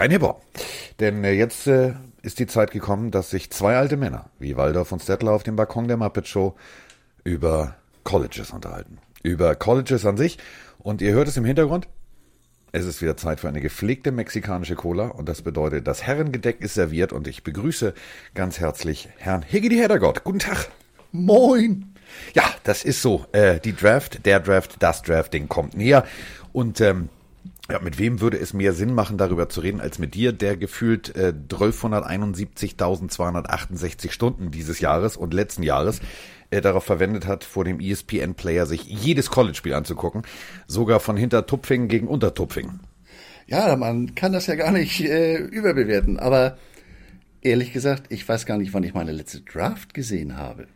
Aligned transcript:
kein 0.00 0.12
Hip-Hop. 0.12 0.40
Denn 0.98 1.24
äh, 1.24 1.32
jetzt 1.32 1.66
äh, 1.66 1.92
ist 2.22 2.38
die 2.38 2.46
Zeit 2.46 2.70
gekommen, 2.70 3.10
dass 3.10 3.28
sich 3.28 3.50
zwei 3.50 3.76
alte 3.76 3.98
Männer, 3.98 4.30
wie 4.38 4.56
Waldorf 4.56 4.92
und 4.92 5.02
Stettler 5.02 5.32
auf 5.32 5.42
dem 5.42 5.56
Balkon 5.56 5.88
der 5.88 5.98
Muppet 5.98 6.26
Show, 6.26 6.54
über 7.22 7.74
Colleges 8.02 8.50
unterhalten. 8.50 8.96
Über 9.22 9.54
Colleges 9.56 10.06
an 10.06 10.16
sich. 10.16 10.38
Und 10.78 11.02
ihr 11.02 11.12
hört 11.12 11.28
es 11.28 11.36
im 11.36 11.44
Hintergrund. 11.44 11.86
Es 12.72 12.86
ist 12.86 13.02
wieder 13.02 13.18
Zeit 13.18 13.40
für 13.40 13.48
eine 13.48 13.60
gepflegte 13.60 14.10
mexikanische 14.10 14.74
Cola 14.74 15.08
und 15.08 15.28
das 15.28 15.42
bedeutet, 15.42 15.86
das 15.86 16.02
Herrengedeck 16.04 16.62
ist 16.62 16.74
serviert 16.74 17.12
und 17.12 17.28
ich 17.28 17.42
begrüße 17.42 17.92
ganz 18.34 18.58
herzlich 18.58 19.10
Herrn 19.18 19.42
Higgity 19.42 19.76
Heddergott. 19.76 20.24
Guten 20.24 20.38
Tag. 20.38 20.70
Moin. 21.12 21.92
Ja, 22.32 22.44
das 22.64 22.84
ist 22.84 23.02
so. 23.02 23.26
Äh, 23.32 23.60
die 23.60 23.76
Draft, 23.76 24.24
der 24.24 24.40
Draft, 24.40 24.76
das 24.78 25.02
Drafting 25.02 25.48
kommt 25.48 25.76
näher 25.76 26.06
und 26.52 26.80
ähm, 26.80 27.10
ja, 27.70 27.80
mit 27.80 27.98
wem 27.98 28.20
würde 28.20 28.38
es 28.38 28.52
mehr 28.52 28.72
Sinn 28.72 28.94
machen, 28.94 29.18
darüber 29.18 29.48
zu 29.48 29.60
reden, 29.60 29.80
als 29.80 29.98
mit 29.98 30.14
dir, 30.14 30.32
der 30.32 30.56
gefühlt 30.56 31.16
äh, 31.16 31.32
1271.268 31.48 34.10
Stunden 34.10 34.50
dieses 34.50 34.80
Jahres 34.80 35.16
und 35.16 35.34
letzten 35.34 35.62
Jahres 35.62 36.00
äh, 36.50 36.60
darauf 36.60 36.84
verwendet 36.84 37.26
hat, 37.26 37.44
vor 37.44 37.64
dem 37.64 37.80
ESPN-Player 37.80 38.66
sich 38.66 38.84
jedes 38.84 39.30
College-Spiel 39.30 39.74
anzugucken, 39.74 40.22
sogar 40.66 41.00
von 41.00 41.16
hinter 41.16 41.46
Tupfing 41.46 41.88
gegen 41.88 42.08
Untertupfing. 42.08 42.80
Ja, 43.46 43.74
man 43.76 44.14
kann 44.14 44.32
das 44.32 44.46
ja 44.46 44.54
gar 44.54 44.72
nicht 44.72 45.00
äh, 45.00 45.36
überbewerten, 45.36 46.18
aber 46.18 46.56
ehrlich 47.42 47.72
gesagt, 47.72 48.04
ich 48.08 48.28
weiß 48.28 48.46
gar 48.46 48.58
nicht, 48.58 48.74
wann 48.74 48.84
ich 48.84 48.94
meine 48.94 49.12
letzte 49.12 49.40
Draft 49.40 49.94
gesehen 49.94 50.36
habe. 50.36 50.66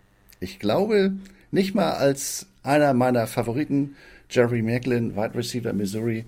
Ich 0.40 0.58
glaube, 0.58 1.12
nicht 1.50 1.74
mal 1.74 1.92
als 1.92 2.46
einer 2.62 2.94
meiner 2.94 3.26
Favoriten, 3.26 3.96
Jerry 4.30 4.62
Macklin, 4.62 5.16
Wide 5.16 5.34
Receiver 5.34 5.72
Missouri, 5.72 6.24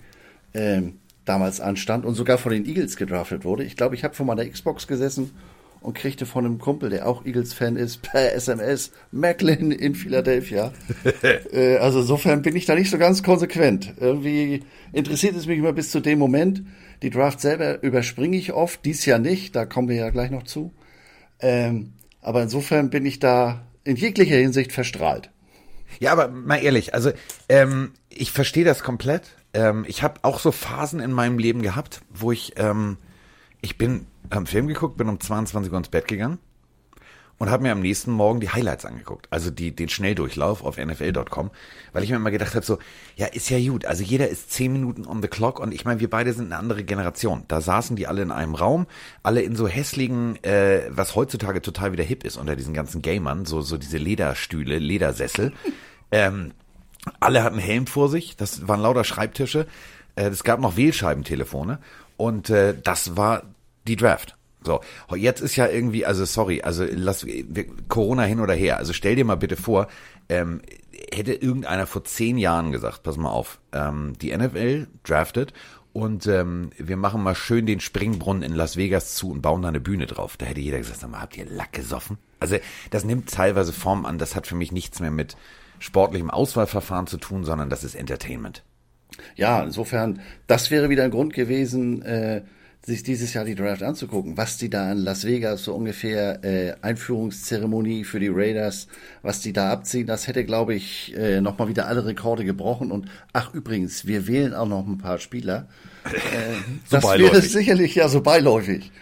ähm, 0.56 0.98
damals 1.24 1.60
anstand 1.60 2.04
und 2.04 2.14
sogar 2.14 2.38
von 2.38 2.52
den 2.52 2.64
Eagles 2.64 2.96
gedraftet 2.96 3.44
wurde. 3.44 3.64
Ich 3.64 3.76
glaube, 3.76 3.94
ich 3.94 4.04
habe 4.04 4.14
vor 4.14 4.26
meiner 4.26 4.46
Xbox 4.46 4.86
gesessen 4.86 5.32
und 5.80 5.94
kriegte 5.94 6.24
von 6.24 6.44
einem 6.44 6.58
Kumpel, 6.58 6.90
der 6.90 7.06
auch 7.06 7.24
Eagles-Fan 7.26 7.76
ist, 7.76 8.02
per 8.02 8.32
SMS 8.34 8.92
Macklin 9.12 9.70
in 9.70 9.94
Philadelphia. 9.94 10.72
äh, 11.52 11.76
also 11.76 12.00
insofern 12.00 12.42
bin 12.42 12.56
ich 12.56 12.64
da 12.64 12.74
nicht 12.74 12.90
so 12.90 12.98
ganz 12.98 13.22
konsequent. 13.22 13.94
Irgendwie 14.00 14.62
interessiert 14.92 15.36
es 15.36 15.46
mich 15.46 15.58
immer 15.58 15.72
bis 15.72 15.90
zu 15.90 16.00
dem 16.00 16.18
Moment. 16.18 16.62
Die 17.02 17.10
Draft 17.10 17.40
selber 17.40 17.82
überspringe 17.82 18.36
ich 18.36 18.52
oft, 18.52 18.84
dies 18.84 19.04
Jahr 19.04 19.18
nicht, 19.18 19.54
da 19.54 19.66
kommen 19.66 19.88
wir 19.88 19.96
ja 19.96 20.10
gleich 20.10 20.30
noch 20.30 20.44
zu. 20.44 20.72
Ähm, 21.40 21.92
aber 22.22 22.42
insofern 22.42 22.88
bin 22.88 23.04
ich 23.04 23.18
da 23.18 23.66
in 23.84 23.96
jeglicher 23.96 24.36
Hinsicht 24.36 24.72
verstrahlt. 24.72 25.30
Ja, 26.00 26.12
aber 26.12 26.28
mal 26.28 26.56
ehrlich, 26.56 26.94
also 26.94 27.12
ähm, 27.48 27.92
ich 28.08 28.32
verstehe 28.32 28.64
das 28.64 28.82
komplett 28.82 29.36
ähm, 29.56 29.84
ich 29.88 30.02
habe 30.02 30.20
auch 30.22 30.38
so 30.38 30.52
Phasen 30.52 31.00
in 31.00 31.12
meinem 31.12 31.38
Leben 31.38 31.62
gehabt, 31.62 32.02
wo 32.12 32.30
ich, 32.30 32.52
ähm, 32.56 32.98
ich 33.62 33.78
bin, 33.78 34.06
am 34.28 34.46
Film 34.46 34.66
geguckt, 34.66 34.98
bin 34.98 35.08
um 35.08 35.18
22 35.18 35.72
Uhr 35.72 35.78
ins 35.78 35.88
Bett 35.88 36.06
gegangen 36.06 36.38
und 37.38 37.48
habe 37.48 37.62
mir 37.62 37.72
am 37.72 37.80
nächsten 37.80 38.10
Morgen 38.10 38.40
die 38.40 38.50
Highlights 38.50 38.84
angeguckt, 38.84 39.28
also 39.30 39.50
die, 39.50 39.74
den 39.74 39.88
Schnelldurchlauf 39.88 40.62
auf 40.62 40.76
NFL.com, 40.76 41.50
weil 41.92 42.02
ich 42.02 42.10
mir 42.10 42.16
immer 42.16 42.30
gedacht 42.30 42.54
habe, 42.54 42.66
so, 42.66 42.78
ja, 43.14 43.26
ist 43.26 43.48
ja 43.48 43.58
gut, 43.58 43.86
also 43.86 44.02
jeder 44.02 44.28
ist 44.28 44.52
zehn 44.52 44.72
Minuten 44.72 45.06
on 45.06 45.22
the 45.22 45.28
clock 45.28 45.58
und 45.58 45.72
ich 45.72 45.86
meine, 45.86 46.00
wir 46.00 46.10
beide 46.10 46.34
sind 46.34 46.46
eine 46.46 46.56
andere 46.56 46.84
Generation. 46.84 47.44
Da 47.48 47.62
saßen 47.62 47.96
die 47.96 48.06
alle 48.06 48.22
in 48.22 48.32
einem 48.32 48.54
Raum, 48.54 48.86
alle 49.22 49.40
in 49.40 49.56
so 49.56 49.68
hässlichen, 49.68 50.42
äh, 50.44 50.82
was 50.90 51.14
heutzutage 51.14 51.62
total 51.62 51.92
wieder 51.92 52.04
hip 52.04 52.24
ist 52.24 52.36
unter 52.36 52.56
diesen 52.56 52.74
ganzen 52.74 53.00
Gamern, 53.00 53.46
so, 53.46 53.62
so 53.62 53.78
diese 53.78 53.96
Lederstühle, 53.98 54.78
Ledersessel. 54.78 55.54
ähm, 56.12 56.52
alle 57.20 57.42
hatten 57.42 57.58
Helm 57.58 57.86
vor 57.86 58.08
sich, 58.08 58.36
das 58.36 58.68
waren 58.68 58.80
lauter 58.80 59.04
Schreibtische. 59.04 59.66
Äh, 60.14 60.28
es 60.28 60.44
gab 60.44 60.60
noch 60.60 60.76
Wählscheibentelefone 60.76 61.78
und 62.16 62.50
äh, 62.50 62.74
das 62.82 63.16
war 63.16 63.42
die 63.86 63.96
Draft. 63.96 64.36
So, 64.62 64.80
jetzt 65.14 65.40
ist 65.40 65.54
ja 65.54 65.68
irgendwie, 65.68 66.04
also 66.04 66.24
sorry, 66.24 66.62
also 66.62 66.84
lass 66.90 67.24
Corona 67.88 68.24
hin 68.24 68.40
oder 68.40 68.54
her. 68.54 68.78
Also 68.78 68.92
stell 68.92 69.14
dir 69.14 69.24
mal 69.24 69.36
bitte 69.36 69.56
vor, 69.56 69.86
ähm, 70.28 70.60
hätte 71.12 71.34
irgendeiner 71.34 71.86
vor 71.86 72.02
zehn 72.04 72.36
Jahren 72.36 72.72
gesagt, 72.72 73.04
pass 73.04 73.16
mal 73.16 73.30
auf, 73.30 73.60
ähm, 73.72 74.14
die 74.20 74.36
NFL 74.36 74.88
draftet 75.04 75.52
und 75.92 76.26
ähm, 76.26 76.70
wir 76.76 76.96
machen 76.96 77.22
mal 77.22 77.34
schön 77.34 77.64
den 77.64 77.80
Springbrunnen 77.80 78.42
in 78.42 78.54
Las 78.54 78.76
Vegas 78.76 79.14
zu 79.14 79.30
und 79.30 79.40
bauen 79.40 79.62
da 79.62 79.68
eine 79.68 79.80
Bühne 79.80 80.06
drauf. 80.06 80.36
Da 80.36 80.46
hätte 80.46 80.60
jeder 80.60 80.78
gesagt, 80.78 81.00
sag 81.00 81.10
mal, 81.10 81.20
habt 81.20 81.36
ihr 81.36 81.46
Lack 81.46 81.72
gesoffen? 81.72 82.18
Also 82.40 82.56
das 82.90 83.04
nimmt 83.04 83.30
teilweise 83.30 83.72
Form 83.72 84.04
an, 84.04 84.18
das 84.18 84.34
hat 84.34 84.46
für 84.46 84.56
mich 84.56 84.72
nichts 84.72 85.00
mehr 85.00 85.12
mit 85.12 85.36
sportlichem 85.78 86.30
Auswahlverfahren 86.30 87.06
zu 87.06 87.18
tun, 87.18 87.44
sondern 87.44 87.70
das 87.70 87.84
ist 87.84 87.94
Entertainment. 87.94 88.62
Ja, 89.34 89.62
insofern, 89.62 90.20
das 90.46 90.70
wäre 90.70 90.90
wieder 90.90 91.04
ein 91.04 91.10
Grund 91.10 91.32
gewesen, 91.32 92.02
äh, 92.02 92.42
sich 92.86 93.02
dieses 93.02 93.34
Jahr 93.34 93.44
die 93.44 93.56
Draft 93.56 93.82
anzugucken, 93.82 94.36
was 94.36 94.58
die 94.58 94.70
da 94.70 94.92
in 94.92 94.98
Las 94.98 95.24
Vegas 95.24 95.64
so 95.64 95.74
ungefähr 95.74 96.44
äh, 96.44 96.74
Einführungszeremonie 96.82 98.04
für 98.04 98.20
die 98.20 98.28
Raiders, 98.28 98.86
was 99.22 99.40
die 99.40 99.52
da 99.52 99.72
abziehen, 99.72 100.06
das 100.06 100.28
hätte, 100.28 100.44
glaube 100.44 100.74
ich, 100.74 101.12
äh, 101.16 101.40
nochmal 101.40 101.68
wieder 101.68 101.88
alle 101.88 102.06
Rekorde 102.06 102.44
gebrochen. 102.44 102.92
Und 102.92 103.08
ach 103.32 103.52
übrigens, 103.52 104.06
wir 104.06 104.28
wählen 104.28 104.54
auch 104.54 104.68
noch 104.68 104.86
ein 104.86 104.98
paar 104.98 105.18
Spieler. 105.18 105.68
Äh, 106.04 106.10
so 106.84 106.96
das 106.96 107.02
beiläufig. 107.02 107.32
wäre 107.32 107.42
sicherlich 107.42 107.94
ja 107.96 108.08
so 108.08 108.20
beiläufig. 108.20 108.92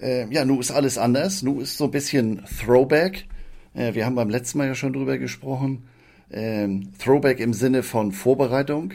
Äh, 0.00 0.32
ja, 0.32 0.44
nun 0.44 0.60
ist 0.60 0.70
alles 0.70 0.96
anders. 0.96 1.42
Nun 1.42 1.62
ist 1.62 1.78
so 1.78 1.84
ein 1.84 1.90
bisschen 1.90 2.42
Throwback. 2.60 3.26
Äh, 3.74 3.94
wir 3.94 4.06
haben 4.06 4.14
beim 4.14 4.30
letzten 4.30 4.58
Mal 4.58 4.68
ja 4.68 4.76
schon 4.76 4.92
drüber 4.92 5.18
gesprochen 5.18 5.88
ähm, 6.32 6.92
Throwback 6.98 7.40
im 7.40 7.52
Sinne 7.52 7.82
von 7.82 8.12
Vorbereitung. 8.12 8.94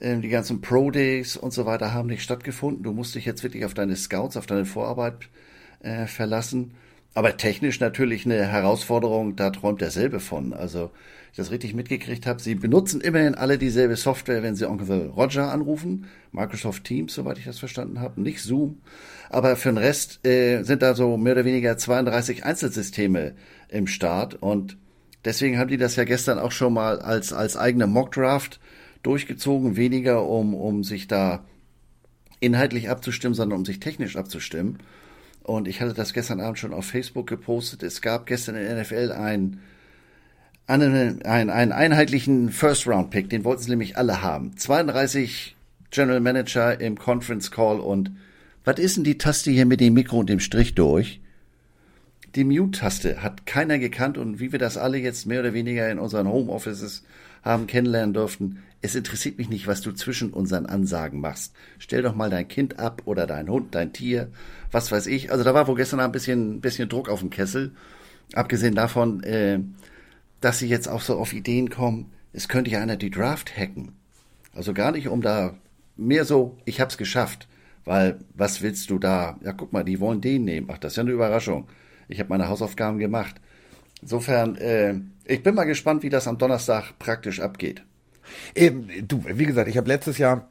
Ähm, 0.00 0.20
die 0.22 0.28
ganzen 0.28 0.60
Pro 0.60 0.90
Days 0.90 1.36
und 1.36 1.52
so 1.52 1.64
weiter 1.66 1.94
haben 1.94 2.08
nicht 2.08 2.22
stattgefunden. 2.22 2.82
Du 2.82 2.92
musst 2.92 3.14
dich 3.14 3.24
jetzt 3.24 3.42
wirklich 3.42 3.64
auf 3.64 3.74
deine 3.74 3.96
Scouts, 3.96 4.36
auf 4.36 4.46
deine 4.46 4.64
Vorarbeit 4.66 5.28
äh, 5.80 6.06
verlassen. 6.06 6.72
Aber 7.14 7.38
technisch 7.38 7.80
natürlich 7.80 8.26
eine 8.26 8.46
Herausforderung, 8.46 9.36
da 9.36 9.48
träumt 9.48 9.80
er 9.80 9.90
selber 9.90 10.20
von. 10.20 10.52
Also, 10.52 10.90
ich 11.32 11.38
das 11.38 11.50
richtig 11.50 11.74
mitgekriegt 11.74 12.26
habe, 12.26 12.42
sie 12.42 12.54
benutzen 12.54 13.00
immerhin 13.00 13.34
alle 13.34 13.56
dieselbe 13.56 13.96
Software, 13.96 14.42
wenn 14.42 14.54
sie 14.54 14.68
Onkel 14.68 15.06
Roger 15.08 15.50
anrufen. 15.50 16.06
Microsoft 16.32 16.84
Teams, 16.84 17.14
soweit 17.14 17.38
ich 17.38 17.44
das 17.44 17.58
verstanden 17.58 18.00
habe, 18.00 18.20
nicht 18.20 18.42
Zoom. 18.42 18.82
Aber 19.30 19.56
für 19.56 19.70
den 19.70 19.78
Rest 19.78 20.26
äh, 20.26 20.62
sind 20.62 20.82
da 20.82 20.94
so 20.94 21.16
mehr 21.16 21.32
oder 21.32 21.46
weniger 21.46 21.78
32 21.78 22.44
Einzelsysteme 22.44 23.34
im 23.68 23.86
Start 23.86 24.34
und 24.34 24.76
Deswegen 25.26 25.58
haben 25.58 25.68
die 25.68 25.76
das 25.76 25.96
ja 25.96 26.04
gestern 26.04 26.38
auch 26.38 26.52
schon 26.52 26.72
mal 26.72 27.00
als, 27.00 27.32
als 27.32 27.56
eigene 27.56 27.88
Mockdraft 27.88 28.60
durchgezogen, 29.02 29.76
weniger 29.76 30.24
um, 30.24 30.54
um 30.54 30.84
sich 30.84 31.08
da 31.08 31.44
inhaltlich 32.38 32.88
abzustimmen, 32.88 33.34
sondern 33.34 33.58
um 33.58 33.64
sich 33.64 33.80
technisch 33.80 34.16
abzustimmen. 34.16 34.78
Und 35.42 35.66
ich 35.66 35.80
hatte 35.80 35.94
das 35.94 36.12
gestern 36.12 36.40
Abend 36.40 36.60
schon 36.60 36.72
auf 36.72 36.86
Facebook 36.86 37.26
gepostet. 37.26 37.82
Es 37.82 38.00
gab 38.02 38.26
gestern 38.26 38.54
in 38.54 38.62
der 38.62 38.80
NFL 38.80 39.10
einen, 39.10 39.60
einen, 40.68 41.22
einen, 41.24 41.50
einen 41.50 41.72
einheitlichen 41.72 42.50
First-Round-Pick, 42.50 43.28
den 43.28 43.44
wollten 43.44 43.62
sie 43.64 43.70
nämlich 43.70 43.98
alle 43.98 44.22
haben. 44.22 44.56
32 44.56 45.56
General 45.90 46.20
Manager 46.20 46.80
im 46.80 46.96
Conference 46.96 47.50
Call 47.50 47.80
und 47.80 48.12
was 48.64 48.78
ist 48.78 48.96
denn 48.96 49.04
die 49.04 49.18
Taste 49.18 49.50
hier 49.50 49.66
mit 49.66 49.80
dem 49.80 49.94
Mikro 49.94 50.18
und 50.18 50.28
dem 50.28 50.40
Strich 50.40 50.76
durch? 50.76 51.20
Die 52.36 52.44
Mute-Taste 52.44 53.22
hat 53.22 53.46
keiner 53.46 53.78
gekannt 53.78 54.18
und 54.18 54.40
wie 54.40 54.52
wir 54.52 54.58
das 54.58 54.76
alle 54.76 54.98
jetzt 54.98 55.24
mehr 55.26 55.40
oder 55.40 55.54
weniger 55.54 55.90
in 55.90 55.98
unseren 55.98 56.28
Homeoffices 56.28 57.02
haben 57.42 57.66
kennenlernen 57.66 58.12
durften, 58.12 58.62
es 58.82 58.94
interessiert 58.94 59.38
mich 59.38 59.48
nicht, 59.48 59.66
was 59.66 59.80
du 59.80 59.92
zwischen 59.92 60.34
unseren 60.34 60.66
Ansagen 60.66 61.18
machst. 61.18 61.54
Stell 61.78 62.02
doch 62.02 62.14
mal 62.14 62.28
dein 62.28 62.46
Kind 62.46 62.78
ab 62.78 63.02
oder 63.06 63.26
dein 63.26 63.48
Hund, 63.48 63.74
dein 63.74 63.94
Tier, 63.94 64.28
was 64.70 64.92
weiß 64.92 65.06
ich. 65.06 65.32
Also 65.32 65.44
da 65.44 65.54
war 65.54 65.66
wohl 65.66 65.76
gestern 65.76 66.00
ein 66.00 66.12
bisschen, 66.12 66.60
bisschen 66.60 66.90
Druck 66.90 67.08
auf 67.08 67.20
dem 67.20 67.30
Kessel. 67.30 67.72
Abgesehen 68.34 68.74
davon, 68.74 69.22
äh, 69.22 69.60
dass 70.42 70.58
sie 70.58 70.68
jetzt 70.68 70.88
auch 70.88 71.00
so 71.00 71.16
auf 71.16 71.32
Ideen 71.32 71.70
kommen, 71.70 72.12
es 72.34 72.48
könnte 72.48 72.70
ja 72.70 72.82
einer 72.82 72.96
die 72.96 73.10
Draft 73.10 73.56
hacken. 73.56 73.92
Also 74.54 74.74
gar 74.74 74.92
nicht 74.92 75.08
um 75.08 75.22
da 75.22 75.54
mehr 75.96 76.26
so, 76.26 76.58
ich 76.66 76.82
hab's 76.82 76.98
geschafft. 76.98 77.48
Weil, 77.86 78.18
was 78.34 78.60
willst 78.60 78.90
du 78.90 78.98
da? 78.98 79.38
Ja, 79.42 79.52
guck 79.52 79.72
mal, 79.72 79.84
die 79.84 80.00
wollen 80.00 80.20
den 80.20 80.44
nehmen. 80.44 80.68
Ach, 80.70 80.76
das 80.76 80.92
ist 80.92 80.96
ja 80.96 81.02
eine 81.02 81.12
Überraschung. 81.12 81.66
Ich 82.08 82.20
habe 82.20 82.30
meine 82.30 82.48
Hausaufgaben 82.48 82.98
gemacht. 82.98 83.36
Insofern, 84.02 84.56
äh, 84.56 84.94
ich 85.24 85.42
bin 85.42 85.54
mal 85.54 85.64
gespannt, 85.64 86.02
wie 86.02 86.10
das 86.10 86.28
am 86.28 86.38
Donnerstag 86.38 86.98
praktisch 86.98 87.40
abgeht. 87.40 87.82
Eben, 88.54 88.88
du, 89.06 89.24
wie 89.26 89.46
gesagt, 89.46 89.68
ich 89.68 89.76
habe 89.76 89.88
letztes 89.88 90.18
Jahr, 90.18 90.48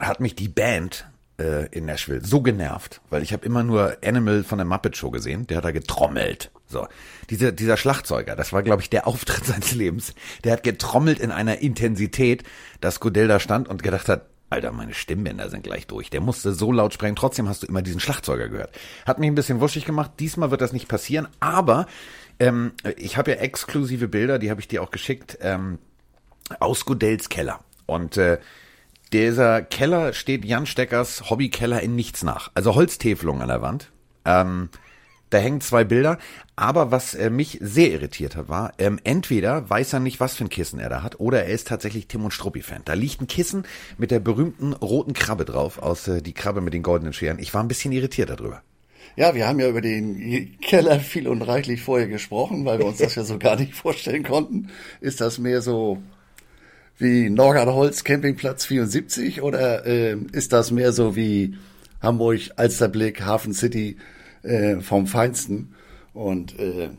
hat 0.00 0.20
mich 0.20 0.34
die 0.34 0.48
Band 0.48 1.06
äh, 1.38 1.66
in 1.70 1.84
Nashville 1.84 2.24
so 2.24 2.40
genervt, 2.40 3.00
weil 3.10 3.22
ich 3.22 3.32
habe 3.32 3.44
immer 3.44 3.62
nur 3.62 3.98
Animal 4.04 4.42
von 4.42 4.58
der 4.58 4.64
Muppet 4.64 4.96
Show 4.96 5.10
gesehen, 5.10 5.46
der 5.46 5.58
hat 5.58 5.64
da 5.64 5.70
getrommelt. 5.70 6.50
So, 6.66 6.86
dieser, 7.28 7.52
dieser 7.52 7.76
Schlagzeuger, 7.76 8.34
das 8.34 8.52
war, 8.52 8.62
glaube 8.62 8.82
ich, 8.82 8.90
der 8.90 9.06
Auftritt 9.06 9.44
seines 9.44 9.72
Lebens. 9.72 10.14
Der 10.44 10.52
hat 10.52 10.62
getrommelt 10.62 11.18
in 11.20 11.30
einer 11.30 11.58
Intensität, 11.58 12.44
dass 12.80 13.00
Godell 13.00 13.28
da 13.28 13.38
stand 13.38 13.68
und 13.68 13.82
gedacht 13.82 14.08
hat, 14.08 14.26
Alter, 14.52 14.72
meine 14.72 14.94
Stimmbänder 14.94 15.50
sind 15.50 15.64
gleich 15.64 15.86
durch. 15.86 16.10
Der 16.10 16.20
musste 16.20 16.52
so 16.52 16.72
laut 16.72 16.94
sprechen. 16.94 17.16
Trotzdem 17.16 17.48
hast 17.48 17.62
du 17.62 17.66
immer 17.66 17.82
diesen 17.82 18.00
Schlagzeuger 18.00 18.48
gehört. 18.48 18.74
Hat 19.06 19.18
mich 19.18 19.28
ein 19.28 19.34
bisschen 19.34 19.60
wuschig 19.60 19.84
gemacht. 19.84 20.12
Diesmal 20.20 20.50
wird 20.50 20.60
das 20.60 20.72
nicht 20.72 20.88
passieren. 20.88 21.28
Aber 21.40 21.86
ähm, 22.38 22.72
ich 22.96 23.16
habe 23.16 23.32
ja 23.32 23.36
exklusive 23.38 24.08
Bilder, 24.08 24.38
die 24.38 24.50
habe 24.50 24.60
ich 24.60 24.68
dir 24.68 24.82
auch 24.82 24.90
geschickt, 24.90 25.38
ähm, 25.40 25.78
aus 26.60 26.84
Godells 26.84 27.28
Keller. 27.28 27.60
Und 27.86 28.16
äh, 28.16 28.38
dieser 29.12 29.62
Keller 29.62 30.12
steht 30.12 30.44
Jan 30.44 30.66
Steckers 30.66 31.30
Hobbykeller 31.30 31.80
in 31.80 31.94
nichts 31.94 32.22
nach. 32.22 32.50
Also 32.54 32.74
Holztäfelung 32.74 33.42
an 33.42 33.48
der 33.48 33.62
Wand. 33.62 33.90
Ähm, 34.24 34.70
da 35.32 35.38
hängen 35.38 35.60
zwei 35.60 35.84
Bilder. 35.84 36.18
Aber 36.56 36.90
was 36.90 37.14
äh, 37.14 37.30
mich 37.30 37.58
sehr 37.60 37.90
irritiert 37.90 38.36
hat, 38.36 38.48
war, 38.48 38.72
ähm, 38.78 39.00
entweder 39.04 39.68
weiß 39.68 39.94
er 39.94 40.00
nicht, 40.00 40.20
was 40.20 40.34
für 40.34 40.44
ein 40.44 40.50
Kissen 40.50 40.78
er 40.78 40.90
da 40.90 41.02
hat, 41.02 41.18
oder 41.20 41.44
er 41.44 41.52
ist 41.52 41.68
tatsächlich 41.68 42.06
Tim 42.06 42.24
und 42.24 42.32
Struppi-Fan. 42.32 42.82
Da 42.84 42.94
liegt 42.94 43.20
ein 43.20 43.26
Kissen 43.26 43.64
mit 43.98 44.10
der 44.10 44.20
berühmten 44.20 44.72
roten 44.74 45.14
Krabbe 45.14 45.44
drauf, 45.44 45.78
aus 45.78 46.06
äh, 46.08 46.22
die 46.22 46.34
Krabbe 46.34 46.60
mit 46.60 46.74
den 46.74 46.82
goldenen 46.82 47.12
Scheren. 47.12 47.38
Ich 47.38 47.54
war 47.54 47.62
ein 47.62 47.68
bisschen 47.68 47.92
irritiert 47.92 48.30
darüber. 48.30 48.62
Ja, 49.16 49.34
wir 49.34 49.46
haben 49.46 49.60
ja 49.60 49.68
über 49.68 49.80
den 49.80 50.58
Keller 50.60 51.00
viel 51.00 51.28
und 51.28 51.42
reichlich 51.42 51.82
vorher 51.82 52.08
gesprochen, 52.08 52.64
weil 52.64 52.78
wir 52.78 52.86
uns 52.86 52.98
das 52.98 53.14
ja 53.14 53.24
so 53.24 53.38
gar 53.38 53.56
nicht 53.56 53.74
vorstellen 53.74 54.22
konnten. 54.22 54.68
Ist 55.00 55.20
das 55.20 55.38
mehr 55.38 55.60
so 55.60 56.02
wie 56.98 57.28
Norgard 57.28 58.04
Campingplatz 58.04 58.64
74 58.66 59.42
oder 59.42 59.86
äh, 59.86 60.16
ist 60.32 60.52
das 60.52 60.70
mehr 60.70 60.92
so 60.92 61.16
wie 61.16 61.56
Hamburg, 62.00 62.40
Alsterblick, 62.56 63.22
Hafen 63.22 63.52
City 63.52 63.96
äh, 64.42 64.80
vom 64.80 65.06
Feinsten? 65.06 65.74
Und 66.14 66.58
äh, 66.58 66.90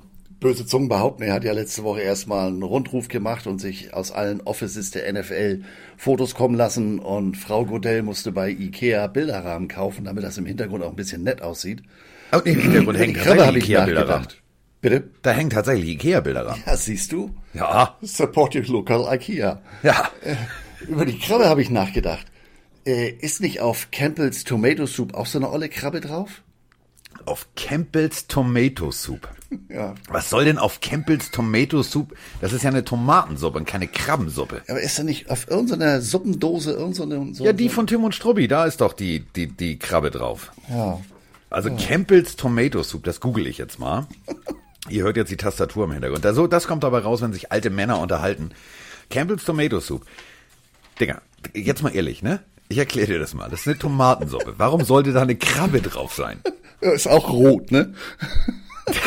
böse 0.43 0.65
Zungen 0.65 0.89
behaupten, 0.89 1.23
er 1.23 1.33
hat 1.33 1.43
ja 1.43 1.53
letzte 1.53 1.83
Woche 1.83 2.01
erstmal 2.01 2.47
einen 2.47 2.63
Rundruf 2.63 3.07
gemacht 3.07 3.47
und 3.47 3.59
sich 3.59 3.93
aus 3.93 4.11
allen 4.11 4.41
Offices 4.41 4.91
der 4.91 5.11
NFL 5.11 5.63
Fotos 5.97 6.35
kommen 6.35 6.55
lassen 6.55 6.99
und 6.99 7.37
Frau 7.37 7.65
Godell 7.65 8.03
musste 8.03 8.31
bei 8.31 8.49
Ikea 8.49 9.07
Bilderrahmen 9.07 9.69
kaufen, 9.69 10.05
damit 10.05 10.23
das 10.23 10.37
im 10.37 10.45
Hintergrund 10.45 10.83
auch 10.83 10.89
ein 10.89 10.95
bisschen 10.95 11.23
nett 11.23 11.41
aussieht. 11.41 11.81
Oh, 12.33 12.41
nee, 12.43 12.51
im 12.51 12.59
Hintergrund 12.59 12.97
hängt 12.97 13.17
tatsächlich 13.17 13.69
Ikea-Bilderrahmen. 13.69 14.27
Bitte? 14.81 15.09
Da 15.21 15.31
hängt 15.31 15.53
tatsächlich 15.53 15.91
Ikea-Bilderrahmen. 15.91 16.61
Ja, 16.65 16.75
siehst 16.75 17.11
du? 17.13 17.29
Ja. 17.53 17.97
Support 18.01 18.55
your 18.55 18.65
local 18.65 19.07
Ikea. 19.13 19.61
Ja. 19.81 20.09
Äh, 20.21 20.35
über 20.87 21.05
die 21.05 21.17
Krabbe 21.17 21.47
habe 21.47 21.61
ich 21.61 21.69
nachgedacht. 21.69 22.25
Äh, 22.85 23.11
ist 23.11 23.39
nicht 23.39 23.61
auf 23.61 23.91
Campbell's 23.91 24.43
Tomato 24.43 24.85
Soup 24.87 25.13
auch 25.13 25.25
so 25.25 25.37
eine 25.37 25.49
olle 25.51 25.69
Krabbe 25.69 26.01
drauf? 26.01 26.41
Auf 27.25 27.47
Campbell's 27.55 28.27
Tomato 28.27 28.91
Soup. 28.91 29.27
Ja. 29.69 29.93
Was 30.07 30.31
soll 30.31 30.45
denn 30.45 30.57
auf 30.57 30.81
Campbell's 30.81 31.29
Tomato 31.29 31.83
Soup? 31.83 32.15
Das 32.41 32.53
ist 32.53 32.63
ja 32.63 32.71
eine 32.71 32.83
Tomatensuppe 32.83 33.59
und 33.59 33.65
keine 33.65 33.87
Krabbensuppe. 33.87 34.63
Aber 34.67 34.81
ist 34.81 34.97
da 34.97 35.03
nicht 35.03 35.29
auf 35.29 35.47
irgendeiner 35.47 36.01
Suppendose 36.01 36.71
irgendeine 36.71 37.35
so 37.35 37.45
Ja, 37.45 37.53
die 37.53 37.69
von 37.69 37.85
Tim 37.85 38.03
und 38.03 38.15
Strubbi, 38.15 38.47
da 38.47 38.65
ist 38.65 38.81
doch 38.81 38.93
die, 38.93 39.19
die, 39.19 39.45
die 39.45 39.77
Krabbe 39.77 40.09
drauf. 40.09 40.51
Ja. 40.69 40.99
Also 41.51 41.69
Campbell's 41.75 42.35
Tomato 42.35 42.81
Soup, 42.81 43.03
das 43.03 43.19
google 43.19 43.45
ich 43.45 43.59
jetzt 43.59 43.77
mal. 43.77 44.07
Ihr 44.89 45.03
hört 45.03 45.17
jetzt 45.17 45.31
die 45.31 45.37
Tastatur 45.37 45.85
im 45.85 45.91
Hintergrund. 45.91 46.25
Also, 46.25 46.47
das 46.47 46.67
kommt 46.67 46.83
dabei 46.83 46.99
raus, 46.99 47.21
wenn 47.21 47.31
sich 47.31 47.51
alte 47.51 47.69
Männer 47.69 47.99
unterhalten. 47.99 48.51
Campbell's 49.09 49.45
Tomato 49.45 49.79
Soup. 49.79 50.03
Digga, 50.99 51.21
jetzt 51.53 51.83
mal 51.83 51.95
ehrlich, 51.95 52.21
ne? 52.21 52.39
Ich 52.73 52.79
erkläre 52.79 53.05
dir 53.05 53.19
das 53.19 53.35
mal. 53.35 53.51
Das 53.51 53.59
ist 53.59 53.67
eine 53.67 53.77
Tomatensuppe. 53.77 54.55
Warum 54.57 54.83
sollte 54.83 55.13
da 55.13 55.21
eine 55.21 55.35
Krabbe 55.35 55.79
drauf 55.79 56.15
sein? 56.15 56.39
Ja, 56.81 56.89
Ist 56.89 57.07
auch 57.07 57.29
rot, 57.29 57.71
ne? 57.71 57.93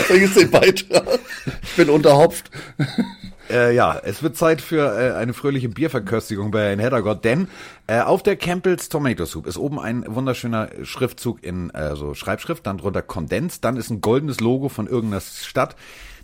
Jetzt 0.08 0.40
den 0.40 0.52
Beitrag. 0.52 1.18
Ich 1.64 1.74
bin 1.74 1.90
unterhopft. 1.90 2.48
Äh, 3.50 3.74
ja, 3.74 3.98
es 4.04 4.22
wird 4.22 4.36
Zeit 4.36 4.60
für 4.60 4.96
äh, 4.96 5.14
eine 5.16 5.32
fröhliche 5.32 5.68
Bierverköstigung 5.68 6.52
bei 6.52 6.68
Herrn 6.68 6.78
Heddergott, 6.78 7.24
denn 7.24 7.48
äh, 7.88 8.00
auf 8.00 8.22
der 8.22 8.36
Campbell's 8.36 8.88
Tomato 8.88 9.24
Soup 9.24 9.48
ist 9.48 9.58
oben 9.58 9.80
ein 9.80 10.04
wunderschöner 10.06 10.68
Schriftzug 10.84 11.42
in 11.42 11.70
äh, 11.70 11.96
so 11.96 12.14
Schreibschrift, 12.14 12.66
dann 12.68 12.78
drunter 12.78 13.02
Kondens, 13.02 13.60
dann 13.60 13.76
ist 13.76 13.90
ein 13.90 14.00
goldenes 14.00 14.38
Logo 14.38 14.68
von 14.68 14.86
irgendeiner 14.86 15.20
Stadt, 15.20 15.74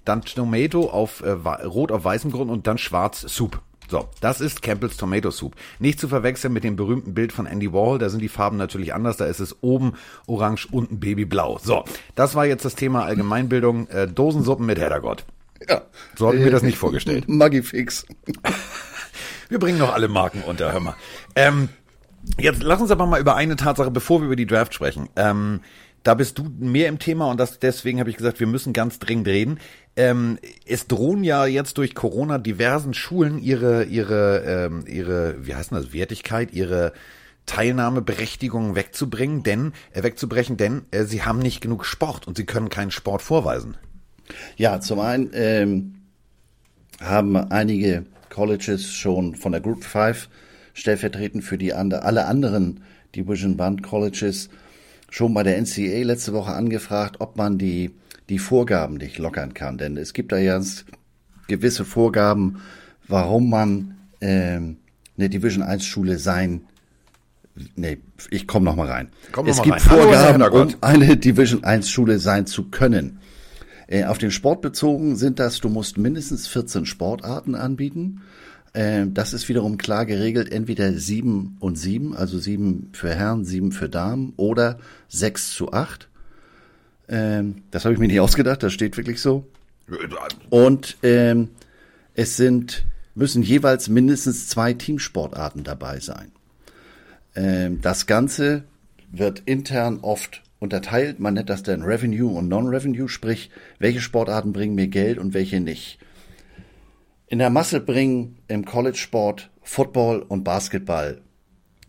dann 0.05 0.23
Tomato 0.23 0.91
auf 0.91 1.23
äh, 1.23 1.31
rot 1.31 1.91
auf 1.91 2.05
weißem 2.05 2.31
Grund 2.31 2.53
und 2.53 2.69
dann 2.69 2.79
schwarz 2.79 3.21
Soup. 3.21 3.61
So, 3.93 4.09
das 4.23 4.41
ist 4.41 4.63
Campbell's 4.63 4.97
Tomato 4.97 5.31
Soup. 5.31 5.55
Nicht 5.79 6.01
zu 6.01 6.09
verwechseln 6.09 6.55
mit 6.55 6.65
dem 6.65 6.77
berühmten 6.77 7.13
Bild 7.13 7.31
von 7.31 7.45
Andy 7.45 7.75
Warhol, 7.75 7.99
da 7.99 8.09
sind 8.09 8.23
die 8.23 8.31
Farben 8.31 8.57
natürlich 8.57 8.95
anders, 8.95 9.19
da 9.19 9.27
ist 9.27 9.39
es 9.39 9.63
oben 9.63 9.93
orange, 10.27 10.67
unten 10.71 10.99
babyblau. 10.99 11.59
So, 11.63 11.85
das 12.15 12.35
war 12.35 12.47
jetzt 12.47 12.65
das 12.65 12.75
Thema 12.75 13.05
Allgemeinbildung, 13.05 13.89
äh, 13.89 14.09
Dosensuppen 14.09 14.65
mit 14.65 14.81
Heddergott. 14.81 15.27
Ja. 15.69 15.83
So 16.17 16.29
habe 16.29 16.39
ich 16.39 16.43
mir 16.43 16.51
das 16.51 16.63
nicht 16.63 16.79
vorgestellt. 16.79 17.29
Magifix. 17.29 18.07
Wir 19.51 19.59
bringen 19.59 19.77
noch 19.77 19.93
alle 19.93 20.09
Marken 20.09 20.41
unter, 20.41 20.73
hör 20.73 20.81
mal. 20.81 20.97
Ähm, 21.37 21.69
jetzt 22.39 22.63
lass 22.63 22.81
uns 22.81 22.91
aber 22.91 23.05
mal 23.05 23.21
über 23.21 23.37
eine 23.37 23.57
Tatsache, 23.57 23.91
bevor 23.91 24.21
wir 24.21 24.27
über 24.27 24.37
die 24.37 24.47
Draft 24.47 24.73
sprechen. 24.73 25.11
Ähm, 25.17 25.61
da 26.03 26.15
bist 26.15 26.39
du 26.39 26.45
mehr 26.59 26.89
im 26.89 26.99
Thema 26.99 27.31
und 27.31 27.39
das, 27.39 27.59
deswegen 27.59 28.01
habe 28.01 28.11
ich 28.11 28.17
gesagt, 28.17 28.41
wir 28.41 28.47
müssen 28.47 28.73
ganz 28.73 28.99
dringend 28.99 29.29
reden. 29.29 29.59
Ähm, 29.95 30.39
es 30.67 30.87
drohen 30.87 31.23
ja 31.23 31.47
jetzt 31.47 31.79
durch 31.79 31.95
Corona 31.95 32.39
diversen 32.39 32.95
Schulen 32.95 33.39
ihre, 33.39 33.85
ihre, 33.85 34.43
ähm, 34.47 34.85
ihre, 34.87 35.47
wie 35.47 35.55
heißt 35.55 35.73
das, 35.73 35.93
Wertigkeit, 35.93 36.53
ihre 36.53 36.93
Teilnahmeberechtigung 37.47 38.75
wegzubringen, 38.75 39.43
denn, 39.43 39.73
äh, 39.93 40.03
wegzubrechen, 40.03 40.57
denn 40.57 40.83
äh, 40.91 41.05
sie 41.05 41.23
haben 41.23 41.39
nicht 41.39 41.61
genug 41.61 41.85
Sport 41.85 42.27
und 42.27 42.37
sie 42.37 42.47
können 42.47 42.69
keinen 42.69 42.91
Sport 42.91 43.23
vorweisen. 43.23 43.77
Ja, 44.57 44.81
zum 44.81 45.01
einen 45.01 45.31
ähm, 45.35 45.95
haben 47.01 47.37
einige 47.37 48.07
Colleges 48.31 48.93
schon 48.93 49.35
von 49.35 49.53
der 49.53 49.61
Group 49.61 49.85
5 49.85 50.29
stellvertretend 50.75 51.45
für 51.45 51.59
die 51.59 51.75
ande, 51.75 52.03
alle 52.03 52.27
anderen 52.27 52.83
Division 53.15 53.57
Band 53.57 53.83
Colleges 53.83 54.49
schon 55.13 55.35
bei 55.35 55.43
der 55.43 55.61
NCAA 55.61 56.05
letzte 56.05 56.33
Woche 56.33 56.53
angefragt, 56.53 57.17
ob 57.19 57.37
man 57.37 57.59
die, 57.59 57.91
die 58.31 58.39
Vorgaben 58.39 58.97
nicht 58.97 59.19
lockern 59.19 59.53
kann. 59.53 59.77
Denn 59.77 59.99
es 59.99 60.15
gibt 60.15 60.33
da 60.33 60.39
ja 60.39 60.59
gewisse 61.49 61.85
Vorgaben, 61.85 62.63
warum 63.09 63.51
man 63.51 63.97
ähm, 64.23 64.79
eine 65.19 65.29
Division 65.29 65.63
1 65.63 65.85
Schule 65.85 66.19
sein 66.19 66.63
Nee, 67.77 67.99
ich 68.31 68.47
komme 68.47 68.65
noch 68.65 68.77
mal 68.77 68.89
rein. 68.89 69.09
Komm 69.31 69.47
es 69.47 69.61
gibt 69.61 69.75
rein. 69.77 69.91
Hallo, 69.91 70.03
Vorgaben, 70.05 70.31
Hintergrund. 70.33 70.75
um 70.77 70.83
eine 70.83 71.19
Division 71.19 71.65
1 71.65 71.91
Schule 71.91 72.19
sein 72.19 72.47
zu 72.47 72.71
können. 72.71 73.19
Äh, 73.89 74.05
auf 74.05 74.17
den 74.17 74.31
Sport 74.31 74.63
bezogen 74.63 75.17
sind 75.17 75.39
das, 75.39 75.61
du 75.61 75.69
musst 75.69 75.99
mindestens 75.99 76.49
14 76.49 76.87
Sportarten 76.87 77.55
anbieten. 77.55 78.23
Äh, 78.73 79.07
das 79.09 79.33
ist 79.33 79.49
wiederum 79.49 79.79
klar 79.79 80.07
geregelt, 80.07 80.51
entweder 80.51 80.93
7 80.93 81.57
und 81.61 81.77
7, 81.77 82.17
also 82.17 82.39
7 82.39 82.91
für 82.93 83.15
Herren, 83.15 83.45
7 83.45 83.73
für 83.73 83.89
Damen 83.89 84.33
oder 84.37 84.79
6 85.09 85.53
zu 85.53 85.73
8. 85.73 86.09
Ähm, 87.09 87.63
das 87.71 87.85
habe 87.85 87.95
ich 87.95 88.01
mir 88.01 88.09
nicht 88.09 88.21
ausgedacht, 88.21 88.63
das 88.63 88.73
steht 88.73 88.97
wirklich 88.97 89.21
so. 89.21 89.47
Und 90.49 90.97
ähm, 91.03 91.49
es 92.15 92.37
sind, 92.37 92.85
müssen 93.15 93.43
jeweils 93.43 93.89
mindestens 93.89 94.49
zwei 94.49 94.73
Teamsportarten 94.73 95.65
dabei 95.65 96.01
sein. 96.01 96.33
Ähm, 97.35 97.81
das 97.83 98.07
Ganze 98.07 98.65
wird 99.11 99.43
intern 99.45 99.99
oft 100.01 100.43
unterteilt. 100.59 101.21
Man 101.21 101.35
nennt 101.35 101.51
das 101.51 101.63
dann 101.63 101.83
Revenue 101.83 102.31
und 102.39 102.49
Non-Revenue, 102.49 103.09
sprich, 103.09 103.51
welche 103.79 104.01
Sportarten 104.01 104.53
bringen 104.53 104.75
mir 104.75 104.89
Geld 104.89 105.19
und 105.19 105.35
welche 105.35 105.61
nicht. 105.61 105.99
In 107.33 107.39
der 107.39 107.49
Masse 107.49 107.81
bringen 107.81 108.37
im 108.47 108.67
College-Sport 108.67 109.49
Football 109.63 110.21
und 110.21 110.45
Basketball 110.45 111.23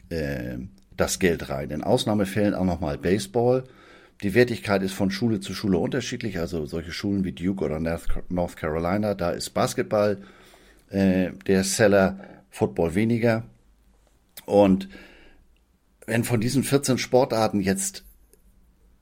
äh, 0.07 0.55
das 0.95 1.19
Geld 1.19 1.49
rein. 1.49 1.69
In 1.69 1.83
Ausnahmefällen 1.83 2.53
auch 2.53 2.63
nochmal 2.63 2.97
Baseball. 2.97 3.65
Die 4.21 4.35
Wertigkeit 4.35 4.81
ist 4.83 4.93
von 4.93 5.11
Schule 5.11 5.41
zu 5.41 5.53
Schule 5.53 5.79
unterschiedlich. 5.79 6.39
Also 6.39 6.65
solche 6.65 6.93
Schulen 6.93 7.25
wie 7.25 7.33
Duke 7.33 7.65
oder 7.65 7.81
North- 7.81 8.55
Carolina, 8.55 9.15
da 9.15 9.31
ist 9.31 9.49
Basketball 9.49 10.21
äh, 10.91 11.31
der 11.45 11.65
Seller, 11.65 12.21
Football 12.49 12.95
weniger. 12.95 13.43
Und 14.45 14.87
wenn 16.05 16.23
von 16.23 16.39
diesen 16.39 16.63
14 16.63 16.97
Sportarten 16.97 17.59
jetzt 17.59 18.05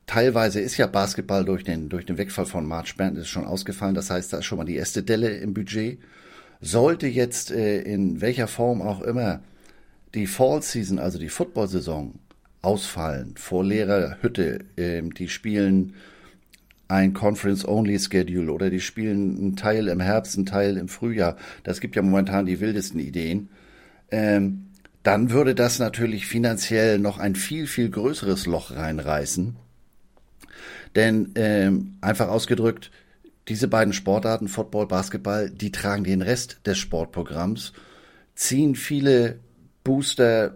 teilweise 0.07 0.59
ist 0.59 0.77
ja 0.77 0.87
Basketball 0.87 1.45
durch 1.45 1.63
den, 1.63 1.87
durch 1.89 2.07
den 2.07 2.17
Wegfall 2.17 2.47
von 2.47 2.65
March 2.65 2.97
Madness 2.97 3.27
schon 3.27 3.45
ausgefallen. 3.45 3.93
Das 3.93 4.09
heißt, 4.09 4.33
da 4.33 4.39
ist 4.39 4.45
schon 4.45 4.57
mal 4.57 4.65
die 4.65 4.77
erste 4.77 5.03
Delle 5.03 5.37
im 5.37 5.53
Budget. 5.53 5.99
Sollte 6.61 7.07
jetzt 7.07 7.51
äh, 7.51 7.81
in 7.81 8.21
welcher 8.21 8.47
Form 8.47 8.81
auch 8.81 9.01
immer 9.01 9.41
die 10.13 10.27
Fall 10.27 10.61
Season, 10.61 10.99
also 10.99 11.17
die 11.17 11.29
Football-Saison, 11.29 12.13
ausfallen 12.61 13.33
vor 13.37 13.63
leerer 13.63 14.17
Hütte, 14.21 14.59
ähm, 14.77 15.13
die 15.13 15.27
spielen 15.27 15.95
ein 16.87 17.13
Conference-Only-Schedule 17.13 18.51
oder 18.51 18.69
die 18.69 18.81
spielen 18.81 19.37
einen 19.37 19.55
Teil 19.55 19.87
im 19.87 20.01
Herbst, 20.01 20.35
einen 20.35 20.45
Teil 20.45 20.77
im 20.77 20.89
Frühjahr. 20.89 21.37
Das 21.63 21.79
gibt 21.79 21.95
ja 21.95 22.01
momentan 22.01 22.45
die 22.45 22.59
wildesten 22.59 22.99
Ideen. 22.99 23.49
Ähm, 24.11 24.67
dann 25.01 25.31
würde 25.31 25.55
das 25.55 25.79
natürlich 25.79 26.27
finanziell 26.27 26.99
noch 26.99 27.17
ein 27.17 27.35
viel, 27.35 27.65
viel 27.65 27.89
größeres 27.89 28.45
Loch 28.45 28.75
reinreißen. 28.75 29.55
Denn 30.95 31.31
ähm, 31.35 31.95
einfach 32.01 32.27
ausgedrückt, 32.27 32.91
diese 33.47 33.67
beiden 33.67 33.93
Sportarten, 33.93 34.47
Football, 34.47 34.87
Basketball, 34.87 35.49
die 35.49 35.71
tragen 35.71 36.03
den 36.03 36.21
Rest 36.21 36.59
des 36.65 36.77
Sportprogramms, 36.77 37.73
ziehen 38.35 38.75
viele 38.75 39.39
Booster, 39.83 40.55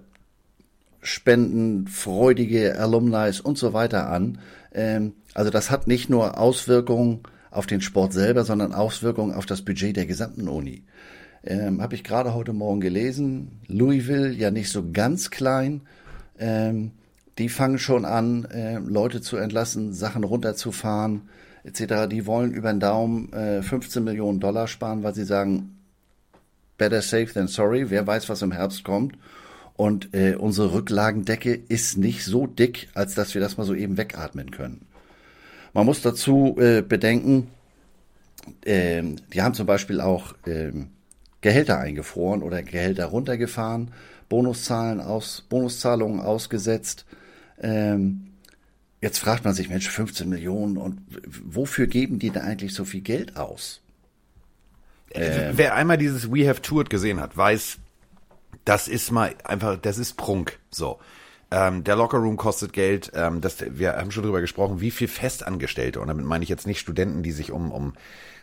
Spenden, 1.02 1.88
freudige 1.88 2.80
Alumni 2.80 3.32
und 3.44 3.58
so 3.58 3.74
weiter 3.74 4.10
an. 4.10 4.40
Ähm, 4.74 5.14
also 5.34 5.52
das 5.52 5.70
hat 5.70 5.88
nicht 5.88 6.10
nur 6.10 6.40
Auswirkungen 6.40 7.22
auf 7.52 7.68
den 7.68 7.82
Sport 7.82 8.14
selber, 8.14 8.44
sondern 8.44 8.74
Auswirkungen 8.74 9.34
auf 9.34 9.46
das 9.46 9.62
Budget 9.62 9.96
der 9.96 10.06
gesamten 10.06 10.48
Uni. 10.48 10.84
Ähm, 11.44 11.82
Habe 11.82 11.96
ich 11.96 12.04
gerade 12.04 12.34
heute 12.34 12.54
Morgen 12.54 12.82
gelesen. 12.82 13.60
Louisville, 13.68 14.32
ja 14.32 14.50
nicht 14.50 14.70
so 14.70 14.92
ganz 14.92 15.30
klein. 15.30 15.82
Ähm, 16.40 16.92
die 17.38 17.50
fangen 17.50 17.78
schon 17.78 18.06
an, 18.06 18.46
äh, 18.46 18.80
Leute 18.80 19.22
zu 19.22 19.38
entlassen, 19.38 19.94
Sachen 19.94 20.24
runterzufahren, 20.24 21.30
etc. 21.66 22.08
Die 22.10 22.26
wollen 22.26 22.54
über 22.54 22.72
den 22.72 22.80
Daumen 22.80 23.34
äh, 23.34 23.62
15 23.62 24.04
Millionen 24.04 24.40
Dollar 24.40 24.68
sparen, 24.68 25.04
weil 25.04 25.16
sie 25.16 25.26
sagen, 25.26 25.78
better 26.78 27.02
safe 27.02 27.34
than 27.34 27.48
sorry. 27.48 27.90
Wer 27.90 28.06
weiß, 28.06 28.30
was 28.30 28.42
im 28.42 28.52
Herbst 28.52 28.84
kommt. 28.84 29.18
Und 29.76 30.14
äh, 30.14 30.36
unsere 30.36 30.74
Rücklagendecke 30.74 31.54
ist 31.54 31.98
nicht 31.98 32.24
so 32.24 32.48
dick, 32.48 32.88
als 32.94 33.14
dass 33.16 33.34
wir 33.34 33.42
das 33.42 33.58
mal 33.58 33.66
so 33.66 33.74
eben 33.74 33.98
wegatmen 33.98 34.52
können. 34.52 34.88
Man 35.74 35.86
muss 35.86 36.02
dazu 36.02 36.56
äh, 36.58 36.82
bedenken, 36.82 37.50
äh, 38.64 39.04
die 39.34 39.42
haben 39.42 39.54
zum 39.54 39.66
Beispiel 39.66 40.00
auch 40.00 40.34
äh, 40.46 40.72
Gehälter 41.42 41.80
eingefroren 41.80 42.42
oder 42.42 42.64
Gehälter 42.64 43.08
runtergefahren, 43.08 43.92
Bonuszahlen 44.30 45.02
aus, 45.02 45.44
Bonuszahlungen 45.50 46.22
ausgesetzt. 46.22 47.06
Ähm, 47.62 48.32
jetzt 49.02 49.20
fragt 49.20 49.46
man 49.46 49.54
sich, 49.54 49.70
Mensch, 49.70 49.88
15 49.90 50.28
Millionen 50.30 50.78
und 50.78 51.02
wofür 51.28 51.88
geben 51.88 52.20
die 52.20 52.32
da 52.32 52.42
eigentlich 52.42 52.74
so 52.74 52.86
viel 52.86 53.02
Geld 53.02 53.38
aus? 53.38 53.82
Ähm, 55.12 55.54
Wer 55.56 55.76
einmal 55.76 55.98
dieses 55.98 56.32
We 56.32 56.48
Have 56.48 56.62
Toured 56.62 56.90
gesehen 56.90 57.20
hat, 57.20 57.36
weiß, 57.38 57.78
das 58.66 58.88
ist 58.88 59.12
mal 59.12 59.36
einfach, 59.44 59.78
das 59.78 59.98
ist 59.98 60.16
Prunk. 60.18 60.60
So. 60.72 61.00
Ähm, 61.52 61.84
der 61.84 61.96
Lockerroom 61.96 62.38
kostet 62.38 62.74
Geld. 62.74 63.12
Ähm, 63.14 63.40
das, 63.40 63.64
wir 63.68 63.94
haben 63.94 64.12
schon 64.12 64.24
drüber 64.24 64.42
gesprochen, 64.42 64.82
wie 64.82 64.92
viel 64.92 65.08
Festangestellte, 65.08 66.00
und 66.00 66.08
damit 66.08 66.26
meine 66.26 66.44
ich 66.44 66.50
jetzt 66.50 66.68
nicht 66.68 66.80
Studenten, 66.80 67.24
die 67.24 67.32
sich 67.32 67.52
um, 67.52 67.72
um, 67.72 67.94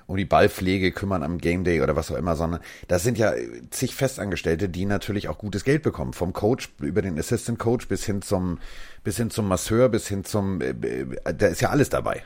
um 0.06 0.16
die 0.16 0.24
Ballpflege 0.24 0.92
kümmern 0.92 1.22
am 1.22 1.38
Game 1.38 1.64
Day 1.64 1.80
oder 1.80 1.96
was 1.96 2.10
auch 2.10 2.16
immer, 2.16 2.36
sondern 2.36 2.60
das 2.88 3.02
sind 3.02 3.18
ja 3.18 3.32
zig 3.70 3.94
Festangestellte, 3.94 4.68
die 4.68 4.84
natürlich 4.84 5.28
auch 5.28 5.38
gutes 5.38 5.64
Geld 5.64 5.82
bekommen. 5.82 6.12
Vom 6.12 6.32
Coach 6.32 6.70
über 6.80 7.02
den 7.02 7.18
Assistant 7.18 7.58
Coach 7.58 7.88
bis 7.88 8.04
hin 8.04 8.22
zum, 8.22 8.58
bis 9.04 9.16
hin 9.16 9.30
zum 9.30 9.48
Masseur, 9.48 9.88
bis 9.88 10.08
hin 10.08 10.24
zum, 10.24 10.60
äh, 10.60 10.70
äh 10.70 11.34
da 11.36 11.46
ist 11.46 11.60
ja 11.60 11.70
alles 11.70 11.88
dabei. 11.88 12.22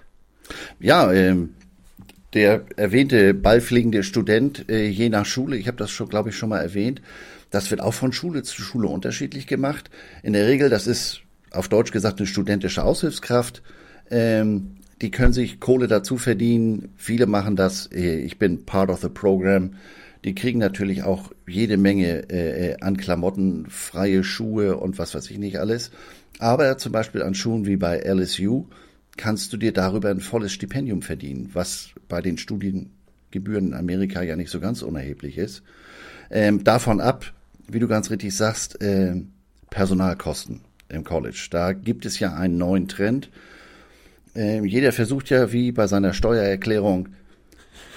Ja, 0.78 1.12
ähm, 1.12 1.54
der 2.34 2.64
erwähnte 2.76 3.34
ballpflegende 3.34 4.02
Student, 4.02 4.68
äh, 4.68 4.86
je 4.86 5.08
nach 5.08 5.26
Schule, 5.26 5.56
ich 5.56 5.68
habe 5.68 5.78
das 5.78 5.90
schon, 5.90 6.08
glaube 6.08 6.30
ich, 6.30 6.36
schon 6.36 6.50
mal 6.50 6.60
erwähnt, 6.60 7.00
das 7.50 7.70
wird 7.70 7.80
auch 7.80 7.94
von 7.94 8.12
Schule 8.12 8.42
zu 8.42 8.60
Schule 8.60 8.88
unterschiedlich 8.88 9.46
gemacht. 9.46 9.90
In 10.22 10.32
der 10.32 10.46
Regel, 10.46 10.68
das 10.68 10.86
ist 10.86 11.20
auf 11.50 11.68
Deutsch 11.68 11.92
gesagt 11.92 12.18
eine 12.18 12.26
studentische 12.26 12.84
Aushilfskraft. 12.84 13.62
Ähm, 14.10 14.75
die 15.02 15.10
können 15.10 15.32
sich 15.32 15.60
Kohle 15.60 15.88
dazu 15.88 16.16
verdienen. 16.16 16.90
Viele 16.96 17.26
machen 17.26 17.56
das. 17.56 17.90
Äh, 17.92 18.18
ich 18.18 18.38
bin 18.38 18.64
part 18.64 18.90
of 18.90 19.00
the 19.00 19.08
program. 19.08 19.74
Die 20.24 20.34
kriegen 20.34 20.58
natürlich 20.58 21.02
auch 21.02 21.32
jede 21.46 21.76
Menge 21.76 22.30
äh, 22.30 22.70
äh 22.70 22.76
an 22.80 22.96
Klamotten, 22.96 23.66
freie 23.68 24.24
Schuhe 24.24 24.76
und 24.76 24.98
was 24.98 25.14
weiß 25.14 25.30
ich 25.30 25.38
nicht 25.38 25.58
alles. 25.58 25.90
Aber 26.38 26.78
zum 26.78 26.92
Beispiel 26.92 27.22
an 27.22 27.34
Schuhen 27.34 27.66
wie 27.66 27.76
bei 27.76 27.98
LSU 27.98 28.66
kannst 29.16 29.52
du 29.52 29.56
dir 29.56 29.72
darüber 29.72 30.10
ein 30.10 30.20
volles 30.20 30.52
Stipendium 30.52 31.02
verdienen, 31.02 31.50
was 31.52 31.90
bei 32.08 32.20
den 32.20 32.36
Studiengebühren 32.36 33.68
in 33.68 33.74
Amerika 33.74 34.22
ja 34.22 34.36
nicht 34.36 34.50
so 34.50 34.60
ganz 34.60 34.82
unerheblich 34.82 35.38
ist. 35.38 35.62
Ähm, 36.30 36.64
davon 36.64 37.00
ab 37.00 37.32
wie 37.68 37.78
du 37.78 37.88
ganz 37.88 38.10
richtig 38.10 38.34
sagst, 38.36 38.80
äh, 38.80 39.22
Personalkosten 39.70 40.60
im 40.88 41.04
College. 41.04 41.48
Da 41.50 41.72
gibt 41.72 42.06
es 42.06 42.18
ja 42.18 42.34
einen 42.34 42.58
neuen 42.58 42.88
Trend. 42.88 43.30
Äh, 44.36 44.64
jeder 44.64 44.92
versucht 44.92 45.30
ja, 45.30 45.52
wie 45.52 45.72
bei 45.72 45.86
seiner 45.86 46.12
Steuererklärung, 46.12 47.08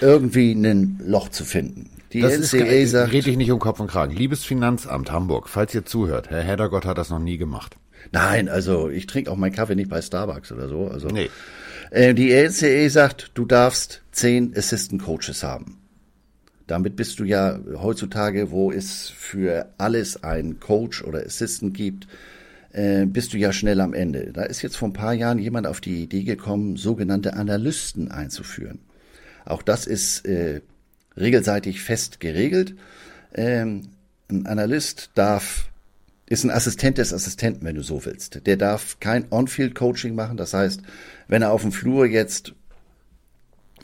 irgendwie 0.00 0.52
ein 0.52 1.00
Loch 1.04 1.28
zu 1.28 1.44
finden. 1.44 1.90
Die 2.12 2.20
das 2.20 2.38
NCA 2.52 2.64
ist, 2.64 2.90
sagt, 2.90 3.12
red 3.12 3.26
ich 3.26 3.36
nicht 3.36 3.52
um 3.52 3.60
Kopf 3.60 3.78
und 3.78 3.86
Kragen. 3.88 4.14
Liebes 4.14 4.44
Finanzamt 4.44 5.12
Hamburg, 5.12 5.48
falls 5.48 5.74
ihr 5.74 5.84
zuhört, 5.84 6.30
Herr 6.30 6.42
Heddergott 6.42 6.84
hat 6.84 6.98
das 6.98 7.10
noch 7.10 7.20
nie 7.20 7.38
gemacht. 7.38 7.76
Nein, 8.12 8.48
also 8.48 8.88
ich 8.88 9.06
trinke 9.06 9.30
auch 9.30 9.36
meinen 9.36 9.52
Kaffee 9.52 9.76
nicht 9.76 9.90
bei 9.90 10.02
Starbucks 10.02 10.50
oder 10.50 10.68
so. 10.68 10.88
Also 10.88 11.08
nee. 11.08 11.30
äh, 11.90 12.14
die 12.14 12.32
NCA 12.32 12.88
sagt, 12.88 13.30
du 13.34 13.44
darfst 13.44 14.02
zehn 14.10 14.56
Assistant 14.56 15.02
Coaches 15.02 15.42
haben. 15.42 15.76
Damit 16.66 16.96
bist 16.96 17.18
du 17.18 17.24
ja 17.24 17.58
heutzutage, 17.74 18.50
wo 18.50 18.72
es 18.72 19.08
für 19.10 19.72
alles 19.78 20.22
einen 20.22 20.60
Coach 20.60 21.02
oder 21.02 21.24
Assistant 21.24 21.74
gibt, 21.74 22.06
äh, 22.72 23.06
bist 23.06 23.32
du 23.32 23.38
ja 23.38 23.52
schnell 23.52 23.80
am 23.80 23.94
Ende. 23.94 24.32
Da 24.32 24.42
ist 24.42 24.62
jetzt 24.62 24.76
vor 24.76 24.88
ein 24.88 24.92
paar 24.92 25.14
Jahren 25.14 25.38
jemand 25.38 25.66
auf 25.66 25.80
die 25.80 26.02
Idee 26.02 26.24
gekommen, 26.24 26.76
sogenannte 26.76 27.34
Analysten 27.34 28.10
einzuführen. 28.10 28.80
Auch 29.44 29.62
das 29.62 29.86
ist 29.86 30.26
äh, 30.26 30.60
regelseitig 31.16 31.82
fest 31.82 32.20
geregelt. 32.20 32.74
Ähm, 33.34 33.88
ein 34.30 34.46
Analyst 34.46 35.10
darf 35.14 35.70
ist 36.26 36.44
ein 36.44 36.50
Assistent 36.50 36.98
des 36.98 37.12
Assistenten, 37.12 37.64
wenn 37.64 37.74
du 37.74 37.82
so 37.82 38.04
willst. 38.04 38.46
Der 38.46 38.56
darf 38.56 39.00
kein 39.00 39.26
On-Field-Coaching 39.32 40.14
machen. 40.14 40.36
Das 40.36 40.54
heißt, 40.54 40.80
wenn 41.26 41.42
er 41.42 41.50
auf 41.50 41.62
dem 41.62 41.72
Flur 41.72 42.06
jetzt 42.06 42.54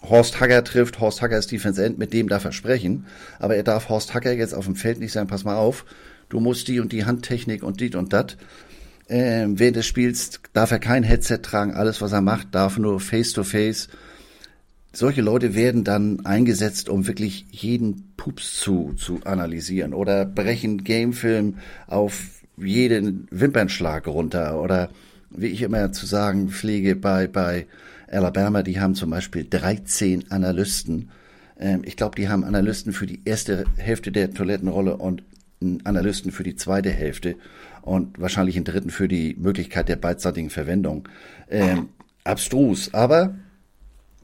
Horst 0.02 0.38
Hacker 0.38 0.62
trifft, 0.62 1.00
Horst 1.00 1.22
Hacker 1.22 1.38
ist 1.38 1.50
Defense 1.50 1.84
End, 1.84 1.98
mit 1.98 2.12
dem 2.12 2.28
darf 2.28 2.44
er 2.44 2.52
sprechen, 2.52 3.06
aber 3.40 3.56
er 3.56 3.64
darf 3.64 3.88
Horst 3.88 4.14
Hacker 4.14 4.32
jetzt 4.32 4.54
auf 4.54 4.66
dem 4.66 4.76
Feld 4.76 5.00
nicht 5.00 5.10
sagen, 5.10 5.26
pass 5.26 5.42
mal 5.42 5.56
auf, 5.56 5.84
du 6.28 6.38
musst 6.38 6.68
die 6.68 6.78
und 6.78 6.92
die 6.92 7.04
Handtechnik 7.04 7.64
und 7.64 7.80
die 7.80 7.92
und 7.96 8.12
das. 8.12 8.36
Ähm, 9.08 9.58
während 9.58 9.76
des 9.76 9.86
Spiels 9.86 10.40
darf 10.52 10.72
er 10.72 10.80
kein 10.80 11.02
Headset 11.02 11.38
tragen, 11.38 11.74
alles 11.74 12.00
was 12.00 12.12
er 12.12 12.22
macht, 12.22 12.54
darf 12.54 12.78
nur 12.78 12.98
Face-to-Face. 13.00 13.88
-face. 13.88 13.88
Solche 14.92 15.20
Leute 15.20 15.54
werden 15.54 15.84
dann 15.84 16.24
eingesetzt, 16.24 16.88
um 16.88 17.06
wirklich 17.06 17.44
jeden 17.50 18.14
Pups 18.16 18.58
zu, 18.58 18.94
zu 18.96 19.20
analysieren 19.24 19.92
oder 19.92 20.24
brechen 20.24 20.84
Gamefilm 20.84 21.58
auf 21.86 22.14
jeden 22.56 23.28
Wimpernschlag 23.30 24.06
runter 24.06 24.58
oder 24.58 24.88
wie 25.28 25.48
ich 25.48 25.60
immer 25.60 25.92
zu 25.92 26.06
sagen 26.06 26.48
pflege 26.48 26.96
bei, 26.96 27.26
bei 27.26 27.66
Alabama, 28.08 28.62
die 28.62 28.80
haben 28.80 28.94
zum 28.94 29.10
Beispiel 29.10 29.46
13 29.48 30.30
Analysten. 30.30 31.10
Ähm, 31.60 31.82
ich 31.84 31.96
glaube, 31.96 32.16
die 32.16 32.30
haben 32.30 32.42
Analysten 32.42 32.94
für 32.94 33.06
die 33.06 33.20
erste 33.26 33.66
Hälfte 33.76 34.10
der 34.10 34.32
Toilettenrolle 34.32 34.96
und 34.96 35.22
Analysten 35.84 36.32
für 36.32 36.42
die 36.42 36.56
zweite 36.56 36.90
Hälfte 36.90 37.36
und 37.86 38.20
wahrscheinlich 38.20 38.56
einen 38.56 38.64
dritten 38.64 38.90
für 38.90 39.08
die 39.08 39.34
Möglichkeit 39.38 39.88
der 39.88 39.96
beidseitigen 39.96 40.50
Verwendung. 40.50 41.08
Ähm, 41.48 41.88
abstrus, 42.24 42.92
aber 42.92 43.36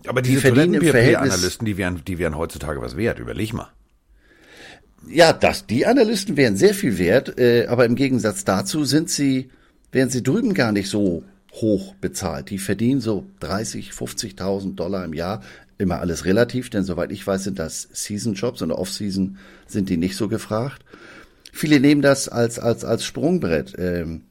aber 0.07 0.21
diese 0.21 0.41
die 0.41 0.49
Toilettenpapier-Analysten, 0.49 1.65
die 1.65 1.77
wären, 1.77 2.03
die 2.05 2.19
wären 2.19 2.37
heutzutage 2.37 2.81
was 2.83 2.97
wert. 2.97 3.21
Überleg 3.21 3.53
mal. 3.53 3.69
Ja, 5.09 5.33
das, 5.33 5.67
die 5.67 5.87
Analysten 5.87 6.37
wären 6.37 6.57
sehr 6.57 6.75
viel 6.75 6.99
wert, 6.99 7.39
äh, 7.39 7.67
aber 7.67 7.87
im 7.87 7.95
Gegensatz 7.95 8.45
dazu 8.45 8.85
sind 8.85 9.11
sie, 9.11 9.51
wären 9.91 10.11
sie 10.11 10.23
drüben 10.23 10.55
gar 10.55 10.73
nicht 10.73 10.89
so 10.89 11.25
hoch 11.53 11.95
bezahlt. 12.01 12.51
Die 12.51 12.59
verdienen 12.59 13.01
so 13.01 13.27
30, 13.41 13.91
50.000 13.91 14.75
Dollar 14.75 15.05
im 15.05 15.13
Jahr. 15.13 15.43
Immer 15.79 16.01
alles 16.01 16.25
relativ, 16.25 16.71
denn 16.71 16.85
soweit 16.85 17.13
ich 17.13 17.27
weiß, 17.27 17.45
sind 17.45 17.59
das 17.59 17.89
Season-Jobs 17.93 18.63
und 18.63 18.73
Off-Season 18.73 19.39
sind 19.67 19.89
die 19.89 19.97
nicht 19.97 20.17
so 20.17 20.29
gefragt. 20.29 20.85
Viele 21.53 21.79
nehmen 21.79 22.03
das 22.03 22.29
als, 22.29 22.59
als, 22.59 22.85
als 22.85 23.05
Sprungbrett. 23.05 23.75
Ähm, 23.79 24.23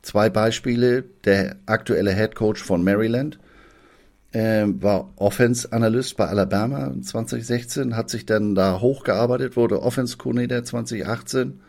zwei 0.00 0.30
Beispiele. 0.30 1.04
Der 1.24 1.56
aktuelle 1.66 2.14
Head 2.14 2.34
Coach 2.34 2.62
von 2.62 2.82
Maryland 2.82 3.38
ähm, 4.32 4.82
war 4.82 5.12
Offense-Analyst 5.16 6.16
bei 6.16 6.26
Alabama 6.26 6.94
2016, 7.02 7.96
hat 7.96 8.08
sich 8.08 8.24
dann 8.24 8.54
da 8.54 8.80
hochgearbeitet, 8.80 9.56
wurde 9.56 9.82
Offense-Coordinator 9.82 10.64
2018 10.64 11.60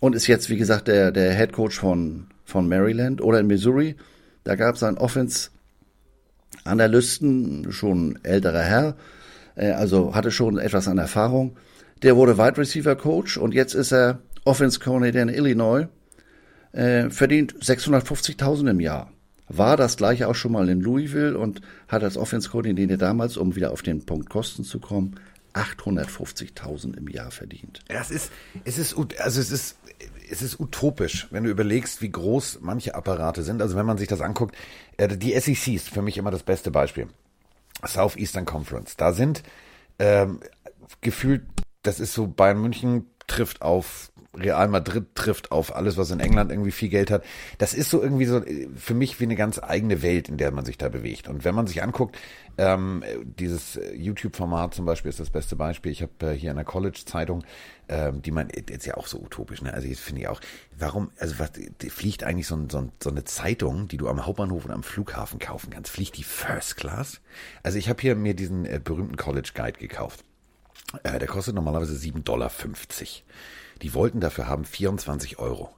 und 0.00 0.14
ist 0.14 0.26
jetzt, 0.26 0.50
wie 0.50 0.56
gesagt, 0.56 0.88
der, 0.88 1.12
der 1.12 1.34
Head 1.34 1.52
Coach 1.52 1.78
von 1.78 2.26
von 2.48 2.68
Maryland 2.68 3.20
oder 3.20 3.38
in 3.40 3.46
Missouri. 3.46 3.94
Da 4.42 4.56
gab 4.56 4.76
es 4.76 4.82
einen 4.82 4.96
Offense-Analysten, 4.96 7.70
schon 7.70 8.18
älterer 8.22 8.62
Herr, 8.62 8.96
äh, 9.54 9.72
also 9.72 10.14
hatte 10.14 10.30
schon 10.30 10.56
etwas 10.58 10.88
an 10.88 10.96
Erfahrung. 10.96 11.58
Der 12.02 12.16
wurde 12.16 12.38
Wide 12.38 12.58
Receiver 12.58 12.96
Coach 12.96 13.36
und 13.36 13.54
jetzt 13.54 13.74
ist 13.74 13.92
er 13.92 14.20
Offense 14.44 14.78
Coordinator 14.80 15.22
in 15.22 15.28
Illinois. 15.28 15.88
Äh, 16.72 17.10
verdient 17.10 17.54
650.000 17.54 18.70
im 18.70 18.80
Jahr. 18.80 19.10
War 19.48 19.76
das 19.76 19.96
gleiche 19.96 20.28
auch 20.28 20.34
schon 20.34 20.52
mal 20.52 20.68
in 20.68 20.80
Louisville 20.80 21.38
und 21.38 21.62
hat 21.88 22.04
als 22.04 22.16
Offense 22.16 22.50
Coordinator 22.50 22.98
damals, 22.98 23.36
um 23.36 23.56
wieder 23.56 23.72
auf 23.72 23.82
den 23.82 24.04
Punkt 24.04 24.28
Kosten 24.28 24.64
zu 24.64 24.78
kommen, 24.78 25.18
850.000 25.54 26.96
im 26.96 27.08
Jahr 27.08 27.30
verdient. 27.30 27.80
Ja, 27.90 28.00
es 28.00 28.10
ist, 28.10 28.30
es 28.64 28.78
ist, 28.78 28.94
also 29.18 29.40
es 29.40 29.50
ist, 29.50 29.78
es 30.30 30.42
ist 30.42 30.60
utopisch, 30.60 31.26
wenn 31.30 31.44
du 31.44 31.50
überlegst, 31.50 32.02
wie 32.02 32.10
groß 32.10 32.58
manche 32.60 32.94
Apparate 32.94 33.42
sind. 33.42 33.62
Also 33.62 33.76
wenn 33.76 33.86
man 33.86 33.98
sich 33.98 34.08
das 34.08 34.20
anguckt, 34.20 34.54
äh, 34.98 35.08
die 35.16 35.38
SEC 35.38 35.74
ist 35.74 35.88
für 35.88 36.02
mich 36.02 36.18
immer 36.18 36.30
das 36.30 36.42
beste 36.42 36.70
Beispiel. 36.70 37.08
Southeastern 37.84 38.44
Conference. 38.44 38.96
Da 38.96 39.12
sind 39.12 39.42
ähm, 39.98 40.40
gefühlt, 41.00 41.42
das 41.88 42.00
ist 42.00 42.12
so 42.12 42.26
Bayern 42.26 42.60
München 42.60 43.06
trifft 43.26 43.62
auf 43.62 44.12
Real 44.36 44.68
Madrid 44.68 45.06
trifft 45.14 45.50
auf 45.50 45.74
alles, 45.74 45.96
was 45.96 46.10
in 46.10 46.20
England 46.20 46.52
irgendwie 46.52 46.70
viel 46.70 46.90
Geld 46.90 47.10
hat. 47.10 47.24
Das 47.56 47.72
ist 47.72 47.88
so 47.88 48.02
irgendwie 48.02 48.26
so 48.26 48.42
für 48.76 48.92
mich 48.92 49.18
wie 49.20 49.24
eine 49.24 49.36
ganz 49.36 49.58
eigene 49.58 50.02
Welt, 50.02 50.28
in 50.28 50.36
der 50.36 50.50
man 50.50 50.66
sich 50.66 50.76
da 50.76 50.90
bewegt. 50.90 51.28
Und 51.28 51.44
wenn 51.44 51.54
man 51.54 51.66
sich 51.66 51.82
anguckt, 51.82 52.18
ähm, 52.58 53.02
dieses 53.24 53.80
YouTube-Format 53.94 54.74
zum 54.74 54.84
Beispiel 54.84 55.08
ist 55.08 55.18
das 55.18 55.30
beste 55.30 55.56
Beispiel. 55.56 55.90
Ich 55.90 56.02
habe 56.02 56.12
äh, 56.20 56.32
hier 56.32 56.50
in 56.50 56.56
der 56.56 56.66
College-Zeitung, 56.66 57.42
ähm, 57.88 58.20
die 58.20 58.30
man, 58.30 58.50
ist 58.50 58.84
ja 58.84 58.98
auch 58.98 59.06
so 59.06 59.18
utopisch, 59.18 59.62
ne? 59.62 59.72
Also 59.72 59.88
jetzt 59.88 60.00
finde 60.00 60.20
ich 60.20 60.28
auch, 60.28 60.40
warum, 60.76 61.10
also 61.18 61.38
was, 61.38 61.52
fliegt 61.88 62.22
eigentlich 62.22 62.46
so, 62.46 62.58
so, 62.68 62.90
so 63.02 63.10
eine 63.10 63.24
Zeitung, 63.24 63.88
die 63.88 63.96
du 63.96 64.08
am 64.08 64.26
Hauptbahnhof 64.26 64.66
und 64.66 64.72
am 64.72 64.82
Flughafen 64.82 65.38
kaufen 65.38 65.70
kannst, 65.70 65.90
fliegt 65.90 66.18
die 66.18 66.24
First 66.24 66.76
Class? 66.76 67.22
Also 67.62 67.78
ich 67.78 67.88
habe 67.88 68.02
hier 68.02 68.14
mir 68.14 68.34
diesen 68.34 68.66
äh, 68.66 68.78
berühmten 68.82 69.16
College 69.16 69.52
Guide 69.54 69.78
gekauft. 69.78 70.24
Äh, 71.02 71.18
der 71.18 71.28
kostet 71.28 71.54
normalerweise 71.54 71.94
7,50 71.94 72.22
Dollar. 72.22 72.50
Die 73.82 73.94
wollten 73.94 74.20
dafür 74.20 74.46
haben 74.46 74.64
24 74.64 75.38
Euro. 75.38 75.70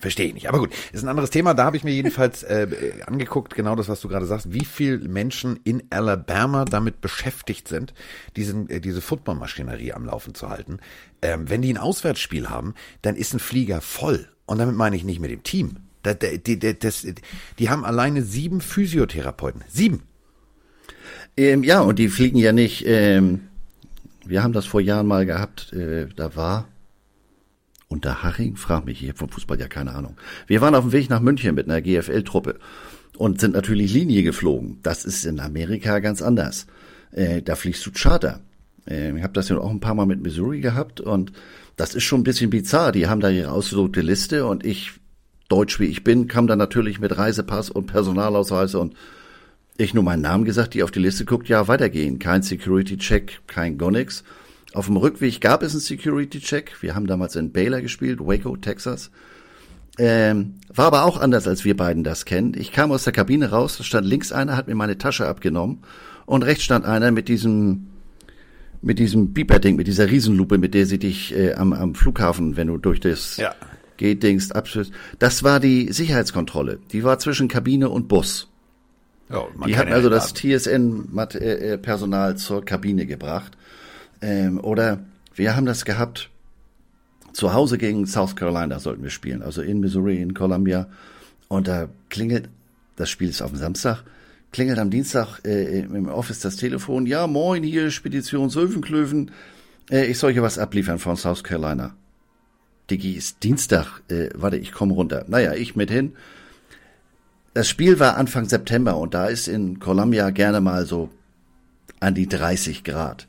Verstehe 0.00 0.28
ich 0.28 0.34
nicht. 0.34 0.48
Aber 0.48 0.60
gut, 0.60 0.70
ist 0.92 1.02
ein 1.02 1.08
anderes 1.08 1.30
Thema. 1.30 1.54
Da 1.54 1.64
habe 1.64 1.76
ich 1.76 1.82
mir 1.82 1.92
jedenfalls 1.92 2.44
äh, 2.44 2.68
angeguckt, 3.06 3.54
genau 3.56 3.74
das, 3.74 3.88
was 3.88 4.00
du 4.00 4.08
gerade 4.08 4.26
sagst, 4.26 4.52
wie 4.52 4.64
viel 4.64 4.98
Menschen 5.00 5.58
in 5.64 5.82
Alabama 5.90 6.64
damit 6.64 7.00
beschäftigt 7.00 7.66
sind, 7.66 7.94
diesen, 8.36 8.70
äh, 8.70 8.80
diese 8.80 9.00
Footballmaschinerie 9.00 9.92
am 9.92 10.04
Laufen 10.04 10.34
zu 10.34 10.50
halten. 10.50 10.78
Ähm, 11.20 11.50
wenn 11.50 11.62
die 11.62 11.72
ein 11.72 11.78
Auswärtsspiel 11.78 12.48
haben, 12.48 12.74
dann 13.02 13.16
ist 13.16 13.34
ein 13.34 13.40
Flieger 13.40 13.80
voll. 13.80 14.28
Und 14.46 14.58
damit 14.58 14.76
meine 14.76 14.94
ich 14.94 15.02
nicht 15.02 15.20
mit 15.20 15.32
dem 15.32 15.42
Team. 15.42 15.78
Das, 16.04 16.16
die, 16.20 16.58
das, 16.78 17.06
die 17.58 17.68
haben 17.68 17.84
alleine 17.84 18.22
sieben 18.22 18.60
Physiotherapeuten. 18.60 19.64
Sieben. 19.68 20.04
Ähm, 21.36 21.64
ja, 21.64 21.80
und 21.80 21.98
die 21.98 22.08
fliegen 22.08 22.38
ja 22.38 22.52
nicht. 22.52 22.84
Ähm, 22.86 23.47
wir 24.28 24.42
haben 24.42 24.52
das 24.52 24.66
vor 24.66 24.80
Jahren 24.80 25.06
mal 25.06 25.26
gehabt. 25.26 25.72
Äh, 25.72 26.08
da 26.14 26.36
war 26.36 26.68
unter 27.88 28.22
Haching? 28.22 28.56
Frag 28.56 28.84
mich, 28.84 29.02
ich 29.02 29.08
habe 29.08 29.18
vom 29.18 29.30
Fußball 29.30 29.58
ja 29.58 29.68
keine 29.68 29.94
Ahnung. 29.94 30.16
Wir 30.46 30.60
waren 30.60 30.74
auf 30.74 30.84
dem 30.84 30.92
Weg 30.92 31.08
nach 31.08 31.20
München 31.20 31.54
mit 31.54 31.68
einer 31.68 31.80
GFL-Truppe 31.80 32.58
und 33.16 33.40
sind 33.40 33.54
natürlich 33.54 33.92
Linie 33.92 34.22
geflogen. 34.22 34.78
Das 34.82 35.04
ist 35.04 35.24
in 35.24 35.40
Amerika 35.40 35.98
ganz 36.00 36.22
anders. 36.22 36.66
Äh, 37.10 37.42
da 37.42 37.56
fliegst 37.56 37.84
du 37.86 37.90
Charter. 37.90 38.40
Äh, 38.86 39.16
ich 39.16 39.22
habe 39.22 39.32
das 39.32 39.48
ja 39.48 39.58
auch 39.58 39.70
ein 39.70 39.80
paar 39.80 39.94
Mal 39.94 40.06
mit 40.06 40.22
Missouri 40.22 40.60
gehabt 40.60 41.00
und 41.00 41.32
das 41.76 41.94
ist 41.94 42.04
schon 42.04 42.20
ein 42.20 42.24
bisschen 42.24 42.50
bizarr. 42.50 42.92
Die 42.92 43.06
haben 43.06 43.20
da 43.20 43.30
ihre 43.30 43.50
ausgedruckte 43.50 44.02
Liste 44.02 44.44
und 44.44 44.64
ich, 44.64 44.92
deutsch 45.48 45.80
wie 45.80 45.86
ich 45.86 46.04
bin, 46.04 46.28
kam 46.28 46.46
da 46.46 46.56
natürlich 46.56 47.00
mit 47.00 47.16
Reisepass 47.16 47.70
und 47.70 47.86
Personalausweis 47.86 48.74
und 48.74 48.94
ich 49.78 49.94
nur 49.94 50.02
meinen 50.02 50.22
Namen 50.22 50.44
gesagt, 50.44 50.74
die 50.74 50.82
auf 50.82 50.90
die 50.90 50.98
Liste 50.98 51.24
guckt, 51.24 51.48
ja, 51.48 51.68
weitergehen. 51.68 52.18
Kein 52.18 52.42
Security-Check, 52.42 53.42
kein 53.46 53.78
Gonix. 53.78 54.24
Auf 54.74 54.86
dem 54.86 54.96
Rückweg 54.96 55.40
gab 55.40 55.62
es 55.62 55.72
einen 55.72 55.80
Security-Check. 55.80 56.82
Wir 56.82 56.94
haben 56.94 57.06
damals 57.06 57.36
in 57.36 57.52
Baylor 57.52 57.80
gespielt, 57.80 58.18
Waco, 58.20 58.56
Texas. 58.56 59.10
Ähm, 59.96 60.54
war 60.68 60.86
aber 60.86 61.04
auch 61.04 61.18
anders, 61.20 61.46
als 61.46 61.64
wir 61.64 61.76
beiden 61.76 62.04
das 62.04 62.24
kennen. 62.24 62.54
Ich 62.56 62.72
kam 62.72 62.92
aus 62.92 63.04
der 63.04 63.12
Kabine 63.12 63.50
raus, 63.50 63.78
da 63.78 63.84
stand 63.84 64.06
links 64.06 64.32
einer, 64.32 64.56
hat 64.56 64.68
mir 64.68 64.74
meine 64.74 64.98
Tasche 64.98 65.26
abgenommen 65.26 65.78
und 66.26 66.44
rechts 66.44 66.64
stand 66.64 66.84
einer 66.84 67.10
mit 67.10 67.28
diesem 67.28 67.86
mit 68.80 69.00
diesem 69.00 69.32
Beeper-Ding, 69.32 69.74
mit 69.74 69.88
dieser 69.88 70.08
Riesenlupe, 70.08 70.56
mit 70.56 70.72
der 70.72 70.86
sie 70.86 71.00
dich 71.00 71.34
äh, 71.34 71.54
am, 71.54 71.72
am 71.72 71.96
Flughafen, 71.96 72.56
wenn 72.56 72.68
du 72.68 72.78
durch 72.78 73.00
das 73.00 73.36
ja. 73.36 73.52
Gate-Dings 73.96 74.52
abschließt. 74.52 74.92
Das 75.18 75.42
war 75.42 75.58
die 75.58 75.92
Sicherheitskontrolle. 75.92 76.78
Die 76.92 77.02
war 77.02 77.18
zwischen 77.18 77.48
Kabine 77.48 77.88
und 77.88 78.06
Bus. 78.06 78.48
Ja, 79.30 79.46
die 79.66 79.76
hatten 79.76 79.92
also 79.92 80.08
das 80.08 80.32
TSN-Personal 80.34 82.36
zur 82.36 82.64
Kabine 82.64 83.06
gebracht. 83.06 83.56
Ähm, 84.22 84.58
oder 84.62 85.00
wir 85.34 85.54
haben 85.54 85.66
das 85.66 85.84
gehabt, 85.84 86.30
zu 87.32 87.52
Hause 87.52 87.78
gegen 87.78 88.06
South 88.06 88.36
Carolina 88.36 88.80
sollten 88.80 89.02
wir 89.02 89.10
spielen, 89.10 89.42
also 89.42 89.62
in 89.62 89.80
Missouri, 89.80 90.20
in 90.20 90.34
Columbia. 90.34 90.88
Und 91.48 91.68
da 91.68 91.88
klingelt, 92.08 92.48
das 92.96 93.10
Spiel 93.10 93.28
ist 93.28 93.42
auf 93.42 93.50
dem 93.50 93.58
Samstag, 93.58 94.02
klingelt 94.50 94.78
am 94.78 94.90
Dienstag 94.90 95.40
äh, 95.44 95.80
im 95.80 96.08
Office 96.08 96.40
das 96.40 96.56
Telefon. 96.56 97.06
Ja, 97.06 97.26
moin, 97.26 97.62
hier 97.62 97.90
Spedition 97.90 98.50
Sövenklöven. 98.50 99.30
Äh, 99.90 100.06
ich 100.06 100.18
soll 100.18 100.32
hier 100.32 100.42
was 100.42 100.58
abliefern 100.58 100.98
von 100.98 101.16
South 101.16 101.44
Carolina. 101.44 101.94
Diggi, 102.90 103.12
ist 103.12 103.44
Dienstag. 103.44 104.02
Äh, 104.08 104.30
warte, 104.34 104.56
ich 104.56 104.72
komme 104.72 104.94
runter. 104.94 105.24
Naja, 105.28 105.54
ich 105.54 105.76
mit 105.76 105.90
hin. 105.90 106.14
Das 107.58 107.68
Spiel 107.68 107.98
war 107.98 108.16
Anfang 108.16 108.48
September 108.48 108.96
und 108.96 109.14
da 109.14 109.26
ist 109.26 109.48
in 109.48 109.80
Columbia 109.80 110.30
gerne 110.30 110.60
mal 110.60 110.86
so 110.86 111.08
an 111.98 112.14
die 112.14 112.28
30 112.28 112.84
Grad. 112.84 113.26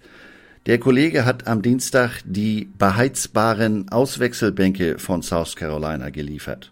Der 0.68 0.78
Kollege 0.78 1.26
hat 1.26 1.48
am 1.48 1.64
Dienstag 1.64 2.22
die 2.26 2.70
beheizbaren 2.78 3.90
Auswechselbänke 3.90 5.00
von 5.00 5.24
South 5.24 5.56
Carolina 5.56 6.12
geliefert. 6.12 6.72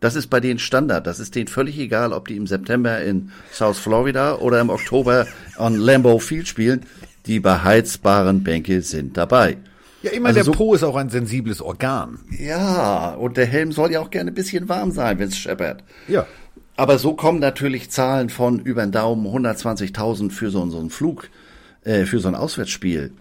Das 0.00 0.16
ist 0.16 0.26
bei 0.26 0.40
denen 0.40 0.58
Standard. 0.58 1.06
Das 1.06 1.20
ist 1.20 1.36
denen 1.36 1.46
völlig 1.46 1.78
egal, 1.78 2.12
ob 2.12 2.26
die 2.26 2.34
im 2.34 2.48
September 2.48 3.00
in 3.00 3.30
South 3.52 3.78
Florida 3.78 4.38
oder 4.38 4.60
im 4.60 4.68
Oktober 4.68 5.28
on 5.58 5.76
Lambeau 5.76 6.18
Field 6.18 6.48
spielen. 6.48 6.86
Die 7.26 7.38
beheizbaren 7.38 8.42
Bänke 8.42 8.82
sind 8.82 9.16
dabei. 9.16 9.58
Ja, 10.02 10.10
immer 10.10 10.30
also 10.30 10.38
der 10.38 10.44
so, 10.44 10.52
Po 10.52 10.74
ist 10.74 10.82
auch 10.82 10.96
ein 10.96 11.10
sensibles 11.10 11.62
Organ. 11.62 12.18
Ja, 12.36 13.14
und 13.14 13.36
der 13.36 13.46
Helm 13.46 13.70
soll 13.70 13.92
ja 13.92 14.00
auch 14.00 14.10
gerne 14.10 14.32
ein 14.32 14.34
bisschen 14.34 14.68
warm 14.68 14.90
sein, 14.90 15.20
wenn 15.20 15.28
es 15.28 15.38
scheppert. 15.38 15.84
Ja. 16.08 16.26
Aber 16.76 16.98
so 16.98 17.14
kommen 17.14 17.40
natürlich 17.40 17.90
Zahlen 17.90 18.28
von 18.28 18.60
über 18.60 18.82
den 18.82 18.92
Daumen 18.92 19.26
120.000 19.26 20.30
für 20.30 20.50
so, 20.50 20.68
so 20.70 20.78
einen 20.78 20.90
Flug, 20.90 21.30
äh, 21.84 22.04
für 22.04 22.20
so 22.20 22.28
ein 22.28 22.34
Auswärtsspiel 22.34 23.12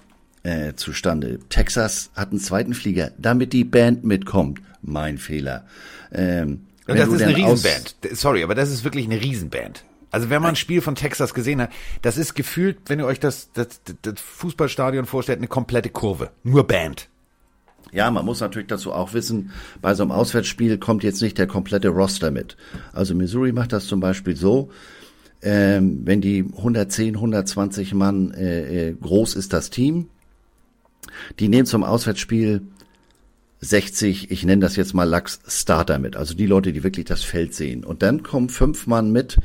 äh, 0.44 0.74
zustande. 0.74 1.40
Texas 1.50 2.12
hat 2.16 2.32
einen 2.32 2.40
zweiten 2.40 2.74
Flieger, 2.74 3.12
damit 3.18 3.54
die 3.54 3.64
Band 3.64 4.04
mitkommt. 4.04 4.62
Mein 4.82 5.18
Fehler. 5.18 5.66
Ähm, 6.12 6.68
und 6.88 7.00
das 7.00 7.10
ist 7.10 7.22
eine 7.22 7.36
Riesenband. 7.36 7.96
Sorry, 8.12 8.44
aber 8.44 8.54
das 8.54 8.70
ist 8.70 8.84
wirklich 8.84 9.06
eine 9.06 9.20
Riesenband. 9.20 9.84
Also 10.12 10.30
wenn 10.30 10.42
man 10.42 10.52
ein 10.52 10.56
Spiel 10.56 10.82
von 10.82 10.96
Texas 10.96 11.34
gesehen 11.34 11.62
hat, 11.62 11.72
das 12.02 12.18
ist 12.18 12.36
gefühlt, 12.36 12.78
wenn 12.86 13.00
ihr 13.00 13.06
euch 13.06 13.20
das, 13.20 13.52
das, 13.54 13.82
das 14.04 14.22
Fußballstadion 14.22 15.06
vorstellt, 15.06 15.40
eine 15.40 15.48
komplette 15.48 15.90
Kurve. 15.90 16.30
Nur 16.44 16.68
Band. 16.68 17.10
Ja, 17.92 18.12
man 18.12 18.26
muss 18.26 18.42
natürlich 18.42 18.68
dazu 18.68 18.92
auch 18.92 19.14
wissen, 19.14 19.52
bei 19.82 19.94
so 19.94 20.04
einem 20.04 20.12
Auswärtsspiel 20.12 20.78
kommt 20.78 21.04
jetzt 21.04 21.22
nicht 21.22 21.38
der 21.38 21.48
komplette 21.48 21.90
Roster 21.90 22.32
mit. 22.32 22.58
Also 22.94 23.16
Missouri 23.16 23.52
macht 23.52 23.72
das 23.72 23.88
zum 23.88 24.00
Beispiel 24.00 24.36
so, 24.36 24.70
ähm, 25.42 26.02
wenn 26.04 26.22
die 26.22 26.46
110, 26.58 27.16
120 27.16 27.94
Mann 27.94 28.32
äh, 28.32 28.90
äh, 28.90 28.94
groß 28.94 29.36
ist 29.36 29.54
das 29.54 29.70
Team, 29.70 30.08
die 31.40 31.48
nehmen 31.48 31.66
zum 31.66 31.84
Auswärtsspiel 31.84 32.62
60, 33.62 34.32
ich 34.32 34.44
nenne 34.44 34.62
das 34.62 34.76
jetzt 34.76 34.94
mal 34.94 35.06
Lachs 35.06 35.40
Starter 35.48 36.00
mit, 36.00 36.16
also 36.16 36.34
die 36.34 36.46
Leute, 36.46 36.74
die 36.74 36.84
wirklich 36.84 37.06
das 37.06 37.24
Feld 37.24 37.54
sehen. 37.54 37.84
Und 37.84 38.04
dann 38.04 38.24
kommen 38.24 38.50
fünf 38.50 38.88
Mann 38.88 39.12
mit, 39.12 39.38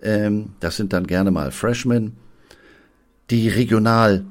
ähm, 0.00 0.50
das 0.60 0.76
sind 0.76 0.92
dann 0.92 1.06
gerne 1.06 1.30
mal 1.30 1.50
Freshmen, 1.50 2.16
die 3.30 3.48
regional 3.48 4.24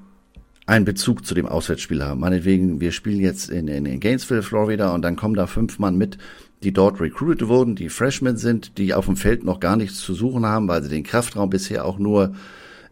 einen 0.72 0.86
Bezug 0.86 1.26
zu 1.26 1.36
dem 1.36 1.46
Auswärtsspiel 1.46 2.04
haben. 2.04 2.20
Meinetwegen, 2.22 2.80
wir 2.80 2.92
spielen 2.92 3.20
jetzt 3.20 3.50
in, 3.50 3.68
in, 3.68 3.86
in 3.86 4.00
Gainesville, 4.00 4.44
Florida, 4.44 4.94
und 4.94 5.02
dann 5.02 5.16
kommen 5.16 5.36
da 5.36 5.48
fünf 5.48 5.80
Mann 5.80 5.98
mit, 5.98 6.18
die 6.64 6.72
dort 6.72 7.02
recruited 7.02 7.48
wurden, 7.48 7.76
die 7.76 7.90
Freshmen 7.90 8.38
sind, 8.38 8.78
die 8.78 8.94
auf 8.94 9.06
dem 9.06 9.16
Feld 9.16 9.44
noch 9.44 9.60
gar 9.60 9.76
nichts 9.76 10.00
zu 10.00 10.14
suchen 10.14 10.46
haben, 10.46 10.68
weil 10.68 10.84
sie 10.84 10.90
den 10.90 11.04
Kraftraum 11.04 11.50
bisher 11.50 11.86
auch 11.86 12.00
nur 12.00 12.34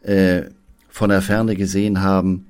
äh, 0.01 0.43
von 0.89 1.09
der 1.09 1.21
Ferne 1.21 1.55
gesehen 1.55 2.01
haben 2.01 2.45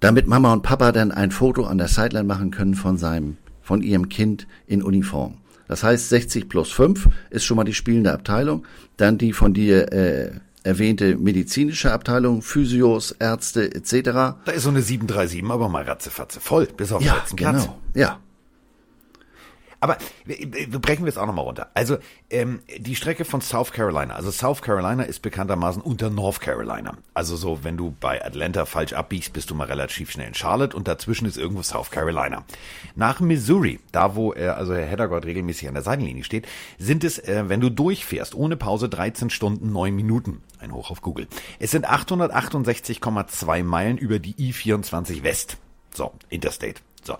damit 0.00 0.26
Mama 0.26 0.52
und 0.52 0.62
Papa 0.62 0.92
dann 0.92 1.10
ein 1.10 1.30
Foto 1.30 1.64
an 1.64 1.78
der 1.78 1.88
Sideline 1.88 2.24
machen 2.26 2.50
können 2.50 2.74
von 2.74 2.96
seinem, 2.96 3.36
von 3.62 3.82
ihrem 3.82 4.08
Kind 4.08 4.46
in 4.66 4.82
Uniform. 4.82 5.38
Das 5.68 5.82
heißt, 5.82 6.08
60 6.10 6.48
plus 6.48 6.70
5 6.70 7.08
ist 7.30 7.44
schon 7.44 7.56
mal 7.56 7.64
die 7.64 7.74
spielende 7.74 8.12
Abteilung. 8.12 8.64
Dann 8.96 9.18
die 9.18 9.32
von 9.32 9.52
dir 9.52 9.92
äh, 9.92 10.30
erwähnte 10.66 11.16
medizinische 11.16 11.92
Abteilung, 11.92 12.42
Physios, 12.42 13.12
Ärzte 13.12 13.74
etc. 13.74 14.02
Da 14.44 14.52
ist 14.52 14.64
so 14.64 14.70
eine 14.70 14.82
737, 14.82 15.44
aber 15.48 15.68
mal 15.68 15.84
ratzefatze 15.84 16.40
voll, 16.40 16.66
bis 16.66 16.92
auf 16.92 16.98
den 16.98 17.06
ja, 17.06 17.14
letzten 17.14 17.36
Platz. 17.36 17.62
Genau. 17.62 17.78
Ja, 17.94 18.18
aber 19.80 19.98
brechen 20.80 21.04
wir 21.04 21.08
es 21.10 21.18
auch 21.18 21.26
nochmal 21.26 21.44
runter. 21.44 21.70
Also 21.74 21.98
ähm, 22.30 22.60
die 22.78 22.96
Strecke 22.96 23.24
von 23.24 23.40
South 23.40 23.72
Carolina. 23.72 24.14
Also 24.14 24.30
South 24.30 24.62
Carolina 24.62 25.02
ist 25.02 25.20
bekanntermaßen 25.22 25.82
unter 25.82 26.10
North 26.10 26.40
Carolina. 26.40 26.96
Also 27.14 27.36
so, 27.36 27.62
wenn 27.62 27.76
du 27.76 27.94
bei 28.00 28.24
Atlanta 28.24 28.64
falsch 28.66 28.92
abbiegst, 28.92 29.32
bist 29.32 29.50
du 29.50 29.54
mal 29.54 29.66
relativ 29.66 30.10
schnell 30.10 30.28
in 30.28 30.34
Charlotte 30.34 30.76
und 30.76 30.88
dazwischen 30.88 31.26
ist 31.26 31.36
irgendwo 31.36 31.62
South 31.62 31.90
Carolina. 31.90 32.44
Nach 32.94 33.20
Missouri, 33.20 33.80
da 33.92 34.14
wo 34.14 34.32
er, 34.32 34.56
also 34.56 34.74
Herr 34.74 34.86
Heddergott 34.86 35.24
regelmäßig 35.24 35.68
an 35.68 35.74
der 35.74 35.82
Seitenlinie 35.82 36.24
steht, 36.24 36.46
sind 36.78 37.04
es, 37.04 37.18
äh, 37.18 37.44
wenn 37.48 37.60
du 37.60 37.70
durchfährst, 37.70 38.34
ohne 38.34 38.56
Pause 38.56 38.88
13 38.88 39.30
Stunden 39.30 39.72
9 39.72 39.94
Minuten. 39.94 40.42
Ein 40.58 40.72
Hoch 40.72 40.90
auf 40.90 41.02
Google. 41.02 41.28
Es 41.58 41.70
sind 41.70 41.86
868,2 41.86 43.62
Meilen 43.62 43.98
über 43.98 44.18
die 44.18 44.34
I-24 44.38 45.22
West. 45.22 45.58
So, 45.92 46.12
Interstate. 46.30 46.80
So. 47.04 47.16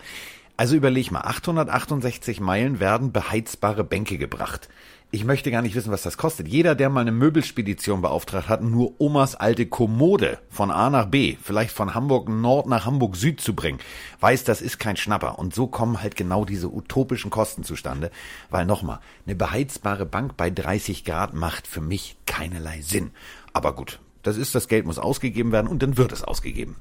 Also 0.57 0.75
überleg 0.75 1.11
mal, 1.11 1.21
868 1.21 2.41
Meilen 2.41 2.81
werden 2.81 3.13
beheizbare 3.13 3.85
Bänke 3.85 4.17
gebracht. 4.17 4.69
Ich 5.13 5.25
möchte 5.25 5.51
gar 5.51 5.63
nicht 5.63 5.77
wissen, 5.77 5.93
was 5.93 6.03
das 6.03 6.17
kostet. 6.19 6.49
Jeder, 6.49 6.75
der 6.75 6.89
mal 6.89 7.03
eine 7.03 7.13
Möbelspedition 7.13 8.03
beauftragt 8.03 8.49
hat, 8.49 8.63
nur 8.63 8.95
Omas 8.99 9.37
alte 9.37 9.67
Kommode 9.67 10.39
von 10.51 10.71
A 10.71 10.91
nach 10.91 11.07
B, 11.07 11.37
vielleicht 11.41 11.71
von 11.71 11.95
Hamburg 11.95 12.29
Nord 12.29 12.67
nach 12.67 12.87
Hamburg 12.87 13.17
Süd 13.17 13.41
zu 13.41 13.55
bringen, 13.55 13.79
weiß, 14.21 14.45
das 14.45 14.61
ist 14.61 14.79
kein 14.79 14.97
Schnapper. 14.97 15.39
Und 15.39 15.55
so 15.55 15.69
kommen 15.69 16.03
halt 16.03 16.17
genau 16.17 16.45
diese 16.45 16.75
utopischen 16.75 17.31
Kosten 17.31 17.63
zustande. 17.63 18.11
Weil 18.51 18.67
nochmal, 18.67 18.99
eine 19.27 19.37
beheizbare 19.37 20.07
Bank 20.07 20.37
bei 20.37 20.51
30 20.51 21.05
Grad 21.05 21.35
macht 21.35 21.67
für 21.69 21.81
mich 21.81 22.17
keinerlei 22.27 22.81
Sinn. 22.81 23.13
Aber 23.53 23.75
gut, 23.75 24.01
das 24.23 24.37
ist, 24.37 24.55
das 24.55 24.69
Geld 24.69 24.87
muss 24.87 24.99
ausgegeben 24.99 25.53
werden 25.53 25.69
und 25.69 25.83
dann 25.83 25.97
wird 25.99 26.13
es 26.13 26.25
ausgegeben. 26.25 26.77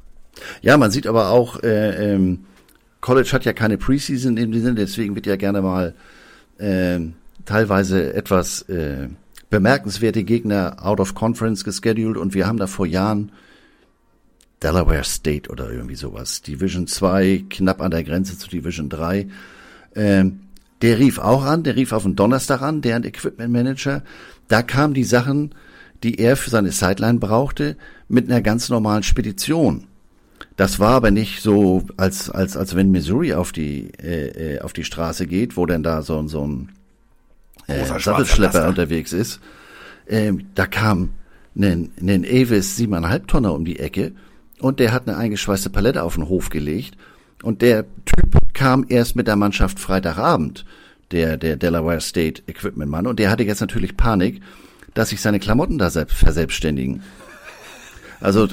Ja, 0.62 0.78
man 0.78 0.92
sieht 0.92 1.06
aber 1.06 1.30
auch, 1.30 1.62
äh, 1.62 2.14
ähm, 2.14 2.46
College 3.06 3.30
hat 3.34 3.46
ja 3.46 3.54
keine 3.54 3.78
Preseason 3.78 4.36
in 4.36 4.52
dem 4.52 4.62
Sinne, 4.64 4.74
deswegen 4.74 5.14
wird 5.14 5.28
ja 5.28 5.36
gerne 5.36 5.62
mal 5.62 5.94
äh, 6.58 7.00
teilweise 7.46 8.16
etwas 8.16 8.64
äh, 8.64 9.10
bemerkenswerte 9.52 10.24
Gegner 10.24 10.78
out 10.82 11.00
of 11.00 11.14
conference 11.14 11.64
gescheduled 11.64 12.18
und 12.18 12.34
wir 12.34 12.48
haben 12.48 12.58
da 12.58 12.66
vor 12.66 12.88
Jahren 12.88 13.32
Delaware 14.64 15.04
State 15.04 15.52
oder 15.52 15.70
irgendwie 15.70 15.94
sowas, 15.94 16.42
Division 16.42 16.88
2, 16.88 17.46
knapp 17.48 17.80
an 17.80 17.92
der 17.92 18.04
Grenze 18.04 18.40
zu 18.40 18.50
Division 18.50 18.90
3. 18.90 19.28
Ähm, 19.94 20.40
der 20.82 20.98
rief 20.98 21.20
auch 21.20 21.44
an, 21.46 21.62
der 21.62 21.76
rief 21.76 21.92
auf 21.92 22.04
den 22.04 22.16
Donnerstag 22.16 22.64
an, 22.64 22.82
deren 22.82 23.04
Equipment 23.04 23.54
Manager. 23.54 24.02
Da 24.48 24.64
kamen 24.64 24.96
die 24.96 25.04
Sachen, 25.04 25.54
die 26.02 26.18
er 26.18 26.36
für 26.36 26.50
seine 26.50 26.72
Sideline 26.72 27.20
brauchte, 27.20 27.78
mit 28.08 28.32
einer 28.32 28.42
ganz 28.42 28.70
normalen 28.70 29.04
Spedition. 29.04 29.86
Das 30.56 30.80
war 30.80 30.92
aber 30.92 31.12
nicht 31.12 31.42
so, 31.42 31.84
als, 31.98 32.30
als, 32.30 32.56
als 32.56 32.76
wenn 32.76 32.92
Missouri 32.92 33.34
auf 33.34 33.52
die, 33.52 33.92
äh, 34.02 34.56
äh 34.56 34.62
auf 34.62 34.74
die 34.74 34.86
Straße 34.86 35.28
geht, 35.28 35.58
wo 35.58 35.66
denn 35.66 35.84
da 35.84 36.02
so, 36.02 36.26
so 36.28 36.48
ein 36.48 36.70
äh, 37.68 37.84
Sattelschlepper 37.86 38.68
unterwegs 38.68 39.12
ist. 39.12 39.40
Ähm, 40.08 40.48
da 40.56 40.66
kam 40.66 41.10
ein, 41.58 41.92
ein 42.00 42.26
Avis 42.26 42.78
7,5 42.78 43.28
Tonner 43.28 43.54
um 43.54 43.66
die 43.66 43.80
Ecke 43.80 44.14
und 44.60 44.80
der 44.80 44.92
hat 44.94 45.08
eine 45.08 45.18
eingeschweißte 45.18 45.70
Palette 45.70 46.04
auf 46.04 46.16
den 46.16 46.30
Hof 46.30 46.50
gelegt 46.50 46.96
und 47.44 47.62
der 47.62 47.86
Typ 48.06 48.54
kam 48.54 48.86
erst 48.88 49.16
mit 49.16 49.28
der 49.28 49.36
Mannschaft 49.36 49.80
Freitagabend, 49.80 50.66
der, 51.12 51.38
der 51.38 51.58
Delaware 51.58 52.02
State 52.02 52.44
Equipment 52.48 52.90
Mann 52.90 53.08
und 53.08 53.20
der 53.20 53.30
hatte 53.30 53.44
jetzt 53.44 53.62
natürlich 53.62 53.98
Panik, 53.98 54.42
dass 54.94 55.10
sich 55.10 55.22
seine 55.22 55.40
Klamotten 55.40 55.78
da 55.78 55.90
selbst 55.90 56.18
verselbstständigen. 56.18 57.04
Also 58.22 58.48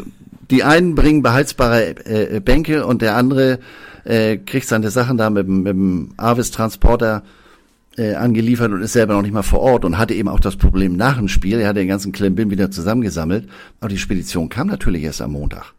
die 0.52 0.62
einen 0.62 0.94
bringen 0.94 1.22
beheizbare 1.22 1.96
äh, 2.04 2.40
Bänke 2.40 2.86
und 2.86 3.00
der 3.00 3.16
andere 3.16 3.58
äh, 4.04 4.36
kriegt 4.36 4.68
seine 4.68 4.90
Sachen 4.90 5.16
da 5.16 5.30
mit, 5.30 5.48
mit 5.48 5.66
dem 5.66 6.12
Avis 6.18 6.50
Transporter 6.50 7.24
äh, 7.96 8.14
angeliefert 8.14 8.70
und 8.70 8.82
ist 8.82 8.92
selber 8.92 9.14
noch 9.14 9.22
nicht 9.22 9.32
mal 9.32 9.42
vor 9.42 9.60
Ort 9.60 9.86
und 9.86 9.96
hatte 9.96 10.12
eben 10.12 10.28
auch 10.28 10.40
das 10.40 10.56
Problem 10.56 10.94
nach 10.94 11.16
dem 11.16 11.28
Spiel. 11.28 11.58
Er 11.58 11.68
hatte 11.68 11.80
den 11.80 11.88
ganzen 11.88 12.12
Klimbim 12.12 12.50
wieder 12.50 12.70
zusammengesammelt, 12.70 13.48
aber 13.80 13.88
die 13.88 13.98
Spedition 13.98 14.50
kam 14.50 14.66
natürlich 14.66 15.02
erst 15.02 15.22
am 15.22 15.32
Montag. 15.32 15.72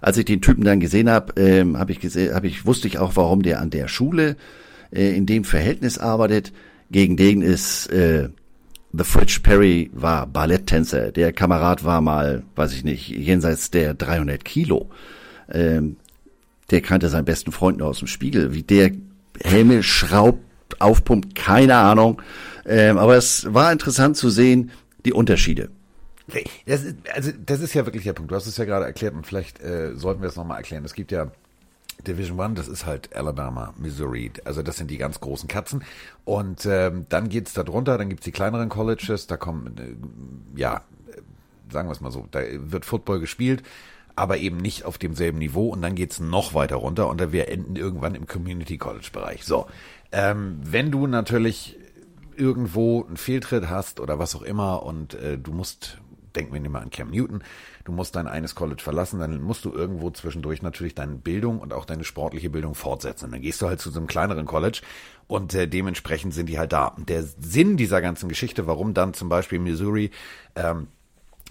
Als 0.00 0.18
ich 0.18 0.24
den 0.24 0.42
Typen 0.42 0.64
dann 0.64 0.80
gesehen 0.80 1.08
habe, 1.08 1.40
ähm, 1.40 1.78
habe 1.78 1.92
ich 1.92 2.00
gesehen, 2.00 2.34
habe 2.34 2.48
ich 2.48 2.66
wusste 2.66 2.88
ich 2.88 2.98
auch, 2.98 3.12
warum 3.14 3.42
der 3.42 3.60
an 3.60 3.70
der 3.70 3.86
Schule 3.86 4.36
äh, 4.90 5.16
in 5.16 5.26
dem 5.26 5.44
Verhältnis 5.44 5.96
arbeitet. 5.96 6.52
Gegen 6.90 7.16
den 7.16 7.40
ist 7.40 7.86
äh, 7.86 8.30
The 8.96 9.04
Fridge 9.04 9.40
Perry 9.42 9.90
war 9.92 10.26
Balletttänzer. 10.26 11.10
Der 11.10 11.32
Kamerad 11.32 11.84
war 11.84 12.00
mal, 12.00 12.44
weiß 12.54 12.72
ich 12.74 12.84
nicht, 12.84 13.08
jenseits 13.08 13.70
der 13.70 13.94
300 13.94 14.44
Kilo. 14.44 14.88
Ähm, 15.50 15.96
der 16.70 16.80
kannte 16.80 17.08
seinen 17.08 17.24
besten 17.24 17.50
Freund 17.50 17.78
nur 17.78 17.88
aus 17.88 17.98
dem 17.98 18.08
Spiegel. 18.08 18.54
Wie 18.54 18.62
der 18.62 18.92
Helme 19.42 19.82
schraubt, 19.82 20.40
aufpumpt, 20.78 21.34
keine 21.34 21.76
Ahnung. 21.76 22.22
Ähm, 22.66 22.98
aber 22.98 23.16
es 23.16 23.52
war 23.52 23.72
interessant 23.72 24.16
zu 24.16 24.30
sehen, 24.30 24.70
die 25.04 25.12
Unterschiede. 25.12 25.70
Das 26.66 26.84
ist, 26.84 26.96
also 27.12 27.32
das 27.44 27.60
ist 27.60 27.74
ja 27.74 27.84
wirklich 27.84 28.04
der 28.04 28.12
Punkt. 28.12 28.30
Du 28.30 28.36
hast 28.36 28.46
es 28.46 28.56
ja 28.56 28.64
gerade 28.64 28.86
erklärt 28.86 29.14
und 29.14 29.26
vielleicht 29.26 29.60
äh, 29.60 29.94
sollten 29.96 30.22
wir 30.22 30.28
es 30.28 30.36
nochmal 30.36 30.58
erklären. 30.58 30.84
Es 30.84 30.94
gibt 30.94 31.10
ja 31.10 31.32
Division 32.06 32.38
One, 32.38 32.54
das 32.54 32.68
ist 32.68 32.86
halt 32.86 33.14
Alabama, 33.14 33.74
Missouri. 33.78 34.30
Also 34.44 34.62
das 34.62 34.76
sind 34.76 34.90
die 34.90 34.98
ganz 34.98 35.20
großen 35.20 35.48
Katzen. 35.48 35.84
Und 36.24 36.66
ähm, 36.66 37.06
dann 37.08 37.28
geht's 37.28 37.52
da 37.52 37.62
drunter, 37.62 37.98
dann 37.98 38.08
gibt's 38.08 38.24
die 38.24 38.32
kleineren 38.32 38.68
Colleges, 38.68 39.26
da 39.26 39.36
kommen, 39.36 39.76
äh, 39.78 40.60
ja, 40.60 40.82
sagen 41.70 41.88
wir 41.88 41.92
es 41.92 42.00
mal 42.00 42.12
so, 42.12 42.26
da 42.30 42.40
wird 42.52 42.84
Football 42.84 43.20
gespielt, 43.20 43.62
aber 44.16 44.36
eben 44.38 44.58
nicht 44.58 44.84
auf 44.84 44.98
demselben 44.98 45.38
Niveau. 45.38 45.68
Und 45.68 45.82
dann 45.82 45.94
geht's 45.94 46.20
noch 46.20 46.54
weiter 46.54 46.76
runter 46.76 47.08
und 47.08 47.32
wir 47.32 47.48
enden 47.48 47.76
irgendwann 47.76 48.14
im 48.14 48.26
Community 48.26 48.78
College 48.78 49.08
Bereich. 49.12 49.44
So, 49.44 49.66
ähm, 50.12 50.58
wenn 50.62 50.90
du 50.90 51.06
natürlich 51.06 51.78
irgendwo 52.36 53.04
einen 53.04 53.16
Fehltritt 53.16 53.68
hast 53.68 54.00
oder 54.00 54.18
was 54.18 54.34
auch 54.34 54.42
immer 54.42 54.82
und 54.82 55.14
äh, 55.14 55.38
du 55.38 55.52
musst 55.52 55.98
denken 56.34 56.52
wir 56.52 56.70
mal 56.70 56.82
an 56.82 56.90
Cam 56.90 57.10
Newton, 57.10 57.42
du 57.84 57.92
musst 57.92 58.16
dein 58.16 58.26
eines 58.26 58.54
College 58.54 58.82
verlassen, 58.82 59.20
dann 59.20 59.40
musst 59.42 59.64
du 59.64 59.72
irgendwo 59.72 60.10
zwischendurch 60.10 60.62
natürlich 60.62 60.94
deine 60.94 61.14
Bildung 61.14 61.60
und 61.60 61.72
auch 61.72 61.84
deine 61.84 62.04
sportliche 62.04 62.50
Bildung 62.50 62.74
fortsetzen. 62.74 63.30
Dann 63.30 63.42
gehst 63.42 63.60
du 63.62 63.66
halt 63.66 63.80
zu 63.80 63.90
so 63.90 63.98
einem 63.98 64.06
kleineren 64.06 64.46
College 64.46 64.80
und 65.26 65.54
äh, 65.54 65.68
dementsprechend 65.68 66.34
sind 66.34 66.48
die 66.48 66.58
halt 66.58 66.72
da. 66.72 66.86
Und 66.86 67.08
der 67.08 67.22
Sinn 67.22 67.76
dieser 67.76 68.00
ganzen 68.00 68.28
Geschichte, 68.28 68.66
warum 68.66 68.94
dann 68.94 69.14
zum 69.14 69.28
Beispiel 69.28 69.58
Missouri 69.58 70.10
ähm, 70.56 70.88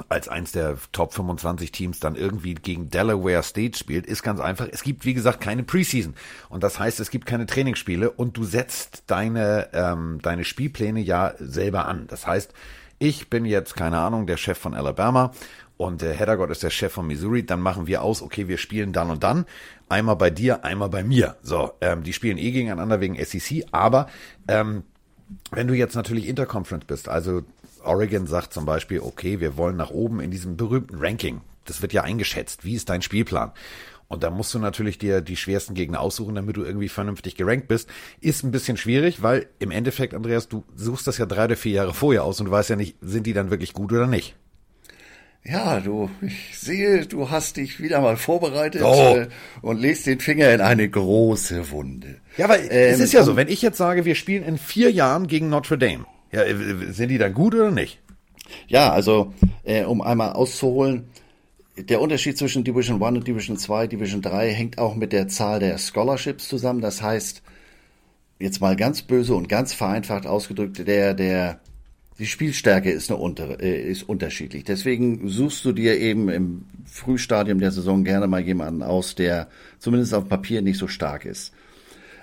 als 0.10 0.28
eins 0.28 0.52
der 0.52 0.78
Top 0.92 1.14
25 1.14 1.72
Teams 1.72 2.00
dann 2.00 2.16
irgendwie 2.16 2.56
gegen 2.56 2.90
Delaware 2.90 3.44
State 3.44 3.78
spielt, 3.78 4.08
ist 4.08 4.24
ganz 4.24 4.40
einfach. 4.40 4.68
Es 4.72 4.82
gibt, 4.82 5.06
wie 5.06 5.14
gesagt, 5.14 5.40
keine 5.40 5.64
Preseason. 5.64 6.16
Und 6.50 6.64
das 6.64 6.80
heißt, 6.80 7.00
es 7.00 7.12
gibt 7.12 7.28
keine 7.28 7.46
Trainingsspiele 7.46 8.10
und 8.10 8.36
du 8.36 8.44
setzt 8.44 9.04
deine, 9.08 9.70
ähm, 9.74 10.20
deine 10.24 10.46
Spielpläne 10.46 11.00
ja 11.00 11.34
selber 11.38 11.88
an. 11.88 12.08
Das 12.08 12.26
heißt, 12.26 12.54
ich 12.98 13.30
bin 13.30 13.46
jetzt, 13.46 13.76
keine 13.76 14.00
Ahnung, 14.00 14.28
der 14.28 14.38
Chef 14.38 14.58
von 14.58 14.74
Alabama 14.74 15.32
und 15.78 16.02
der 16.02 16.14
Heddergott 16.14 16.52
ist 16.52 16.64
der 16.64 16.70
Chef 16.70 16.94
von 16.94 17.08
Missouri, 17.08 17.46
dann 17.46 17.60
machen 17.60 17.88
wir 17.88 18.02
aus, 18.02 18.22
okay, 18.22 18.48
wir 18.48 18.58
spielen 18.58 18.94
dann 18.94 19.10
und 19.10 19.24
dann. 19.24 19.46
Einmal 19.90 20.16
bei 20.16 20.30
dir, 20.30 20.64
einmal 20.64 20.90
bei 20.90 21.04
mir. 21.04 21.36
So, 21.42 21.72
ähm, 21.82 22.04
die 22.04 22.14
spielen 22.14 22.38
eh 22.38 22.52
gegeneinander 22.52 23.02
wegen 23.02 23.16
SEC, 23.24 23.66
aber 23.72 24.08
ähm, 24.48 24.84
wenn 25.52 25.68
du 25.68 25.74
jetzt 25.74 25.96
natürlich 25.96 26.28
Interconference 26.28 26.86
bist, 26.86 27.10
also 27.10 27.42
Oregon 27.84 28.28
sagt 28.28 28.54
zum 28.54 28.66
Beispiel, 28.66 29.00
okay, 29.00 29.40
wir 29.40 29.58
wollen 29.58 29.76
nach 29.76 29.90
oben 29.90 30.20
in 30.20 30.32
diesem 30.32 30.58
berühmten 30.58 30.98
Ranking. 31.00 31.42
Das 31.66 31.82
wird 31.82 31.94
ja 31.94 32.04
eingeschätzt. 32.04 32.64
Wie 32.64 32.76
ist 32.76 32.90
dein 32.90 33.02
Spielplan? 33.02 33.52
Und 34.08 34.22
da 34.22 34.30
musst 34.30 34.54
du 34.54 34.60
natürlich 34.60 35.00
dir 35.00 35.22
die 35.22 35.38
schwersten 35.38 35.74
Gegner 35.74 36.00
aussuchen, 36.00 36.36
damit 36.36 36.56
du 36.56 36.64
irgendwie 36.64 36.90
vernünftig 36.90 37.36
gerankt 37.36 37.68
bist. 37.68 37.90
Ist 38.22 38.44
ein 38.44 38.52
bisschen 38.52 38.78
schwierig, 38.78 39.24
weil 39.24 39.48
im 39.60 39.72
Endeffekt, 39.72 40.14
Andreas, 40.14 40.48
du 40.48 40.64
suchst 40.76 41.08
das 41.08 41.18
ja 41.18 41.26
drei 41.26 41.46
oder 41.46 41.56
vier 41.56 41.72
Jahre 41.72 41.94
vorher 41.94 42.24
aus 42.24 42.40
und 42.40 42.46
du 42.46 42.52
weißt 42.52 42.70
ja 42.70 42.76
nicht, 42.76 42.98
sind 43.02 43.26
die 43.26 43.34
dann 43.34 43.50
wirklich 43.50 43.74
gut 43.74 43.92
oder 43.92 44.08
nicht. 44.08 44.36
Ja, 45.46 45.82
du, 45.82 46.10
ich 46.22 46.58
sehe, 46.58 47.06
du 47.06 47.30
hast 47.30 47.58
dich 47.58 47.82
wieder 47.82 48.00
mal 48.00 48.16
vorbereitet 48.16 48.82
oh. 48.84 49.18
äh, 49.18 49.28
und 49.62 49.80
legst 49.80 50.06
den 50.06 50.22
Finger 50.22 50.54
in 50.54 50.62
eine 50.62 50.90
große 50.90 51.70
Wunde. 51.70 52.22
Ja, 52.38 52.48
weil 52.48 52.62
ähm, 52.62 52.94
es 52.94 53.02
ist 53.02 53.12
ja 53.12 53.24
so, 53.24 53.36
wenn 53.36 53.50
ich 53.50 53.62
jetzt 53.62 53.78
sage, 53.78 54.06
wir 54.06 54.16
spielen 54.16 54.44
in 54.44 54.58
vier 54.58 54.90
Jahren 54.92 55.28
gegen 55.28 55.50
Notre 55.50 55.78
Dame, 55.78 56.06
ja, 56.32 56.44
äh, 56.44 56.94
sind 56.94 57.10
die 57.10 57.18
dann 57.18 57.34
gut 57.34 57.56
oder 57.56 57.72
nicht? 57.72 58.00
Ja, 58.68 58.94
also 58.94 59.34
äh, 59.66 59.84
um 59.84 60.02
einmal 60.02 60.32
auszuholen, 60.32 61.10
der 61.78 62.00
Unterschied 62.00 62.38
zwischen 62.38 62.64
Division 62.64 63.04
1 63.04 63.18
und 63.18 63.28
Division 63.28 63.58
2, 63.58 63.88
Division 63.88 64.22
3 64.22 64.54
hängt 64.54 64.78
auch 64.78 64.96
mit 64.96 65.12
der 65.12 65.28
Zahl 65.28 65.60
der 65.60 65.78
Scholarships 65.78 66.48
zusammen. 66.48 66.82
Das 66.82 67.02
heißt, 67.02 67.42
jetzt 68.40 68.62
mal 68.62 68.76
ganz 68.76 69.02
böse 69.02 69.36
und 69.36 69.50
ganz 69.50 69.74
vereinfacht 69.74 70.28
ausgedrückt, 70.28 70.88
der, 70.88 71.14
der, 71.14 71.60
die 72.24 72.30
Spielstärke 72.30 72.90
ist, 72.90 73.12
eine 73.12 73.20
unter, 73.20 73.60
äh, 73.62 73.82
ist 73.82 74.04
unterschiedlich. 74.04 74.64
Deswegen 74.64 75.28
suchst 75.28 75.66
du 75.66 75.74
dir 75.74 76.00
eben 76.00 76.30
im 76.30 76.66
Frühstadium 76.86 77.60
der 77.60 77.72
Saison 77.72 78.06
gerne 78.06 78.28
mal 78.28 78.40
jemanden 78.40 78.82
aus, 78.82 79.16
der 79.16 79.50
zumindest 79.78 80.14
auf 80.14 80.30
Papier 80.30 80.62
nicht 80.62 80.78
so 80.78 80.88
stark 80.88 81.26
ist. 81.26 81.52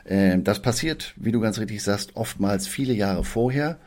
Ähm, 0.06 0.42
das 0.42 0.62
passiert, 0.62 1.12
wie 1.16 1.32
du 1.32 1.40
ganz 1.40 1.58
richtig 1.58 1.82
sagst, 1.82 2.16
oftmals 2.16 2.66
viele 2.66 2.94
Jahre 2.94 3.24
vorher. 3.24 3.78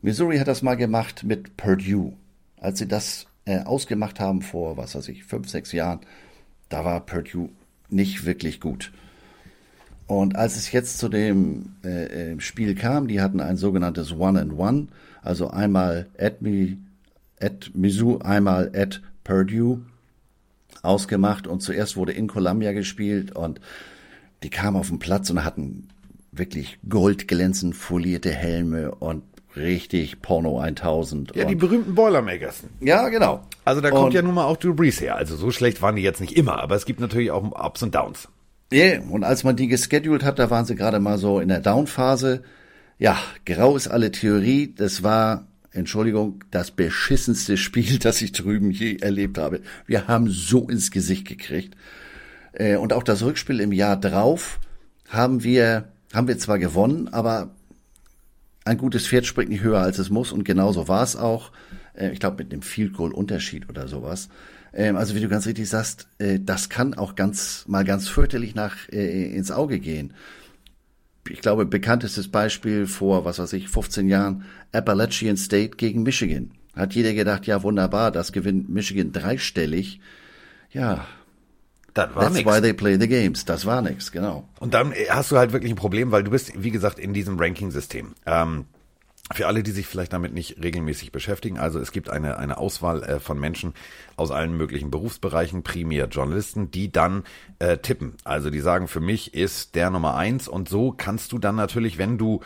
Missouri 0.00 0.38
hat 0.38 0.48
das 0.48 0.62
mal 0.62 0.76
gemacht 0.76 1.22
mit 1.22 1.58
Purdue. 1.58 2.14
Als 2.58 2.78
sie 2.78 2.88
das 2.88 3.26
äh, 3.44 3.58
ausgemacht 3.58 4.20
haben 4.20 4.40
vor, 4.40 4.78
was 4.78 4.94
weiß 4.94 5.06
ich, 5.08 5.24
fünf, 5.24 5.50
sechs 5.50 5.72
Jahren, 5.72 6.00
da 6.70 6.82
war 6.86 7.04
Purdue 7.04 7.50
nicht 7.90 8.24
wirklich 8.24 8.58
gut. 8.58 8.90
Und 10.06 10.34
als 10.34 10.56
es 10.56 10.72
jetzt 10.72 10.96
zu 10.96 11.10
dem 11.10 11.74
äh, 11.82 12.40
Spiel 12.40 12.74
kam, 12.74 13.06
die 13.06 13.20
hatten 13.20 13.40
ein 13.40 13.58
sogenanntes 13.58 14.12
One 14.12 14.40
and 14.40 14.58
One, 14.58 14.88
also 15.22 15.48
einmal 15.48 16.06
at, 16.18 16.42
me, 16.42 16.76
at 17.40 17.70
Mizzou, 17.74 18.18
einmal 18.18 18.70
at 18.74 19.00
Purdue 19.24 19.82
ausgemacht 20.82 21.46
und 21.46 21.60
zuerst 21.62 21.96
wurde 21.96 22.12
in 22.12 22.26
Columbia 22.26 22.72
gespielt 22.72 23.34
und 23.34 23.60
die 24.42 24.50
kamen 24.50 24.76
auf 24.76 24.88
den 24.88 24.98
Platz 24.98 25.30
und 25.30 25.44
hatten 25.44 25.88
wirklich 26.32 26.78
goldglänzend 26.88 27.76
folierte 27.76 28.32
Helme 28.32 28.94
und 28.94 29.22
richtig 29.54 30.22
Porno 30.22 30.58
1000. 30.58 31.36
Ja, 31.36 31.44
die 31.44 31.54
berühmten 31.54 31.94
Boilermakers. 31.94 32.62
Ja, 32.80 33.08
genau. 33.08 33.42
Also 33.64 33.80
da 33.80 33.90
kommt 33.90 34.06
und, 34.06 34.14
ja 34.14 34.22
nun 34.22 34.34
mal 34.34 34.44
auch 34.44 34.56
Drew 34.56 34.74
Brees 34.74 35.00
her. 35.00 35.16
Also 35.16 35.36
so 35.36 35.50
schlecht 35.50 35.82
waren 35.82 35.96
die 35.96 36.02
jetzt 36.02 36.20
nicht 36.20 36.36
immer, 36.36 36.58
aber 36.60 36.74
es 36.74 36.86
gibt 36.86 37.00
natürlich 37.00 37.30
auch 37.30 37.44
Ups 37.44 37.82
und 37.82 37.94
Downs. 37.94 38.28
Ja, 38.72 38.84
yeah, 38.84 39.02
und 39.10 39.22
als 39.22 39.44
man 39.44 39.54
die 39.54 39.68
gescheduled 39.68 40.24
hat, 40.24 40.38
da 40.38 40.48
waren 40.50 40.64
sie 40.64 40.74
gerade 40.74 40.98
mal 40.98 41.18
so 41.18 41.40
in 41.40 41.48
der 41.48 41.60
Down-Phase. 41.60 42.42
Ja, 43.02 43.18
grau 43.46 43.76
ist 43.76 43.88
alle 43.88 44.12
Theorie. 44.12 44.72
Das 44.76 45.02
war, 45.02 45.48
Entschuldigung, 45.72 46.44
das 46.52 46.70
beschissenste 46.70 47.56
Spiel, 47.56 47.98
das 47.98 48.22
ich 48.22 48.30
drüben 48.30 48.70
je 48.70 48.98
erlebt 48.98 49.38
habe. 49.38 49.60
Wir 49.88 50.06
haben 50.06 50.28
so 50.30 50.68
ins 50.68 50.92
Gesicht 50.92 51.26
gekriegt. 51.26 51.76
Äh, 52.52 52.76
und 52.76 52.92
auch 52.92 53.02
das 53.02 53.24
Rückspiel 53.24 53.58
im 53.58 53.72
Jahr 53.72 53.96
drauf 53.98 54.60
haben 55.08 55.42
wir, 55.42 55.88
haben 56.14 56.28
wir 56.28 56.38
zwar 56.38 56.60
gewonnen, 56.60 57.08
aber 57.08 57.50
ein 58.64 58.78
gutes 58.78 59.08
Pferd 59.08 59.26
springt 59.26 59.50
nicht 59.50 59.64
höher 59.64 59.80
als 59.80 59.98
es 59.98 60.08
muss 60.08 60.30
und 60.30 60.44
genauso 60.44 60.86
war 60.86 61.02
es 61.02 61.16
auch. 61.16 61.50
Äh, 61.94 62.12
ich 62.12 62.20
glaube 62.20 62.44
mit 62.44 62.52
einem 62.52 62.62
Field 62.62 62.92
Goal 62.92 63.10
Unterschied 63.10 63.68
oder 63.68 63.88
sowas. 63.88 64.28
Ähm, 64.72 64.94
also 64.94 65.16
wie 65.16 65.20
du 65.20 65.28
ganz 65.28 65.48
richtig 65.48 65.68
sagst, 65.68 66.06
äh, 66.18 66.38
das 66.38 66.68
kann 66.68 66.94
auch 66.94 67.16
ganz 67.16 67.64
mal 67.66 67.84
ganz 67.84 68.06
fürchterlich 68.06 68.54
nach 68.54 68.88
ins 68.90 69.50
Auge 69.50 69.80
gehen. 69.80 70.14
Ich 71.28 71.40
glaube, 71.40 71.66
bekanntestes 71.66 72.28
Beispiel 72.28 72.86
vor, 72.86 73.24
was 73.24 73.38
weiß 73.38 73.52
ich, 73.52 73.68
15 73.68 74.08
Jahren, 74.08 74.44
Appalachian 74.72 75.36
State 75.36 75.76
gegen 75.76 76.02
Michigan. 76.02 76.50
Hat 76.74 76.94
jeder 76.94 77.12
gedacht, 77.12 77.46
ja 77.46 77.62
wunderbar, 77.62 78.10
das 78.10 78.32
gewinnt 78.32 78.68
Michigan 78.68 79.12
dreistellig. 79.12 80.00
Ja, 80.72 81.06
das 81.94 82.14
war 82.14 82.22
That's 82.24 82.36
nix. 82.36 82.50
why 82.50 82.60
they 82.60 82.72
play 82.72 82.98
the 82.98 83.08
games. 83.08 83.44
Das 83.44 83.66
war 83.66 83.82
nix, 83.82 84.10
genau. 84.10 84.48
Und 84.58 84.72
dann 84.74 84.92
äh, 84.92 85.06
hast 85.10 85.30
du 85.30 85.36
halt 85.36 85.52
wirklich 85.52 85.70
ein 85.70 85.76
Problem, 85.76 86.10
weil 86.10 86.24
du 86.24 86.30
bist, 86.30 86.52
wie 86.56 86.70
gesagt, 86.70 86.98
in 86.98 87.12
diesem 87.12 87.38
Ranking-System. 87.38 88.14
Ähm, 88.26 88.64
für 89.32 89.46
alle, 89.46 89.62
die 89.62 89.70
sich 89.70 89.86
vielleicht 89.86 90.12
damit 90.12 90.32
nicht 90.32 90.62
regelmäßig 90.62 91.12
beschäftigen, 91.12 91.58
also 91.58 91.78
es 91.78 91.92
gibt 91.92 92.10
eine, 92.10 92.38
eine 92.38 92.58
Auswahl 92.58 93.02
äh, 93.02 93.20
von 93.20 93.38
Menschen 93.38 93.74
aus 94.16 94.30
allen 94.30 94.56
möglichen 94.56 94.90
Berufsbereichen, 94.90 95.62
primär 95.62 96.06
Journalisten, 96.06 96.70
die 96.70 96.90
dann 96.90 97.24
äh, 97.58 97.78
tippen. 97.78 98.14
Also 98.24 98.50
die 98.50 98.60
sagen, 98.60 98.88
für 98.88 99.00
mich 99.00 99.34
ist 99.34 99.74
der 99.74 99.90
Nummer 99.90 100.16
eins 100.16 100.48
und 100.48 100.68
so 100.68 100.92
kannst 100.92 101.32
du 101.32 101.38
dann 101.38 101.56
natürlich, 101.56 101.98
wenn 101.98 102.18
du 102.18 102.40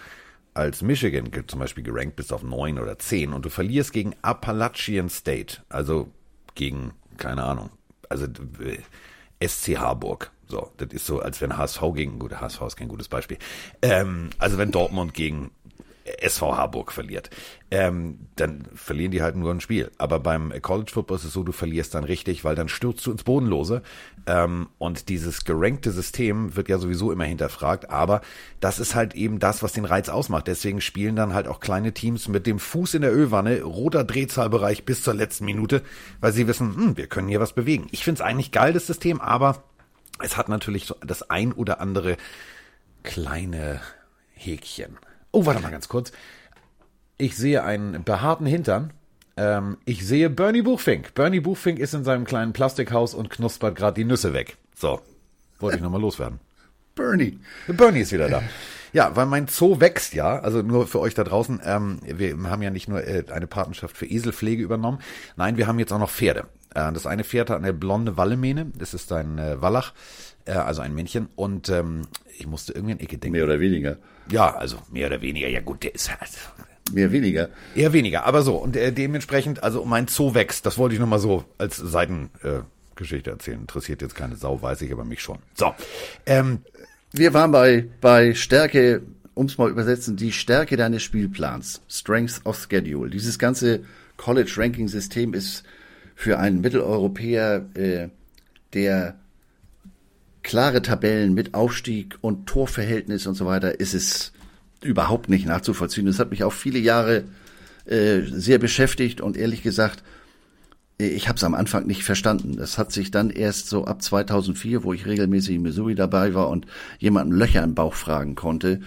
als 0.54 0.82
Michigan 0.82 1.30
zum 1.46 1.60
Beispiel 1.60 1.84
gerankt 1.84 2.16
bist 2.16 2.32
auf 2.32 2.42
neun 2.42 2.78
oder 2.78 2.98
zehn 2.98 3.32
und 3.32 3.44
du 3.44 3.50
verlierst 3.50 3.92
gegen 3.92 4.14
Appalachian 4.22 5.10
State, 5.10 5.58
also 5.68 6.08
gegen, 6.54 6.92
keine 7.18 7.44
Ahnung, 7.44 7.70
also 8.08 8.26
äh, 8.60 8.78
SC 9.46 9.76
Harburg. 9.76 10.30
So, 10.48 10.70
das 10.76 10.88
ist 10.92 11.06
so, 11.06 11.20
als 11.20 11.40
wenn 11.40 11.56
HSV 11.56 11.80
gegen, 11.94 12.18
gut, 12.18 12.40
HSV 12.40 12.62
ist 12.62 12.76
kein 12.76 12.88
gutes 12.88 13.08
Beispiel. 13.08 13.38
Ähm, 13.82 14.30
also 14.38 14.58
wenn 14.58 14.70
Dortmund 14.70 15.12
gegen 15.12 15.50
SV 16.06 16.56
Harburg 16.56 16.92
verliert, 16.92 17.30
ähm, 17.70 18.28
dann 18.36 18.68
verlieren 18.74 19.10
die 19.10 19.22
halt 19.22 19.36
nur 19.36 19.50
ein 19.50 19.60
Spiel. 19.60 19.90
Aber 19.98 20.20
beim 20.20 20.52
College 20.62 20.90
Football 20.92 21.16
ist 21.16 21.24
es 21.24 21.32
so, 21.32 21.42
du 21.42 21.52
verlierst 21.52 21.94
dann 21.94 22.04
richtig, 22.04 22.44
weil 22.44 22.54
dann 22.54 22.68
stürzt 22.68 23.04
du 23.06 23.12
ins 23.12 23.24
Bodenlose. 23.24 23.82
Ähm, 24.26 24.68
und 24.78 25.08
dieses 25.08 25.44
gerankte 25.44 25.90
System 25.90 26.56
wird 26.56 26.68
ja 26.68 26.78
sowieso 26.78 27.12
immer 27.12 27.24
hinterfragt. 27.24 27.90
Aber 27.90 28.20
das 28.60 28.78
ist 28.78 28.94
halt 28.94 29.14
eben 29.14 29.38
das, 29.38 29.62
was 29.62 29.72
den 29.72 29.84
Reiz 29.84 30.08
ausmacht. 30.08 30.46
Deswegen 30.46 30.80
spielen 30.80 31.16
dann 31.16 31.34
halt 31.34 31.48
auch 31.48 31.60
kleine 31.60 31.92
Teams 31.92 32.28
mit 32.28 32.46
dem 32.46 32.58
Fuß 32.58 32.94
in 32.94 33.02
der 33.02 33.14
Ölwanne, 33.14 33.62
roter 33.62 34.04
Drehzahlbereich 34.04 34.84
bis 34.84 35.02
zur 35.02 35.14
letzten 35.14 35.44
Minute, 35.44 35.82
weil 36.20 36.32
sie 36.32 36.46
wissen, 36.46 36.74
hm, 36.76 36.96
wir 36.96 37.06
können 37.06 37.28
hier 37.28 37.40
was 37.40 37.52
bewegen. 37.52 37.88
Ich 37.90 38.04
finde 38.04 38.20
es 38.20 38.26
eigentlich 38.26 38.52
geil, 38.52 38.72
das 38.72 38.86
System, 38.86 39.20
aber 39.20 39.64
es 40.22 40.36
hat 40.36 40.48
natürlich 40.48 40.86
so 40.86 40.96
das 41.04 41.28
ein 41.30 41.52
oder 41.52 41.80
andere 41.80 42.16
kleine 43.02 43.80
Häkchen. 44.34 44.98
Oh, 45.36 45.44
warte 45.44 45.60
mal 45.60 45.70
ganz 45.70 45.88
kurz. 45.88 46.12
Ich 47.18 47.36
sehe 47.36 47.62
einen 47.62 48.04
behaarten 48.04 48.46
Hintern. 48.46 48.94
Ähm, 49.36 49.76
ich 49.84 50.06
sehe 50.06 50.30
Bernie 50.30 50.62
Buchfink. 50.62 51.12
Bernie 51.12 51.40
Buchfink 51.40 51.78
ist 51.78 51.92
in 51.92 52.04
seinem 52.04 52.24
kleinen 52.24 52.54
Plastikhaus 52.54 53.12
und 53.12 53.28
knuspert 53.28 53.76
gerade 53.76 53.96
die 53.96 54.06
Nüsse 54.06 54.32
weg. 54.32 54.56
So, 54.74 55.02
wollte 55.58 55.76
ich 55.76 55.82
nochmal 55.82 56.00
loswerden. 56.00 56.40
Bernie. 56.94 57.38
Bernie 57.68 58.00
ist 58.00 58.12
wieder 58.12 58.30
da. 58.30 58.42
Ja, 58.94 59.14
weil 59.14 59.26
mein 59.26 59.46
Zoo 59.46 59.78
wächst 59.78 60.14
ja, 60.14 60.38
also 60.38 60.62
nur 60.62 60.86
für 60.86 61.00
euch 61.00 61.12
da 61.12 61.22
draußen, 61.22 61.60
ähm, 61.62 61.98
wir 62.02 62.34
haben 62.44 62.62
ja 62.62 62.70
nicht 62.70 62.88
nur 62.88 63.06
äh, 63.06 63.24
eine 63.30 63.46
Patenschaft 63.46 63.94
für 63.94 64.06
Eselpflege 64.06 64.62
übernommen, 64.62 65.00
nein, 65.36 65.58
wir 65.58 65.66
haben 65.66 65.78
jetzt 65.78 65.92
auch 65.92 65.98
noch 65.98 66.08
Pferde. 66.08 66.46
Äh, 66.76 66.92
das 66.92 67.06
eine 67.06 67.24
Pferd 67.24 67.50
hat 67.50 67.58
eine 67.58 67.72
blonde 67.72 68.16
Wallemähne, 68.16 68.66
das 68.76 68.94
ist 68.94 69.10
ein 69.12 69.38
äh, 69.38 69.60
Wallach, 69.60 69.92
äh, 70.44 70.52
also 70.52 70.82
ein 70.82 70.94
Männchen 70.94 71.28
und 71.34 71.68
ähm, 71.70 72.02
ich 72.38 72.46
musste 72.46 72.72
irgendwie 72.72 72.92
an 72.92 73.00
Ecke 73.00 73.16
denken. 73.16 73.32
Mehr 73.32 73.44
oder 73.44 73.60
weniger. 73.60 73.96
Ja, 74.30 74.54
also 74.54 74.76
mehr 74.90 75.06
oder 75.06 75.22
weniger. 75.22 75.48
Ja 75.48 75.60
gut, 75.60 75.82
der 75.82 75.94
ist 75.94 76.10
halt. 76.10 76.30
Mehr 76.92 77.10
weniger. 77.10 77.48
Eher 77.74 77.92
weniger, 77.92 78.24
aber 78.26 78.42
so. 78.42 78.56
Und 78.56 78.76
äh, 78.76 78.92
dementsprechend, 78.92 79.62
also 79.62 79.84
mein 79.84 80.06
Zoo 80.06 80.34
wächst. 80.34 80.66
Das 80.66 80.78
wollte 80.78 80.94
ich 80.94 81.00
nochmal 81.00 81.18
so 81.18 81.44
als 81.58 81.76
Seitengeschichte 81.76 83.30
äh, 83.30 83.32
erzählen. 83.32 83.60
Interessiert 83.60 84.02
jetzt 84.02 84.14
keine 84.14 84.36
Sau, 84.36 84.60
weiß 84.62 84.82
ich 84.82 84.92
aber 84.92 85.04
mich 85.04 85.22
schon. 85.22 85.38
So. 85.54 85.74
Ähm, 86.26 86.60
Wir 87.12 87.32
waren 87.34 87.50
bei, 87.50 87.86
bei 88.00 88.34
Stärke, 88.34 89.02
um 89.34 89.46
es 89.46 89.58
mal 89.58 89.70
übersetzen, 89.70 90.16
die 90.16 90.30
Stärke 90.32 90.76
deines 90.76 91.02
Spielplans. 91.02 91.80
Strength 91.88 92.42
of 92.44 92.56
Schedule. 92.70 93.10
Dieses 93.10 93.38
ganze 93.38 93.80
College-Ranking-System 94.18 95.34
ist 95.34 95.64
für 96.16 96.40
einen 96.40 96.62
Mitteleuropäer, 96.62 97.66
äh, 97.74 98.08
der 98.72 99.14
klare 100.42 100.82
Tabellen 100.82 101.34
mit 101.34 101.54
Aufstieg 101.54 102.18
und 102.20 102.46
Torverhältnis 102.46 103.26
und 103.26 103.34
so 103.34 103.46
weiter 103.46 103.78
ist 103.78 103.94
es 103.94 104.32
überhaupt 104.82 105.28
nicht 105.28 105.46
nachzuvollziehen. 105.46 106.06
Das 106.06 106.18
hat 106.18 106.30
mich 106.30 106.42
auch 106.42 106.52
viele 106.52 106.78
Jahre 106.78 107.24
äh, 107.84 108.22
sehr 108.22 108.58
beschäftigt 108.58 109.20
und 109.20 109.36
ehrlich 109.36 109.62
gesagt, 109.62 110.02
äh, 110.98 111.06
ich 111.08 111.28
habe 111.28 111.36
es 111.36 111.44
am 111.44 111.54
Anfang 111.54 111.86
nicht 111.86 112.02
verstanden. 112.02 112.56
Das 112.56 112.78
hat 112.78 112.92
sich 112.92 113.10
dann 113.10 113.30
erst 113.30 113.68
so 113.68 113.84
ab 113.84 114.02
2004, 114.02 114.84
wo 114.84 114.92
ich 114.92 115.06
regelmäßig 115.06 115.56
in 115.56 115.62
Missouri 115.62 115.94
dabei 115.94 116.34
war 116.34 116.48
und 116.48 116.66
jemanden 116.98 117.34
Löcher 117.34 117.62
im 117.62 117.74
Bauch 117.74 117.94
fragen 117.94 118.34
konnte, 118.34 118.80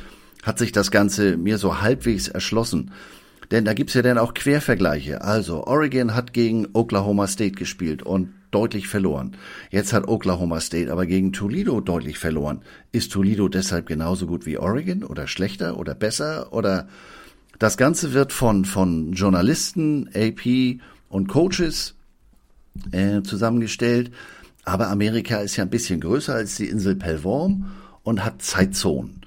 hat 0.43 0.57
sich 0.57 0.71
das 0.71 0.89
Ganze 0.89 1.37
mir 1.37 1.57
so 1.57 1.81
halbwegs 1.81 2.27
erschlossen. 2.27 2.91
Denn 3.51 3.65
da 3.65 3.73
gibt's 3.73 3.95
ja 3.95 4.01
dann 4.01 4.17
auch 4.17 4.33
Quervergleiche. 4.33 5.21
Also 5.21 5.65
Oregon 5.65 6.13
hat 6.13 6.33
gegen 6.33 6.67
Oklahoma 6.73 7.27
State 7.27 7.53
gespielt 7.53 8.03
und 8.03 8.33
deutlich 8.51 8.87
verloren. 8.87 9.35
Jetzt 9.71 9.93
hat 9.93 10.07
Oklahoma 10.07 10.59
State 10.59 10.91
aber 10.91 11.05
gegen 11.05 11.33
Toledo 11.33 11.81
deutlich 11.81 12.19
verloren. 12.19 12.61
Ist 12.91 13.11
Toledo 13.11 13.47
deshalb 13.47 13.87
genauso 13.87 14.27
gut 14.27 14.45
wie 14.45 14.57
Oregon 14.57 15.03
oder 15.03 15.27
schlechter 15.27 15.77
oder 15.77 15.95
besser 15.95 16.53
oder 16.53 16.87
das 17.57 17.75
Ganze 17.75 18.13
wird 18.13 18.31
von, 18.31 18.65
von 18.65 19.11
Journalisten, 19.13 20.09
AP 20.15 20.79
und 21.09 21.27
Coaches 21.27 21.95
äh, 22.91 23.21
zusammengestellt. 23.21 24.11
Aber 24.63 24.89
Amerika 24.89 25.39
ist 25.39 25.57
ja 25.57 25.63
ein 25.63 25.69
bisschen 25.69 25.99
größer 25.99 26.33
als 26.33 26.55
die 26.55 26.67
Insel 26.67 26.95
Pellworm 26.95 27.71
und 28.03 28.23
hat 28.23 28.41
Zeitzonen. 28.41 29.25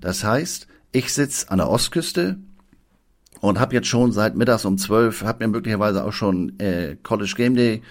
Das 0.00 0.24
heißt, 0.24 0.66
ich 0.92 1.12
sitze 1.12 1.50
an 1.50 1.58
der 1.58 1.70
Ostküste 1.70 2.38
und 3.40 3.60
habe 3.60 3.74
jetzt 3.74 3.88
schon 3.88 4.12
seit 4.12 4.36
mittags 4.36 4.64
um 4.64 4.78
zwölf, 4.78 5.22
habe 5.22 5.44
mir 5.44 5.52
möglicherweise 5.52 6.04
auch 6.04 6.12
schon 6.12 6.58
äh, 6.58 6.96
College 7.02 7.34
Game 7.36 7.54
Day 7.54 7.82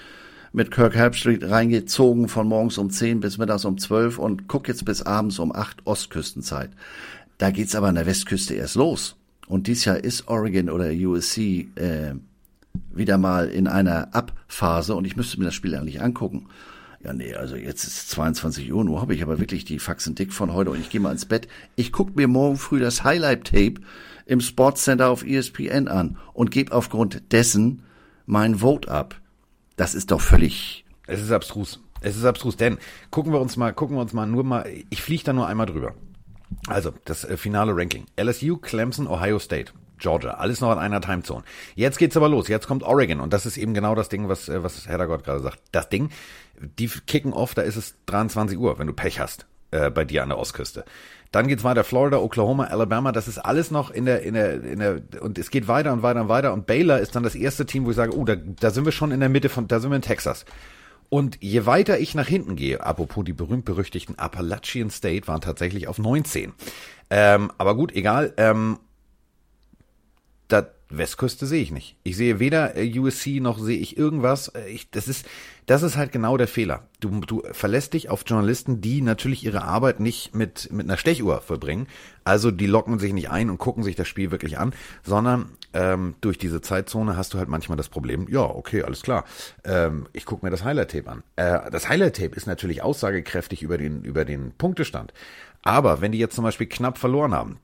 mit 0.53 0.71
Kirk 0.71 0.95
Herbstreit 0.95 1.43
reingezogen 1.43 2.27
von 2.27 2.47
morgens 2.47 2.77
um 2.77 2.89
10 2.89 3.19
bis 3.19 3.37
mittags 3.37 3.65
um 3.65 3.77
12 3.77 4.17
und 4.17 4.47
guck 4.47 4.67
jetzt 4.67 4.85
bis 4.85 5.01
abends 5.01 5.39
um 5.39 5.55
8 5.55 5.85
Ostküstenzeit. 5.85 6.71
Da 7.37 7.51
geht's 7.51 7.75
aber 7.75 7.87
an 7.87 7.95
der 7.95 8.07
Westküste 8.07 8.55
erst 8.55 8.75
los. 8.75 9.15
Und 9.47 9.67
dies 9.67 9.85
Jahr 9.85 10.03
ist 10.03 10.27
Oregon 10.27 10.69
oder 10.69 10.89
USC 10.89 11.67
äh, 11.75 12.15
wieder 12.91 13.17
mal 13.17 13.47
in 13.47 13.67
einer 13.67 14.13
Abphase 14.13 14.95
und 14.95 15.05
ich 15.05 15.15
müsste 15.15 15.39
mir 15.39 15.45
das 15.45 15.53
Spiel 15.53 15.75
eigentlich 15.75 16.01
angucken. 16.01 16.47
Ja, 17.03 17.13
nee, 17.13 17.33
also 17.35 17.55
jetzt 17.55 17.85
ist 17.85 18.09
22 18.09 18.73
Uhr, 18.73 18.83
nur 18.83 18.99
habe 18.99 19.13
ich 19.13 19.21
aber 19.21 19.39
wirklich 19.39 19.63
die 19.63 19.79
Faxen 19.79 20.15
dick 20.15 20.33
von 20.33 20.51
heute 20.51 20.71
und 20.71 20.79
ich 20.79 20.89
gehe 20.89 20.99
mal 20.99 21.11
ins 21.11 21.25
Bett. 21.25 21.47
Ich 21.75 21.91
guck 21.91 22.15
mir 22.15 22.27
morgen 22.27 22.57
früh 22.57 22.79
das 22.79 23.03
Highlight-Tape 23.03 23.75
im 24.27 24.41
Sportscenter 24.41 25.09
auf 25.09 25.25
ESPN 25.25 25.87
an 25.87 26.17
und 26.33 26.51
gebe 26.51 26.73
aufgrund 26.73 27.31
dessen 27.31 27.83
mein 28.25 28.55
Vote 28.55 28.91
ab. 28.91 29.19
Das 29.77 29.95
ist 29.95 30.11
doch 30.11 30.21
völlig. 30.21 30.85
Es 31.07 31.21
ist 31.21 31.31
abstrus. 31.31 31.79
Es 32.01 32.15
ist 32.15 32.25
abstrus, 32.25 32.57
denn 32.57 32.77
gucken 33.09 33.33
wir 33.33 33.41
uns 33.41 33.57
mal, 33.57 33.73
gucken 33.73 33.95
wir 33.95 34.01
uns 34.01 34.13
mal 34.13 34.27
nur 34.27 34.43
mal, 34.43 34.69
ich 34.89 35.01
fliege 35.01 35.23
da 35.23 35.33
nur 35.33 35.47
einmal 35.47 35.65
drüber. 35.65 35.95
Also, 36.67 36.93
das 37.05 37.23
äh, 37.23 37.37
finale 37.37 37.75
Ranking. 37.75 38.05
LSU, 38.19 38.57
Clemson, 38.57 39.07
Ohio 39.07 39.39
State. 39.39 39.73
Georgia, 39.97 40.35
alles 40.35 40.61
noch 40.61 40.71
in 40.71 40.77
einer 40.77 41.01
Timezone. 41.01 41.43
Jetzt 41.73 41.97
geht's 41.97 42.15
aber 42.15 42.29
los. 42.29 42.47
Jetzt 42.47 42.67
kommt 42.67 42.83
Oregon 42.83 43.19
und 43.19 43.33
das 43.33 43.47
ist 43.47 43.57
eben 43.57 43.73
genau 43.73 43.95
das 43.95 44.09
Ding, 44.09 44.29
was 44.29 44.47
äh, 44.47 44.61
was 44.63 44.87
Heddergott 44.87 45.23
gerade 45.23 45.39
sagt. 45.39 45.59
Das 45.71 45.89
Ding, 45.89 46.09
die 46.59 46.87
kicken 46.87 47.33
off, 47.33 47.55
da 47.55 47.63
ist 47.63 47.77
es 47.77 47.95
23 48.05 48.59
Uhr, 48.59 48.77
wenn 48.77 48.87
du 48.87 48.93
Pech 48.93 49.19
hast 49.19 49.47
äh, 49.71 49.89
bei 49.89 50.05
dir 50.05 50.23
an 50.23 50.29
der 50.29 50.37
Ostküste. 50.37 50.85
Dann 51.31 51.47
geht's 51.47 51.63
weiter 51.63 51.83
Florida, 51.83 52.19
Oklahoma, 52.19 52.65
Alabama. 52.65 53.11
Das 53.11 53.27
ist 53.27 53.37
alles 53.37 53.69
noch 53.69 53.91
in 53.91 54.05
der, 54.05 54.21
in 54.21 54.33
der, 54.33 54.63
in 54.63 54.79
der, 54.79 55.01
und 55.19 55.37
es 55.37 55.49
geht 55.49 55.67
weiter 55.67 55.91
und 55.91 56.01
weiter 56.01 56.21
und 56.21 56.29
weiter. 56.29 56.53
Und 56.53 56.67
Baylor 56.67 56.99
ist 56.99 57.15
dann 57.15 57.23
das 57.23 57.35
erste 57.35 57.65
Team, 57.65 57.85
wo 57.85 57.89
ich 57.89 57.95
sage, 57.95 58.15
oh, 58.17 58.23
da, 58.23 58.35
da 58.35 58.71
sind 58.71 58.85
wir 58.85 58.91
schon 58.91 59.11
in 59.11 59.19
der 59.19 59.29
Mitte 59.29 59.49
von, 59.49 59.67
da 59.67 59.79
sind 59.79 59.91
wir 59.91 59.97
in 59.97 60.01
Texas. 60.01 60.45
Und 61.09 61.37
je 61.41 61.65
weiter 61.65 61.99
ich 61.99 62.15
nach 62.15 62.27
hinten 62.27 62.55
gehe, 62.55 62.81
apropos 62.81 63.23
die 63.23 63.33
berühmt-berüchtigten 63.33 64.17
Appalachian 64.17 64.89
State 64.89 65.27
waren 65.27 65.41
tatsächlich 65.41 65.87
auf 65.87 65.99
19. 65.99 66.53
Ähm, 67.09 67.51
aber 67.57 67.75
gut, 67.75 67.93
egal. 67.93 68.33
Ähm, 68.37 68.79
da 70.47 70.67
Westküste 70.89 71.45
sehe 71.45 71.61
ich 71.61 71.71
nicht. 71.71 71.97
Ich 72.03 72.15
sehe 72.15 72.39
weder 72.39 72.77
äh, 72.77 72.99
USC 72.99 73.39
noch 73.41 73.59
sehe 73.59 73.77
ich 73.77 73.97
irgendwas. 73.97 74.49
Äh, 74.49 74.69
ich, 74.69 74.89
das 74.89 75.07
ist, 75.07 75.25
das 75.65 75.83
ist 75.83 75.97
halt 75.97 76.11
genau 76.11 76.37
der 76.37 76.47
Fehler. 76.47 76.87
Du, 77.01 77.19
du 77.19 77.43
verlässt 77.51 77.93
dich 77.93 78.09
auf 78.09 78.23
Journalisten, 78.25 78.79
die 78.79 79.01
natürlich 79.01 79.43
ihre 79.43 79.63
Arbeit 79.63 79.99
nicht 79.99 80.33
mit, 80.33 80.71
mit 80.71 80.87
einer 80.87 80.97
Stechuhr 80.97 81.41
vollbringen. 81.41 81.87
Also 82.23 82.51
die 82.51 82.67
locken 82.67 82.99
sich 82.99 83.11
nicht 83.11 83.29
ein 83.29 83.49
und 83.49 83.57
gucken 83.57 83.83
sich 83.83 83.95
das 83.95 84.07
Spiel 84.07 84.31
wirklich 84.31 84.57
an, 84.57 84.73
sondern 85.03 85.49
ähm, 85.73 86.15
durch 86.21 86.37
diese 86.37 86.61
Zeitzone 86.61 87.17
hast 87.17 87.33
du 87.33 87.37
halt 87.37 87.49
manchmal 87.49 87.77
das 87.77 87.89
Problem, 87.89 88.27
ja, 88.29 88.41
okay, 88.41 88.83
alles 88.83 89.01
klar. 89.01 89.25
Ähm, 89.65 90.07
ich 90.13 90.25
gucke 90.25 90.45
mir 90.45 90.51
das 90.51 90.63
Highlight-Tape 90.63 91.09
an. 91.09 91.23
Äh, 91.35 91.69
das 91.69 91.89
Highlight-Tape 91.89 92.35
ist 92.35 92.47
natürlich 92.47 92.81
aussagekräftig 92.81 93.61
über 93.61 93.77
den, 93.77 94.03
über 94.03 94.23
den 94.23 94.53
Punktestand. 94.57 95.13
Aber 95.63 95.99
wenn 95.99 96.13
die 96.13 96.19
jetzt 96.19 96.35
zum 96.35 96.45
Beispiel 96.45 96.67
knapp 96.67 96.97
verloren 96.97 97.33
haben, 97.33 97.59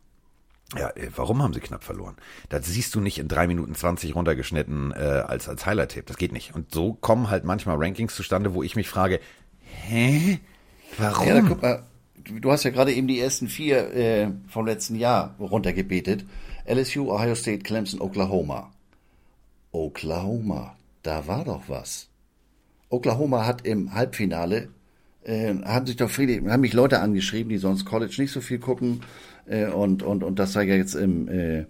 ja, 0.78 0.90
äh, 0.90 1.10
warum 1.16 1.42
haben 1.42 1.54
sie 1.54 1.60
knapp 1.60 1.84
verloren? 1.84 2.16
Das 2.50 2.66
siehst 2.66 2.96
du 2.96 3.00
nicht 3.00 3.20
in 3.20 3.28
drei 3.28 3.48
Minuten 3.48 3.76
zwanzig 3.76 4.16
runtergeschnitten 4.16 4.92
äh, 4.92 4.96
als, 4.96 5.48
als 5.50 5.66
Highlight-Tape. 5.66 6.06
Das 6.06 6.18
geht 6.18 6.32
nicht. 6.32 6.56
Und 6.56 6.72
so 6.74 6.94
kommen 6.94 7.30
halt 7.30 7.44
manchmal 7.44 7.78
Rankings 7.78 8.16
zustande, 8.16 8.54
wo 8.54 8.64
ich 8.64 8.76
mich 8.76 8.90
frage, 8.90 9.20
hä? 9.62 10.40
Warum? 10.98 11.28
Ja, 11.28 11.42
guck 11.42 11.62
mal, 11.62 11.84
du 12.24 12.52
hast 12.52 12.64
ja 12.64 12.72
gerade 12.72 12.94
eben 12.94 13.08
die 13.08 13.20
ersten 13.20 13.48
vier 13.48 13.94
äh, 13.94 14.32
vom 14.48 14.66
letzten 14.66 14.96
Jahr 14.96 15.36
runtergebetet. 15.40 16.26
LSU, 16.66 17.12
Ohio 17.12 17.36
State, 17.36 17.64
Clemson, 17.64 18.00
Oklahoma. 18.00 18.72
Oklahoma, 19.72 20.76
da 21.02 21.28
war 21.28 21.44
doch 21.44 21.64
was. 21.68 22.08
Oklahoma 22.90 23.46
hat 23.46 23.66
im 23.66 23.94
Halbfinale, 23.94 24.70
äh, 25.24 25.56
haben 25.66 25.88
sich 25.88 25.96
doch 25.96 26.10
viele, 26.10 26.50
haben 26.52 26.62
mich 26.62 26.74
Leute 26.74 27.00
angeschrieben, 27.00 27.50
die 27.50 27.58
sonst 27.58 27.86
College 27.86 28.16
nicht 28.20 28.32
so 28.32 28.40
viel 28.40 28.60
gucken 28.60 29.02
äh, 29.46 29.68
und, 29.68 30.04
und, 30.04 30.24
und 30.24 30.40
das 30.40 30.54
sei 30.54 30.64
ja 30.64 30.76
jetzt 30.76 30.96
im, 30.96 31.28
äh, 31.28 31.66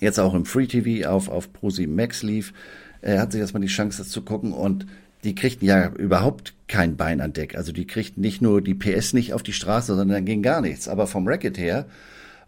jetzt 0.00 0.18
auch 0.18 0.34
im 0.34 0.44
Free 0.44 0.66
TV 0.66 1.08
auf, 1.08 1.28
auf 1.28 1.52
Prosi 1.52 1.86
Max 1.86 2.22
lief, 2.22 2.52
äh, 3.00 3.18
hat 3.18 3.32
sich 3.32 3.40
erstmal 3.40 3.62
die 3.62 3.68
Chance, 3.68 3.98
das 3.98 4.08
zu 4.08 4.22
gucken 4.22 4.52
und 4.52 4.86
die 5.24 5.34
kriegten 5.34 5.66
ja 5.66 5.88
überhaupt 5.88 6.54
kein 6.68 6.96
Bein 6.96 7.20
an 7.20 7.32
Deck. 7.32 7.56
Also 7.56 7.72
die 7.72 7.86
kriegten 7.86 8.20
nicht 8.20 8.42
nur 8.42 8.60
die 8.60 8.74
PS 8.74 9.14
nicht 9.14 9.32
auf 9.32 9.42
die 9.42 9.54
Straße, 9.54 9.86
sondern 9.86 10.10
dann 10.10 10.24
ging 10.26 10.42
gar 10.42 10.60
nichts. 10.60 10.86
Aber 10.86 11.06
vom 11.06 11.26
Racket 11.26 11.56
her 11.56 11.86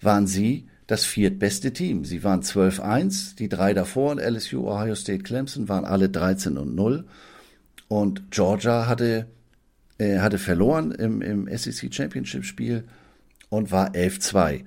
waren 0.03 0.27
sie 0.27 0.67
das 0.87 1.05
viertbeste 1.05 1.73
Team. 1.73 2.05
Sie 2.05 2.23
waren 2.23 2.43
12-1, 2.43 3.37
die 3.37 3.49
drei 3.49 3.73
davor, 3.73 4.17
LSU, 4.21 4.69
Ohio 4.69 4.95
State, 4.95 5.23
Clemson, 5.23 5.69
waren 5.69 5.85
alle 5.85 6.11
13 6.11 6.59
und 6.59 6.75
0. 6.75 7.05
Und 7.89 8.31
Georgia 8.31 8.87
hatte, 8.87 9.27
äh, 9.99 10.19
hatte 10.19 10.39
verloren 10.39 10.93
im, 10.93 11.23
im 11.23 11.49
SEC 11.57 11.93
Championship 11.93 12.45
Spiel 12.45 12.85
und 13.49 13.71
war 13.71 13.91
11-2. 13.91 14.65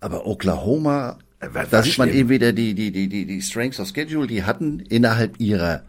Aber 0.00 0.26
Oklahoma, 0.26 1.18
äh, 1.40 1.48
da 1.70 1.82
sieht 1.82 1.98
man 1.98 2.08
eben 2.08 2.28
wieder 2.28 2.52
die, 2.52 2.74
die, 2.74 2.90
die, 2.90 3.08
die, 3.08 3.24
die 3.24 3.42
Strengths 3.42 3.78
of 3.78 3.88
Schedule, 3.88 4.26
die 4.26 4.42
hatten 4.42 4.80
innerhalb 4.80 5.38
ihrer, 5.40 5.82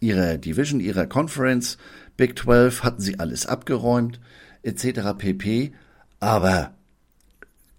ihrer 0.00 0.36
Division, 0.36 0.80
ihrer 0.80 1.06
Conference, 1.06 1.78
Big 2.16 2.38
12, 2.38 2.82
hatten 2.82 3.00
sie 3.00 3.18
alles 3.18 3.46
abgeräumt, 3.46 4.20
etc. 4.62 5.16
pp. 5.16 5.72
Aber 6.20 6.74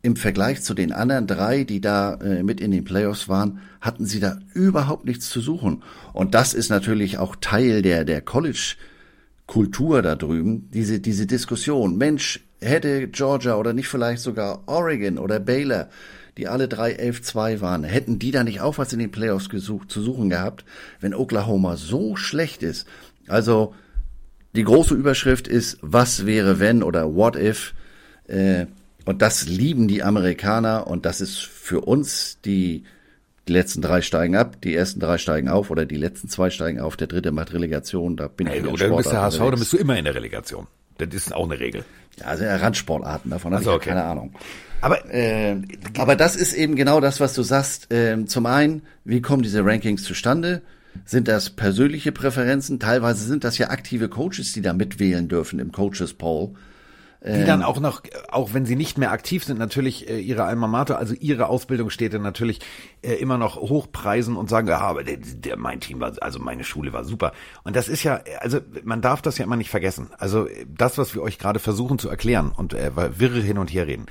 im 0.02 0.16
Vergleich 0.16 0.62
zu 0.64 0.74
den 0.74 0.92
anderen 0.92 1.28
drei, 1.28 1.64
die 1.66 1.82
da 1.82 2.16
äh, 2.16 2.42
mit 2.42 2.62
in 2.62 2.72
den 2.72 2.86
Playoffs 2.86 3.28
waren, 3.28 3.60
hatten 3.82 4.06
sie 4.06 4.20
da 4.20 4.40
überhaupt 4.54 5.06
nichts 5.06 5.30
zu 5.30 5.42
suchen. 5.42 5.84
Und 6.14 6.34
das 6.34 6.54
ist 6.54 6.70
natürlich 6.70 7.18
auch 7.18 7.36
Teil 7.36 7.82
der, 7.82 8.06
der 8.06 8.22
College-Kultur 8.22 10.02
da 10.02 10.16
drüben, 10.16 10.70
diese, 10.72 11.00
diese 11.00 11.28
Diskussion. 11.28 11.98
Mensch, 11.98 12.40
hätte 12.62 13.08
Georgia 13.08 13.56
oder 13.56 13.74
nicht 13.74 13.88
vielleicht 13.88 14.22
sogar 14.22 14.63
Oregon 14.67 15.17
oder 15.17 15.39
Baylor, 15.39 15.89
die 16.38 16.48
alle 16.48 16.67
drei 16.67 16.98
11-2 16.98 17.62
waren, 17.62 17.84
hätten 17.84 18.19
die 18.19 18.32
da 18.32 18.43
nicht 18.43 18.62
auch 18.62 18.78
was 18.78 18.93
in 18.93 19.00
den 19.00 19.12
Playoffs 19.12 19.50
gesucht, 19.50 19.91
zu 19.91 20.02
suchen 20.02 20.30
gehabt, 20.30 20.63
wenn 21.00 21.13
Oklahoma 21.13 21.76
so 21.76 22.15
schlecht 22.15 22.63
ist. 22.63 22.88
Also 23.28 23.74
die 24.56 24.63
große 24.63 24.95
Überschrift 24.95 25.48
ist, 25.48 25.78
was 25.82 26.26
wäre 26.26 26.60
wenn 26.60 26.84
oder 26.84 27.13
what 27.13 27.36
if. 27.36 27.74
Äh, 28.28 28.65
und 29.06 29.22
das 29.22 29.48
lieben 29.48 29.88
die 29.88 30.04
Amerikaner 30.04 30.88
und 30.88 31.06
das 31.06 31.22
ist 31.22 31.39
für 31.39 31.82
uns 31.82 32.39
die 32.45 32.84
die 33.50 33.54
letzten 33.54 33.82
drei 33.82 34.02
steigen 34.02 34.36
ab, 34.36 34.62
die 34.62 34.76
ersten 34.76 35.00
drei 35.00 35.17
steigen 35.17 35.50
auf 35.50 35.72
oder 35.72 35.86
die 35.86 35.95
letzten 35.95 36.30
zwei 36.30 36.52
steigen 36.52 36.80
auf, 36.80 36.95
der 36.95 37.08
dritte 37.08 37.32
macht 37.32 37.52
Relegation. 37.52 38.15
Da 38.15 38.28
bin 38.28 38.45
hey, 38.45 38.60
ich 38.60 38.67
Oder 38.67 38.89
du 38.89 38.98
bist 38.98 39.12
der 39.12 39.22
HSV, 39.22 39.39
dann 39.39 39.60
bist 39.60 39.74
du 39.74 39.78
immer 39.78 39.98
in 39.98 40.06
der 40.06 40.13
Relegation. 40.13 40.67
Das 41.00 41.10
ist 41.13 41.34
auch 41.34 41.45
eine 41.45 41.60
Regel. 41.60 41.84
Ja, 42.20 42.28
also 42.28 42.46
Randsportarten, 42.46 43.32
davon 43.32 43.54
habe 43.54 43.64
ich 43.64 43.70
okay. 43.70 43.90
keine 43.90 44.04
Ahnung. 44.04 44.34
Aber, 44.82 45.14
äh, 45.14 45.58
aber 45.98 46.16
das 46.16 46.36
ist 46.36 46.54
eben 46.54 46.76
genau 46.76 47.02
das, 47.02 47.20
was 47.20 47.34
du 47.34 47.44
sagst. 47.44 47.88
Ähm, 47.90 48.28
zum 48.28 48.46
einen, 48.46 48.84
wie 49.04 49.22
kommen 49.22 49.44
diese 49.44 49.66
Rankings 49.66 50.04
zustande? 50.04 50.62
Sind 51.06 51.28
das 51.28 51.50
persönliche 51.50 52.12
Präferenzen? 52.12 52.80
Teilweise 52.80 53.26
sind 53.26 53.44
das 53.44 53.58
ja 53.58 53.70
aktive 53.70 54.10
Coaches, 54.10 54.54
die 54.54 54.62
da 54.62 54.74
mitwählen 54.74 55.28
dürfen 55.28 55.60
im 55.60 55.72
Coaches 55.72 56.14
Poll. 56.14 56.52
Die 57.22 57.44
dann 57.44 57.64
auch 57.64 57.82
noch, 57.82 58.02
auch 58.30 58.54
wenn 58.54 58.66
sie 58.66 58.78
nicht 58.78 58.98
mehr 58.98 59.12
aktiv 59.12 59.44
sind, 59.44 59.60
natürlich 59.60 60.10
äh, 60.10 60.20
ihre 60.20 60.46
Alma 60.46 60.68
Mater, 60.68 60.98
also 60.98 61.14
ihre 61.14 61.48
Ausbildungsstätte 61.48 62.18
natürlich 62.18 62.60
äh, 63.02 63.16
immer 63.16 63.38
noch 63.38 63.58
hochpreisen 63.58 64.38
und 64.38 64.50
sagen, 64.50 64.70
ja, 64.70 64.80
aber 64.80 65.04
der, 65.04 65.18
der, 65.18 65.58
mein 65.58 65.82
Team 65.82 66.00
war, 66.00 66.14
also 66.22 66.40
meine 66.40 66.64
Schule 66.64 66.94
war 66.94 67.04
super. 67.04 67.34
Und 67.66 67.76
das 67.76 67.90
ist 67.90 68.04
ja, 68.04 68.22
also 68.40 68.62
man 68.86 69.02
darf 69.02 69.22
das 69.22 69.38
ja 69.38 69.44
immer 69.44 69.58
nicht 69.58 69.70
vergessen. 69.70 70.12
Also 70.18 70.48
das, 70.66 70.98
was 70.98 71.14
wir 71.14 71.22
euch 71.22 71.38
gerade 71.38 71.60
versuchen 71.60 72.00
zu 72.00 72.08
erklären 72.08 72.54
und 72.56 72.74
äh, 72.74 72.92
wirre 72.96 73.42
hin 73.42 73.58
und 73.58 73.74
her 73.74 73.86
reden. 73.86 74.06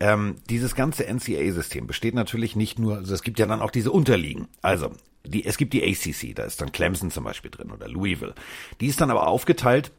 Ähm, 0.00 0.36
dieses 0.48 0.74
ganze 0.74 1.04
NCAA-System 1.04 1.86
besteht 1.86 2.14
natürlich 2.14 2.56
nicht 2.56 2.78
nur, 2.78 2.96
also 2.96 3.12
es 3.12 3.22
gibt 3.22 3.38
ja 3.38 3.44
dann 3.44 3.60
auch 3.60 3.70
diese 3.70 3.92
Unterliegen. 3.92 4.48
Also 4.62 4.90
die, 5.26 5.44
es 5.44 5.58
gibt 5.58 5.74
die 5.74 5.82
ACC, 5.84 6.34
da 6.34 6.44
ist 6.44 6.62
dann 6.62 6.72
Clemson 6.72 7.10
zum 7.10 7.24
Beispiel 7.24 7.50
drin 7.50 7.70
oder 7.70 7.88
Louisville. 7.88 8.34
Die 8.80 8.86
ist 8.86 9.02
dann 9.02 9.10
aber 9.10 9.26
aufgeteilt 9.26 9.92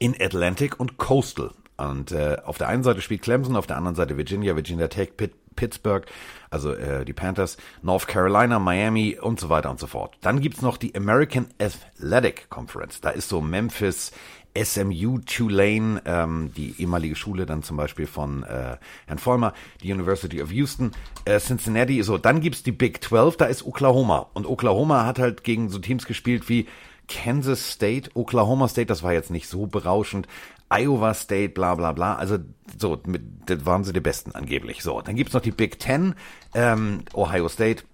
in 0.00 0.16
Atlantic 0.20 0.80
und 0.80 0.96
Coastal. 0.96 1.52
Und 1.76 2.12
äh, 2.12 2.36
auf 2.44 2.58
der 2.58 2.68
einen 2.68 2.82
Seite 2.82 3.00
spielt 3.00 3.22
Clemson, 3.22 3.56
auf 3.56 3.66
der 3.66 3.76
anderen 3.76 3.96
Seite 3.96 4.16
Virginia, 4.16 4.54
Virginia 4.54 4.88
Tech, 4.88 5.16
Pitt, 5.16 5.32
Pittsburgh, 5.56 6.06
also 6.50 6.72
äh, 6.72 7.04
die 7.04 7.12
Panthers, 7.12 7.56
North 7.82 8.06
Carolina, 8.06 8.58
Miami 8.58 9.18
und 9.20 9.40
so 9.40 9.48
weiter 9.48 9.70
und 9.70 9.80
so 9.80 9.86
fort. 9.86 10.16
Dann 10.20 10.40
gibt's 10.40 10.62
noch 10.62 10.76
die 10.76 10.94
American 10.94 11.46
Athletic 11.58 12.48
Conference. 12.50 13.00
Da 13.00 13.10
ist 13.10 13.28
so 13.28 13.40
Memphis, 13.40 14.12
SMU, 14.56 15.18
Tulane, 15.18 16.00
ähm, 16.04 16.52
die 16.56 16.80
ehemalige 16.80 17.16
Schule 17.16 17.44
dann 17.44 17.62
zum 17.62 17.76
Beispiel 17.76 18.06
von 18.06 18.44
äh, 18.44 18.76
Herrn 19.06 19.18
Vollmer, 19.18 19.52
die 19.82 19.92
University 19.92 20.40
of 20.42 20.52
Houston, 20.52 20.92
äh, 21.24 21.40
Cincinnati. 21.40 22.02
So, 22.02 22.18
dann 22.18 22.40
gibt's 22.40 22.62
die 22.62 22.72
Big 22.72 23.02
12, 23.02 23.36
da 23.36 23.46
ist 23.46 23.66
Oklahoma. 23.66 24.26
Und 24.32 24.46
Oklahoma 24.46 25.06
hat 25.06 25.18
halt 25.18 25.42
gegen 25.42 25.70
so 25.70 25.80
Teams 25.80 26.06
gespielt 26.06 26.48
wie 26.48 26.66
Kansas 27.08 27.72
State, 27.72 28.10
Oklahoma 28.14 28.68
State, 28.68 28.86
das 28.86 29.02
war 29.02 29.12
jetzt 29.12 29.30
nicht 29.30 29.48
so 29.48 29.66
berauschend, 29.66 30.26
Iowa 30.74 31.14
State, 31.14 31.50
bla 31.50 31.74
bla 31.74 31.92
bla. 31.92 32.16
Also 32.16 32.38
so, 32.78 33.00
mit, 33.06 33.22
das 33.46 33.64
waren 33.66 33.84
sie 33.84 33.92
die 33.92 34.00
Besten 34.00 34.32
angeblich. 34.32 34.82
So, 34.82 35.00
dann 35.00 35.16
gibt's 35.16 35.34
noch 35.34 35.40
die 35.40 35.52
Big 35.52 35.78
Ten, 35.78 36.14
ähm, 36.54 37.02
Ohio 37.14 37.48
State, 37.48 37.84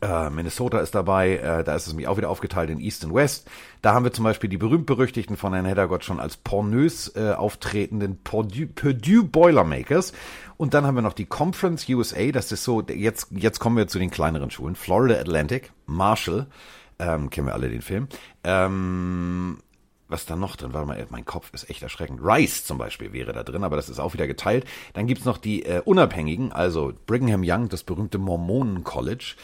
äh, 0.00 0.30
Minnesota 0.30 0.78
ist 0.80 0.94
dabei, 0.94 1.36
äh, 1.36 1.64
da 1.64 1.74
ist 1.74 1.86
es 1.86 1.94
mich 1.94 2.06
auch 2.06 2.16
wieder 2.16 2.30
aufgeteilt 2.30 2.70
in 2.70 2.80
East 2.80 3.04
und 3.04 3.14
West. 3.14 3.48
Da 3.82 3.94
haben 3.94 4.04
wir 4.04 4.12
zum 4.12 4.24
Beispiel 4.24 4.50
die 4.50 4.56
berühmt-berüchtigten 4.56 5.36
von 5.36 5.52
Herrn 5.52 5.64
Heddergott 5.64 6.04
schon 6.04 6.20
als 6.20 6.36
pornös 6.36 7.14
äh, 7.16 7.32
auftretenden 7.32 8.22
Purdue, 8.22 8.66
Purdue 8.66 9.24
Boilermakers. 9.24 10.12
Und 10.56 10.74
dann 10.74 10.86
haben 10.86 10.94
wir 10.94 11.02
noch 11.02 11.14
die 11.14 11.26
Conference 11.26 11.88
USA, 11.88 12.30
das 12.30 12.52
ist 12.52 12.64
so, 12.64 12.82
jetzt, 12.82 13.28
jetzt 13.30 13.58
kommen 13.58 13.76
wir 13.76 13.88
zu 13.88 13.98
den 13.98 14.10
kleineren 14.10 14.50
Schulen. 14.50 14.74
Florida 14.74 15.18
Atlantic, 15.18 15.72
Marshall, 15.86 16.46
ähm, 16.98 17.30
kennen 17.30 17.46
wir 17.46 17.54
alle 17.54 17.70
den 17.70 17.82
Film. 17.82 18.08
Ähm, 18.44 19.58
was 20.10 20.26
da 20.26 20.36
noch 20.36 20.56
drin? 20.56 20.72
Warte 20.72 20.86
mal, 20.86 21.06
mein 21.10 21.24
Kopf 21.24 21.50
ist 21.52 21.70
echt 21.70 21.82
erschreckend. 21.82 22.20
Rice 22.22 22.64
zum 22.64 22.78
Beispiel 22.78 23.12
wäre 23.12 23.32
da 23.32 23.42
drin, 23.42 23.64
aber 23.64 23.76
das 23.76 23.88
ist 23.88 23.98
auch 23.98 24.12
wieder 24.12 24.26
geteilt. 24.26 24.66
Dann 24.92 25.06
gibt's 25.06 25.24
noch 25.24 25.38
die 25.38 25.64
äh, 25.64 25.80
Unabhängigen, 25.84 26.52
also 26.52 26.92
Brigham 27.06 27.42
Young, 27.44 27.68
das 27.68 27.84
berühmte 27.84 28.18
Mormonen 28.18 28.84
College. 28.84 29.34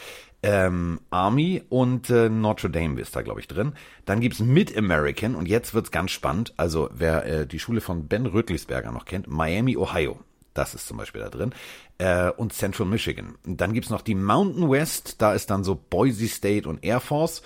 Ähm, 0.43 0.99
Army 1.09 1.63
und 1.69 2.11
äh, 2.11 2.29
Notre 2.29 2.69
Dame 2.69 3.01
ist 3.01 3.15
da, 3.15 3.23
glaube 3.23 3.39
ich, 3.39 3.47
drin. 3.47 3.73
Dann 4.05 4.19
gibt's 4.19 4.39
Mid-American 4.39 5.35
und 5.35 5.47
jetzt 5.47 5.73
wird's 5.73 5.91
ganz 5.91 6.11
spannend. 6.11 6.53
Also 6.57 6.89
wer 6.93 7.25
äh, 7.25 7.47
die 7.47 7.59
Schule 7.59 7.81
von 7.81 8.07
Ben 8.07 8.25
Rötlisberger 8.27 8.91
noch 8.91 9.05
kennt, 9.05 9.27
Miami, 9.27 9.77
Ohio. 9.77 10.19
Das 10.53 10.73
ist 10.73 10.87
zum 10.87 10.97
Beispiel 10.97 11.21
da 11.21 11.29
drin. 11.29 11.53
Äh, 11.97 12.29
und 12.31 12.53
Central 12.53 12.87
Michigan. 12.87 13.35
Dann 13.45 13.73
gibt's 13.73 13.89
noch 13.89 14.01
die 14.01 14.15
Mountain 14.15 14.69
West, 14.69 15.21
da 15.21 15.33
ist 15.33 15.49
dann 15.49 15.63
so 15.63 15.75
Boise 15.75 16.27
State 16.27 16.69
und 16.69 16.83
Air 16.83 16.99
Force. 16.99 17.41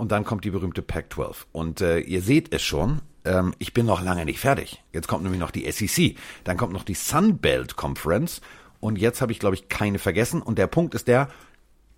Und 0.00 0.12
dann 0.12 0.24
kommt 0.24 0.46
die 0.46 0.50
berühmte 0.50 0.80
Pac-12. 0.80 1.44
Und 1.52 1.82
äh, 1.82 1.98
ihr 1.98 2.22
seht 2.22 2.54
es 2.54 2.62
schon, 2.62 3.02
ähm, 3.26 3.54
ich 3.58 3.74
bin 3.74 3.84
noch 3.84 4.00
lange 4.02 4.24
nicht 4.24 4.40
fertig. 4.40 4.82
Jetzt 4.94 5.08
kommt 5.08 5.24
nämlich 5.24 5.38
noch 5.38 5.50
die 5.50 5.70
SEC. 5.70 6.16
Dann 6.42 6.56
kommt 6.56 6.72
noch 6.72 6.84
die 6.84 6.94
Sunbelt 6.94 7.76
Conference. 7.76 8.40
Und 8.80 8.96
jetzt 8.96 9.20
habe 9.20 9.32
ich, 9.32 9.38
glaube 9.38 9.56
ich, 9.56 9.68
keine 9.68 9.98
vergessen. 9.98 10.40
Und 10.40 10.56
der 10.56 10.68
Punkt 10.68 10.94
ist 10.94 11.06
der, 11.06 11.28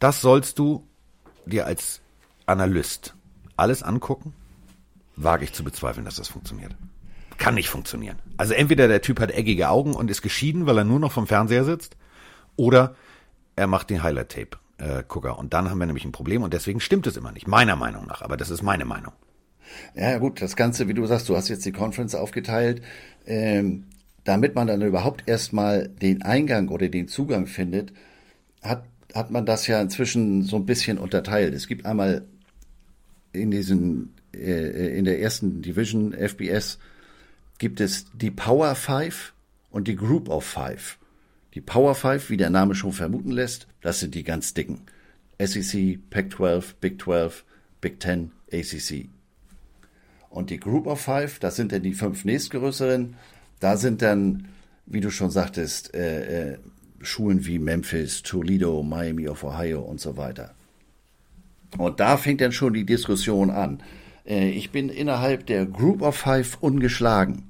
das 0.01 0.21
sollst 0.21 0.59
du 0.59 0.85
dir 1.47 1.65
als 1.65 2.01
Analyst 2.45 3.15
alles 3.57 3.85
angucken. 3.85 4.35
Wage 5.15 5.45
ich 5.45 5.53
zu 5.53 5.63
bezweifeln, 5.63 6.05
dass 6.05 6.17
das 6.17 6.27
funktioniert. 6.27 6.75
Kann 7.39 7.55
nicht 7.55 7.69
funktionieren. 7.69 8.19
Also 8.37 8.55
entweder 8.55 8.89
der 8.89 9.03
Typ 9.03 9.21
hat 9.21 9.31
eckige 9.31 9.69
Augen 9.69 9.95
und 9.95 10.11
ist 10.11 10.23
geschieden, 10.23 10.67
weil 10.67 10.79
er 10.79 10.85
nur 10.85 10.99
noch 10.99 11.13
vom 11.13 11.29
Fernseher 11.29 11.65
sitzt, 11.65 11.97
oder 12.57 12.97
er 13.55 13.69
macht 13.69 13.91
den 13.91 14.03
Highlight-Tape. 14.03 14.59
Äh, 14.83 15.05
Gucker. 15.07 15.39
Und 15.39 15.55
dann 15.55 15.71
haben 15.71 15.79
wir 15.79 15.87
nämlich 15.87 16.05
ein 16.05 16.11
Problem 16.11 16.43
und 16.43 16.53
deswegen 16.53 16.81
stimmt 16.81 17.07
es 17.07 17.17
immer 17.17 17.31
nicht, 17.31 17.47
meiner 17.47 17.77
Meinung 17.77 18.07
nach. 18.07 18.21
Aber 18.21 18.37
das 18.37 18.51
ist 18.51 18.63
meine 18.63 18.85
Meinung. 18.85 19.13
Ja, 19.95 20.19
gut, 20.19 20.43
das 20.43 20.57
Ganze, 20.57 20.89
wie 20.89 20.95
du 20.95 21.07
sagst, 21.07 21.29
du 21.29 21.37
hast 21.37 21.49
jetzt 21.49 21.65
die 21.65 21.73
Conference 21.73 22.17
aufgeteilt, 22.17 22.83
ähm, 23.25 23.85
damit 24.25 24.57
man 24.57 24.67
dann 24.67 24.83
überhaupt 24.83 25.29
erstmal 25.29 25.89
den 25.89 26.23
Eingang 26.23 26.69
oder 26.69 26.89
den 26.89 27.07
Zugang 27.07 27.47
findet, 27.47 27.93
hat, 28.61 28.85
hat 29.15 29.31
man 29.31 29.47
das 29.47 29.69
ja 29.69 29.81
inzwischen 29.81 30.43
so 30.43 30.57
ein 30.57 30.67
bisschen 30.67 30.99
unterteilt. 30.99 31.55
Es 31.55 31.69
gibt 31.69 31.87
einmal 31.87 32.25
in 33.33 33.53
diesen, 33.53 34.15
äh, 34.35 34.99
in 34.99 35.05
der 35.05 35.21
ersten 35.21 35.63
Division 35.63 36.13
FBS 36.13 36.81
gibt 37.59 37.81
es 37.81 38.07
die 38.15 38.33
Power 38.33 38.75
Five 38.75 39.33
und 39.71 39.87
die 39.87 39.97
Group 39.97 40.29
of 40.29 40.45
Five. 40.45 40.99
Die 41.55 41.61
Power 41.61 41.95
Five, 41.95 42.31
wie 42.31 42.37
der 42.37 42.51
Name 42.51 42.75
schon 42.75 42.93
vermuten 42.93 43.31
lässt, 43.31 43.67
das 43.81 44.01
sind 44.01 44.15
die 44.15 44.25
ganz 44.25 44.55
dicken. 44.55 44.83
SEC, 45.39 45.99
Pac-12, 46.11 46.75
Big 46.81 47.03
12, 47.03 47.45
Big 47.81 48.03
10, 48.03 48.31
ACC. 48.53 49.09
Und 50.31 50.49
die 50.49 50.59
Group 50.59 50.87
of 50.87 51.01
Five, 51.01 51.39
das 51.41 51.57
sind 51.57 51.73
dann 51.73 51.83
die 51.83 51.93
fünf 51.93 52.25
nächstgrößeren. 52.25 53.17
Da 53.61 53.77
sind 53.77 54.01
dann, 54.01 54.49
wie 54.87 55.01
du 55.01 55.11
schon 55.11 55.31
sagtest, 55.31 55.95
äh, 55.95 56.53
äh, 56.53 56.59
Schulen 57.03 57.45
wie 57.45 57.59
Memphis, 57.59 58.23
Toledo, 58.23 58.83
Miami 58.83 59.29
of 59.29 59.45
Ohio 59.45 59.83
und 59.83 60.01
so 60.01 60.17
weiter. 60.17 60.55
Und 61.77 62.01
da 62.01 62.17
fängt 62.17 62.41
dann 62.41 62.53
schon 62.53 62.73
die 62.73 62.87
Diskussion 62.87 63.51
an. 63.51 63.83
Äh, 64.25 64.51
ich 64.51 64.71
bin 64.71 64.89
innerhalb 64.89 65.47
der 65.47 65.67
Group 65.67 66.01
of 66.01 66.17
Five 66.17 66.59
ungeschlagen. 66.61 67.45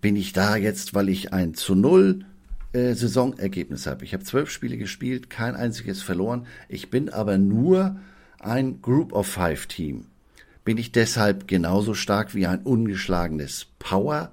Bin 0.00 0.14
ich 0.14 0.32
da 0.32 0.56
jetzt, 0.56 0.94
weil 0.94 1.08
ich 1.08 1.32
ein 1.32 1.54
zu 1.54 1.74
null 1.74 2.24
äh, 2.72 2.94
Saisonergebnis 2.94 3.86
habe? 3.86 4.04
Ich 4.04 4.12
habe 4.14 4.24
zwölf 4.24 4.50
Spiele 4.50 4.76
gespielt, 4.76 5.30
kein 5.30 5.56
einziges 5.56 6.02
verloren. 6.02 6.46
Ich 6.68 6.90
bin 6.90 7.08
aber 7.08 7.38
nur 7.38 7.96
ein 8.38 8.80
Group 8.80 9.12
of 9.12 9.26
Five 9.26 9.66
Team 9.66 10.06
bin 10.64 10.78
ich 10.78 10.92
deshalb 10.92 11.48
genauso 11.48 11.94
stark 11.94 12.34
wie 12.34 12.46
ein 12.46 12.62
ungeschlagenes 12.62 13.66
Power 13.78 14.30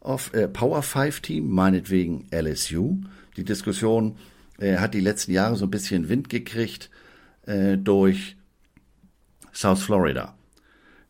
of, 0.00 0.32
äh, 0.34 0.48
Power 0.48 0.82
5 0.82 1.20
Team, 1.20 1.50
meinetwegen 1.50 2.26
LSU. 2.30 2.98
Die 3.36 3.44
Diskussion 3.44 4.16
äh, 4.58 4.78
hat 4.78 4.94
die 4.94 5.00
letzten 5.00 5.32
Jahre 5.32 5.56
so 5.56 5.66
ein 5.66 5.70
bisschen 5.70 6.08
Wind 6.08 6.30
gekriegt 6.30 6.90
äh, 7.46 7.76
durch 7.76 8.36
South 9.52 9.82
Florida. 9.82 10.34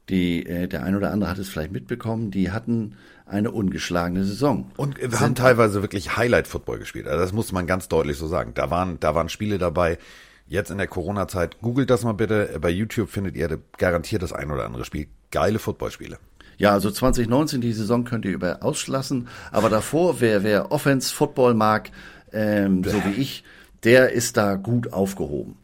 Die, 0.08 0.44
äh, 0.44 0.68
der 0.68 0.82
ein 0.84 0.96
oder 0.96 1.12
andere 1.12 1.30
hat 1.30 1.38
es 1.38 1.48
vielleicht 1.48 1.72
mitbekommen, 1.72 2.30
die 2.30 2.50
hatten 2.50 2.94
eine 3.28 3.50
ungeschlagene 3.50 4.24
Saison. 4.24 4.70
Und 4.76 4.98
wir 4.98 5.20
haben 5.20 5.34
teilweise 5.34 5.82
wirklich 5.82 6.16
Highlight-Football 6.16 6.78
gespielt. 6.78 7.06
Also 7.06 7.20
das 7.20 7.32
muss 7.32 7.52
man 7.52 7.66
ganz 7.66 7.88
deutlich 7.88 8.16
so 8.16 8.26
sagen. 8.26 8.52
Da 8.54 8.70
waren, 8.70 8.98
da 9.00 9.14
waren 9.14 9.28
Spiele 9.28 9.58
dabei, 9.58 9.98
jetzt 10.46 10.70
in 10.70 10.78
der 10.78 10.86
Corona-Zeit, 10.86 11.60
googelt 11.60 11.90
das 11.90 12.04
mal 12.04 12.12
bitte. 12.12 12.58
Bei 12.60 12.70
YouTube 12.70 13.10
findet 13.10 13.36
ihr 13.36 13.58
garantiert 13.76 14.22
das 14.22 14.32
ein 14.32 14.50
oder 14.50 14.64
andere 14.64 14.84
Spiel. 14.84 15.08
Geile 15.30 15.58
Footballspiele. 15.58 16.18
Ja, 16.56 16.72
also 16.72 16.90
2019, 16.90 17.60
die 17.60 17.72
Saison 17.72 18.04
könnt 18.04 18.24
ihr 18.24 18.32
über 18.32 18.62
auslassen. 18.62 19.28
Aber 19.52 19.68
davor, 19.68 20.20
wer, 20.20 20.42
wer 20.42 20.72
Offense, 20.72 21.14
Football 21.14 21.54
mag, 21.54 21.90
ähm, 22.32 22.82
so 22.82 23.04
wie 23.04 23.20
ich, 23.20 23.44
der 23.84 24.12
ist 24.12 24.36
da 24.36 24.56
gut 24.56 24.92
aufgehoben. 24.92 25.56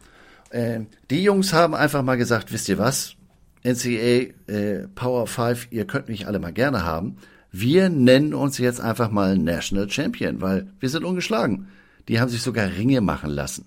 Ähm, 0.53 0.87
die 1.11 1.25
Jungs 1.25 1.53
haben 1.53 1.75
einfach 1.75 2.03
mal 2.03 2.17
gesagt, 2.17 2.53
wisst 2.53 2.69
ihr 2.69 2.79
was? 2.79 3.17
NCA 3.65 4.31
äh, 4.47 4.87
Power 4.95 5.27
5, 5.27 5.69
ihr 5.71 5.87
könnt 5.87 6.09
mich 6.09 6.29
alle 6.29 6.39
mal 6.39 6.53
gerne 6.53 6.85
haben. 6.85 7.17
Wir 7.57 7.89
nennen 7.89 8.35
uns 8.35 8.59
jetzt 8.59 8.81
einfach 8.81 9.13
mal 9.13 9.39
National 9.39 9.89
Champion, 9.89 10.41
weil 10.41 10.67
wir 10.81 10.89
sind 10.89 11.05
ungeschlagen. 11.05 11.69
Die 12.09 12.19
haben 12.19 12.29
sich 12.29 12.43
sogar 12.43 12.67
Ringe 12.67 13.01
machen 13.01 13.31
lassen. 13.31 13.67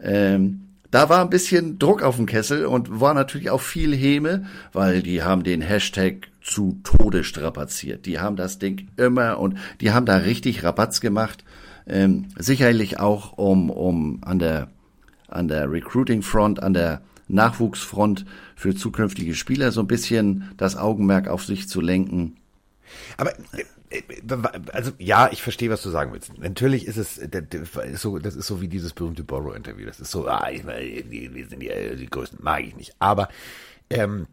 Ähm, 0.00 0.62
da 0.90 1.08
war 1.08 1.20
ein 1.20 1.30
bisschen 1.30 1.78
Druck 1.78 2.02
auf 2.02 2.16
dem 2.16 2.26
Kessel 2.26 2.66
und 2.66 3.00
war 3.00 3.14
natürlich 3.14 3.48
auch 3.50 3.60
viel 3.60 3.94
Häme, 3.94 4.46
weil 4.72 5.02
die 5.02 5.22
haben 5.22 5.44
den 5.44 5.60
Hashtag 5.60 6.32
zu 6.42 6.80
Tode 6.82 7.22
strapaziert. 7.22 8.06
Die 8.06 8.18
haben 8.18 8.34
das 8.34 8.58
Ding 8.58 8.88
immer 8.96 9.38
und 9.38 9.56
die 9.80 9.92
haben 9.92 10.04
da 10.04 10.16
richtig 10.16 10.64
Rabatz 10.64 11.00
gemacht. 11.00 11.44
Ähm, 11.86 12.26
sicherlich 12.40 12.98
auch 12.98 13.38
um, 13.38 13.70
um 13.70 14.18
an 14.24 14.40
der, 14.40 14.66
an 15.28 15.46
der 15.46 15.70
Recruiting 15.70 16.22
Front, 16.22 16.60
an 16.60 16.74
der 16.74 17.02
Nachwuchsfront 17.28 18.26
für 18.56 18.74
zukünftige 18.74 19.36
Spieler 19.36 19.70
so 19.70 19.80
ein 19.80 19.86
bisschen 19.86 20.50
das 20.56 20.76
Augenmerk 20.76 21.28
auf 21.28 21.44
sich 21.44 21.68
zu 21.68 21.80
lenken. 21.80 22.34
Aber 23.16 23.32
äh, 23.52 23.64
also 24.72 24.92
ja, 24.98 25.30
ich 25.32 25.42
verstehe, 25.42 25.70
was 25.70 25.82
du 25.82 25.90
sagen 25.90 26.12
willst. 26.12 26.38
Natürlich 26.38 26.86
ist 26.86 26.96
es 26.96 27.20
so, 27.94 28.18
das 28.18 28.36
ist 28.36 28.46
so 28.46 28.60
wie 28.60 28.68
dieses 28.68 28.92
berühmte 28.92 29.24
Borrow-Interview. 29.24 29.86
Das 29.86 30.00
ist 30.00 30.10
so, 30.10 30.28
ah, 30.28 30.48
wir 30.50 31.48
sind 31.48 31.60
die, 31.60 31.96
die 31.96 32.10
Größten, 32.10 32.38
mag 32.42 32.62
ich 32.62 32.76
nicht. 32.76 32.94
Aber 33.00 33.28
ähm, 33.90 34.26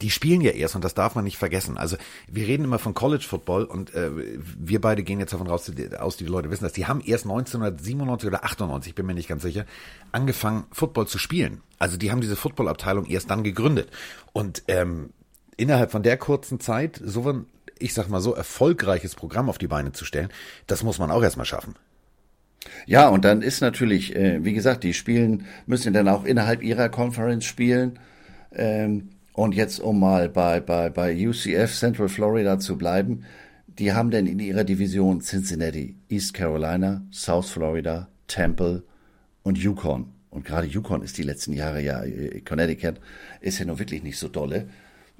die 0.00 0.10
spielen 0.10 0.40
ja 0.40 0.52
erst 0.52 0.74
und 0.74 0.84
das 0.84 0.94
darf 0.94 1.14
man 1.14 1.24
nicht 1.24 1.36
vergessen. 1.36 1.76
Also 1.76 1.96
wir 2.26 2.46
reden 2.46 2.64
immer 2.64 2.78
von 2.78 2.94
College 2.94 3.24
Football 3.28 3.64
und 3.64 3.94
äh, 3.94 4.10
wir 4.58 4.80
beide 4.80 5.02
gehen 5.02 5.20
jetzt 5.20 5.32
davon 5.32 5.46
raus, 5.46 5.70
aus, 5.98 6.16
die 6.16 6.24
Leute 6.24 6.50
wissen 6.50 6.64
das. 6.64 6.72
Die 6.72 6.86
haben 6.86 7.00
erst 7.00 7.24
1997 7.24 8.28
oder 8.28 8.44
98, 8.44 8.94
bin 8.94 9.06
mir 9.06 9.14
nicht 9.14 9.28
ganz 9.28 9.42
sicher, 9.42 9.66
angefangen 10.12 10.64
Football 10.72 11.06
zu 11.08 11.18
spielen. 11.18 11.60
Also 11.78 11.96
die 11.96 12.10
haben 12.10 12.20
diese 12.20 12.36
Football-Abteilung 12.36 13.06
erst 13.06 13.30
dann 13.30 13.42
gegründet 13.42 13.90
und 14.32 14.62
ähm, 14.68 15.10
innerhalb 15.56 15.90
von 15.90 16.02
der 16.02 16.16
kurzen 16.16 16.58
Zeit 16.60 17.00
so 17.04 17.24
ich 17.82 17.94
sag 17.94 18.08
mal 18.08 18.20
so, 18.20 18.34
erfolgreiches 18.34 19.14
Programm 19.14 19.48
auf 19.48 19.58
die 19.58 19.68
Beine 19.68 19.92
zu 19.92 20.04
stellen, 20.04 20.28
das 20.66 20.82
muss 20.82 20.98
man 20.98 21.10
auch 21.10 21.22
erstmal 21.22 21.46
schaffen. 21.46 21.74
Ja, 22.86 23.08
und 23.08 23.24
dann 23.24 23.42
ist 23.42 23.60
natürlich, 23.60 24.14
äh, 24.14 24.44
wie 24.44 24.52
gesagt, 24.52 24.84
die 24.84 24.94
spielen, 24.94 25.46
müssen 25.66 25.92
dann 25.92 26.08
auch 26.08 26.24
innerhalb 26.24 26.62
ihrer 26.62 26.88
Conference 26.88 27.44
spielen. 27.44 27.98
Ähm, 28.54 29.10
und 29.32 29.54
jetzt, 29.54 29.80
um 29.80 29.98
mal 29.98 30.28
bei, 30.28 30.60
bei, 30.60 30.90
bei 30.90 31.28
UCF 31.28 31.74
Central 31.74 32.08
Florida 32.08 32.58
zu 32.58 32.76
bleiben, 32.76 33.24
die 33.66 33.92
haben 33.92 34.10
dann 34.10 34.26
in 34.26 34.38
ihrer 34.38 34.64
Division 34.64 35.20
Cincinnati, 35.20 35.96
East 36.08 36.34
Carolina, 36.34 37.02
South 37.10 37.50
Florida, 37.50 38.08
Temple 38.26 38.82
und 39.42 39.58
Yukon. 39.58 40.12
Und 40.30 40.44
gerade 40.44 40.66
Yukon 40.66 41.02
ist 41.02 41.18
die 41.18 41.22
letzten 41.22 41.52
Jahre 41.52 41.82
ja, 41.82 42.02
äh, 42.04 42.40
Connecticut, 42.40 43.00
ist 43.40 43.58
ja 43.58 43.64
nur 43.64 43.78
wirklich 43.78 44.02
nicht 44.02 44.18
so 44.18 44.28
dolle. 44.28 44.68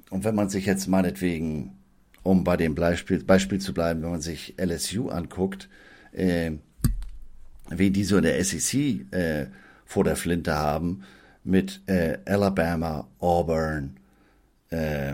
Und 0.09 0.23
wenn 0.23 0.35
man 0.35 0.49
sich 0.49 0.65
jetzt 0.65 0.87
meinetwegen 0.87 1.71
um 2.23 2.43
bei 2.43 2.57
dem 2.57 2.75
Beispiel, 2.75 3.23
Beispiel 3.23 3.59
zu 3.59 3.73
bleiben, 3.73 4.01
wenn 4.01 4.11
man 4.11 4.21
sich 4.21 4.55
LSU 4.57 5.09
anguckt, 5.09 5.69
äh, 6.13 6.51
wie 7.69 7.91
die 7.91 8.03
so 8.03 8.17
in 8.17 8.23
der 8.23 8.43
SEC 8.43 9.11
äh, 9.11 9.47
vor 9.85 10.03
der 10.03 10.15
Flinte 10.15 10.55
haben, 10.55 11.03
mit 11.43 11.81
äh, 11.87 12.17
Alabama, 12.25 13.07
Auburn, 13.19 13.97
äh, 14.69 15.13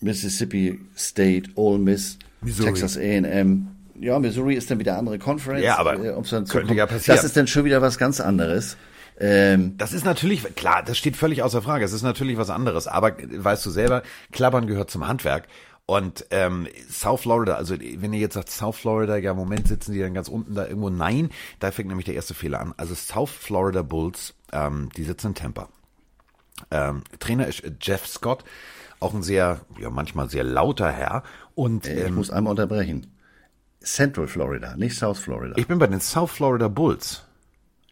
Mississippi 0.00 0.80
State, 0.96 1.50
Ole 1.54 1.78
Miss, 1.78 2.18
Missouri. 2.40 2.72
Texas 2.72 2.96
A&M. 2.96 3.68
Ja, 4.00 4.18
Missouri 4.18 4.54
ist 4.54 4.70
dann 4.70 4.80
wieder 4.80 4.98
andere 4.98 5.18
Conference. 5.18 5.64
Ja, 5.64 5.78
aber 5.78 5.94
äh, 5.94 6.44
könnte 6.48 6.74
ja 6.74 6.86
passieren. 6.86 7.16
Das 7.16 7.24
ist 7.24 7.36
dann 7.36 7.46
schon 7.46 7.64
wieder 7.64 7.80
was 7.82 7.98
ganz 7.98 8.20
anderes. 8.20 8.76
Ähm, 9.20 9.76
das 9.78 9.92
ist 9.92 10.04
natürlich, 10.04 10.42
klar, 10.56 10.82
das 10.84 10.98
steht 10.98 11.16
völlig 11.16 11.42
außer 11.42 11.62
Frage. 11.62 11.84
Es 11.84 11.92
ist 11.92 12.02
natürlich 12.02 12.36
was 12.36 12.50
anderes. 12.50 12.88
Aber 12.88 13.14
weißt 13.16 13.64
du 13.64 13.70
selber, 13.70 14.02
Klappern 14.32 14.66
gehört 14.66 14.90
zum 14.90 15.06
Handwerk. 15.06 15.44
Und 15.92 16.24
ähm, 16.30 16.68
South 16.90 17.20
Florida, 17.20 17.56
also 17.56 17.76
wenn 17.78 18.14
ihr 18.14 18.20
jetzt 18.20 18.32
sagt 18.32 18.48
South 18.48 18.76
Florida, 18.76 19.18
ja, 19.18 19.32
im 19.32 19.36
Moment 19.36 19.68
sitzen 19.68 19.92
die 19.92 20.00
dann 20.00 20.14
ganz 20.14 20.28
unten 20.28 20.54
da 20.54 20.66
irgendwo. 20.66 20.88
Nein, 20.88 21.28
da 21.60 21.70
fängt 21.70 21.90
nämlich 21.90 22.06
der 22.06 22.14
erste 22.14 22.32
Fehler 22.32 22.60
an. 22.60 22.72
Also 22.78 22.94
South 22.94 23.28
Florida 23.28 23.82
Bulls, 23.82 24.32
ähm, 24.52 24.88
die 24.96 25.04
sitzen 25.04 25.28
in 25.28 25.34
Tampa. 25.34 25.68
Ähm, 26.70 27.02
Trainer 27.18 27.46
ist 27.46 27.62
Jeff 27.82 28.06
Scott, 28.06 28.42
auch 29.00 29.12
ein 29.12 29.22
sehr, 29.22 29.60
ja, 29.78 29.90
manchmal 29.90 30.30
sehr 30.30 30.44
lauter 30.44 30.90
Herr. 30.90 31.24
Und 31.54 31.86
äh, 31.86 32.00
ich 32.00 32.06
ähm, 32.06 32.14
muss 32.14 32.30
einmal 32.30 32.52
unterbrechen. 32.52 33.08
Central 33.80 34.28
Florida, 34.28 34.74
nicht 34.78 34.96
South 34.96 35.18
Florida. 35.18 35.56
Ich 35.58 35.66
bin 35.66 35.78
bei 35.78 35.88
den 35.88 36.00
South 36.00 36.30
Florida 36.30 36.68
Bulls. 36.68 37.22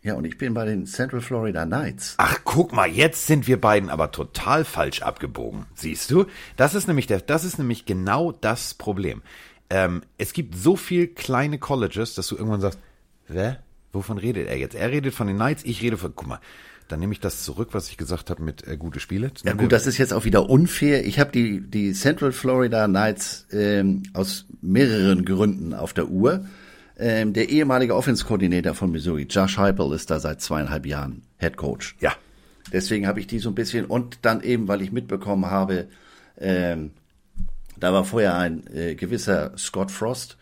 Ja, 0.03 0.15
und 0.15 0.25
ich 0.25 0.39
bin 0.39 0.55
bei 0.55 0.65
den 0.65 0.87
Central 0.87 1.21
Florida 1.21 1.67
Knights. 1.67 2.15
Ach, 2.17 2.39
guck 2.45 2.73
mal, 2.73 2.89
jetzt 2.89 3.27
sind 3.27 3.47
wir 3.47 3.61
beiden 3.61 3.91
aber 3.91 4.11
total 4.13 4.65
falsch 4.65 5.03
abgebogen. 5.03 5.67
Siehst 5.75 6.11
du? 6.11 6.25
Das 6.57 6.75
ist 6.75 6.89
nämlich 6.89 7.07
der, 7.07 7.21
das 7.21 7.45
ist 7.45 7.59
nämlich 7.59 7.85
genau 7.85 8.33
das 8.33 8.73
Problem. 8.73 9.21
Ähm, 9.69 10.03
es 10.17 10.33
gibt 10.33 10.57
so 10.57 10.77
viel 10.77 11.07
kleine 11.07 11.59
Colleges, 11.59 12.15
dass 12.15 12.29
du 12.29 12.37
irgendwann 12.37 12.63
sagst, 12.63 12.79
wer? 13.29 13.63
Wovon 13.93 14.17
redet 14.17 14.49
er 14.49 14.57
jetzt? 14.57 14.75
Er 14.75 14.91
redet 14.91 15.15
von 15.15 15.27
den 15.27 15.37
Knights, 15.37 15.65
ich 15.65 15.83
rede 15.83 15.99
von, 15.99 16.15
guck 16.15 16.29
mal, 16.29 16.41
dann 16.89 17.01
nehme 17.01 17.13
ich 17.13 17.21
das 17.21 17.45
zurück, 17.45 17.69
was 17.73 17.89
ich 17.89 17.97
gesagt 17.97 18.31
habe 18.31 18.43
mit 18.43 18.67
äh, 18.67 18.77
gute 18.77 19.01
Spiele. 19.01 19.31
Ja 19.45 19.53
gut, 19.53 19.71
das 19.71 19.87
ist 19.87 19.99
jetzt 19.99 20.13
auch 20.13 20.25
wieder 20.25 20.49
unfair. 20.49 21.07
Ich 21.07 21.21
habe 21.21 21.31
die, 21.31 21.61
die 21.61 21.93
Central 21.93 22.33
Florida 22.33 22.87
Knights 22.87 23.47
ähm, 23.53 24.03
aus 24.13 24.47
mehreren 24.63 25.25
Gründen 25.25 25.75
auf 25.75 25.93
der 25.93 26.09
Uhr. 26.09 26.47
Ähm, 27.03 27.33
der 27.33 27.49
ehemalige 27.49 27.97
Offense-Koordinator 27.97 28.75
von 28.75 28.91
Missouri, 28.91 29.23
Josh 29.23 29.57
Heupel, 29.57 29.95
ist 29.95 30.11
da 30.11 30.21
seit 30.21 30.43
zweieinhalb 30.43 30.85
Jahren 30.85 31.23
Head 31.39 31.57
Coach. 31.57 31.97
Ja. 31.99 32.13
Deswegen 32.75 33.07
habe 33.07 33.21
ich 33.21 33.27
die 33.27 33.39
so 33.39 33.49
ein 33.49 33.55
bisschen 33.55 33.87
und 33.87 34.19
dann 34.21 34.43
eben, 34.43 34.69
weil 34.69 34.83
ich 34.83 34.93
mitbekommen 34.93 35.47
habe, 35.47 35.89
ähm, 36.39 36.91
da 37.79 37.95
war 37.95 38.05
vorher 38.05 38.37
ein 38.37 38.67
äh, 38.67 38.95
gewisser 38.97 39.57
Scott 39.57 39.91
Frost 39.91 40.37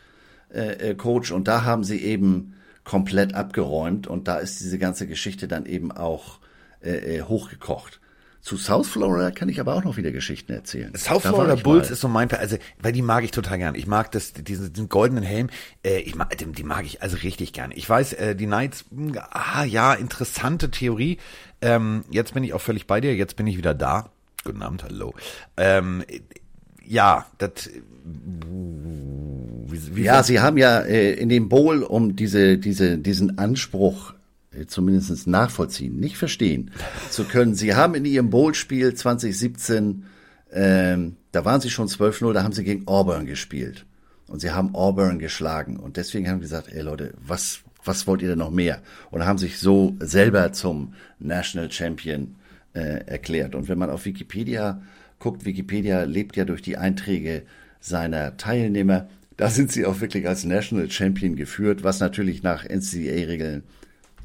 äh, 0.53 0.91
äh, 0.91 0.95
Coach 0.97 1.31
und 1.31 1.47
da 1.47 1.63
haben 1.63 1.85
sie 1.85 2.03
eben 2.03 2.55
komplett 2.83 3.35
abgeräumt 3.35 4.09
und 4.09 4.27
da 4.27 4.39
ist 4.39 4.59
diese 4.59 4.79
ganze 4.79 5.07
Geschichte 5.07 5.47
dann 5.47 5.65
eben 5.65 5.93
auch 5.93 6.41
äh, 6.83 7.19
äh 7.19 7.23
hochgekocht. 7.23 8.01
Zu 8.41 8.57
South 8.57 8.89
Florida 8.89 9.30
kann 9.30 9.49
ich 9.49 9.61
aber 9.61 9.74
auch 9.74 9.84
noch 9.84 9.97
wieder 9.97 10.12
Geschichten 10.12 10.53
erzählen. 10.53 10.95
South 10.95 11.22
da 11.22 11.30
Florida 11.30 11.57
Bulls 11.57 11.89
mal. 11.89 11.93
ist 11.93 12.01
so 12.01 12.09
mein, 12.09 12.30
also, 12.30 12.57
weil 12.80 12.93
die 12.93 13.03
mag 13.03 13.24
ich 13.24 13.30
total 13.30 13.59
gern. 13.59 13.74
Ich 13.74 13.86
mag 13.86 14.12
das, 14.12 14.32
diesen, 14.32 14.72
diesen 14.72 14.89
goldenen 14.89 15.24
Helm, 15.24 15.49
äh, 15.84 15.99
ich 15.99 16.14
mag, 16.14 16.36
die 16.39 16.62
mag 16.62 16.84
ich 16.86 17.03
also 17.03 17.16
richtig 17.16 17.53
gern. 17.53 17.72
Ich 17.74 17.89
weiß, 17.89 18.12
äh, 18.14 18.36
die 18.36 18.47
Knights, 18.47 18.84
ah 19.30 19.64
ja, 19.64 19.93
interessante 19.95 20.70
Theorie. 20.70 21.18
Ähm, 21.61 22.05
jetzt 22.11 22.34
bin 22.34 22.45
ich 22.45 22.55
auch 22.55 22.61
völlig 22.61 22.86
bei 22.86 23.01
dir, 23.01 23.14
jetzt 23.14 23.36
bin 23.36 23.47
ich 23.47 23.57
wieder 23.57 23.74
da. 23.74 24.11
Guten 24.45 24.62
Abend, 24.62 24.84
hallo. 24.84 25.14
Ähm, 25.57 26.05
ja, 26.84 27.26
das. 27.39 27.68
Wie, 29.66 29.97
wie 29.97 30.03
ja, 30.03 30.22
Sie 30.22 30.41
haben 30.41 30.57
ja 30.57 30.80
äh, 30.80 31.12
in 31.12 31.28
dem 31.28 31.49
Bowl 31.49 31.82
um 31.82 32.16
diese, 32.16 32.57
diese, 32.57 32.97
diesen 32.97 33.36
Anspruch 33.39 34.14
zumindest 34.67 35.27
nachvollziehen, 35.27 35.99
nicht 35.99 36.17
verstehen 36.17 36.71
zu 37.11 37.25
können. 37.25 37.55
Sie 37.55 37.75
haben 37.75 37.95
in 37.95 38.05
Ihrem 38.05 38.31
Bowl-Spiel 38.31 38.95
2017, 38.95 40.05
ähm, 40.53 41.17
da 41.33 41.45
waren 41.45 41.61
Sie 41.61 41.71
schon 41.71 41.89
12-0, 41.89 42.33
da 42.33 42.43
haben 42.43 42.53
Sie 42.53 42.65
gegen 42.65 42.87
Auburn 42.87 43.27
gespielt. 43.27 43.85
Und 44.29 44.41
Sie 44.41 44.51
haben 44.51 44.75
Auburn 44.75 45.19
geschlagen. 45.19 45.79
Und 45.79 45.97
deswegen 45.97 46.29
haben 46.29 46.39
Sie 46.39 46.43
gesagt, 46.43 46.69
ey 46.71 46.83
Leute, 46.83 47.15
was, 47.19 47.61
was 47.85 48.07
wollt 48.07 48.23
ihr 48.23 48.29
denn 48.29 48.39
noch 48.39 48.51
mehr? 48.51 48.83
Und 49.11 49.25
haben 49.25 49.39
sich 49.39 49.59
so 49.59 49.97
selber 50.01 50.53
zum 50.53 50.95
National 51.19 51.71
Champion 51.71 52.37
äh, 52.75 53.07
erklärt. 53.07 53.55
Und 53.55 53.69
wenn 53.69 53.79
man 53.79 53.91
auf 53.91 54.05
Wikipedia 54.05 54.83
guckt, 55.19 55.45
Wikipedia 55.45 56.03
lebt 56.03 56.37
ja 56.37 56.45
durch 56.45 56.63
die 56.63 56.77
Einträge 56.77 57.43
seiner 57.81 58.37
Teilnehmer. 58.37 59.09
Da 59.37 59.51
sind 59.51 59.73
sie 59.73 59.87
auch 59.87 60.01
wirklich 60.01 60.27
als 60.27 60.45
National 60.45 60.91
Champion 60.91 61.37
geführt, 61.37 61.85
was 61.85 62.01
natürlich 62.01 62.43
nach 62.43 62.65
NCAA-Regeln 62.65 63.63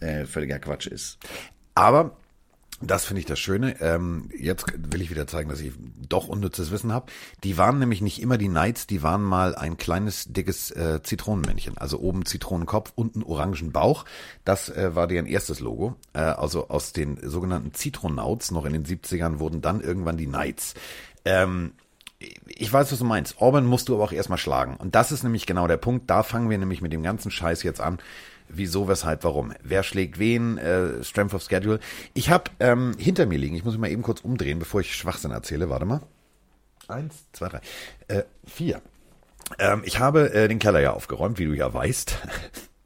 äh, 0.03 0.25
völliger 0.25 0.59
Quatsch 0.59 0.87
ist. 0.87 1.17
Aber 1.75 2.15
das 2.81 3.05
finde 3.05 3.21
ich 3.21 3.25
das 3.25 3.39
Schöne. 3.39 3.79
Ähm, 3.81 4.29
jetzt 4.37 4.65
will 4.75 5.01
ich 5.01 5.09
wieder 5.09 5.27
zeigen, 5.27 5.49
dass 5.49 5.61
ich 5.61 5.71
doch 6.09 6.27
unnützes 6.27 6.71
Wissen 6.71 6.91
habe. 6.91 7.11
Die 7.43 7.57
waren 7.57 7.79
nämlich 7.79 8.01
nicht 8.01 8.21
immer 8.21 8.37
die 8.37 8.49
Knights, 8.49 8.87
die 8.87 9.03
waren 9.03 9.23
mal 9.23 9.55
ein 9.55 9.77
kleines, 9.77 10.25
dickes 10.25 10.71
äh, 10.71 11.01
Zitronenmännchen. 11.01 11.77
Also 11.77 11.99
oben 11.99 12.25
Zitronenkopf, 12.25 12.91
unten 12.95 13.23
orangen 13.23 13.71
Bauch. 13.71 14.05
Das 14.43 14.69
äh, 14.69 14.95
war 14.95 15.07
deren 15.07 15.27
erstes 15.27 15.59
Logo. 15.59 15.95
Äh, 16.13 16.19
also 16.19 16.67
aus 16.67 16.91
den 16.91 17.17
sogenannten 17.21 17.73
Zitronauts, 17.73 18.51
noch 18.51 18.65
in 18.65 18.73
den 18.73 18.85
70ern, 18.85 19.39
wurden 19.39 19.61
dann 19.61 19.79
irgendwann 19.79 20.17
die 20.17 20.27
Knights. 20.27 20.73
Ähm, 21.25 21.73
ich 22.47 22.71
weiß, 22.71 22.91
was 22.91 22.99
du 22.99 23.05
meinst. 23.05 23.41
Auburn 23.41 23.65
musst 23.65 23.89
du 23.89 23.95
aber 23.95 24.03
auch 24.03 24.11
erstmal 24.11 24.37
schlagen. 24.37 24.75
Und 24.77 24.95
das 24.95 25.11
ist 25.11 25.23
nämlich 25.23 25.45
genau 25.45 25.67
der 25.67 25.77
Punkt. 25.77 26.09
Da 26.09 26.23
fangen 26.23 26.49
wir 26.49 26.57
nämlich 26.57 26.81
mit 26.81 26.93
dem 26.93 27.03
ganzen 27.03 27.31
Scheiß 27.31 27.63
jetzt 27.63 27.81
an 27.81 27.99
wieso, 28.55 28.87
weshalb, 28.87 29.23
warum. 29.23 29.53
Wer 29.63 29.83
schlägt 29.83 30.19
wen, 30.19 30.57
äh, 30.57 31.03
Strength 31.03 31.33
of 31.33 31.43
Schedule. 31.43 31.79
Ich 32.13 32.29
habe 32.29 32.51
ähm, 32.59 32.93
hinter 32.97 33.25
mir 33.25 33.37
liegen, 33.37 33.55
ich 33.55 33.63
muss 33.63 33.73
mich 33.73 33.81
mal 33.81 33.91
eben 33.91 34.01
kurz 34.01 34.21
umdrehen, 34.21 34.59
bevor 34.59 34.81
ich 34.81 34.95
Schwachsinn 34.95 35.31
erzähle. 35.31 35.69
Warte 35.69 35.85
mal. 35.85 36.01
Eins, 36.87 37.25
zwei, 37.31 37.49
drei, 37.49 37.61
äh, 38.07 38.23
vier. 38.45 38.81
Ähm, 39.59 39.81
ich 39.85 39.99
habe 39.99 40.33
äh, 40.33 40.47
den 40.47 40.59
Keller 40.59 40.79
ja 40.79 40.91
aufgeräumt, 40.91 41.39
wie 41.39 41.45
du 41.45 41.53
ja 41.53 41.73
weißt. 41.73 42.17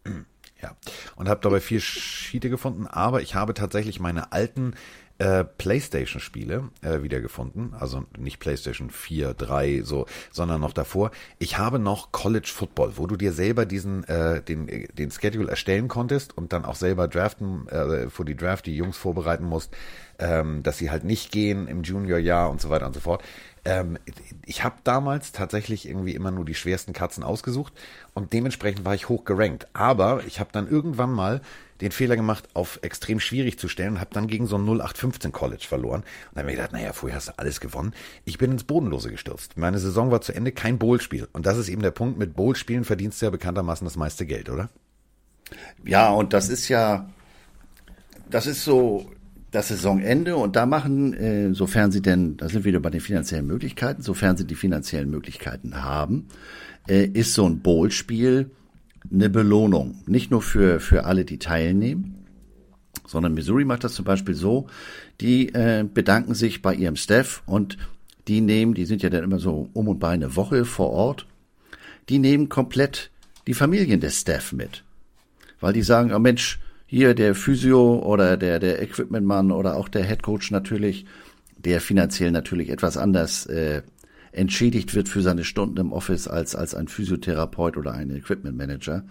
ja. 0.61 0.75
Und 1.15 1.29
habe 1.29 1.41
dabei 1.41 1.59
vier 1.59 1.79
Schiete 1.79 2.49
gefunden, 2.49 2.87
aber 2.87 3.21
ich 3.21 3.35
habe 3.35 3.53
tatsächlich 3.53 3.99
meine 3.99 4.31
alten 4.31 4.75
äh, 5.19 5.43
PlayStation-Spiele 5.43 6.69
äh, 6.81 7.01
wiedergefunden. 7.01 7.73
Also 7.73 8.05
nicht 8.17 8.39
PlayStation 8.39 8.89
4, 8.89 9.33
3, 9.33 9.81
so, 9.83 10.05
sondern 10.31 10.61
noch 10.61 10.73
davor. 10.73 11.11
Ich 11.39 11.57
habe 11.57 11.79
noch 11.79 12.11
College 12.11 12.51
Football, 12.53 12.93
wo 12.95 13.07
du 13.07 13.15
dir 13.15 13.31
selber 13.31 13.65
diesen, 13.65 14.03
äh, 14.05 14.41
den, 14.41 14.87
den 14.93 15.11
Schedule 15.11 15.49
erstellen 15.49 15.87
konntest 15.87 16.37
und 16.37 16.53
dann 16.53 16.65
auch 16.65 16.75
selber 16.75 17.07
draften, 17.07 17.67
äh, 17.69 18.09
für 18.09 18.25
die 18.25 18.35
Draft 18.35 18.65
die 18.65 18.75
Jungs 18.75 18.97
vorbereiten 18.97 19.45
musst, 19.45 19.75
ähm, 20.19 20.63
dass 20.63 20.77
sie 20.77 20.91
halt 20.91 21.03
nicht 21.03 21.31
gehen 21.31 21.67
im 21.67 21.83
Junior-Jahr 21.83 22.49
und 22.49 22.61
so 22.61 22.69
weiter 22.69 22.87
und 22.87 22.93
so 22.93 22.99
fort. 22.99 23.23
Ähm, 23.67 23.99
ich 24.45 24.63
habe 24.63 24.77
damals 24.85 25.33
tatsächlich 25.33 25.89
irgendwie 25.89 26.15
immer 26.15 26.31
nur 26.31 26.45
die 26.45 26.55
schwersten 26.55 26.93
Katzen 26.93 27.21
ausgesucht 27.21 27.73
und 28.13 28.31
dementsprechend 28.31 28.85
war 28.85 28.95
ich 28.95 29.09
hoch 29.09 29.25
gerankt. 29.25 29.67
Aber 29.73 30.23
ich 30.25 30.39
habe 30.39 30.51
dann 30.53 30.69
irgendwann 30.69 31.11
mal 31.11 31.41
den 31.81 31.91
Fehler 31.91 32.15
gemacht, 32.15 32.47
auf 32.53 32.79
extrem 32.81 33.19
schwierig 33.19 33.59
zu 33.59 33.67
stellen 33.67 33.95
und 33.95 33.99
habe 33.99 34.13
dann 34.13 34.27
gegen 34.27 34.47
so 34.47 34.55
ein 34.57 34.63
0815 34.63 35.33
College 35.33 35.65
verloren. 35.67 35.99
Und 35.99 36.05
dann 36.33 36.43
habe 36.43 36.51
ich 36.51 36.57
gedacht, 36.57 36.71
naja, 36.71 36.93
vorher 36.93 37.17
hast 37.17 37.27
du 37.27 37.33
alles 37.37 37.59
gewonnen. 37.59 37.93
Ich 38.23 38.37
bin 38.37 38.51
ins 38.53 38.63
Bodenlose 38.63 39.11
gestürzt. 39.11 39.57
Meine 39.57 39.79
Saison 39.79 40.11
war 40.11 40.21
zu 40.21 40.33
Ende, 40.33 40.53
kein 40.53 40.79
Bowl-Spiel. 40.79 41.27
Und 41.33 41.45
das 41.45 41.57
ist 41.57 41.67
eben 41.67 41.81
der 41.81 41.91
Punkt, 41.91 42.17
mit 42.17 42.35
Bowl-Spielen 42.35 42.85
verdienst 42.85 43.21
du 43.21 43.25
ja 43.25 43.31
bekanntermaßen 43.31 43.85
das 43.85 43.97
meiste 43.97 44.25
Geld, 44.25 44.49
oder? 44.49 44.69
Ja, 45.83 46.09
und 46.09 46.31
das 46.31 46.47
ist 46.47 46.69
ja, 46.69 47.09
das 48.29 48.47
ist 48.47 48.63
so 48.63 49.11
das 49.57 49.69
Saisonende 49.69 50.35
und 50.35 50.55
da 50.55 50.67
machen, 50.67 51.13
äh, 51.15 51.53
sofern 51.53 51.91
sie 51.91 52.01
denn, 52.03 52.37
da 52.37 52.47
sind 52.47 52.63
wir 52.63 52.69
wieder 52.69 52.79
bei 52.79 52.91
den 52.91 53.01
finanziellen 53.01 53.47
Möglichkeiten, 53.47 54.03
sofern 54.03 54.37
sie 54.37 54.45
die 54.45 54.55
finanziellen 54.55 55.09
Möglichkeiten 55.09 55.83
haben, 55.83 56.27
äh, 56.87 57.05
ist 57.05 57.33
so 57.33 57.47
ein 57.49 57.59
Bowl-Spiel 57.61 58.51
eine 59.11 59.29
Belohnung. 59.31 60.03
Nicht 60.05 60.29
nur 60.29 60.43
für, 60.43 60.79
für 60.79 61.05
alle, 61.05 61.25
die 61.25 61.39
teilnehmen, 61.39 62.25
sondern 63.07 63.33
Missouri 63.33 63.65
macht 63.65 63.83
das 63.83 63.95
zum 63.95 64.05
Beispiel 64.05 64.35
so, 64.35 64.67
die 65.21 65.49
äh, 65.55 65.83
bedanken 65.91 66.35
sich 66.35 66.61
bei 66.61 66.75
ihrem 66.75 66.95
Staff 66.95 67.41
und 67.47 67.79
die 68.27 68.41
nehmen, 68.41 68.75
die 68.75 68.85
sind 68.85 69.01
ja 69.01 69.09
dann 69.09 69.23
immer 69.23 69.39
so 69.39 69.69
um 69.73 69.87
und 69.87 69.99
bei 69.99 70.09
eine 70.09 70.35
Woche 70.35 70.65
vor 70.65 70.91
Ort, 70.91 71.25
die 72.09 72.19
nehmen 72.19 72.47
komplett 72.47 73.09
die 73.47 73.55
Familien 73.55 74.01
des 74.01 74.21
Staff 74.21 74.53
mit. 74.53 74.83
Weil 75.59 75.73
die 75.73 75.81
sagen, 75.81 76.13
oh 76.13 76.19
Mensch, 76.19 76.59
hier 76.87 77.13
der 77.13 77.35
Physio 77.35 77.99
oder 77.99 78.37
der, 78.37 78.59
der 78.59 78.81
Equipmentmann 78.81 79.51
oder 79.51 79.75
auch 79.75 79.89
der 79.89 80.03
Headcoach 80.03 80.51
natürlich, 80.51 81.05
der 81.57 81.81
finanziell 81.81 82.31
natürlich 82.31 82.69
etwas 82.69 82.97
anders 82.97 83.45
äh, 83.45 83.83
entschädigt 84.31 84.95
wird 84.95 85.09
für 85.09 85.21
seine 85.21 85.43
Stunden 85.43 85.77
im 85.77 85.91
Office 85.91 86.27
als, 86.27 86.55
als 86.55 86.73
ein 86.73 86.87
Physiotherapeut 86.87 87.75
oder 87.77 87.93
ein 87.93 88.09
Equipment 88.15 88.57
Manager. 88.57 89.03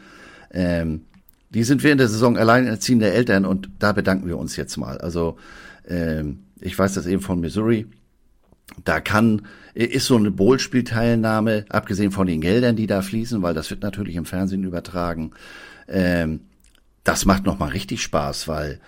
Ähm, 0.50 1.02
die 1.50 1.64
sind 1.64 1.82
während 1.82 2.00
der 2.00 2.08
Saison 2.08 2.36
alleinerziehende 2.38 3.12
Eltern 3.12 3.44
und 3.44 3.68
da 3.78 3.92
bedanken 3.92 4.26
wir 4.26 4.38
uns 4.38 4.56
jetzt 4.56 4.76
mal. 4.78 4.98
Also 4.98 5.36
ähm, 5.86 6.40
ich 6.60 6.78
weiß 6.78 6.94
das 6.94 7.06
eben 7.06 7.22
von 7.22 7.40
Missouri. 7.40 7.86
Da 8.84 9.00
kann, 9.00 9.42
ist 9.74 10.06
so 10.06 10.16
eine 10.16 10.30
Bowl-Spielteilnahme, 10.30 11.66
abgesehen 11.68 12.10
von 12.10 12.26
den 12.26 12.40
Geldern, 12.40 12.74
die 12.74 12.86
da 12.86 13.02
fließen, 13.02 13.42
weil 13.42 13.54
das 13.54 13.70
wird 13.70 13.82
natürlich 13.82 14.16
im 14.16 14.24
Fernsehen 14.24 14.64
übertragen. 14.64 15.32
Ähm, 15.88 16.40
das 17.07 17.24
macht 17.24 17.46
nochmal 17.46 17.70
richtig 17.70 18.02
Spaß, 18.02 18.48
weil 18.48 18.80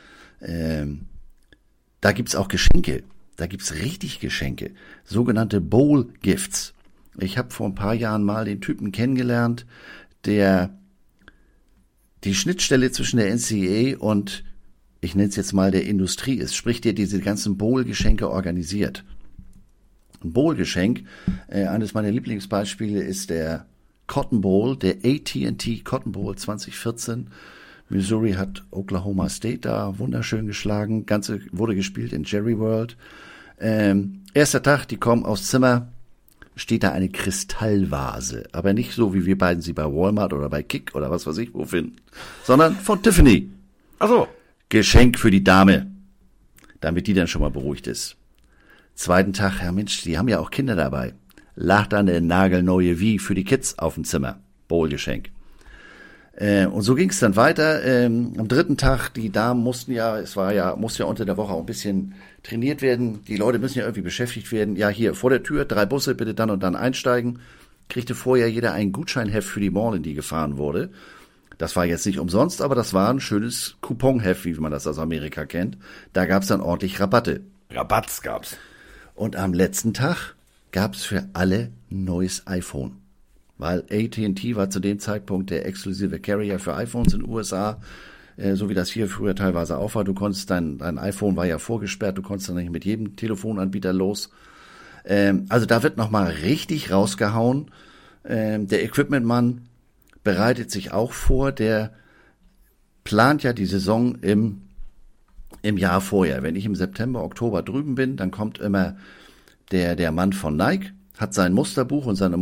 ähm, 0.43 1.07
da 2.01 2.11
gibt's 2.11 2.35
auch 2.35 2.49
Geschenke. 2.49 3.05
Da 3.37 3.47
gibt's 3.47 3.75
richtig 3.75 4.19
Geschenke, 4.19 4.73
sogenannte 5.05 5.61
Bowl 5.61 6.12
Gifts. 6.21 6.75
Ich 7.21 7.39
habe 7.39 7.53
vor 7.53 7.69
ein 7.69 7.77
paar 7.77 7.95
Jahren 7.95 8.25
mal 8.25 8.45
den 8.45 8.61
Typen 8.61 8.91
kennengelernt, 8.91 9.66
der 10.25 10.77
die 12.25 12.35
Schnittstelle 12.35 12.91
zwischen 12.91 13.19
der 13.19 13.33
NCAA 13.33 13.99
und 13.99 14.43
ich 15.01 15.14
nenne 15.14 15.29
es 15.29 15.37
jetzt 15.37 15.53
mal 15.53 15.71
der 15.71 15.87
Industrie 15.87 16.39
ist, 16.39 16.57
sprich 16.57 16.81
der 16.81 16.95
diese 16.95 17.21
ganzen 17.21 17.57
Bowl-Geschenke 17.57 18.29
organisiert. 18.29 19.05
Ein 20.25 20.33
Bowl-Geschenk, 20.33 21.05
äh, 21.47 21.66
eines 21.66 21.95
meiner 21.95 22.11
Lieblingsbeispiele 22.11 23.01
ist 23.01 23.31
der 23.31 23.66
Cotton 24.09 24.41
Bowl, 24.41 24.77
der 24.77 24.97
AT&T 25.05 25.83
Cotton 25.85 26.11
Bowl 26.11 26.35
2014. 26.35 27.31
Missouri 27.89 28.32
hat 28.32 28.64
Oklahoma 28.70 29.28
State 29.28 29.61
da 29.61 29.99
wunderschön 29.99 30.47
geschlagen. 30.47 31.07
Ganze 31.07 31.41
wurde 31.53 31.74
gespielt 31.74 32.12
in 32.12 32.24
Jerry 32.24 32.59
World. 32.59 32.97
Ähm, 33.61 34.22
erster 34.34 34.62
Tag, 34.62 34.86
die 34.86 34.99
kommen 34.99 35.24
aufs 35.24 35.49
Zimmer, 35.49 35.89
steht 36.55 36.82
da 36.82 36.93
eine 36.93 37.09
Kristallvase. 37.09 38.49
Aber 38.53 38.72
nicht 38.72 38.93
so, 38.93 39.14
wie 39.14 39.24
wir 39.24 39.39
beiden 39.39 39.62
sie 39.62 39.72
bei 39.72 39.84
Walmart 39.84 40.32
oder 40.32 40.49
bei 40.49 40.62
Kick 40.62 40.95
oder 40.95 41.11
was 41.11 41.26
weiß 41.26 41.39
ich 41.39 41.55
wo 41.55 41.64
finden, 41.64 41.97
sondern 42.45 42.74
von 42.74 43.03
Tiffany. 43.03 43.51
Ach 43.99 44.09
so. 44.09 44.28
Geschenk 44.68 45.18
für 45.18 45.30
die 45.30 45.45
Dame, 45.45 45.86
damit 46.80 47.07
die 47.07 47.14
dann 47.14 47.26
schon 47.26 47.41
mal 47.41 47.51
beruhigt 47.51 47.86
ist. 47.86 48.16
Zweiten 48.95 49.32
Tag, 49.32 49.62
ja 49.62 49.72
Mensch, 49.72 50.03
die 50.03 50.18
haben 50.18 50.28
ja 50.28 50.41
auch 50.41 50.51
Kinder 50.51 50.76
dabei. 50.76 51.14
Lacht 51.55 51.93
dann 51.93 52.09
eine 52.09 52.20
nagelneue 52.20 53.01
Wie 53.01 53.18
für 53.18 53.34
die 53.34 53.45
Kids 53.45 53.78
auf 53.78 53.95
dem 53.95 54.05
Zimmer. 54.05 54.41
Bowl-Geschenk. 54.68 55.30
Äh, 56.41 56.66
und 56.66 56.82
so 56.82 56.95
ging 56.95 57.11
es 57.11 57.18
dann 57.18 57.34
weiter. 57.34 57.84
Ähm, 57.84 58.34
am 58.39 58.47
dritten 58.47 58.76
Tag, 58.76 59.11
die 59.11 59.30
Damen 59.30 59.61
mussten 59.61 59.91
ja, 59.91 60.18
es 60.18 60.36
war 60.36 60.53
ja, 60.53 60.76
muss 60.76 60.97
ja 60.97 61.07
unter 61.07 61.24
der 61.24 61.36
Woche 61.36 61.53
auch 61.53 61.61
ein 61.61 61.66
bisschen 61.66 62.14
trainiert 62.45 62.80
werden. 62.80 63.24
Die 63.26 63.36
Leute 63.36 63.59
müssen 63.59 63.78
ja 63.78 63.84
irgendwie 63.84 64.03
beschäftigt 64.03 64.53
werden. 64.53 64.76
Ja, 64.76 64.89
hier 64.89 65.14
vor 65.14 65.30
der 65.30 65.43
Tür, 65.43 65.64
drei 65.64 65.84
Busse, 65.84 66.14
bitte 66.14 66.34
dann 66.34 66.51
und 66.51 66.62
dann 66.62 66.76
einsteigen. 66.76 67.41
Kriegte 67.89 68.14
vorher 68.14 68.49
jeder 68.49 68.72
ein 68.72 68.93
Gutscheinheft 68.93 69.49
für 69.49 69.59
die 69.59 69.70
Mall, 69.70 69.97
in 69.97 70.05
die 70.05 70.14
gefahren 70.14 70.59
wurde. 70.59 70.91
Das 71.57 71.74
war 71.74 71.84
jetzt 71.84 72.07
nicht 72.07 72.20
umsonst, 72.20 72.62
aber 72.62 72.76
das 72.76 72.95
war 72.95 73.11
ein 73.11 73.18
schönes 73.18 73.76
Couponheft, 73.80 74.45
wie 74.45 74.55
man 74.55 74.70
das 74.70 74.86
aus 74.86 75.01
Amerika 75.01 75.45
kennt. 75.45 75.76
Da 76.12 76.26
gab's 76.26 76.47
dann 76.47 76.61
ordentlich 76.61 77.01
Rabatte. 77.01 77.41
Rabatts 77.70 78.22
gab's. 78.22 78.57
Und 79.16 79.34
am 79.34 79.53
letzten 79.53 79.93
Tag 79.93 80.36
gab's 80.70 81.05
für 81.05 81.28
alle 81.32 81.72
ein 81.91 82.05
neues 82.05 82.47
iPhone. 82.47 83.08
Weil 83.59 83.81
AT&T 83.91 84.57
war 84.57 84.71
zu 84.71 84.81
dem 84.81 84.99
Zeitpunkt 84.99 85.51
der 85.51 85.67
exklusive 85.67 86.21
Carrier 86.21 86.59
für 86.59 86.75
iPhones 86.75 87.13
in 87.13 87.21
den 87.21 87.29
USA, 87.29 87.81
äh, 88.37 88.55
so 88.55 88.69
wie 88.69 88.75
das 88.75 88.89
hier 88.89 89.09
früher 89.09 89.35
teilweise 89.35 89.77
auch 89.77 89.95
war. 89.95 90.05
Du 90.05 90.15
konntest 90.15 90.49
dein, 90.51 90.79
dein 90.79 90.99
iPhone 90.99 91.37
war 91.37 91.47
ja 91.47 91.59
vorgesperrt, 91.59 92.17
du 92.17 92.23
konntest 92.23 92.49
dann 92.49 92.57
nicht 92.57 92.71
mit 92.71 92.85
jedem 92.85 93.17
Telefonanbieter 93.17 93.93
los. 93.93 94.31
Ähm, 95.05 95.47
also 95.49 95.67
da 95.67 95.83
wird 95.83 95.97
nochmal 95.97 96.29
richtig 96.29 96.93
rausgehauen. 96.93 97.71
Ähm, 98.25 98.69
der 98.69 98.85
Equipmentmann 98.85 99.63
bereitet 100.23 100.71
sich 100.71 100.93
auch 100.93 101.13
vor, 101.13 101.51
der 101.53 101.93
plant 103.03 103.43
ja 103.43 103.53
die 103.53 103.67
Saison 103.67 104.17
im, 104.17 104.63
im 105.63 105.79
Jahr 105.79 106.01
vorher. 106.01 106.43
Wenn 106.43 106.57
ich 106.57 106.67
im 106.67 106.75
September, 106.75 107.25
Oktober 107.25 107.63
drüben 107.63 107.95
bin, 107.95 108.17
dann 108.17 108.31
kommt 108.31 108.59
immer 108.59 108.97
der, 109.73 109.97
der 109.97 110.13
Mann 110.13 110.33
von 110.33 110.57
Nike, 110.57 110.93
hat 111.17 111.35
sein 111.35 111.55
Musterbuch 111.55 112.07
und 112.07 112.17
seine 112.17 112.37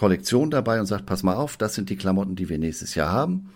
Musterkollektion 0.00 0.50
dabei 0.50 0.80
und 0.80 0.86
sagt, 0.86 1.06
pass 1.06 1.22
mal 1.22 1.34
auf, 1.34 1.56
das 1.56 1.74
sind 1.74 1.90
die 1.90 1.96
Klamotten, 1.96 2.34
die 2.34 2.48
wir 2.48 2.58
nächstes 2.58 2.94
Jahr 2.94 3.12
haben. 3.12 3.50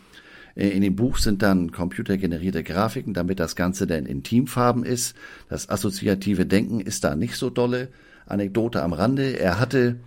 Äh, 0.55 0.69
in 0.69 0.83
dem 0.83 0.95
Buch 0.95 1.17
sind 1.17 1.43
dann 1.43 1.73
computergenerierte 1.73 2.63
Grafiken, 2.63 3.15
damit 3.15 3.41
das 3.41 3.57
Ganze 3.57 3.87
dann 3.87 4.07
in 4.07 4.23
Teamfarben 4.23 4.85
ist. 4.85 5.17
Das 5.49 5.69
assoziative 5.69 6.45
Denken 6.45 6.81
ist 6.81 7.05
da 7.05 7.17
nicht 7.17 7.37
so 7.37 7.51
dolle. 7.51 7.89
Anekdote 8.27 8.83
am 8.83 8.93
Rande. 8.93 9.39
Er 9.39 9.59
hatte 9.59 10.01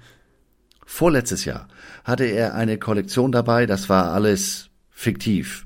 vorletztes 0.85 1.45
Jahr 1.45 1.67
hatte 2.03 2.23
er 2.23 2.55
eine 2.55 2.77
Kollektion 2.77 3.31
dabei, 3.31 3.65
das 3.65 3.89
war 3.89 4.13
alles 4.13 4.69
fiktiv. 4.89 5.65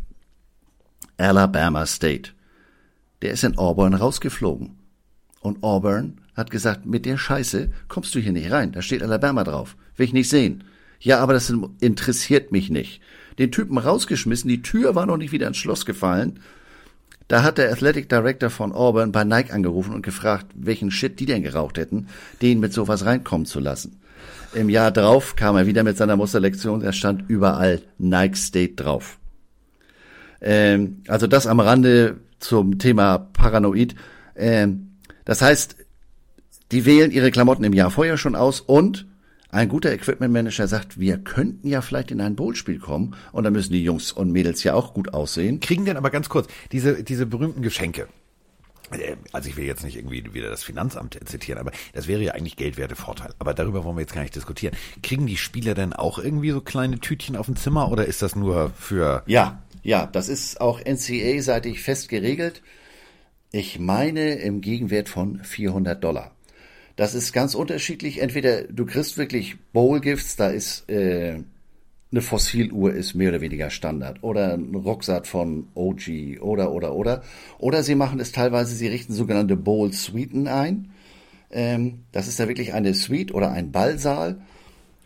Alabama 1.17 1.85
State. 1.85 2.31
Der 3.21 3.31
ist 3.31 3.43
in 3.43 3.57
Auburn 3.57 3.93
rausgeflogen. 3.93 4.79
Und 5.39 5.61
Auburn 5.61 6.21
hat 6.35 6.49
gesagt, 6.49 6.87
mit 6.87 7.05
der 7.05 7.17
Scheiße 7.17 7.69
kommst 7.87 8.15
du 8.15 8.19
hier 8.19 8.31
nicht 8.31 8.51
rein. 8.51 8.71
Da 8.71 8.81
steht 8.81 9.03
Alabama 9.03 9.43
drauf. 9.43 9.75
Will 10.01 10.07
ich 10.07 10.13
nicht 10.13 10.29
sehen. 10.29 10.63
Ja, 10.99 11.19
aber 11.19 11.33
das 11.33 11.53
interessiert 11.79 12.51
mich 12.51 12.69
nicht 12.69 13.01
den 13.41 13.51
Typen 13.51 13.77
rausgeschmissen, 13.77 14.49
die 14.49 14.61
Tür 14.61 14.95
war 14.95 15.05
noch 15.05 15.17
nicht 15.17 15.31
wieder 15.31 15.47
ins 15.47 15.57
Schloss 15.57 15.85
gefallen. 15.85 16.39
Da 17.27 17.43
hat 17.43 17.57
der 17.57 17.71
Athletic 17.71 18.09
Director 18.09 18.49
von 18.49 18.71
Auburn 18.71 19.11
bei 19.11 19.23
Nike 19.23 19.51
angerufen 19.51 19.93
und 19.93 20.03
gefragt, 20.03 20.47
welchen 20.53 20.91
Shit 20.91 21.19
die 21.19 21.25
denn 21.25 21.43
geraucht 21.43 21.77
hätten, 21.77 22.07
den 22.41 22.59
mit 22.59 22.73
sowas 22.73 23.05
reinkommen 23.05 23.45
zu 23.45 23.59
lassen. 23.59 23.99
Im 24.53 24.69
Jahr 24.69 24.91
drauf 24.91 25.35
kam 25.35 25.55
er 25.55 25.65
wieder 25.65 25.83
mit 25.83 25.97
seiner 25.97 26.17
Musterlektion, 26.17 26.81
er 26.81 26.93
stand 26.93 27.29
überall 27.29 27.81
Nike 27.97 28.35
State 28.35 28.73
drauf. 28.75 29.17
Ähm, 30.41 31.03
also 31.07 31.25
das 31.25 31.47
am 31.47 31.59
Rande 31.61 32.17
zum 32.39 32.79
Thema 32.79 33.17
Paranoid. 33.17 33.95
Ähm, 34.35 34.97
das 35.23 35.41
heißt, 35.41 35.77
die 36.71 36.85
wählen 36.85 37.11
ihre 37.11 37.31
Klamotten 37.31 37.63
im 37.63 37.73
Jahr 37.73 37.91
vorher 37.91 38.17
schon 38.17 38.35
aus 38.35 38.59
und 38.59 39.05
ein 39.51 39.67
guter 39.67 39.91
Equipment 39.91 40.33
Manager 40.33 40.67
sagt, 40.67 40.99
wir 40.99 41.17
könnten 41.17 41.67
ja 41.67 41.81
vielleicht 41.81 42.11
in 42.11 42.21
ein 42.21 42.35
Bowl-Spiel 42.35 42.79
kommen 42.79 43.15
und 43.31 43.43
da 43.43 43.51
müssen 43.51 43.73
die 43.73 43.83
Jungs 43.83 44.11
und 44.11 44.31
Mädels 44.31 44.63
ja 44.63 44.73
auch 44.73 44.93
gut 44.93 45.13
aussehen. 45.13 45.59
Kriegen 45.59 45.85
denn 45.85 45.97
aber 45.97 46.09
ganz 46.09 46.29
kurz 46.29 46.47
diese, 46.71 47.03
diese 47.03 47.25
berühmten 47.25 47.61
Geschenke. 47.61 48.07
Äh, 48.91 49.15
also 49.31 49.49
ich 49.49 49.57
will 49.57 49.65
jetzt 49.65 49.83
nicht 49.83 49.97
irgendwie 49.97 50.33
wieder 50.33 50.49
das 50.49 50.63
Finanzamt 50.63 51.19
zitieren, 51.25 51.59
aber 51.59 51.71
das 51.93 52.07
wäre 52.07 52.21
ja 52.21 52.33
eigentlich 52.33 52.55
geldwerte 52.55 52.95
Vorteil. 52.95 53.33
Aber 53.39 53.53
darüber 53.53 53.83
wollen 53.83 53.97
wir 53.97 54.01
jetzt 54.01 54.13
gar 54.13 54.21
nicht 54.21 54.35
diskutieren. 54.35 54.75
Kriegen 55.03 55.27
die 55.27 55.37
Spieler 55.37 55.73
denn 55.73 55.93
auch 55.93 56.17
irgendwie 56.17 56.51
so 56.51 56.61
kleine 56.61 56.99
Tütchen 56.99 57.35
auf 57.35 57.47
dem 57.47 57.55
Zimmer 57.55 57.91
oder 57.91 58.05
ist 58.05 58.21
das 58.21 58.35
nur 58.35 58.71
für... 58.71 59.23
Ja, 59.25 59.61
ja, 59.83 60.05
das 60.05 60.29
ist 60.29 60.61
auch 60.61 60.79
NCA-seitig 60.79 61.81
fest 61.81 62.07
geregelt. 62.07 62.61
Ich 63.51 63.79
meine 63.79 64.35
im 64.35 64.61
Gegenwert 64.61 65.09
von 65.09 65.43
400 65.43 66.01
Dollar. 66.01 66.31
Das 67.01 67.15
ist 67.15 67.33
ganz 67.33 67.55
unterschiedlich. 67.55 68.21
Entweder 68.21 68.61
du 68.61 68.85
kriegst 68.85 69.17
wirklich 69.17 69.57
Bowl-Gifts, 69.73 70.35
da 70.35 70.49
ist 70.49 70.87
äh, 70.87 71.39
eine 72.11 72.21
Fossiluhr 72.21 72.93
ist 72.93 73.15
mehr 73.15 73.29
oder 73.29 73.41
weniger 73.41 73.71
Standard 73.71 74.23
oder 74.23 74.53
ein 74.53 74.75
Rucksack 74.75 75.25
von 75.25 75.65
OG 75.73 76.39
oder 76.41 76.71
oder 76.71 76.93
oder 76.93 77.23
oder 77.57 77.81
sie 77.81 77.95
machen 77.95 78.19
es 78.19 78.33
teilweise, 78.33 78.75
sie 78.75 78.85
richten 78.85 79.13
sogenannte 79.13 79.55
Bowl 79.55 79.91
Suiten 79.91 80.47
ein. 80.47 80.91
Ähm, 81.49 82.03
das 82.11 82.27
ist 82.27 82.37
ja 82.37 82.47
wirklich 82.47 82.75
eine 82.75 82.93
Suite 82.93 83.33
oder 83.33 83.51
ein 83.51 83.71
Ballsaal 83.71 84.39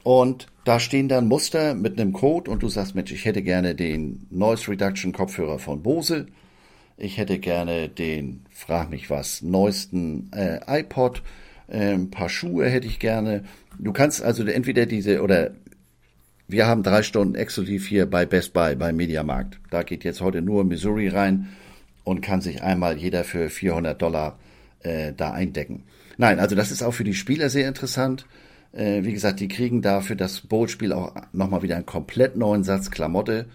und 0.04 0.48
da 0.66 0.82
stehen 0.82 1.08
dann 1.08 1.30
Muster 1.30 1.76
mit 1.76 1.98
einem 1.98 2.12
Code 2.12 2.52
und 2.52 2.62
du 2.62 2.68
sagst, 2.68 2.96
Mensch, 2.96 3.14
ich 3.14 3.24
hätte 3.24 3.42
gerne 3.42 3.74
den 3.74 4.28
Noise 4.32 4.70
Reduction 4.70 5.14
Kopfhörer 5.14 5.60
von 5.60 5.82
Bose. 5.82 6.26
Ich 6.98 7.18
hätte 7.18 7.40
gerne 7.40 7.88
den, 7.88 8.46
frag 8.52 8.90
mich 8.90 9.10
was, 9.10 9.42
neuesten 9.42 10.30
äh, 10.34 10.60
iPod 10.68 11.22
äh, 11.68 11.94
ein 11.94 12.12
paar 12.12 12.30
Schuhe 12.30 12.68
hätte 12.68 12.88
ich 12.88 13.00
gerne. 13.00 13.44
Du 13.80 13.94
kannst 13.94 14.24
also 14.24 14.44
entweder 14.44 14.86
diese 14.86 15.22
oder 15.22 15.52
wir 16.48 16.68
haben 16.68 16.84
drei 16.84 17.02
Stunden 17.02 17.36
exklusiv 17.36 17.88
hier 17.88 18.06
bei 18.06 18.26
Best 18.26 18.54
Buy, 18.54 18.76
beim 18.76 18.96
Mediamarkt. 18.96 19.60
Da 19.72 19.84
geht 19.84 20.04
jetzt 20.04 20.22
heute 20.22 20.42
nur 20.42 20.64
Missouri 20.64 21.08
rein 21.08 21.50
und 22.04 22.22
kann 22.22 22.42
sich 22.42 22.62
einmal 22.62 22.98
jeder 22.98 23.24
für 23.24 23.50
400 23.50 24.00
Dollar 24.00 24.38
äh, 24.82 25.12
da 25.12 25.32
eindecken. 25.32 25.84
Nein, 26.18 26.40
also 26.40 26.56
das 26.56 26.72
ist 26.72 26.84
auch 26.84 26.94
für 26.94 27.04
die 27.04 27.16
Spieler 27.16 27.50
sehr 27.50 27.68
interessant. 27.68 28.28
Äh, 28.72 29.04
wie 29.04 29.14
gesagt, 29.14 29.40
die 29.40 29.48
kriegen 29.48 29.82
da 29.82 30.02
für 30.02 30.16
das 30.16 30.42
Bowl-Spiel 30.42 30.94
auch 30.94 31.16
nochmal 31.34 31.64
wieder 31.64 31.76
einen 31.76 31.86
komplett 31.86 32.36
neuen 32.36 32.64
Satz 32.64 32.92
Klamotte. 32.92 33.48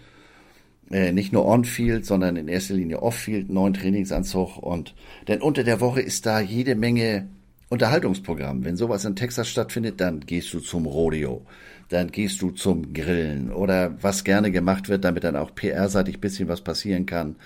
Äh, 0.91 1.13
nicht 1.13 1.31
nur 1.31 1.45
on-field, 1.45 2.05
sondern 2.05 2.35
in 2.35 2.49
erster 2.49 2.73
Linie 2.73 3.01
off-field, 3.01 3.49
neuen 3.49 3.73
Trainingsanzug 3.73 4.57
und 4.57 4.93
denn 5.29 5.41
unter 5.41 5.63
der 5.63 5.79
Woche 5.79 6.01
ist 6.01 6.25
da 6.25 6.41
jede 6.41 6.75
Menge 6.75 7.29
Unterhaltungsprogramm. 7.71 8.65
Wenn 8.65 8.75
sowas 8.75 9.05
in 9.05 9.15
Texas 9.15 9.47
stattfindet, 9.47 10.01
dann 10.01 10.19
gehst 10.19 10.53
du 10.53 10.59
zum 10.59 10.85
Rodeo, 10.85 11.45
dann 11.87 12.11
gehst 12.11 12.41
du 12.41 12.51
zum 12.51 12.93
Grillen 12.93 13.49
oder 13.49 13.95
was 14.03 14.25
gerne 14.25 14.51
gemacht 14.51 14.89
wird, 14.89 15.05
damit 15.05 15.23
dann 15.23 15.37
auch 15.37 15.55
PR-seitig 15.55 16.19
bisschen 16.19 16.49
was 16.49 16.59
passieren 16.59 17.05
kann. 17.05 17.37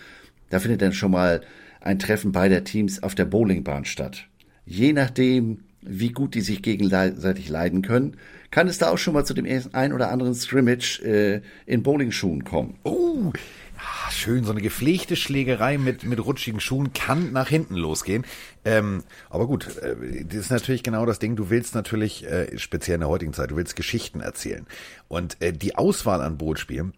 Da 0.50 0.60
findet 0.60 0.82
dann 0.82 0.94
schon 0.94 1.12
mal 1.12 1.42
ein 1.80 2.00
Treffen 2.00 2.32
beider 2.32 2.64
Teams 2.64 3.04
auf 3.04 3.14
der 3.14 3.26
Bowlingbahn 3.26 3.86
statt. 3.86 4.26
Je 4.66 4.94
nachdem, 4.94 5.60
wie 5.82 6.10
gut 6.10 6.34
die 6.34 6.42
sich 6.42 6.64
gegenseitig 6.64 7.48
leiden 7.48 7.84
können, 7.84 8.18
kann 8.50 8.68
es 8.68 8.80
da 8.80 8.90
auch 8.90 8.98
schon 8.98 9.14
mal 9.14 9.26
zu 9.26 9.36
dem 9.36 9.46
ein 9.74 9.94
oder 9.94 10.10
anderen 10.10 10.34
Scrimmage 10.34 11.02
äh, 11.04 11.42
in 11.68 11.84
Bowlingschuhen 11.84 12.44
kommen. 12.44 12.80
Oh, 12.84 13.32
Ah, 13.78 14.12
schön, 14.12 14.44
so 14.44 14.52
eine 14.52 14.62
gepflegte 14.62 15.16
Schlägerei 15.16 15.78
mit, 15.78 16.04
mit 16.04 16.24
rutschigen 16.24 16.60
Schuhen 16.60 16.94
kann 16.94 17.32
nach 17.32 17.50
hinten 17.50 17.76
losgehen. 17.76 18.26
Ähm, 18.64 19.04
aber 19.30 19.48
gut, 19.48 19.78
äh, 19.78 20.26
das 20.26 20.38
ist 20.38 20.50
natürlich 20.52 20.84
genau 20.84 21.06
das 21.06 21.20
Ding. 21.20 21.36
Du 21.36 21.50
willst 21.50 21.76
natürlich, 21.76 22.26
äh, 22.26 22.58
speziell 22.58 22.96
in 22.96 23.02
der 23.02 23.10
heutigen 23.10 23.34
Zeit, 23.34 23.52
du 23.52 23.56
willst 23.56 23.76
Geschichten 23.76 24.22
erzählen. 24.22 24.66
Und 25.08 25.42
äh, 25.42 25.52
die 25.54 25.76
Auswahl 25.76 26.22
an 26.22 26.38
Bootspielen, 26.38 26.94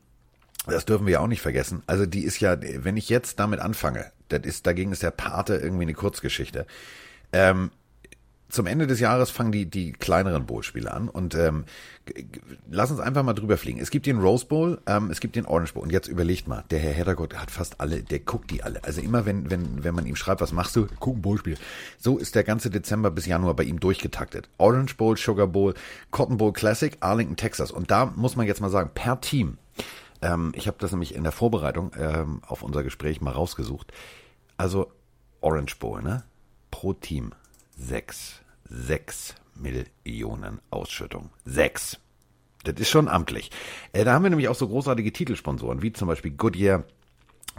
das 0.68 0.86
dürfen 0.86 1.06
wir 1.06 1.14
ja 1.14 1.20
auch 1.22 1.28
nicht 1.28 1.42
vergessen. 1.42 1.84
Also 1.88 2.06
die 2.06 2.24
ist 2.24 2.40
ja, 2.40 2.58
wenn 2.62 2.98
ich 2.98 3.10
jetzt 3.10 3.40
damit 3.40 3.60
anfange, 3.60 4.12
das 4.30 4.42
ist, 4.42 4.68
dagegen 4.68 4.92
ist 4.92 5.04
der 5.04 5.12
Pate 5.12 5.56
irgendwie 5.56 5.84
eine 5.84 5.94
Kurzgeschichte. 5.94 6.66
Ähm, 7.32 7.72
zum 8.50 8.66
Ende 8.66 8.88
des 8.88 9.00
Jahres 9.00 9.30
fangen 9.30 9.52
die, 9.52 9.66
die 9.66 9.92
kleineren 9.92 10.46
Bowl-Spiele 10.46 10.92
an 10.92 11.10
und 11.10 11.36
ähm, 11.36 11.66
lass 12.70 12.92
uns 12.92 13.00
einfach 13.00 13.24
mal 13.24 13.34
drüber 13.34 13.58
fliegen. 13.58 13.80
Es 13.80 13.92
gibt 13.92 14.06
den 14.06 14.20
Rose 14.20 14.46
Bowl, 14.46 14.80
ähm, 14.88 15.12
es 15.12 15.20
gibt 15.20 15.36
den 15.36 15.46
Orange 15.46 15.74
Bowl 15.74 15.84
und 15.84 15.92
jetzt 15.92 16.08
überlegt 16.08 16.48
mal, 16.48 16.64
der 16.70 16.80
Herr 16.80 16.94
Heddergott 16.94 17.36
hat 17.36 17.52
fast 17.52 17.82
alle, 17.82 18.04
der 18.04 18.20
guckt 18.20 18.50
die 18.52 18.64
alle. 18.64 18.84
Also 18.84 19.02
immer 19.02 19.26
wenn, 19.26 19.50
wenn, 19.50 19.84
wenn 19.84 19.94
man 19.94 20.06
ihm 20.06 20.16
schreibt, 20.16 20.40
was 20.40 20.54
machst 20.54 20.76
du? 20.76 20.88
Guck 21.00 21.18
ein 21.18 21.22
Bowl-Spiel. 21.22 21.58
So 21.98 22.18
ist 22.18 22.36
der 22.36 22.44
ganze 22.44 22.70
Dezember 22.70 23.12
bis 23.12 23.26
Januar 23.26 23.54
bei 23.54 23.64
ihm 23.64 23.80
durchgetaktet. 23.80 24.48
Orange 24.58 24.96
Bowl, 24.96 25.18
Sugar 25.18 25.48
Bowl, 25.48 25.74
Cotton 26.12 26.38
Bowl 26.38 26.54
Classic, 26.54 26.96
Arlington, 27.02 27.36
Texas. 27.36 27.72
Und 27.72 27.92
da 27.92 28.06
muss 28.16 28.38
man 28.38 28.48
jetzt 28.48 28.62
mal 28.62 28.70
sagen, 28.70 28.92
per 28.94 29.20
Team, 29.20 29.58
ähm, 30.22 30.54
ich 30.56 30.68
habe 30.68 30.78
das 30.80 30.92
nämlich 30.92 31.16
in 31.16 31.24
der 31.24 31.34
Vorbereitung 31.34 31.92
ähm, 32.00 32.42
auf 32.48 32.64
unser 32.64 32.84
Gespräch 32.84 33.20
mal 33.20 33.32
rausgesucht. 33.32 33.92
Also 34.56 34.92
Orange 35.42 35.78
Bowl, 35.80 36.02
ne? 36.02 36.24
Pro 36.72 36.94
Team 36.94 37.32
sechs. 37.78 38.42
Sechs 38.70 39.36
Millionen 39.56 40.60
Ausschüttung. 40.70 41.30
Sechs. 41.46 42.00
Das 42.64 42.76
ist 42.76 42.90
schon 42.90 43.08
amtlich. 43.08 43.52
Äh, 43.94 44.04
da 44.04 44.14
haben 44.14 44.24
wir 44.24 44.30
nämlich 44.30 44.50
auch 44.50 44.56
so 44.56 44.68
großartige 44.68 45.14
Titelsponsoren, 45.14 45.82
wie 45.82 45.94
zum 45.94 46.08
Beispiel 46.08 46.32
Goodyear, 46.32 46.84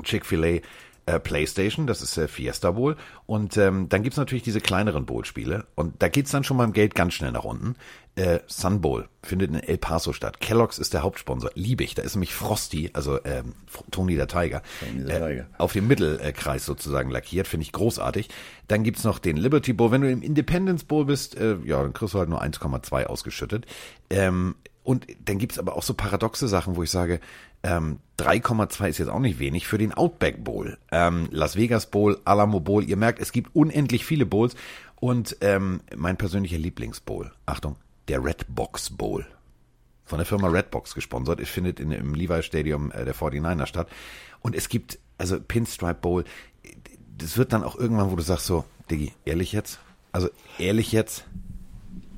Chick-fil-A, 0.02 0.60
äh, 1.06 1.20
PlayStation, 1.20 1.86
das 1.86 2.02
ist 2.02 2.18
äh, 2.18 2.28
Fiesta 2.28 2.72
Bowl. 2.72 2.96
Und 3.24 3.56
ähm, 3.56 3.88
dann 3.88 4.02
gibt's 4.02 4.18
natürlich 4.18 4.42
diese 4.42 4.60
kleineren 4.60 5.06
Bowl-Spiele. 5.06 5.66
Und 5.74 6.02
da 6.02 6.08
geht's 6.08 6.30
dann 6.30 6.44
schon 6.44 6.58
beim 6.58 6.74
Geld 6.74 6.94
ganz 6.94 7.14
schnell 7.14 7.32
nach 7.32 7.44
unten. 7.44 7.76
Äh, 8.18 8.40
Sun 8.48 8.80
Bowl 8.80 9.08
findet 9.22 9.50
in 9.50 9.60
El 9.60 9.78
Paso 9.78 10.12
statt. 10.12 10.40
Kellogg's 10.40 10.78
ist 10.78 10.92
der 10.92 11.02
Hauptsponsor. 11.02 11.52
Liebe 11.54 11.84
ich. 11.84 11.94
Da 11.94 12.02
ist 12.02 12.16
nämlich 12.16 12.34
Frosty, 12.34 12.90
also 12.92 13.24
ähm, 13.24 13.54
Tony 13.92 14.16
der 14.16 14.26
Tiger, 14.26 14.62
Tony 14.80 15.04
der 15.04 15.28
Tiger. 15.28 15.42
Äh, 15.42 15.46
auf 15.58 15.72
dem 15.72 15.86
Mittelkreis 15.86 16.66
sozusagen 16.66 17.10
lackiert. 17.10 17.46
Finde 17.46 17.62
ich 17.62 17.70
großartig. 17.70 18.28
Dann 18.66 18.82
gibt's 18.82 19.04
noch 19.04 19.20
den 19.20 19.36
Liberty 19.36 19.72
Bowl. 19.72 19.92
Wenn 19.92 20.00
du 20.00 20.10
im 20.10 20.22
Independence 20.22 20.82
Bowl 20.82 21.04
bist, 21.04 21.36
äh, 21.36 21.58
ja, 21.64 21.80
dann 21.80 21.92
kriegst 21.92 22.14
du 22.14 22.18
halt 22.18 22.28
nur 22.28 22.42
1,2 22.42 23.04
ausgeschüttet. 23.04 23.66
Ähm, 24.10 24.56
und 24.82 25.06
dann 25.24 25.38
gibt's 25.38 25.60
aber 25.60 25.76
auch 25.76 25.84
so 25.84 25.94
paradoxe 25.94 26.48
Sachen, 26.48 26.74
wo 26.74 26.82
ich 26.82 26.90
sage, 26.90 27.20
ähm, 27.62 28.00
3,2 28.18 28.88
ist 28.88 28.98
jetzt 28.98 29.10
auch 29.10 29.20
nicht 29.20 29.38
wenig 29.38 29.68
für 29.68 29.78
den 29.78 29.94
Outback 29.94 30.42
Bowl, 30.42 30.76
ähm, 30.90 31.28
Las 31.30 31.56
Vegas 31.56 31.86
Bowl, 31.86 32.18
Alamo 32.24 32.58
Bowl. 32.58 32.82
Ihr 32.82 32.96
merkt, 32.96 33.20
es 33.20 33.30
gibt 33.30 33.54
unendlich 33.54 34.04
viele 34.04 34.26
Bowls 34.26 34.56
und 34.96 35.36
ähm, 35.40 35.82
mein 35.94 36.16
persönlicher 36.16 36.58
Lieblingsbowl. 36.58 37.30
Achtung, 37.46 37.76
der 38.09 38.24
Red 38.24 38.46
Box 38.48 38.90
Bowl. 38.90 39.26
von 40.04 40.18
der 40.18 40.26
Firma 40.26 40.48
Redbox 40.48 40.94
gesponsert. 40.94 41.38
Es 41.38 41.50
findet 41.50 41.78
in, 41.80 41.92
im 41.92 42.14
Levi 42.14 42.42
Stadium 42.42 42.90
äh, 42.92 43.04
der 43.04 43.14
49er 43.14 43.66
statt. 43.66 43.88
Und 44.40 44.56
es 44.56 44.68
gibt, 44.68 44.98
also 45.18 45.38
Pinstripe 45.38 46.00
Bowl, 46.00 46.24
das 47.18 47.36
wird 47.36 47.52
dann 47.52 47.62
auch 47.62 47.76
irgendwann, 47.76 48.11
wo 48.11 48.16
du 48.16 48.22
sagst 48.22 48.46
so, 48.46 48.64
Diggi, 48.90 49.12
ehrlich 49.24 49.52
jetzt? 49.52 49.80
Also 50.12 50.28
ehrlich 50.59 50.92
jetzt? 50.92 51.26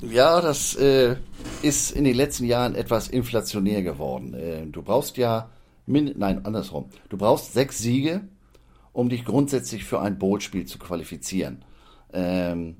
Ja, 0.00 0.40
das 0.40 0.76
äh, 0.76 1.16
ist 1.62 1.90
in 1.90 2.04
den 2.04 2.14
letzten 2.14 2.44
Jahren 2.44 2.74
etwas 2.74 3.08
inflationär 3.08 3.82
geworden. 3.82 4.34
Äh, 4.34 4.66
du 4.66 4.82
brauchst 4.82 5.16
ja, 5.16 5.50
min 5.86 6.14
nein, 6.16 6.46
andersrum. 6.46 6.86
Du 7.08 7.18
brauchst 7.18 7.52
sechs 7.52 7.78
Siege, 7.78 8.22
um 8.92 9.08
dich 9.08 9.24
grundsätzlich 9.24 9.84
für 9.84 10.00
ein 10.00 10.18
Bowl-Spiel 10.18 10.64
zu 10.64 10.78
qualifizieren. 10.78 11.64
Ähm, 12.12 12.76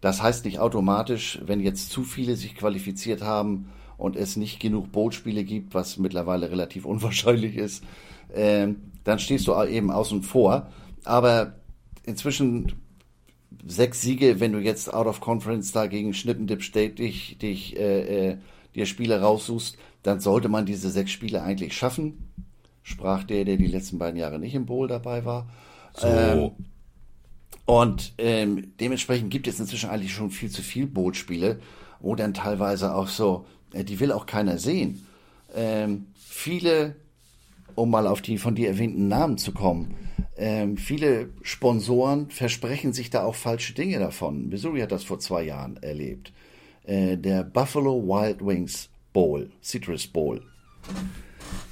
das 0.00 0.22
heißt 0.22 0.44
nicht 0.44 0.58
automatisch, 0.58 1.40
wenn 1.44 1.60
jetzt 1.60 1.90
zu 1.90 2.02
viele 2.02 2.36
sich 2.36 2.54
qualifiziert 2.54 3.22
haben 3.22 3.70
und 3.96 4.16
es 4.16 4.36
nicht 4.36 4.60
genug 4.60 4.92
Bowl-Spiele 4.92 5.44
gibt, 5.44 5.74
was 5.74 5.96
mittlerweile 5.96 6.50
relativ 6.50 6.84
unwahrscheinlich 6.86 7.56
ist, 7.56 7.84
ähm, 8.34 8.92
dann 9.04 9.18
stehst 9.18 9.46
du 9.46 9.54
eben 9.64 9.90
außen 9.90 10.22
vor. 10.22 10.70
Aber 11.04 11.54
inzwischen 12.04 12.72
sechs 13.64 14.00
Siege, 14.00 14.40
wenn 14.40 14.52
du 14.52 14.58
jetzt 14.58 14.92
out 14.92 15.06
of 15.06 15.20
conference 15.20 15.72
da 15.72 15.86
gegen 15.86 16.14
Schnippendip 16.14 16.60
dich, 16.96 17.38
dich 17.38 17.76
äh, 17.76 18.30
äh, 18.30 18.36
dir 18.74 18.86
Spiele 18.86 19.20
raussuchst, 19.20 19.78
dann 20.02 20.20
sollte 20.20 20.48
man 20.48 20.66
diese 20.66 20.90
sechs 20.90 21.10
Spiele 21.10 21.42
eigentlich 21.42 21.76
schaffen. 21.76 22.32
Sprach 22.82 23.24
der, 23.24 23.44
der 23.44 23.56
die 23.56 23.66
letzten 23.66 23.98
beiden 23.98 24.18
Jahre 24.18 24.38
nicht 24.38 24.54
im 24.54 24.66
Bowl 24.66 24.86
dabei 24.86 25.24
war. 25.24 25.48
So. 25.94 26.06
Ähm, 26.06 26.50
und 27.66 28.14
ähm, 28.18 28.72
dementsprechend 28.80 29.30
gibt 29.30 29.48
es 29.48 29.58
inzwischen 29.58 29.90
eigentlich 29.90 30.14
schon 30.14 30.30
viel 30.30 30.50
zu 30.50 30.62
viel 30.62 30.86
Bootspiele, 30.86 31.58
wo 32.00 32.14
dann 32.14 32.32
teilweise 32.32 32.94
auch 32.94 33.08
so, 33.08 33.44
äh, 33.72 33.84
die 33.84 33.98
will 33.98 34.12
auch 34.12 34.26
keiner 34.26 34.58
sehen. 34.58 35.04
Ähm, 35.54 36.06
viele, 36.14 36.96
um 37.74 37.90
mal 37.90 38.06
auf 38.06 38.22
die 38.22 38.38
von 38.38 38.54
dir 38.54 38.68
erwähnten 38.68 39.08
Namen 39.08 39.36
zu 39.36 39.52
kommen, 39.52 39.96
ähm, 40.36 40.76
viele 40.76 41.30
Sponsoren 41.42 42.30
versprechen 42.30 42.92
sich 42.92 43.10
da 43.10 43.24
auch 43.24 43.34
falsche 43.34 43.74
Dinge 43.74 43.98
davon. 43.98 44.48
Missouri 44.48 44.80
hat 44.80 44.92
das 44.92 45.04
vor 45.04 45.18
zwei 45.18 45.42
Jahren 45.42 45.76
erlebt. 45.78 46.32
Äh, 46.84 47.16
der 47.16 47.42
Buffalo 47.42 48.06
Wild 48.06 48.46
Wings 48.46 48.90
Bowl, 49.12 49.50
Citrus 49.60 50.06
Bowl. 50.06 50.42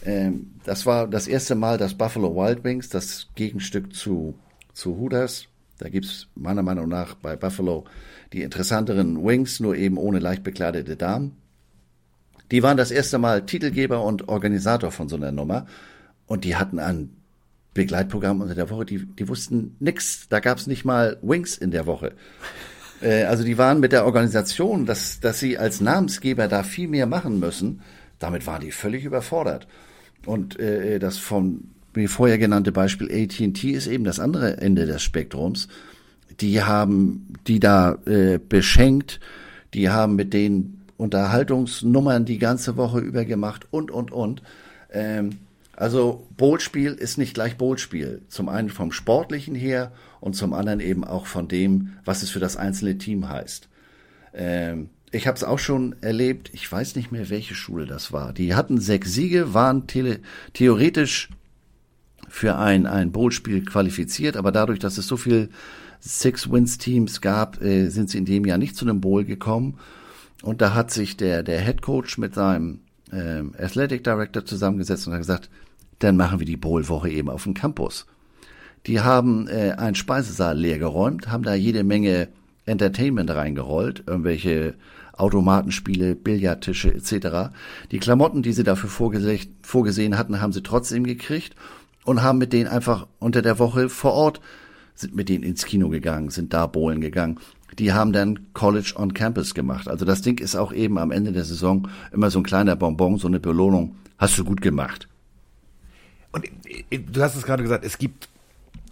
Ähm, 0.05 0.55
das 0.65 0.87
war 0.87 1.07
das 1.07 1.29
erste 1.29 1.55
Mal, 1.55 1.79
dass 1.79 1.95
Buffalo 1.95 2.35
Wild 2.35 2.65
Wings, 2.65 2.89
das 2.89 3.29
Gegenstück 3.35 3.95
zu, 3.95 4.35
zu 4.73 4.97
Hooters, 4.97 5.47
da 5.79 5.89
gibt 5.89 6.07
es 6.07 6.29
meiner 6.35 6.63
Meinung 6.63 6.89
nach 6.89 7.15
bei 7.15 7.37
Buffalo 7.37 7.85
die 8.33 8.43
interessanteren 8.43 9.25
Wings, 9.25 9.61
nur 9.61 9.77
eben 9.77 9.97
ohne 9.97 10.19
leicht 10.19 10.43
bekleidete 10.43 10.97
Damen. 10.97 11.37
Die 12.51 12.63
waren 12.63 12.77
das 12.77 12.91
erste 12.91 13.19
Mal 13.19 13.47
Titelgeber 13.47 14.05
und 14.05 14.29
Organisator 14.29 14.91
von 14.91 15.09
so 15.09 15.17
einer 15.17 15.33
Nummer 15.33 15.67
und 16.27 16.45
die 16.45 16.57
hatten 16.57 16.79
ein 16.79 17.11
Begleitprogramm 17.75 18.41
unter 18.41 18.55
der 18.55 18.71
Woche, 18.71 18.85
die, 18.85 19.05
die 19.05 19.29
wussten 19.29 19.77
nix. 19.81 20.29
Da 20.29 20.41
gab 20.41 20.59
es 20.59 20.67
nicht 20.67 20.85
mal 20.85 21.19
Wings 21.23 21.59
in 21.59 21.73
der 21.73 21.87
Woche. 21.87 22.13
Äh, 23.03 23.25
also 23.25 23.45
die 23.45 23.59
waren 23.59 23.81
mit 23.81 23.93
der 23.93 24.07
Organisation, 24.07 24.87
dass, 24.87 25.21
dass 25.21 25.41
sie 25.41 25.59
als 25.59 25.81
Namensgeber 25.81 26.47
da 26.47 26.63
viel 26.63 26.89
mehr 26.89 27.07
machen 27.07 27.41
müssen, 27.41 27.83
damit 28.21 28.47
waren 28.47 28.61
die 28.61 28.71
völlig 28.71 29.05
überfordert. 29.05 29.67
Und 30.25 30.59
äh, 30.59 30.99
das 30.99 31.19
von 31.19 31.71
wie 31.95 32.09
vorher 32.09 32.39
genannte 32.39 32.73
Beispiel 32.73 33.11
AT&T 33.11 33.71
ist 33.71 33.87
eben 33.87 34.05
das 34.05 34.21
andere 34.21 34.59
Ende 34.59 34.87
des 34.87 35.03
Spektrums. 35.03 35.69
Die 36.41 36.63
haben 36.63 37.33
die 37.47 37.61
da 37.61 37.99
äh, 38.07 38.39
beschenkt, 38.39 39.21
die 39.73 39.91
haben 39.91 40.17
mit 40.17 40.33
den 40.33 40.81
Unterhaltungsnummern 40.97 42.25
die 42.25 42.39
ganze 42.39 42.77
Woche 42.77 43.01
über 43.01 43.25
gemacht 43.25 43.67
und, 43.71 43.91
und, 43.91 44.11
und. 44.13 44.43
Ähm, 44.93 45.31
also 45.77 46.27
Bootspiel 46.37 46.93
ist 46.93 47.19
nicht 47.19 47.35
gleich 47.35 47.57
Bootspiel. 47.57 48.23
Zum 48.29 48.49
einen 48.49 48.71
vom 48.71 48.93
Sportlichen 48.93 49.55
her 49.55 49.93
und 50.21 50.35
zum 50.35 50.53
anderen 50.53 50.81
eben 50.81 51.05
auch 51.05 51.27
von 51.27 51.49
dem, 51.49 51.95
was 52.05 52.23
es 52.23 52.31
für 52.31 52.41
das 52.41 52.57
einzelne 52.57 52.99
Team 52.99 53.29
heißt. 53.29 53.69
Ähm, 54.35 54.91
ich 55.11 55.27
habe 55.27 55.37
es 55.37 55.45
auch 55.45 55.59
schon 55.59 55.95
erlebt, 56.01 56.51
ich 56.53 56.71
weiß 56.71 56.97
nicht 56.97 57.13
mehr, 57.13 57.31
welche 57.31 57.55
Schule 57.55 57.87
das 57.87 58.13
war. 58.13 58.33
Die 58.33 58.55
hatten 58.55 58.81
sechs 58.81 59.13
Siege, 59.13 59.55
waren 59.55 59.87
theoretisch 60.53 61.29
für 62.35 62.57
ein, 62.57 62.87
ein 62.87 63.13
Bowl-Spiel 63.13 63.65
qualifiziert, 63.65 64.37
aber 64.37 64.51
dadurch, 64.51 64.81
dass 64.81 64.99
es 64.99 65.07
so 65.07 65.17
viel 65.17 65.51
Six-Wins-Teams 66.01 67.21
gab, 67.21 67.63
äh, 67.63 67.89
sind 67.91 68.11
sie 68.11 68.19
in 68.19 68.25
dem 68.25 68.45
Jahr 68.45 68.59
nicht 68.59 68.75
zu 68.75 68.85
einem 68.85 69.01
Bowl 69.01 69.25
gekommen. 69.25 69.79
Und 70.43 70.61
da 70.61 70.75
hat 70.75 70.91
sich 70.91 71.17
der, 71.17 71.45
der 71.45 71.61
Head 71.61 71.81
Coach 71.81 72.19
mit 72.19 72.35
seinem 72.35 72.81
ähm, 73.13 73.55
Athletic 73.57 74.03
Director 74.03 74.45
zusammengesetzt 74.45 75.07
und 75.07 75.13
hat 75.13 75.21
gesagt, 75.21 75.49
dann 76.01 76.17
machen 76.17 76.41
wir 76.41 76.47
die 76.47 76.57
Bowl-Woche 76.57 77.09
eben 77.09 77.31
auf 77.31 77.45
dem 77.45 77.55
Campus. 77.55 78.05
Die 78.89 79.01
haben 79.01 79.47
äh, 79.47 79.77
einen 79.79 79.95
Speisesaal 79.95 80.59
leer 80.59 80.81
geräumt, 80.81 81.29
haben 81.29 81.45
da 81.45 81.55
jede 81.55 81.85
Menge 81.85 82.27
Entertainment 82.67 83.31
reingerollt, 83.31 84.03
irgendwelche 84.09 84.75
Automatenspiele, 85.13 86.17
Billardtische 86.17 86.93
etc. 86.93 87.55
Die 87.93 88.01
Klamotten, 88.01 88.43
die 88.43 88.53
sie 88.53 88.65
dafür 88.65 88.91
vorgesehen 88.91 90.19
hatten, 90.19 90.41
haben 90.41 90.53
sie 90.53 90.65
trotzdem 90.65 91.05
gekriegt 91.05 91.55
und 92.05 92.23
haben 92.23 92.39
mit 92.39 92.53
denen 92.53 92.69
einfach 92.69 93.07
unter 93.19 93.43
der 93.43 93.59
Woche 93.59 93.89
vor 93.89 94.13
Ort, 94.13 94.41
sind 94.95 95.15
mit 95.15 95.29
denen 95.29 95.43
ins 95.43 95.65
Kino 95.65 95.89
gegangen, 95.89 96.31
sind 96.31 96.53
da 96.53 96.67
bowlen 96.67 97.01
gegangen. 97.01 97.41
Die 97.79 97.93
haben 97.93 98.13
dann 98.13 98.53
College 98.53 98.95
on 98.97 99.15
Campus 99.15 99.55
gemacht. 99.55 99.89
Also 99.89 100.05
das 100.05 100.23
Ding 100.23 100.39
ist 100.39 100.55
auch 100.55 100.73
eben 100.73 100.99
am 100.99 101.11
Ende 101.11 101.33
der 101.33 101.45
Saison 101.45 101.89
immer 102.13 102.31
so 102.31 102.39
ein 102.39 102.45
kleiner 102.45 102.77
Bonbon, 102.77 103.19
so 103.19 103.27
eine 103.27 103.41
Belohnung. 103.41 103.97
Hast 104.19 104.39
du 104.39 104.45
gut 104.45 104.61
gemacht. 104.61 105.09
Und 106.31 106.45
äh, 106.91 106.99
du 106.99 107.21
hast 107.23 107.35
es 107.35 107.45
gerade 107.45 107.63
gesagt, 107.63 107.85
es 107.85 107.99
gibt, 107.99 108.29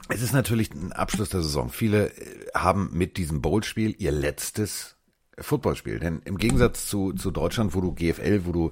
es 0.09 0.23
ist 0.23 0.33
natürlich 0.33 0.73
ein 0.73 0.93
Abschluss 0.93 1.29
der 1.29 1.43
Saison. 1.43 1.71
Viele 1.71 2.09
äh, 2.09 2.49
haben 2.55 2.91
mit 2.93 3.17
diesem 3.17 3.41
Bowl-Spiel 3.41 3.95
ihr 3.99 4.11
letztes 4.11 4.97
Footballspiel. 5.39 6.01
Denn 6.01 6.21
im 6.25 6.39
Gegensatz 6.39 6.87
zu, 6.87 7.13
zu 7.13 7.31
Deutschland, 7.31 7.75
wo 7.75 7.81
du 7.81 7.93
GFL, 7.93 8.45
wo 8.45 8.53
du 8.53 8.71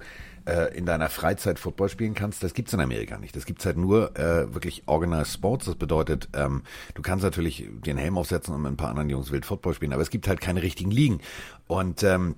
äh, 0.51 0.77
in 0.77 0.87
deiner 0.87 1.09
Freizeit 1.09 1.59
Football 1.59 1.89
spielen 1.89 2.15
kannst, 2.15 2.43
das 2.43 2.55
gibt's 2.55 2.73
in 2.73 2.81
Amerika 2.81 3.19
nicht. 3.19 3.37
Das 3.37 3.47
gibt's 3.47 3.65
halt 3.65 3.77
nur 3.77 4.17
äh, 4.19 4.53
wirklich 4.53 4.83
Organized 4.87 5.33
Sports. 5.33 5.67
Das 5.67 5.77
bedeutet, 5.77 6.29
ähm, 6.35 6.63
du 6.95 7.03
kannst 7.03 7.25
natürlich 7.25 7.69
den 7.87 7.97
Helm 7.97 8.19
aufsetzen 8.19 8.55
und 8.55 8.63
mit 8.63 8.73
ein 8.73 8.77
paar 8.77 8.91
anderen 8.91 9.11
Jungs 9.11 9.31
wild 9.31 9.47
Football 9.47 9.75
spielen, 9.75 9.93
aber 9.93 10.03
es 10.03 10.11
gibt 10.11 10.29
halt 10.29 10.41
keine 10.41 10.63
richtigen 10.63 10.91
Ligen. 10.91 11.21
Und 11.67 12.03
ähm, 12.03 12.35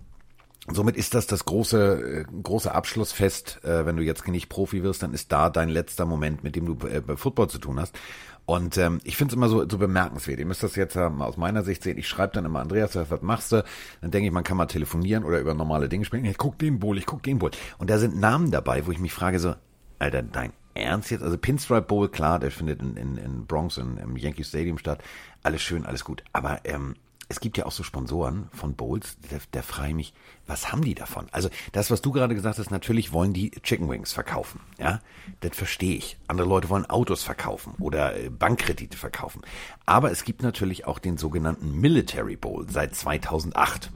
Somit 0.68 0.96
ist 0.96 1.14
das 1.14 1.26
das 1.26 1.44
große, 1.44 2.20
äh, 2.20 2.24
große 2.40 2.72
Abschlussfest. 2.72 3.64
Äh, 3.64 3.84
wenn 3.84 3.96
du 3.96 4.04
jetzt 4.04 4.28
nicht 4.28 4.48
Profi 4.48 4.84
wirst, 4.84 5.02
dann 5.02 5.12
ist 5.12 5.32
da 5.32 5.50
dein 5.50 5.68
letzter 5.68 6.06
Moment, 6.06 6.44
mit 6.44 6.54
dem 6.54 6.66
du 6.66 6.86
äh, 6.86 7.16
Football 7.16 7.50
zu 7.50 7.58
tun 7.58 7.80
hast. 7.80 7.98
Und 8.44 8.76
ähm, 8.76 9.00
ich 9.04 9.16
finde 9.16 9.32
es 9.32 9.36
immer 9.36 9.48
so, 9.48 9.68
so 9.68 9.78
bemerkenswert. 9.78 10.38
Ihr 10.38 10.46
müsst 10.46 10.62
das 10.62 10.76
jetzt 10.76 10.96
äh, 10.96 11.00
aus 11.00 11.36
meiner 11.36 11.62
Sicht 11.62 11.82
sehen. 11.82 11.98
Ich 11.98 12.08
schreibe 12.08 12.34
dann 12.34 12.44
immer, 12.44 12.60
Andreas, 12.60 12.96
was 12.96 13.22
machst 13.22 13.52
du? 13.52 13.64
Dann 14.00 14.10
denke 14.10 14.26
ich, 14.26 14.32
man 14.32 14.44
kann 14.44 14.56
mal 14.56 14.66
telefonieren 14.66 15.24
oder 15.24 15.38
über 15.38 15.54
normale 15.54 15.88
Dinge 15.88 16.04
sprechen. 16.04 16.24
Ich 16.24 16.38
guck 16.38 16.58
den 16.58 16.78
Bowl, 16.78 16.98
ich 16.98 17.06
guck 17.06 17.22
den 17.22 17.38
Bowl. 17.38 17.50
Und 17.78 17.88
da 17.88 17.98
sind 17.98 18.18
Namen 18.18 18.50
dabei, 18.50 18.86
wo 18.86 18.90
ich 18.90 18.98
mich 18.98 19.12
frage 19.12 19.38
so, 19.38 19.54
Alter, 19.98 20.22
dein 20.22 20.52
Ernst 20.74 21.10
jetzt? 21.10 21.22
Also 21.22 21.38
Pinstripe 21.38 21.82
Bowl, 21.82 22.08
klar, 22.08 22.38
der 22.38 22.50
findet 22.50 22.80
in, 22.80 22.96
in, 22.96 23.16
in 23.16 23.46
Bronx, 23.46 23.76
in, 23.76 23.98
im 23.98 24.16
Yankee 24.16 24.44
Stadium 24.44 24.78
statt. 24.78 25.02
Alles 25.42 25.62
schön, 25.62 25.86
alles 25.86 26.04
gut. 26.04 26.24
Aber 26.32 26.60
ähm, 26.64 26.96
es 27.32 27.40
gibt 27.40 27.56
ja 27.56 27.64
auch 27.64 27.72
so 27.72 27.82
Sponsoren 27.82 28.50
von 28.52 28.74
Bowls, 28.74 29.16
da, 29.30 29.38
da 29.52 29.62
frage 29.62 29.88
ich 29.88 29.94
mich, 29.94 30.14
was 30.46 30.70
haben 30.70 30.82
die 30.82 30.94
davon? 30.94 31.28
Also 31.32 31.48
das, 31.72 31.90
was 31.90 32.02
du 32.02 32.12
gerade 32.12 32.34
gesagt 32.34 32.58
hast, 32.58 32.70
natürlich 32.70 33.12
wollen 33.12 33.32
die 33.32 33.50
Chicken 33.50 33.88
Wings 33.88 34.12
verkaufen. 34.12 34.60
Ja, 34.78 35.00
das 35.40 35.56
verstehe 35.56 35.96
ich. 35.96 36.18
Andere 36.28 36.46
Leute 36.46 36.68
wollen 36.68 36.84
Autos 36.84 37.22
verkaufen 37.22 37.74
oder 37.78 38.16
äh, 38.16 38.28
Bankkredite 38.28 38.98
verkaufen. 38.98 39.40
Aber 39.86 40.10
es 40.10 40.24
gibt 40.24 40.42
natürlich 40.42 40.86
auch 40.86 40.98
den 40.98 41.16
sogenannten 41.16 41.72
Military 41.72 42.36
Bowl 42.36 42.66
seit 42.68 42.94
2008. 42.94 43.90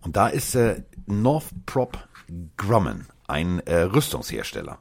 Und 0.00 0.16
da 0.16 0.28
ist 0.28 0.54
äh, 0.54 0.82
Northrop 1.04 2.08
Grumman 2.56 3.06
ein 3.28 3.60
äh, 3.60 3.80
Rüstungshersteller. 3.82 4.78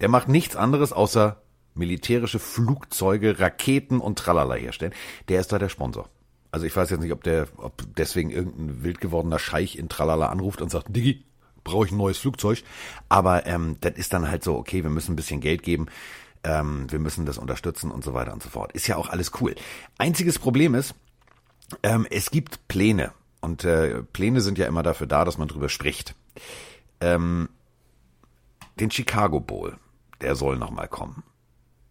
Der 0.00 0.08
macht 0.08 0.28
nichts 0.28 0.56
anderes 0.56 0.92
außer 0.92 1.40
militärische 1.74 2.40
Flugzeuge, 2.40 3.38
Raketen 3.38 4.00
und 4.00 4.18
Tralala 4.18 4.56
herstellen. 4.56 4.94
Der 5.28 5.40
ist 5.40 5.52
da 5.52 5.60
der 5.60 5.68
Sponsor. 5.68 6.08
Also 6.54 6.66
ich 6.66 6.76
weiß 6.76 6.88
jetzt 6.90 7.00
nicht, 7.00 7.10
ob 7.10 7.24
der, 7.24 7.48
ob 7.56 7.82
deswegen 7.96 8.30
irgendein 8.30 8.84
wild 8.84 9.00
gewordener 9.00 9.40
Scheich 9.40 9.76
in 9.76 9.88
Tralala 9.88 10.28
anruft 10.28 10.62
und 10.62 10.70
sagt, 10.70 10.94
Diggi, 10.94 11.24
brauche 11.64 11.86
ich 11.86 11.90
ein 11.90 11.96
neues 11.96 12.18
Flugzeug. 12.18 12.62
Aber 13.08 13.44
ähm, 13.46 13.76
das 13.80 13.94
ist 13.96 14.12
dann 14.12 14.30
halt 14.30 14.44
so, 14.44 14.54
okay, 14.56 14.84
wir 14.84 14.90
müssen 14.90 15.14
ein 15.14 15.16
bisschen 15.16 15.40
Geld 15.40 15.64
geben, 15.64 15.86
ähm, 16.44 16.86
wir 16.92 17.00
müssen 17.00 17.26
das 17.26 17.38
unterstützen 17.38 17.90
und 17.90 18.04
so 18.04 18.14
weiter 18.14 18.32
und 18.32 18.40
so 18.40 18.50
fort. 18.50 18.70
Ist 18.70 18.86
ja 18.86 18.94
auch 18.94 19.10
alles 19.10 19.32
cool. 19.40 19.56
Einziges 19.98 20.38
Problem 20.38 20.76
ist, 20.76 20.94
ähm, 21.82 22.06
es 22.08 22.30
gibt 22.30 22.68
Pläne. 22.68 23.10
Und 23.40 23.64
äh, 23.64 24.04
Pläne 24.04 24.40
sind 24.40 24.56
ja 24.56 24.66
immer 24.66 24.84
dafür 24.84 25.08
da, 25.08 25.24
dass 25.24 25.38
man 25.38 25.48
drüber 25.48 25.68
spricht. 25.68 26.14
Ähm, 27.00 27.48
den 28.78 28.92
Chicago 28.92 29.40
Bowl, 29.40 29.76
der 30.20 30.36
soll 30.36 30.56
nochmal 30.56 30.86
kommen 30.86 31.24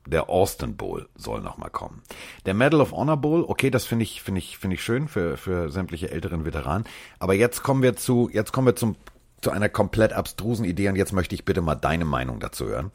der 0.06 0.30
Austin 0.30 0.76
Bowl 0.76 1.08
soll 1.16 1.42
nochmal 1.42 1.70
kommen. 1.70 2.02
Der 2.46 2.54
Medal 2.54 2.82
of 2.82 2.92
Honor 2.92 3.18
Bowl, 3.18 3.46
okay, 3.48 3.70
das 3.70 3.86
finde 3.86 4.04
ich, 4.04 4.22
finde 4.22 4.40
ich, 4.40 4.58
finde 4.58 4.76
ich 4.76 4.84
schön 4.84 5.08
für, 5.08 5.38
für 5.38 5.70
sämtliche 5.70 6.12
älteren 6.12 6.46
Veteranen. 6.46 6.86
Aber 7.20 7.34
jetzt 7.34 7.64
kommen 7.64 7.84
wir 7.84 7.96
zu, 7.96 8.30
jetzt 8.32 8.52
kommen 8.52 8.68
wir 8.68 8.76
zum 8.76 8.96
zu 9.42 9.52
einer 9.52 9.68
komplett 9.68 10.14
abstrusen 10.14 10.64
Idee 10.64 10.88
und 10.88 10.96
jetzt 10.96 11.12
möchte 11.12 11.36
ich 11.36 11.44
bitte 11.44 11.62
mal 11.62 11.76
deine 11.76 12.06
Meinung 12.06 12.40
dazu 12.40 12.66
hören. 12.66 12.92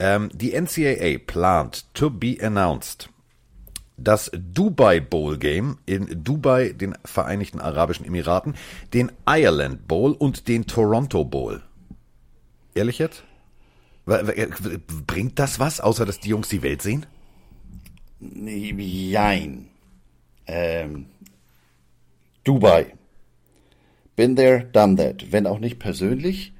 Ähm, 0.00 0.28
die 0.34 0.52
NCAA 0.52 1.18
plant 1.24 1.86
to 1.94 2.10
be 2.10 2.36
announced 2.42 3.08
das 3.96 4.30
Dubai 4.34 5.00
Bowl 5.00 5.38
Game 5.38 5.78
in 5.86 6.24
Dubai, 6.24 6.72
den 6.72 6.96
Vereinigten 7.04 7.60
Arabischen 7.60 8.04
Emiraten, 8.04 8.54
den 8.92 9.12
Ireland 9.24 9.86
Bowl 9.86 10.12
und 10.12 10.48
den 10.48 10.66
Toronto 10.66 11.24
Bowl. 11.24 11.62
Ehrlich 12.74 12.98
jetzt? 12.98 13.22
Bringt 14.06 15.38
das 15.38 15.58
was, 15.58 15.80
außer 15.80 16.04
dass 16.04 16.20
die 16.20 16.28
Jungs 16.30 16.48
die 16.48 16.62
Welt 16.62 16.82
sehen? 16.82 17.06
Jein. 18.20 19.68
Ähm, 20.46 21.06
Dubai. 22.44 22.94
Been 24.16 24.36
there, 24.36 24.64
done 24.72 24.96
that. 24.96 25.32
Wenn 25.32 25.46
auch 25.46 25.58
nicht 25.58 25.78
persönlich. 25.78 26.52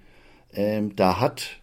Ähm, 0.52 0.96
da 0.96 1.20
hat 1.20 1.60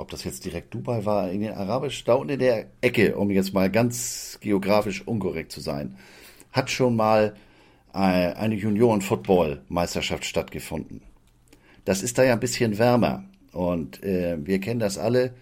ob 0.00 0.10
das 0.10 0.24
jetzt 0.24 0.46
direkt 0.46 0.72
Dubai 0.72 1.04
war, 1.04 1.30
in 1.30 1.42
den 1.42 1.52
Arabisch, 1.52 2.04
da 2.04 2.14
unten 2.14 2.32
in 2.32 2.38
der 2.38 2.68
Ecke, 2.80 3.16
um 3.16 3.30
jetzt 3.30 3.52
mal 3.52 3.70
ganz 3.70 4.38
geografisch 4.40 5.06
unkorrekt 5.06 5.52
zu 5.52 5.60
sein, 5.60 5.96
hat 6.52 6.70
schon 6.70 6.96
mal 6.96 7.34
äh, 7.92 7.98
eine 7.98 8.54
Junioren-Football-Meisterschaft 8.54 10.24
stattgefunden. 10.24 11.02
Das 11.84 12.02
ist 12.02 12.16
da 12.16 12.24
ja 12.24 12.32
ein 12.32 12.40
bisschen 12.40 12.78
wärmer 12.78 13.24
und 13.52 14.02
äh, 14.02 14.36
wir 14.40 14.60
kennen 14.60 14.80
das 14.80 14.98
alle. 14.98 15.32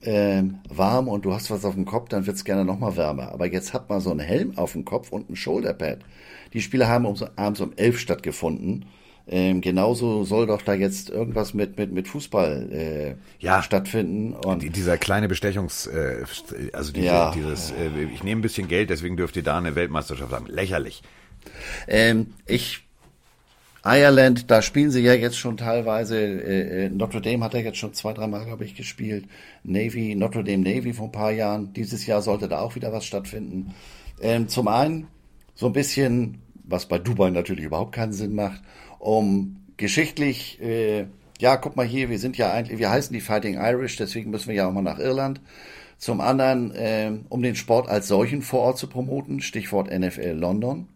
Äh, 0.00 0.42
warm 0.68 1.08
und 1.08 1.24
du 1.24 1.32
hast 1.32 1.50
was 1.50 1.64
auf 1.64 1.74
dem 1.74 1.86
Kopf, 1.86 2.10
dann 2.10 2.26
wird's 2.26 2.44
gerne 2.44 2.64
nochmal 2.64 2.96
wärmer. 2.96 3.32
Aber 3.32 3.46
jetzt 3.46 3.72
hat 3.72 3.88
man 3.88 4.00
so 4.00 4.10
einen 4.10 4.20
Helm 4.20 4.58
auf 4.58 4.72
dem 4.72 4.84
Kopf 4.84 5.10
und 5.10 5.30
ein 5.30 5.36
Shoulderpad. 5.36 6.00
Die 6.52 6.60
Spiele 6.60 6.88
haben 6.88 7.06
um, 7.06 7.16
abends 7.36 7.60
um 7.60 7.72
elf 7.76 7.98
stattgefunden 7.98 8.84
ähm, 9.26 9.62
genauso 9.62 10.24
soll 10.24 10.46
doch 10.46 10.60
da 10.60 10.74
jetzt 10.74 11.08
irgendwas 11.08 11.54
mit, 11.54 11.78
mit, 11.78 11.92
mit 11.92 12.08
Fußball 12.08 12.70
äh, 12.70 13.14
ja, 13.38 13.62
stattfinden. 13.62 14.34
Und 14.34 14.62
die, 14.62 14.68
dieser 14.68 14.98
kleine 14.98 15.28
Bestechungs, 15.28 15.86
äh, 15.86 16.24
also 16.74 16.92
diese, 16.92 17.06
ja. 17.06 17.30
dieses, 17.30 17.70
äh, 17.70 17.88
ich 18.12 18.22
nehme 18.22 18.40
ein 18.40 18.42
bisschen 18.42 18.68
Geld, 18.68 18.90
deswegen 18.90 19.16
dürft 19.16 19.36
ihr 19.36 19.42
da 19.42 19.56
eine 19.56 19.74
Weltmeisterschaft 19.74 20.30
haben. 20.30 20.46
Lächerlich. 20.46 21.02
Ähm, 21.88 22.34
ich 22.46 22.83
Ireland, 23.84 24.50
da 24.50 24.62
spielen 24.62 24.90
sie 24.90 25.02
ja 25.02 25.12
jetzt 25.12 25.36
schon 25.36 25.58
teilweise, 25.58 26.18
äh, 26.18 26.86
äh 26.86 26.88
Notre 26.88 27.20
Dame 27.20 27.44
hat 27.44 27.52
er 27.52 27.60
jetzt 27.60 27.76
schon 27.76 27.92
zwei, 27.92 28.14
dreimal, 28.14 28.46
glaube 28.46 28.64
ich, 28.64 28.74
gespielt. 28.74 29.26
Navy, 29.62 30.14
Notre 30.14 30.42
Dame 30.42 30.62
Navy 30.62 30.94
vor 30.94 31.08
ein 31.08 31.12
paar 31.12 31.32
Jahren. 31.32 31.74
Dieses 31.74 32.06
Jahr 32.06 32.22
sollte 32.22 32.48
da 32.48 32.60
auch 32.60 32.76
wieder 32.76 32.92
was 32.92 33.04
stattfinden. 33.04 33.74
Ähm, 34.22 34.48
zum 34.48 34.68
einen 34.68 35.08
so 35.54 35.66
ein 35.66 35.74
bisschen, 35.74 36.38
was 36.64 36.86
bei 36.86 36.98
Dubai 36.98 37.28
natürlich 37.28 37.66
überhaupt 37.66 37.92
keinen 37.92 38.14
Sinn 38.14 38.34
macht, 38.34 38.62
um 38.98 39.56
geschichtlich, 39.76 40.60
äh, 40.62 41.06
ja, 41.38 41.56
guck 41.58 41.76
mal 41.76 41.86
hier, 41.86 42.08
wir 42.08 42.18
sind 42.18 42.38
ja 42.38 42.52
eigentlich, 42.52 42.78
wir 42.78 42.90
heißen 42.90 43.12
die 43.12 43.20
Fighting 43.20 43.56
Irish, 43.56 43.96
deswegen 43.96 44.30
müssen 44.30 44.48
wir 44.48 44.54
ja 44.54 44.68
auch 44.68 44.72
mal 44.72 44.80
nach 44.80 44.98
Irland. 44.98 45.42
Zum 45.98 46.22
anderen, 46.22 46.74
äh, 46.74 47.12
um 47.28 47.42
den 47.42 47.54
Sport 47.54 47.88
als 47.88 48.08
solchen 48.08 48.40
vor 48.40 48.60
Ort 48.60 48.78
zu 48.78 48.88
promoten, 48.88 49.42
Stichwort 49.42 49.90
NFL 49.90 50.36
London. 50.38 50.88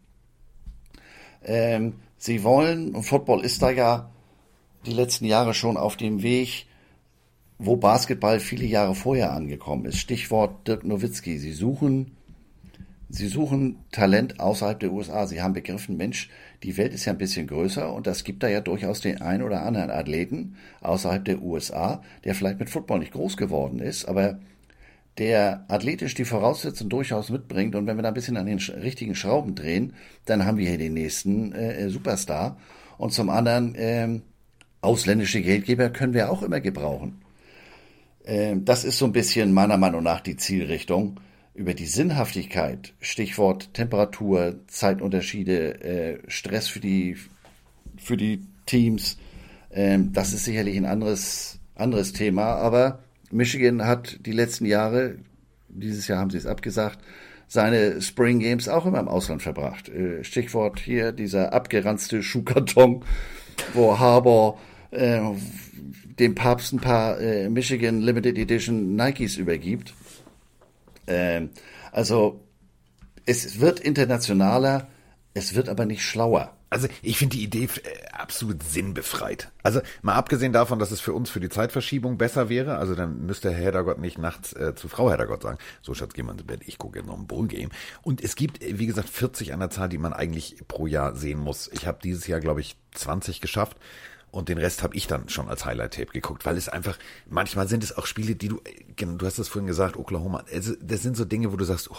Ähm, 1.45 1.95
sie 2.19 2.45
wollen, 2.45 2.95
und 2.95 3.05
Football 3.05 3.45
ist 3.45 3.63
da 3.63 3.71
ja 3.71 4.11
die 4.87 4.93
letzten 4.93 5.25
Jahre 5.25 5.55
schon 5.55 5.77
auf 5.77 5.97
dem 5.97 6.23
Weg, 6.23 6.67
wo 7.59 7.77
Basketball 7.77 8.41
viele 8.41 8.67
Jahre 8.67 8.95
vorher 8.95 9.33
angekommen 9.33 9.85
ist. 9.87 9.99
Stichwort 9.99 10.67
Dirk 10.69 10.85
Nowitzki. 10.85 11.39
Sie 11.39 11.53
suchen, 11.53 12.13
sie 13.09 13.27
suchen 13.27 13.79
Talent 13.91 14.39
außerhalb 14.39 14.79
der 14.79 14.93
USA. 14.93 15.27
Sie 15.27 15.43
haben 15.43 15.55
begriffen, 15.55 15.97
Mensch, 15.97 16.31
die 16.63 16.77
Welt 16.77 16.95
ist 16.95 17.05
ja 17.05 17.13
ein 17.13 17.19
bisschen 17.19 17.47
größer 17.47 17.93
und 17.93 18.07
das 18.07 18.23
gibt 18.25 18.43
da 18.43 18.49
ja 18.49 18.61
durchaus 18.61 19.01
den 19.01 19.21
einen 19.21 19.43
oder 19.43 19.63
anderen 19.63 19.91
Athleten 19.91 20.57
außerhalb 20.81 21.25
der 21.25 21.43
USA, 21.43 22.03
der 22.25 22.35
vielleicht 22.35 22.61
mit 22.61 22.71
Football 22.71 23.01
nicht 23.01 23.13
groß 23.13 23.37
geworden 23.37 23.81
ist, 23.81 24.05
aber 24.07 24.39
der 25.19 25.65
athletisch 25.69 26.15
die 26.15 26.25
Voraussetzungen 26.25 26.91
durchaus 26.91 27.31
mitbringt 27.31 27.75
und 27.75 27.87
wenn 27.87 27.97
wir 27.97 28.03
da 28.03 28.09
ein 28.09 28.15
bisschen 28.15 28.37
an 28.37 28.47
den 28.47 28.59
richtigen 28.59 29.15
Schrauben 29.15 29.55
drehen, 29.55 29.95
dann 30.25 30.45
haben 30.45 30.59
wir 30.59 30.69
hier 30.69 30.79
den 30.79 30.95
nächsten 30.95 31.53
äh, 31.53 31.89
Superstar 31.91 32.57
und 32.99 33.13
zum 33.13 33.29
anderen 33.29 33.75
äh, 33.75 34.21
ausländische 34.81 35.43
Geldgeber 35.43 35.91
können 35.91 36.15
wir 36.15 36.31
auch 36.31 36.43
immer 36.43 36.61
gebrauchen. 36.61 37.21
Äh, 38.25 38.57
das 38.59 38.85
ist 38.85 38.99
so 38.99 39.07
ein 39.07 39.13
bisschen 39.13 39.53
meiner 39.53 39.77
Meinung 39.77 40.03
nach 40.03 40.21
die 40.21 40.37
Zielrichtung 40.37 41.19
über 41.55 41.75
die 41.75 41.87
Sinnhaftigkeit, 41.87 42.95
Stichwort 43.01 43.75
Temperatur, 43.75 44.61
Zeitunterschiede, 44.69 45.83
äh, 45.83 46.19
Stress 46.29 46.69
für 46.69 46.79
die, 46.81 47.17
für 47.97 48.17
die 48.17 48.47
Teams, 48.67 49.19
äh, 49.71 49.99
das 50.13 50.33
ist 50.33 50.45
sicherlich 50.45 50.77
ein 50.77 50.87
anderes, 50.87 51.59
anderes 51.75 52.13
Thema. 52.13 52.55
Aber 52.55 53.01
Michigan 53.31 53.85
hat 53.85 54.25
die 54.27 54.33
letzten 54.33 54.65
Jahre, 54.65 55.17
dieses 55.69 56.09
Jahr 56.09 56.19
haben 56.19 56.31
sie 56.31 56.39
es 56.39 56.47
abgesagt, 56.47 56.99
seine 57.47 58.01
Spring 58.03 58.41
Games 58.41 58.69
auch 58.69 58.87
immer 58.87 59.01
im 59.01 59.09
Ausland 59.09 59.43
verbracht. 59.43 59.89
Äh, 59.89 60.23
Stichwort 60.23 60.79
hier 60.79 61.13
dieser 61.13 61.53
abgeranzte 61.53 62.23
Schuhkarton, 62.23 63.05
wo 63.73 63.99
Harbour 63.99 64.59
äh, 64.91 65.21
dem 66.19 66.35
Papst 66.35 66.73
ein 66.73 66.81
paar 66.81 67.21
äh, 67.21 67.49
Michigan 67.49 68.01
Limited 68.01 68.37
Edition 68.37 68.97
Nikes 68.97 69.37
übergibt. 69.37 69.95
Ähm, 71.07 71.51
also 71.93 72.45
es 73.25 73.61
wird 73.61 73.81
internationaler, 73.81 74.89
es 75.35 75.55
wird 75.55 75.69
aber 75.69 75.87
nicht 75.87 76.03
schlauer. 76.03 76.58
Also 76.71 76.89
ich 77.03 77.19
finde 77.19 77.37
die 77.37 77.45
Idee 77.45 77.65
äh, 77.65 78.09
absolut 78.13 78.63
sinnbefreit. 78.63 79.51
Also 79.63 79.81
mal 80.03 80.15
abgesehen 80.15 80.53
davon, 80.53 80.79
dass 80.79 80.91
es 80.91 81.01
für 81.01 81.13
uns 81.15 81.31
für 81.31 81.41
die 81.41 81.49
Zeitverschiebung 81.49 82.19
besser 82.19 82.49
wäre, 82.49 82.77
also 82.77 82.95
dann 82.95 83.25
müsste 83.27 83.51
Herr 83.51 83.67
Heddergott 83.67 83.99
nicht 83.99 84.19
nachts 84.19 84.53
äh, 84.53 84.75
zu 84.75 84.89
Frau 84.89 85.11
Heddergott 85.11 85.43
sagen, 85.43 85.59
so 85.83 85.95
Schatz, 85.95 86.13
geh 86.15 86.23
mal 86.23 86.33
ins 86.33 86.43
Bett, 86.43 86.61
ich 86.67 86.79
gucke 86.79 86.99
jetzt 86.99 87.07
noch 87.07 87.19
ein 87.19 87.27
Bowl-Game. 87.27 87.71
Und 88.03 88.23
es 88.23 88.37
gibt, 88.37 88.61
wie 88.61 88.87
gesagt, 88.87 89.09
40 89.09 89.53
an 89.53 89.61
der 89.61 89.71
Zahl, 89.71 89.89
die 89.89 89.99
man 89.99 90.13
eigentlich 90.13 90.57
pro 90.69 90.87
Jahr 90.87 91.15
sehen 91.15 91.39
muss. 91.39 91.69
Ich 91.73 91.87
habe 91.87 91.99
dieses 92.03 92.27
Jahr, 92.27 92.41
glaube 92.41 92.61
ich, 92.61 92.77
20 92.93 93.41
geschafft. 93.41 93.77
Und 94.31 94.51
den 94.51 94.59
Rest 94.59 94.83
habe 94.83 94.95
ich 94.95 95.07
dann 95.07 95.31
schon 95.31 95.49
als 95.49 95.65
Highlight-Tape 95.65 96.13
geguckt, 96.13 96.45
weil 96.45 96.59
es 96.59 96.69
einfach, 96.69 96.99
manchmal 97.31 97.67
sind 97.67 97.83
es 97.83 97.97
auch 97.97 98.05
Spiele, 98.05 98.35
die 98.35 98.49
du, 98.49 98.61
genau, 98.95 99.17
du 99.17 99.25
hast 99.25 99.39
es 99.39 99.49
vorhin 99.49 99.67
gesagt, 99.67 99.97
Oklahoma, 99.97 100.45
also 100.53 100.75
das 100.83 101.03
sind 101.03 101.17
so 101.17 101.25
Dinge, 101.25 101.51
wo 101.51 101.57
du 101.57 101.65
sagst, 101.65 101.91
oh, 101.91 101.97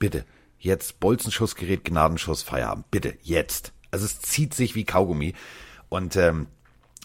bitte, 0.00 0.24
jetzt 0.60 1.00
Bolzenschussgerät, 1.00 1.84
Gnadenschuss, 1.84 2.42
Feierabend, 2.42 2.90
bitte, 2.90 3.14
jetzt. 3.22 3.72
Also 3.90 4.04
es 4.04 4.20
zieht 4.20 4.54
sich 4.54 4.74
wie 4.74 4.84
Kaugummi. 4.84 5.34
Und 5.88 6.14
ähm, 6.16 6.46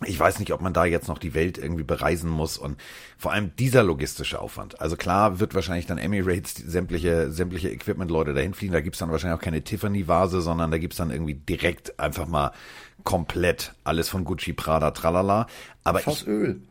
ich 0.03 0.19
weiß 0.19 0.39
nicht, 0.39 0.51
ob 0.51 0.59
man 0.61 0.73
da 0.73 0.83
jetzt 0.83 1.07
noch 1.07 1.17
die 1.17 1.33
Welt 1.33 1.57
irgendwie 1.57 1.85
bereisen 1.85 2.29
muss 2.29 2.57
und 2.57 2.77
vor 3.17 3.31
allem 3.31 3.55
dieser 3.55 3.81
logistische 3.81 4.41
Aufwand. 4.41 4.81
Also 4.81 4.97
klar 4.97 5.39
wird 5.39 5.55
wahrscheinlich 5.55 5.85
dann 5.85 5.97
Emirates 5.97 6.53
sämtliche, 6.55 7.31
sämtliche 7.31 7.69
Equipment-Leute 7.69 8.33
dahin 8.33 8.53
fliegen. 8.53 8.73
Da 8.73 8.81
gibt's 8.81 8.99
dann 8.99 9.09
wahrscheinlich 9.09 9.39
auch 9.39 9.43
keine 9.43 9.63
Tiffany-Vase, 9.63 10.41
sondern 10.41 10.69
da 10.69 10.79
gibt's 10.79 10.97
dann 10.97 11.11
irgendwie 11.11 11.35
direkt 11.35 11.97
einfach 11.97 12.27
mal 12.27 12.51
komplett 13.05 13.73
alles 13.85 14.09
von 14.09 14.25
Gucci, 14.25 14.51
Prada, 14.51 14.91
tralala. 14.91 15.47
Aber 15.85 15.99
Fass 15.99 16.23
ich, 16.23 16.27
Öl. 16.27 16.61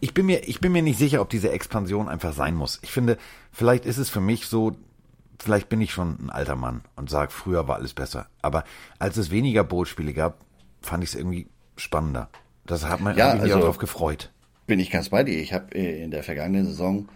ich 0.00 0.12
bin 0.12 0.26
mir, 0.26 0.48
ich 0.48 0.60
bin 0.60 0.72
mir 0.72 0.82
nicht 0.82 0.98
sicher, 0.98 1.20
ob 1.20 1.30
diese 1.30 1.52
Expansion 1.52 2.08
einfach 2.08 2.32
sein 2.32 2.56
muss. 2.56 2.80
Ich 2.82 2.90
finde, 2.90 3.16
vielleicht 3.52 3.86
ist 3.86 3.98
es 3.98 4.10
für 4.10 4.20
mich 4.20 4.46
so, 4.46 4.76
vielleicht 5.42 5.68
bin 5.68 5.80
ich 5.80 5.92
schon 5.92 6.16
ein 6.20 6.30
alter 6.30 6.56
Mann 6.56 6.82
und 6.96 7.10
sage, 7.10 7.30
früher 7.30 7.66
war 7.66 7.76
alles 7.76 7.94
besser. 7.94 8.28
Aber 8.42 8.64
als 8.98 9.16
es 9.16 9.30
weniger 9.30 9.64
Bootspiele 9.64 10.12
gab, 10.12 10.38
fand 10.80 11.02
ich 11.02 11.10
es 11.10 11.16
irgendwie 11.16 11.46
spannender. 11.76 12.28
Das 12.66 12.86
hat 12.86 13.00
man 13.00 13.16
ja, 13.16 13.28
irgendwie 13.28 13.52
also, 13.52 13.58
auch 13.58 13.64
drauf 13.64 13.78
gefreut. 13.78 14.30
Bin 14.66 14.78
ich 14.78 14.90
ganz 14.90 15.08
bei 15.08 15.24
dir. 15.24 15.40
Ich 15.40 15.52
habe 15.52 15.74
äh, 15.74 16.02
in 16.02 16.10
der 16.10 16.22
vergangenen 16.22 16.66
Saison, 16.66 17.08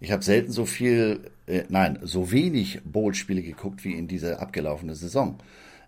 ich 0.00 0.12
habe 0.12 0.22
selten 0.22 0.52
so 0.52 0.64
viel, 0.64 1.30
äh, 1.46 1.64
nein, 1.68 1.98
so 2.02 2.30
wenig 2.30 2.80
Bootspiele 2.84 3.42
geguckt 3.42 3.84
wie 3.84 3.94
in 3.94 4.08
dieser 4.08 4.40
abgelaufenen 4.40 4.94
Saison. 4.94 5.38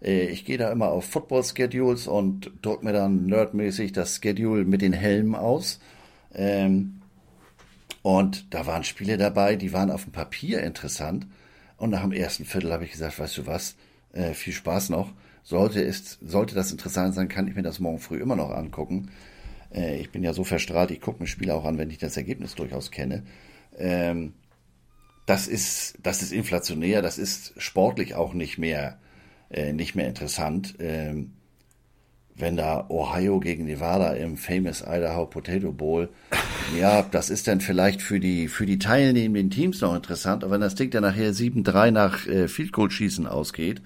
Äh, 0.02 0.26
ich 0.26 0.44
gehe 0.44 0.58
da 0.58 0.70
immer 0.70 0.88
auf 0.88 1.06
Football-Schedules 1.06 2.08
und 2.08 2.50
drücke 2.60 2.84
mir 2.84 2.92
dann 2.92 3.26
nerdmäßig 3.26 3.92
das 3.92 4.16
Schedule 4.16 4.64
mit 4.64 4.82
den 4.82 4.92
Helmen 4.92 5.34
aus. 5.34 5.80
Ähm, 6.34 7.00
und 8.02 8.52
da 8.52 8.66
waren 8.66 8.84
Spiele 8.84 9.16
dabei, 9.16 9.56
die 9.56 9.72
waren 9.72 9.90
auf 9.90 10.04
dem 10.04 10.12
Papier 10.12 10.62
interessant. 10.62 11.26
Und 11.84 11.90
nach 11.90 12.00
dem 12.00 12.12
ersten 12.12 12.46
Viertel 12.46 12.72
habe 12.72 12.86
ich 12.86 12.92
gesagt, 12.92 13.18
weißt 13.18 13.36
du 13.36 13.46
was, 13.46 13.76
äh, 14.14 14.32
viel 14.32 14.54
Spaß 14.54 14.88
noch. 14.88 15.12
Sollte, 15.42 15.84
es, 15.84 16.18
sollte 16.22 16.54
das 16.54 16.72
interessant 16.72 17.14
sein, 17.14 17.28
kann 17.28 17.46
ich 17.46 17.56
mir 17.56 17.62
das 17.62 17.78
morgen 17.78 17.98
früh 17.98 18.22
immer 18.22 18.36
noch 18.36 18.52
angucken. 18.52 19.10
Äh, 19.70 20.00
ich 20.00 20.10
bin 20.10 20.24
ja 20.24 20.32
so 20.32 20.44
verstrahlt, 20.44 20.90
ich 20.92 21.02
gucke 21.02 21.22
mir 21.22 21.26
Spiele 21.26 21.54
auch 21.54 21.66
an, 21.66 21.76
wenn 21.76 21.90
ich 21.90 21.98
das 21.98 22.16
Ergebnis 22.16 22.54
durchaus 22.54 22.90
kenne. 22.90 23.24
Ähm, 23.76 24.32
das 25.26 25.46
ist, 25.46 25.98
das 26.02 26.22
ist 26.22 26.32
inflationär, 26.32 27.02
das 27.02 27.18
ist 27.18 27.52
sportlich 27.58 28.14
auch 28.14 28.32
nicht 28.32 28.56
mehr 28.56 28.98
äh, 29.50 29.74
nicht 29.74 29.94
mehr 29.94 30.08
interessant. 30.08 30.76
Ähm, 30.78 31.34
wenn 32.36 32.56
da 32.56 32.86
Ohio 32.88 33.38
gegen 33.40 33.64
Nevada 33.64 34.12
im 34.14 34.36
Famous 34.36 34.82
Idaho 34.82 35.26
Potato 35.26 35.72
Bowl, 35.72 36.08
ja, 36.78 37.02
das 37.02 37.30
ist 37.30 37.46
dann 37.46 37.60
vielleicht 37.60 38.02
für 38.02 38.18
die, 38.20 38.48
für 38.48 38.66
die 38.66 38.78
teilnehmenden 38.78 39.50
Teams 39.50 39.80
noch 39.80 39.94
interessant, 39.94 40.42
aber 40.42 40.54
wenn 40.54 40.60
das 40.60 40.74
Ding 40.74 40.90
dann 40.90 41.02
nachher 41.02 41.32
7-3 41.32 41.90
nach 41.90 42.26
äh, 42.26 42.48
Field 42.48 42.72
Goal 42.72 42.90
Schießen 42.90 43.26
ausgeht, 43.26 43.82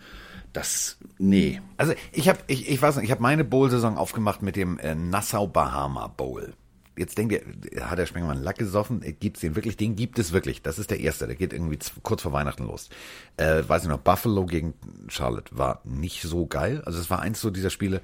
Das, 0.53 0.97
nee. 1.19 1.61
Also 1.77 1.93
ich 2.13 2.29
habe, 2.29 2.39
ich, 2.47 2.69
ich 2.69 2.81
weiß 2.81 2.97
nicht, 2.97 3.05
ich 3.05 3.11
habe 3.11 3.23
meine 3.23 3.45
Bowl-Saison 3.45 3.97
aufgemacht 3.99 4.43
mit 4.43 4.57
dem 4.57 4.79
äh, 4.79 4.95
Nassau-Bahama 4.95 6.09
Bowl. 6.09 6.55
Jetzt 6.97 7.17
denkt 7.17 7.33
ihr, 7.33 7.89
hat 7.89 7.99
der 7.99 8.07
Spengemann 8.07 8.43
Lack 8.43 8.59
gesoffen? 8.59 9.03
Gibt's 9.21 9.41
den 9.41 9.55
wirklich? 9.55 9.77
Den 9.77 9.95
gibt 9.95 10.19
es 10.19 10.33
wirklich. 10.33 10.63
Das 10.63 10.81
ist 10.81 10.91
der 10.91 10.99
erste. 10.99 11.29
Der 11.29 11.37
geht 11.37 11.53
irgendwie 11.53 11.79
kurz 12.03 12.23
vor 12.23 12.33
Weihnachten 12.33 12.65
los. 12.65 12.89
Äh, 13.37 13.63
weiß 13.69 13.85
ich 13.85 13.89
noch, 13.89 14.01
Buffalo 14.01 14.47
gegen 14.47 14.75
Charlotte 15.07 15.57
war 15.57 15.81
nicht 15.85 16.23
so 16.23 16.47
geil. 16.47 16.83
Also 16.85 16.99
es 16.99 17.09
war 17.09 17.21
eins 17.21 17.41
so 17.41 17.51
dieser 17.51 17.71
Spiele. 17.71 18.01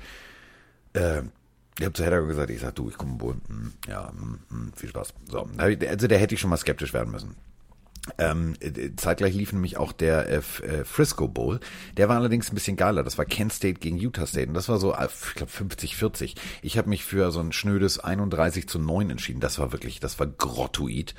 Äh, 0.94 1.22
ich 1.78 1.84
habe 1.84 1.92
zu 1.92 2.04
Hedda 2.04 2.20
gesagt, 2.20 2.50
ich 2.50 2.60
sag, 2.60 2.74
du, 2.76 2.88
ich 2.88 2.96
komme. 2.96 3.18
Hm, 3.20 3.72
ja, 3.88 4.10
hm, 4.10 4.38
hm, 4.48 4.72
viel 4.74 4.88
Spaß. 4.88 5.14
So, 5.28 5.48
also 5.58 6.08
der 6.08 6.18
hätte 6.18 6.34
ich 6.34 6.40
schon 6.40 6.50
mal 6.50 6.56
skeptisch 6.56 6.94
werden 6.94 7.10
müssen. 7.10 7.34
Ähm, 8.18 8.54
zeitgleich 8.96 9.34
lief 9.34 9.52
nämlich 9.52 9.78
auch 9.78 9.92
der 9.92 10.28
äh, 10.28 10.36
äh, 10.36 10.84
Frisco 10.84 11.26
Bowl. 11.26 11.58
Der 11.96 12.08
war 12.08 12.16
allerdings 12.16 12.50
ein 12.50 12.54
bisschen 12.54 12.76
geiler. 12.76 13.02
Das 13.02 13.16
war 13.16 13.24
Kent 13.24 13.52
State 13.52 13.80
gegen 13.80 13.96
Utah 13.96 14.26
State. 14.26 14.48
Und 14.48 14.54
das 14.54 14.68
war 14.68 14.78
so, 14.78 14.92
äh, 14.92 15.08
ich 15.28 15.34
glaube, 15.34 15.50
50-40. 15.50 16.34
Ich 16.62 16.76
habe 16.76 16.90
mich 16.90 17.04
für 17.04 17.30
so 17.30 17.40
ein 17.40 17.52
schnödes 17.52 17.98
31 17.98 18.68
zu 18.68 18.78
9 18.78 19.10
entschieden. 19.10 19.40
Das 19.40 19.58
war 19.58 19.72
wirklich, 19.72 20.00
das 20.00 20.18
war 20.18 20.26
grottoid. 20.26 21.14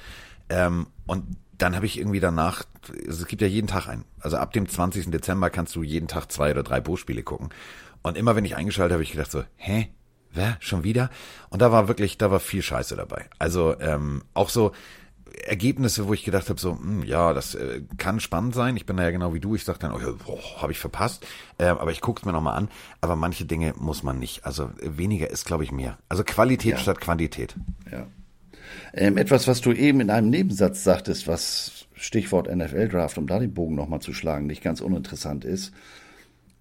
Ähm, 0.49 0.87
und 1.07 1.25
dann 1.57 1.75
habe 1.75 1.85
ich 1.85 1.97
irgendwie 1.97 2.19
danach, 2.19 2.63
also 3.07 3.23
es 3.23 3.27
gibt 3.27 3.41
ja 3.41 3.47
jeden 3.47 3.67
Tag 3.67 3.87
einen. 3.87 4.05
Also 4.19 4.37
ab 4.37 4.53
dem 4.53 4.69
20. 4.69 5.09
Dezember 5.09 5.49
kannst 5.49 5.75
du 5.75 5.83
jeden 5.83 6.07
Tag 6.07 6.31
zwei 6.31 6.51
oder 6.51 6.63
drei 6.63 6.81
Bowl-Spiele 6.81 7.23
gucken. 7.23 7.49
Und 8.05 8.17
immer 8.17 8.35
wenn 8.35 8.45
ich 8.45 8.55
eingeschaltet 8.55 8.91
habe, 8.91 8.99
habe 8.99 9.03
ich 9.03 9.13
gedacht 9.13 9.31
so, 9.31 9.43
hä? 9.55 9.87
Wer? 10.31 10.57
Schon 10.59 10.83
wieder? 10.83 11.09
Und 11.49 11.63
da 11.63 11.71
war 11.71 11.87
wirklich, 11.87 12.19
da 12.19 12.29
war 12.29 12.39
viel 12.39 12.61
Scheiße 12.61 12.95
dabei. 12.95 13.25
Also 13.39 13.79
ähm, 13.79 14.21
auch 14.35 14.49
so, 14.49 14.73
Ergebnisse, 15.43 16.07
wo 16.07 16.13
ich 16.13 16.23
gedacht 16.23 16.49
habe, 16.49 16.59
so, 16.59 16.73
mh, 16.73 16.81
hm, 16.81 17.03
ja, 17.03 17.33
das 17.33 17.55
äh, 17.55 17.81
kann 17.97 18.19
spannend 18.19 18.53
sein. 18.53 18.77
Ich 18.77 18.85
bin 18.85 18.95
da 18.95 19.03
ja 19.03 19.09
genau 19.09 19.33
wie 19.33 19.39
du. 19.39 19.55
Ich 19.55 19.63
sag 19.63 19.79
dann, 19.79 19.91
oh, 19.91 20.39
habe 20.61 20.71
ich 20.71 20.77
verpasst. 20.77 21.25
Äh, 21.57 21.65
aber 21.65 21.91
ich 21.91 21.99
gucke 21.99 22.19
es 22.21 22.25
mir 22.25 22.31
nochmal 22.31 22.55
an. 22.55 22.69
Aber 23.01 23.15
manche 23.15 23.45
Dinge 23.45 23.73
muss 23.75 24.03
man 24.03 24.19
nicht. 24.19 24.45
Also 24.45 24.69
weniger 24.83 25.31
ist, 25.31 25.45
glaube 25.45 25.63
ich, 25.63 25.71
mehr. 25.71 25.97
Also 26.07 26.23
Qualität 26.23 26.73
ja. 26.73 26.77
statt 26.77 27.01
Quantität. 27.01 27.55
Ja. 27.91 28.05
Ähm, 28.93 29.17
etwas, 29.17 29.47
was 29.47 29.61
du 29.61 29.71
eben 29.71 29.99
in 29.99 30.11
einem 30.11 30.29
Nebensatz 30.29 30.83
sagtest, 30.83 31.27
was 31.27 31.87
Stichwort 31.95 32.55
NFL-Draft, 32.55 33.17
um 33.17 33.25
da 33.25 33.39
den 33.39 33.55
Bogen 33.55 33.73
nochmal 33.73 34.01
zu 34.01 34.13
schlagen, 34.13 34.45
nicht 34.45 34.63
ganz 34.63 34.79
uninteressant 34.79 35.43
ist. 35.43 35.73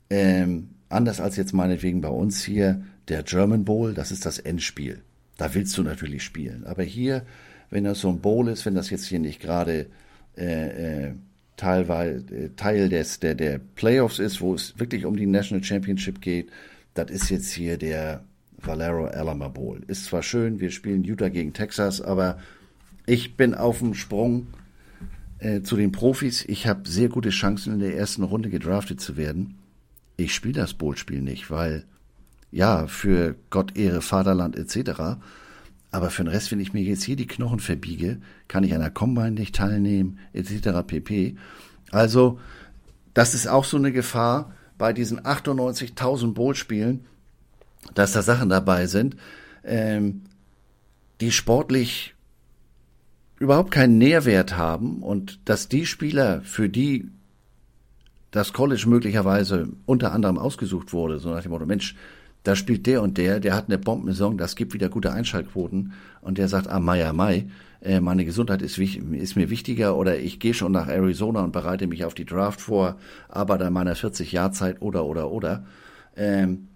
Ähm, 0.09 0.71
anders 0.95 1.21
als 1.21 1.37
jetzt 1.37 1.53
meinetwegen 1.53 2.01
bei 2.01 2.09
uns 2.09 2.43
hier 2.43 2.83
der 3.09 3.23
German 3.23 3.65
Bowl, 3.65 3.95
das 3.95 4.11
ist 4.11 4.25
das 4.25 4.39
Endspiel. 4.39 5.03
Da 5.37 5.55
willst 5.55 5.77
du 5.77 5.83
natürlich 5.83 6.23
spielen. 6.23 6.65
Aber 6.65 6.83
hier 6.83 7.25
wenn 7.75 7.85
das 7.85 8.01
so 8.01 8.09
ein 8.09 8.21
Bowl 8.21 8.49
ist, 8.49 8.65
wenn 8.67 8.77
das 8.77 8.91
jetzt 8.91 9.07
hier 9.07 9.19
nicht 9.19 9.41
gerade 9.41 9.87
äh, 10.39 11.07
äh, 11.07 11.15
teilweise 11.57 12.25
äh, 12.35 12.51
Teil 12.57 12.89
des 12.89 13.19
der 13.19 13.35
der 13.35 13.59
Playoffs 13.59 14.21
ist, 14.21 14.41
wo 14.41 14.55
es 14.55 14.79
wirklich 14.79 15.05
um 15.05 15.17
die 15.17 15.27
National 15.27 15.65
Championship 15.65 16.21
geht, 16.21 16.51
das 16.95 17.11
ist 17.11 17.31
jetzt 17.31 17.51
hier 17.53 17.77
der 17.77 18.23
Valero 18.59 19.07
Alama 19.07 19.49
Bowl. 19.49 19.83
Ist 19.89 20.07
zwar 20.07 20.23
schön, 20.23 20.61
wir 20.61 20.71
spielen 20.71 21.03
Utah 21.03 21.29
gegen 21.29 21.53
Texas, 21.53 22.01
aber 22.01 22.39
ich 23.07 23.37
bin 23.37 23.55
auf 23.55 23.81
dem 23.81 23.95
Sprung 23.95 24.47
äh, 25.41 25.63
zu 25.63 25.77
den 25.77 25.91
Profis. 25.91 26.45
Ich 26.45 26.69
habe 26.69 26.89
sehr 26.89 27.09
gute 27.09 27.31
Chancen 27.31 27.75
in 27.75 27.81
der 27.81 27.97
ersten 27.97 28.23
Runde 28.23 28.51
gedraftet 28.51 29.01
zu 29.01 29.17
werden. 29.17 29.57
Ich 30.17 30.35
spiele 30.35 30.55
das 30.55 30.75
Bowl-Spiel 30.75 31.21
nicht, 31.21 31.51
weil 31.51 31.85
ja 32.51 32.87
für 32.87 33.35
Gott 33.51 33.77
Ehre 33.77 34.01
Vaterland 34.01 34.57
etc. 34.57 35.19
Aber 35.91 36.11
für 36.11 36.25
den 36.25 36.33
Rest, 36.33 36.51
wenn 36.53 36.61
ich 36.61 36.73
mir 36.73 36.83
jetzt 36.83 37.05
hier 37.05 37.17
die 37.17 37.27
Knochen 37.27 37.61
verbiege, 37.61 38.19
kann 38.49 38.65
ich 38.65 38.75
an 38.75 38.81
der 38.81 38.91
Combine 38.91 39.33
nicht 39.33 39.55
teilnehmen, 39.55 40.19
etc. 40.33 40.87
pp. 40.87 41.37
Also, 41.91 42.39
das 43.13 43.35
ist 43.35 43.47
auch 43.47 43.65
so 43.65 43.77
eine 43.77 43.93
Gefahr 43.93 44.53
bei 44.79 44.93
diesen 44.93 45.21
98.000 45.21 46.35
Bowl-Spielen, 46.35 47.05
dass 47.95 48.13
da 48.13 48.23
Sachen 48.23 48.49
dabei 48.49 48.87
sind, 48.87 49.17
ähm, 49.63 50.23
die 51.21 51.31
sportlich 51.31 52.15
überhaupt 53.39 53.71
keinen 53.71 53.99
Nährwert 53.99 54.57
haben 54.57 55.03
und 55.03 55.39
dass 55.45 55.69
die 55.69 55.87
Spieler, 55.87 56.41
für 56.43 56.69
die 56.69 57.09
das 58.35 58.53
College 58.53 58.87
möglicherweise 58.89 59.69
unter 59.87 60.13
anderem 60.13 60.39
ausgesucht 60.39 60.93
wurde, 60.93 61.21
so 61.21 61.31
nach 61.31 61.43
dem 61.43 61.53
Motto, 61.53 61.67
Mensch, 61.67 61.95
da 62.43 62.57
spielt 62.57 62.85
der 62.85 63.01
und 63.01 63.17
der, 63.17 63.39
der 63.39 63.55
hat 63.55 63.67
eine 63.69 63.79
Bombensaison, 63.79 64.37
das 64.39 64.57
gibt 64.57 64.75
wieder 64.75 64.89
gute 64.89 65.13
Einschaltquoten 65.13 65.93
und 66.21 66.37
der 66.37 66.49
sagt, 66.49 66.67
ah, 66.67 66.81
Mai, 66.81 67.07
ah, 67.07 67.13
Mai, 67.13 67.47
äh, 67.81 68.01
meine 68.01 68.25
Gesundheit 68.25 68.61
ist, 68.61 68.77
ist 68.77 69.37
mir 69.37 69.51
wichtiger 69.51 69.97
oder 69.97 70.19
ich 70.19 70.41
gehe 70.41 70.53
schon 70.53 70.73
nach 70.73 70.89
Arizona 70.89 71.45
und 71.45 71.53
bereite 71.53 71.87
mich 71.87 72.05
auf 72.05 72.13
die 72.13 72.25
Draft 72.25 72.61
vor, 72.61 72.97
arbeite 73.29 73.67
an 73.67 73.73
meiner 73.73 73.95
40-Jahr-Zeit 73.95 74.83
oder, 74.83 75.05
oder, 75.05 75.31
oder. 75.31 75.65
Ähm, 76.17 76.67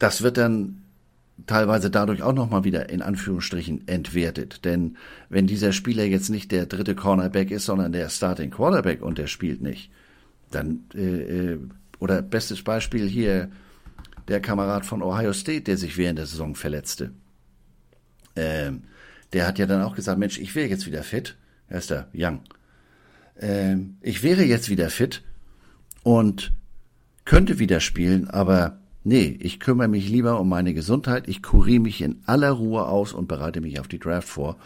das 0.00 0.22
wird 0.22 0.38
dann 0.38 0.82
teilweise 1.46 1.88
dadurch 1.88 2.24
auch 2.24 2.34
nochmal 2.34 2.64
wieder 2.64 2.88
in 2.88 3.00
Anführungsstrichen 3.00 3.86
entwertet. 3.86 4.64
Denn 4.64 4.96
wenn 5.28 5.46
dieser 5.46 5.72
Spieler 5.72 6.02
jetzt 6.02 6.30
nicht 6.30 6.50
der 6.50 6.66
dritte 6.66 6.96
Cornerback 6.96 7.52
ist, 7.52 7.64
sondern 7.64 7.92
der 7.92 8.08
Starting 8.08 8.50
Quarterback 8.50 9.02
und 9.02 9.18
der 9.18 9.28
spielt 9.28 9.62
nicht, 9.62 9.92
dann, 10.54 10.84
äh, 10.94 11.52
äh 11.52 11.58
oder 11.98 12.22
bestes 12.22 12.62
Beispiel 12.62 13.08
hier, 13.08 13.50
der 14.28 14.40
Kamerad 14.40 14.86
von 14.86 15.02
Ohio 15.02 15.32
State, 15.32 15.62
der 15.62 15.76
sich 15.76 15.96
während 15.96 16.18
der 16.18 16.26
Saison 16.26 16.54
verletzte. 16.54 17.12
Ähm, 18.36 18.84
der 19.32 19.46
hat 19.46 19.58
ja 19.58 19.66
dann 19.66 19.82
auch 19.82 19.94
gesagt, 19.94 20.18
Mensch, 20.18 20.38
ich 20.38 20.54
wäre 20.54 20.68
jetzt 20.68 20.86
wieder 20.86 21.02
fit. 21.02 21.36
Er 21.68 21.78
ist 21.78 21.90
der 21.90 22.08
Young. 22.14 22.40
Ähm, 23.38 23.96
ich 24.00 24.22
wäre 24.22 24.44
jetzt 24.44 24.68
wieder 24.68 24.90
fit 24.90 25.22
und 26.02 26.52
könnte 27.24 27.58
wieder 27.58 27.80
spielen, 27.80 28.28
aber 28.28 28.78
nee, 29.02 29.36
ich 29.40 29.60
kümmere 29.60 29.88
mich 29.88 30.08
lieber 30.08 30.40
um 30.40 30.48
meine 30.48 30.74
Gesundheit. 30.74 31.28
Ich 31.28 31.42
kuriere 31.42 31.80
mich 31.80 32.00
in 32.00 32.22
aller 32.26 32.50
Ruhe 32.50 32.86
aus 32.86 33.12
und 33.12 33.28
bereite 33.28 33.60
mich 33.60 33.80
auf 33.80 33.88
die 33.88 33.98
Draft 33.98 34.28
vor. 34.28 34.56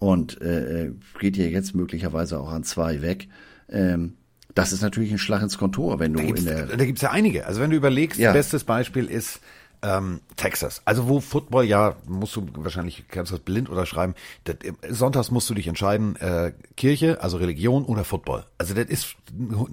Und 0.00 0.40
äh, 0.42 0.86
äh 0.86 0.92
geht 1.18 1.36
hier 1.36 1.50
jetzt 1.50 1.74
möglicherweise 1.74 2.38
auch 2.40 2.50
an 2.50 2.64
zwei 2.64 3.00
weg. 3.00 3.28
Ähm, 3.68 4.14
das 4.54 4.72
ist 4.72 4.82
natürlich 4.82 5.10
ein 5.10 5.18
Schlag 5.18 5.42
ins 5.42 5.58
Kontor, 5.58 5.98
wenn 5.98 6.12
du 6.12 6.20
da 6.20 6.24
in 6.26 6.44
der. 6.44 6.66
Da 6.66 6.84
gibt's 6.84 7.02
ja 7.02 7.10
einige. 7.10 7.46
Also 7.46 7.60
wenn 7.60 7.70
du 7.70 7.76
überlegst, 7.76 8.18
ja. 8.18 8.32
bestes 8.32 8.64
Beispiel 8.64 9.06
ist 9.06 9.40
ähm, 9.84 10.20
Texas. 10.36 10.82
Also 10.84 11.08
wo 11.08 11.20
Football, 11.20 11.64
ja, 11.64 11.96
musst 12.06 12.34
du 12.36 12.46
wahrscheinlich, 12.56 13.04
kannst 13.08 13.32
du 13.32 13.36
das 13.36 13.44
blind 13.44 13.68
oder 13.68 13.84
schreiben, 13.84 14.14
das, 14.44 14.56
sonntags 14.88 15.30
musst 15.30 15.50
du 15.50 15.54
dich 15.54 15.66
entscheiden, 15.66 16.16
äh, 16.16 16.52
Kirche, 16.76 17.20
also 17.20 17.36
Religion 17.36 17.84
oder 17.84 18.04
Football. 18.04 18.46
Also 18.56 18.74
das 18.74 18.86
ist, 18.86 19.16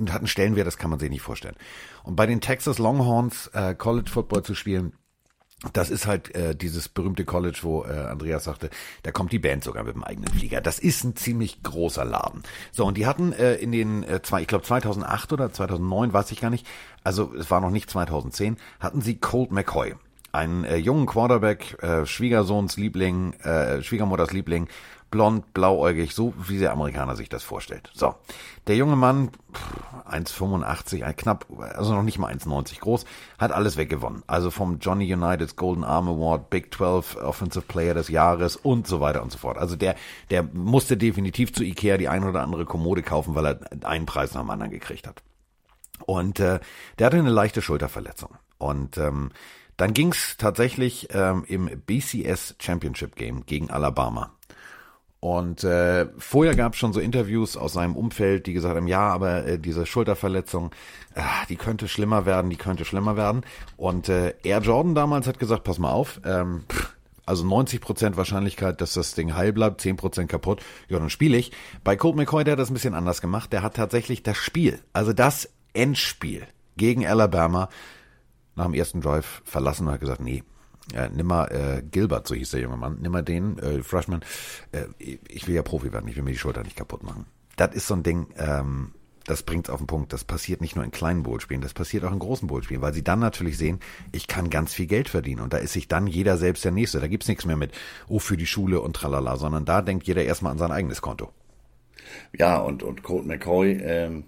hat 0.09 0.17
einen 0.17 0.27
Stellenwert, 0.27 0.67
das 0.67 0.77
kann 0.77 0.89
man 0.89 0.99
sich 0.99 1.09
nicht 1.09 1.21
vorstellen. 1.21 1.55
Und 2.03 2.15
bei 2.15 2.25
den 2.25 2.41
Texas 2.41 2.77
Longhorns 2.77 3.47
äh, 3.53 3.73
College 3.73 4.09
Football 4.11 4.43
zu 4.43 4.53
spielen, 4.53 4.93
das 5.73 5.91
ist 5.91 6.07
halt 6.07 6.33
äh, 6.35 6.55
dieses 6.55 6.89
berühmte 6.89 7.23
College, 7.23 7.59
wo 7.61 7.83
äh, 7.83 7.89
Andreas 7.89 8.45
sagte, 8.45 8.69
da 9.03 9.11
kommt 9.11 9.31
die 9.31 9.39
Band 9.39 9.63
sogar 9.63 9.83
mit 9.83 9.93
dem 9.93 10.03
eigenen 10.03 10.27
Flieger. 10.27 10.59
Das 10.59 10.79
ist 10.79 11.03
ein 11.03 11.15
ziemlich 11.15 11.61
großer 11.61 12.03
Laden. 12.03 12.41
So, 12.71 12.85
und 12.85 12.97
die 12.97 13.05
hatten 13.05 13.31
äh, 13.33 13.55
in 13.55 13.71
den, 13.71 14.03
äh, 14.03 14.21
zwei, 14.23 14.41
ich 14.41 14.47
glaube 14.47 14.65
2008 14.65 15.33
oder 15.33 15.53
2009, 15.53 16.13
weiß 16.13 16.31
ich 16.31 16.41
gar 16.41 16.49
nicht, 16.49 16.65
also 17.03 17.33
es 17.35 17.51
war 17.51 17.61
noch 17.61 17.69
nicht 17.69 17.89
2010, 17.89 18.57
hatten 18.79 19.01
sie 19.01 19.17
Colt 19.17 19.51
McCoy. 19.51 19.95
Einen 20.31 20.63
äh, 20.63 20.77
jungen 20.77 21.05
Quarterback, 21.05 21.77
äh, 21.83 22.05
Schwiegersohns 22.05 22.77
Liebling, 22.77 23.33
äh, 23.41 23.83
Schwiegermutters 23.83 24.31
Liebling, 24.31 24.67
blond, 25.11 25.53
blauäugig, 25.53 26.15
so 26.15 26.33
wie 26.47 26.57
der 26.57 26.71
Amerikaner 26.71 27.15
sich 27.15 27.29
das 27.29 27.43
vorstellt. 27.43 27.91
So, 27.93 28.15
der 28.67 28.75
junge 28.77 28.95
Mann, 28.95 29.29
1,85, 30.09 31.03
ein 31.03 31.15
knapp, 31.15 31.45
also 31.75 31.93
noch 31.93 32.03
nicht 32.03 32.17
mal 32.17 32.33
1,90 32.33 32.79
groß, 32.79 33.05
hat 33.37 33.51
alles 33.51 33.77
weggewonnen. 33.77 34.23
Also 34.25 34.49
vom 34.49 34.79
Johnny 34.79 35.13
United's 35.13 35.55
Golden 35.55 35.83
Arm 35.83 36.07
Award, 36.07 36.49
Big 36.49 36.73
12 36.73 37.17
Offensive 37.17 37.65
Player 37.67 37.93
des 37.93 38.07
Jahres 38.07 38.55
und 38.55 38.87
so 38.87 39.01
weiter 39.01 39.21
und 39.21 39.31
so 39.31 39.37
fort. 39.37 39.57
Also 39.57 39.75
der, 39.75 39.95
der 40.29 40.43
musste 40.43 40.97
definitiv 40.97 41.53
zu 41.53 41.63
Ikea 41.63 41.97
die 41.97 42.09
ein 42.09 42.23
oder 42.23 42.41
andere 42.41 42.65
Kommode 42.65 43.03
kaufen, 43.03 43.35
weil 43.35 43.45
er 43.45 43.59
einen 43.85 44.05
Preis 44.05 44.33
nach 44.33 44.41
dem 44.41 44.49
anderen 44.49 44.71
gekriegt 44.71 45.07
hat. 45.07 45.21
Und 46.05 46.39
äh, 46.39 46.59
der 46.97 47.05
hatte 47.05 47.17
eine 47.17 47.29
leichte 47.29 47.61
Schulterverletzung. 47.61 48.37
Und 48.57 48.97
ähm, 48.97 49.31
dann 49.77 49.93
ging's 49.93 50.37
tatsächlich 50.37 51.07
ähm, 51.11 51.43
im 51.47 51.65
BCS 51.85 52.55
Championship 52.59 53.15
Game 53.15 53.45
gegen 53.45 53.71
Alabama. 53.71 54.31
Und 55.21 55.63
äh, 55.63 56.07
vorher 56.17 56.55
gab 56.55 56.73
es 56.73 56.79
schon 56.79 56.93
so 56.93 56.99
Interviews 56.99 57.55
aus 57.55 57.73
seinem 57.73 57.95
Umfeld, 57.95 58.47
die 58.47 58.53
gesagt 58.53 58.75
haben, 58.75 58.87
ja, 58.87 59.07
aber 59.07 59.45
äh, 59.45 59.59
diese 59.59 59.85
Schulterverletzung, 59.85 60.71
äh, 61.13 61.21
die 61.47 61.57
könnte 61.57 61.87
schlimmer 61.87 62.25
werden, 62.25 62.49
die 62.49 62.57
könnte 62.57 62.85
schlimmer 62.85 63.15
werden. 63.15 63.43
Und 63.77 64.09
äh, 64.09 64.33
Air 64.41 64.61
Jordan 64.61 64.95
damals 64.95 65.27
hat 65.27 65.37
gesagt, 65.37 65.63
pass 65.63 65.77
mal 65.77 65.91
auf, 65.91 66.19
ähm, 66.25 66.63
also 67.27 67.45
90% 67.45 68.17
Wahrscheinlichkeit, 68.17 68.81
dass 68.81 68.93
das 68.93 69.13
Ding 69.13 69.35
heil 69.35 69.53
bleibt, 69.53 69.81
10% 69.81 70.25
kaputt, 70.25 70.63
ja, 70.89 70.97
dann 70.97 71.11
spiele 71.11 71.37
ich. 71.37 71.51
Bei 71.83 71.95
Colt 71.95 72.15
McCoy, 72.15 72.43
der 72.43 72.53
hat 72.53 72.59
das 72.59 72.71
ein 72.71 72.73
bisschen 72.73 72.95
anders 72.95 73.21
gemacht, 73.21 73.53
der 73.53 73.61
hat 73.61 73.75
tatsächlich 73.75 74.23
das 74.23 74.37
Spiel, 74.37 74.79
also 74.91 75.13
das 75.13 75.49
Endspiel 75.73 76.47
gegen 76.77 77.05
Alabama 77.05 77.69
nach 78.55 78.65
dem 78.65 78.73
ersten 78.73 79.01
Drive 79.01 79.43
verlassen 79.45 79.85
und 79.85 79.93
hat 79.93 80.01
gesagt, 80.01 80.21
nee, 80.21 80.43
äh, 80.93 81.09
nimm 81.13 81.27
mal 81.27 81.45
äh, 81.47 81.81
Gilbert, 81.81 82.27
so 82.27 82.35
hieß 82.35 82.51
der 82.51 82.61
junge 82.61 82.77
Mann, 82.77 82.97
nimm 83.01 83.11
mal 83.11 83.23
den, 83.23 83.57
äh, 83.59 83.83
Freshman, 83.83 84.21
äh, 84.71 84.85
ich 84.99 85.47
will 85.47 85.55
ja 85.55 85.63
Profi 85.63 85.91
werden, 85.93 86.07
ich 86.07 86.15
will 86.15 86.23
mir 86.23 86.31
die 86.31 86.37
Schulter 86.37 86.63
nicht 86.63 86.75
kaputt 86.75 87.03
machen. 87.03 87.25
Das 87.57 87.75
ist 87.75 87.87
so 87.87 87.93
ein 87.93 88.03
Ding, 88.03 88.27
ähm, 88.37 88.93
das 89.25 89.43
bringt's 89.43 89.69
auf 89.69 89.77
den 89.77 89.87
Punkt. 89.87 90.13
Das 90.13 90.23
passiert 90.23 90.61
nicht 90.61 90.75
nur 90.75 90.83
in 90.83 90.91
kleinen 90.91 91.23
Bowl-Spielen, 91.23 91.61
das 91.61 91.73
passiert 91.73 92.03
auch 92.03 92.11
in 92.11 92.19
großen 92.19 92.47
Bowl-Spielen, 92.47 92.81
weil 92.81 92.93
sie 92.93 93.03
dann 93.03 93.19
natürlich 93.19 93.57
sehen, 93.57 93.79
ich 94.11 94.27
kann 94.27 94.49
ganz 94.49 94.73
viel 94.73 94.87
Geld 94.87 95.09
verdienen 95.09 95.41
und 95.41 95.53
da 95.53 95.57
ist 95.57 95.73
sich 95.73 95.87
dann 95.87 96.07
jeder 96.07 96.37
selbst 96.37 96.65
der 96.65 96.71
Nächste. 96.71 96.99
Da 96.99 97.07
gibt's 97.07 97.27
nichts 97.27 97.45
mehr 97.45 97.57
mit, 97.57 97.71
oh, 98.07 98.19
für 98.19 98.37
die 98.37 98.47
Schule 98.47 98.81
und 98.81 98.95
tralala, 98.95 99.37
sondern 99.37 99.65
da 99.65 99.81
denkt 99.81 100.07
jeder 100.07 100.23
erstmal 100.23 100.51
an 100.51 100.57
sein 100.57 100.71
eigenes 100.71 101.01
Konto. 101.01 101.31
Ja, 102.37 102.57
und, 102.57 102.83
und 102.83 103.03
Colt 103.03 103.25
McCoy 103.25 103.79
ähm, 103.83 104.23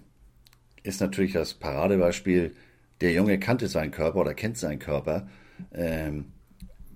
ist 0.82 1.00
natürlich 1.00 1.32
das 1.32 1.54
Paradebeispiel. 1.54 2.54
Der 3.00 3.12
Junge 3.12 3.38
kannte 3.38 3.68
seinen 3.68 3.90
Körper 3.90 4.20
oder 4.20 4.34
kennt 4.34 4.56
seinen 4.56 4.78
Körper. 4.78 5.28
Ähm, 5.72 6.26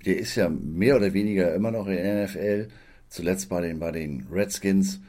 der 0.04 0.18
ist 0.18 0.34
ja 0.34 0.48
mehr 0.48 0.96
oder 0.96 1.12
weniger 1.12 1.54
immer 1.54 1.70
noch 1.70 1.86
in 1.86 1.96
der 1.96 2.24
NFL, 2.24 2.68
zuletzt 3.08 3.48
bei 3.48 3.60
den, 3.60 3.78
bei 3.78 3.92
den 3.92 4.26
Redskins 4.30 5.00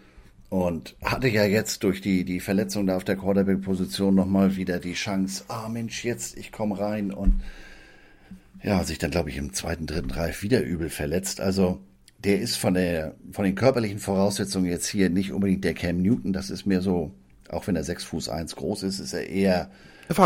und 0.49 0.95
hatte 1.03 1.27
ja 1.27 1.45
jetzt 1.45 1.83
durch 1.83 2.01
die, 2.01 2.25
die 2.25 2.39
Verletzung 2.39 2.87
da 2.87 2.97
auf 2.97 3.03
der 3.03 3.17
Quarterback-Position 3.17 4.15
nochmal 4.15 4.55
wieder 4.55 4.79
die 4.79 4.93
Chance, 4.93 5.43
ah 5.47 5.69
Mensch, 5.69 6.03
jetzt, 6.03 6.37
ich 6.37 6.51
komme 6.51 6.79
rein 6.79 7.11
und 7.11 7.41
ja, 8.63 8.83
sich 8.83 8.97
dann, 8.97 9.11
glaube 9.11 9.29
ich, 9.29 9.37
im 9.37 9.53
zweiten, 9.53 9.85
dritten 9.85 10.11
Reif 10.11 10.41
wieder 10.41 10.61
übel 10.61 10.89
verletzt. 10.89 11.39
Also 11.39 11.79
der 12.23 12.41
ist 12.41 12.57
von 12.57 12.73
der, 12.73 13.15
von 13.31 13.45
den 13.45 13.55
körperlichen 13.55 13.99
Voraussetzungen 13.99 14.65
jetzt 14.65 14.87
hier 14.87 15.09
nicht 15.09 15.31
unbedingt 15.31 15.63
der 15.63 15.73
Cam 15.73 16.01
Newton. 16.01 16.33
Das 16.33 16.49
ist 16.49 16.65
mehr 16.65 16.81
so, 16.81 17.11
auch 17.49 17.67
wenn 17.67 17.75
er 17.75 17.83
sechs 17.83 18.03
Fuß 18.03 18.27
eins 18.29 18.55
groß 18.55 18.83
ist, 18.83 18.99
ist 18.99 19.13
er 19.13 19.27
eher 19.27 19.71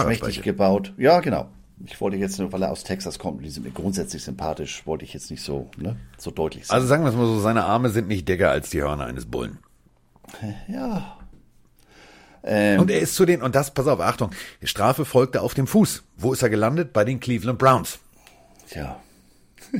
mächtig 0.07 0.41
gebaut. 0.41 0.93
Ja, 0.97 1.19
genau. 1.19 1.49
Ich 1.85 1.99
wollte 1.99 2.17
jetzt 2.17 2.39
nur, 2.39 2.51
weil 2.51 2.61
er 2.63 2.71
aus 2.71 2.83
Texas 2.83 3.19
kommt, 3.19 3.43
die 3.43 3.49
sind 3.49 3.63
mir 3.63 3.71
grundsätzlich 3.71 4.23
sympathisch, 4.23 4.85
wollte 4.85 5.03
ich 5.05 5.13
jetzt 5.13 5.31
nicht 5.31 5.43
so, 5.43 5.69
ne, 5.77 5.97
so 6.17 6.31
deutlich 6.31 6.67
sagen. 6.67 6.75
Also 6.75 6.87
sagen 6.87 7.03
wir 7.03 7.09
es 7.09 7.15
mal 7.15 7.25
so, 7.25 7.39
seine 7.39 7.65
Arme 7.65 7.89
sind 7.89 8.07
nicht 8.07 8.27
dicker 8.27 8.51
als 8.51 8.69
die 8.69 8.81
Hörner 8.81 9.05
eines 9.05 9.25
Bullen. 9.25 9.59
Ja. 10.67 11.17
Ähm, 12.45 12.81
und 12.81 12.91
er 12.91 12.99
ist 12.99 13.15
zu 13.15 13.25
den, 13.25 13.41
und 13.41 13.55
das, 13.55 13.73
pass 13.73 13.87
auf, 13.87 14.01
Achtung, 14.01 14.31
die 14.61 14.67
Strafe 14.67 15.05
folgte 15.05 15.41
auf 15.41 15.53
dem 15.53 15.65
Fuß. 15.65 16.03
Wo 16.17 16.33
ist 16.33 16.43
er 16.43 16.49
gelandet? 16.49 16.91
Bei 16.91 17.05
den 17.05 17.21
Cleveland 17.21 17.57
Browns. 17.57 17.99
Tja. 18.69 18.99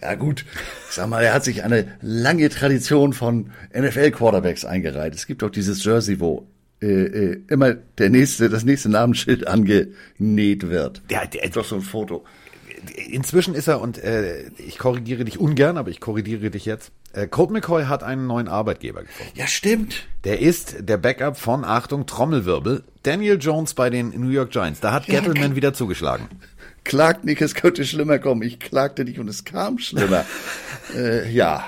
ja 0.00 0.14
gut, 0.14 0.46
ich 0.88 0.94
sag 0.94 1.08
mal, 1.08 1.22
er 1.22 1.34
hat 1.34 1.44
sich 1.44 1.62
eine 1.62 1.98
lange 2.00 2.48
Tradition 2.48 3.12
von 3.12 3.52
NFL-Quarterbacks 3.78 4.64
eingereiht. 4.64 5.14
Es 5.14 5.26
gibt 5.26 5.44
auch 5.44 5.50
dieses 5.50 5.84
Jersey, 5.84 6.20
wo 6.20 6.46
äh, 6.82 6.86
äh, 6.86 7.42
immer 7.48 7.72
der 7.72 8.10
nächste, 8.10 8.50
das 8.50 8.64
nächste 8.64 8.90
Namensschild 8.90 9.46
angenäht 9.46 10.68
wird. 10.68 11.02
Ja, 11.10 11.24
der, 11.24 11.44
ist 11.44 11.56
doch 11.56 11.64
so 11.64 11.76
ein 11.76 11.80
Foto. 11.80 12.24
Inzwischen 13.08 13.54
ist 13.54 13.66
er, 13.66 13.80
und 13.80 13.98
äh, 13.98 14.48
ich 14.58 14.78
korrigiere 14.78 15.24
dich 15.24 15.40
ungern, 15.40 15.78
aber 15.78 15.88
ich 15.90 16.00
korrigiere 16.00 16.50
dich 16.50 16.66
jetzt. 16.66 16.92
Äh, 17.14 17.28
Colt 17.28 17.50
McCoy 17.50 17.86
hat 17.86 18.02
einen 18.02 18.26
neuen 18.26 18.46
Arbeitgeber 18.46 19.02
gefunden. 19.04 19.32
Ja, 19.34 19.46
stimmt. 19.46 20.06
Der 20.24 20.40
ist 20.40 20.76
der 20.80 20.98
Backup 20.98 21.38
von, 21.38 21.64
Achtung, 21.64 22.04
Trommelwirbel, 22.06 22.84
Daniel 23.02 23.38
Jones 23.40 23.72
bei 23.72 23.88
den 23.88 24.10
New 24.10 24.28
York 24.28 24.50
Giants. 24.50 24.80
Da 24.80 24.92
hat 24.92 25.08
ja, 25.08 25.20
Gettleman 25.20 25.56
wieder 25.56 25.72
zugeschlagen. 25.72 26.28
Klagt 26.84 27.24
nicht, 27.24 27.40
es 27.40 27.54
könnte 27.54 27.86
schlimmer 27.86 28.18
kommen. 28.18 28.42
Ich 28.42 28.60
klagte 28.60 29.04
nicht 29.04 29.18
und 29.18 29.28
es 29.28 29.44
kam 29.44 29.78
schlimmer. 29.78 30.26
äh, 30.94 31.28
ja, 31.32 31.64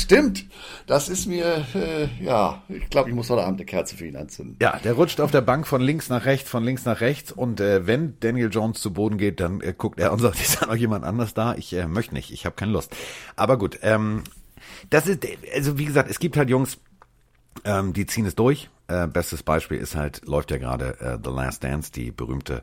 stimmt. 0.00 0.46
Das 0.86 1.08
ist 1.08 1.26
mir, 1.26 1.66
äh, 1.74 2.08
ja, 2.22 2.62
ich 2.68 2.88
glaube, 2.90 3.08
ich 3.10 3.14
muss 3.14 3.30
heute 3.30 3.42
Abend 3.42 3.60
eine 3.60 3.66
Kerze 3.66 3.96
für 3.96 4.06
ihn 4.06 4.16
anzünden. 4.16 4.56
Ja, 4.60 4.78
der 4.78 4.94
rutscht 4.94 5.20
auf 5.20 5.30
der 5.30 5.40
Bank 5.40 5.66
von 5.66 5.80
links 5.80 6.08
nach 6.08 6.24
rechts, 6.24 6.48
von 6.48 6.64
links 6.64 6.84
nach 6.84 7.00
rechts 7.00 7.32
und 7.32 7.60
äh, 7.60 7.86
wenn 7.86 8.18
Daniel 8.20 8.50
Jones 8.50 8.80
zu 8.80 8.92
Boden 8.92 9.18
geht, 9.18 9.40
dann 9.40 9.60
äh, 9.60 9.74
guckt 9.76 10.00
er 10.00 10.12
und 10.12 10.20
sagt, 10.20 10.40
ist 10.40 10.62
da 10.62 10.66
noch 10.66 10.76
jemand 10.76 11.04
anders 11.04 11.34
da? 11.34 11.54
Ich 11.54 11.72
äh, 11.72 11.86
möchte 11.86 12.14
nicht, 12.14 12.32
ich 12.32 12.46
habe 12.46 12.56
keine 12.56 12.72
Lust. 12.72 12.94
Aber 13.36 13.58
gut, 13.58 13.78
ähm, 13.82 14.24
das 14.90 15.06
ist, 15.06 15.26
also 15.54 15.78
wie 15.78 15.84
gesagt, 15.84 16.10
es 16.10 16.18
gibt 16.18 16.36
halt 16.36 16.50
Jungs, 16.50 16.78
ähm, 17.64 17.92
die 17.92 18.06
ziehen 18.06 18.26
es 18.26 18.34
durch. 18.34 18.70
Äh, 18.88 19.06
bestes 19.06 19.42
Beispiel 19.42 19.78
ist 19.78 19.96
halt, 19.96 20.26
läuft 20.26 20.50
ja 20.50 20.58
gerade 20.58 20.98
äh, 21.00 21.18
The 21.22 21.30
Last 21.30 21.64
Dance, 21.64 21.92
die 21.92 22.10
berühmte 22.10 22.62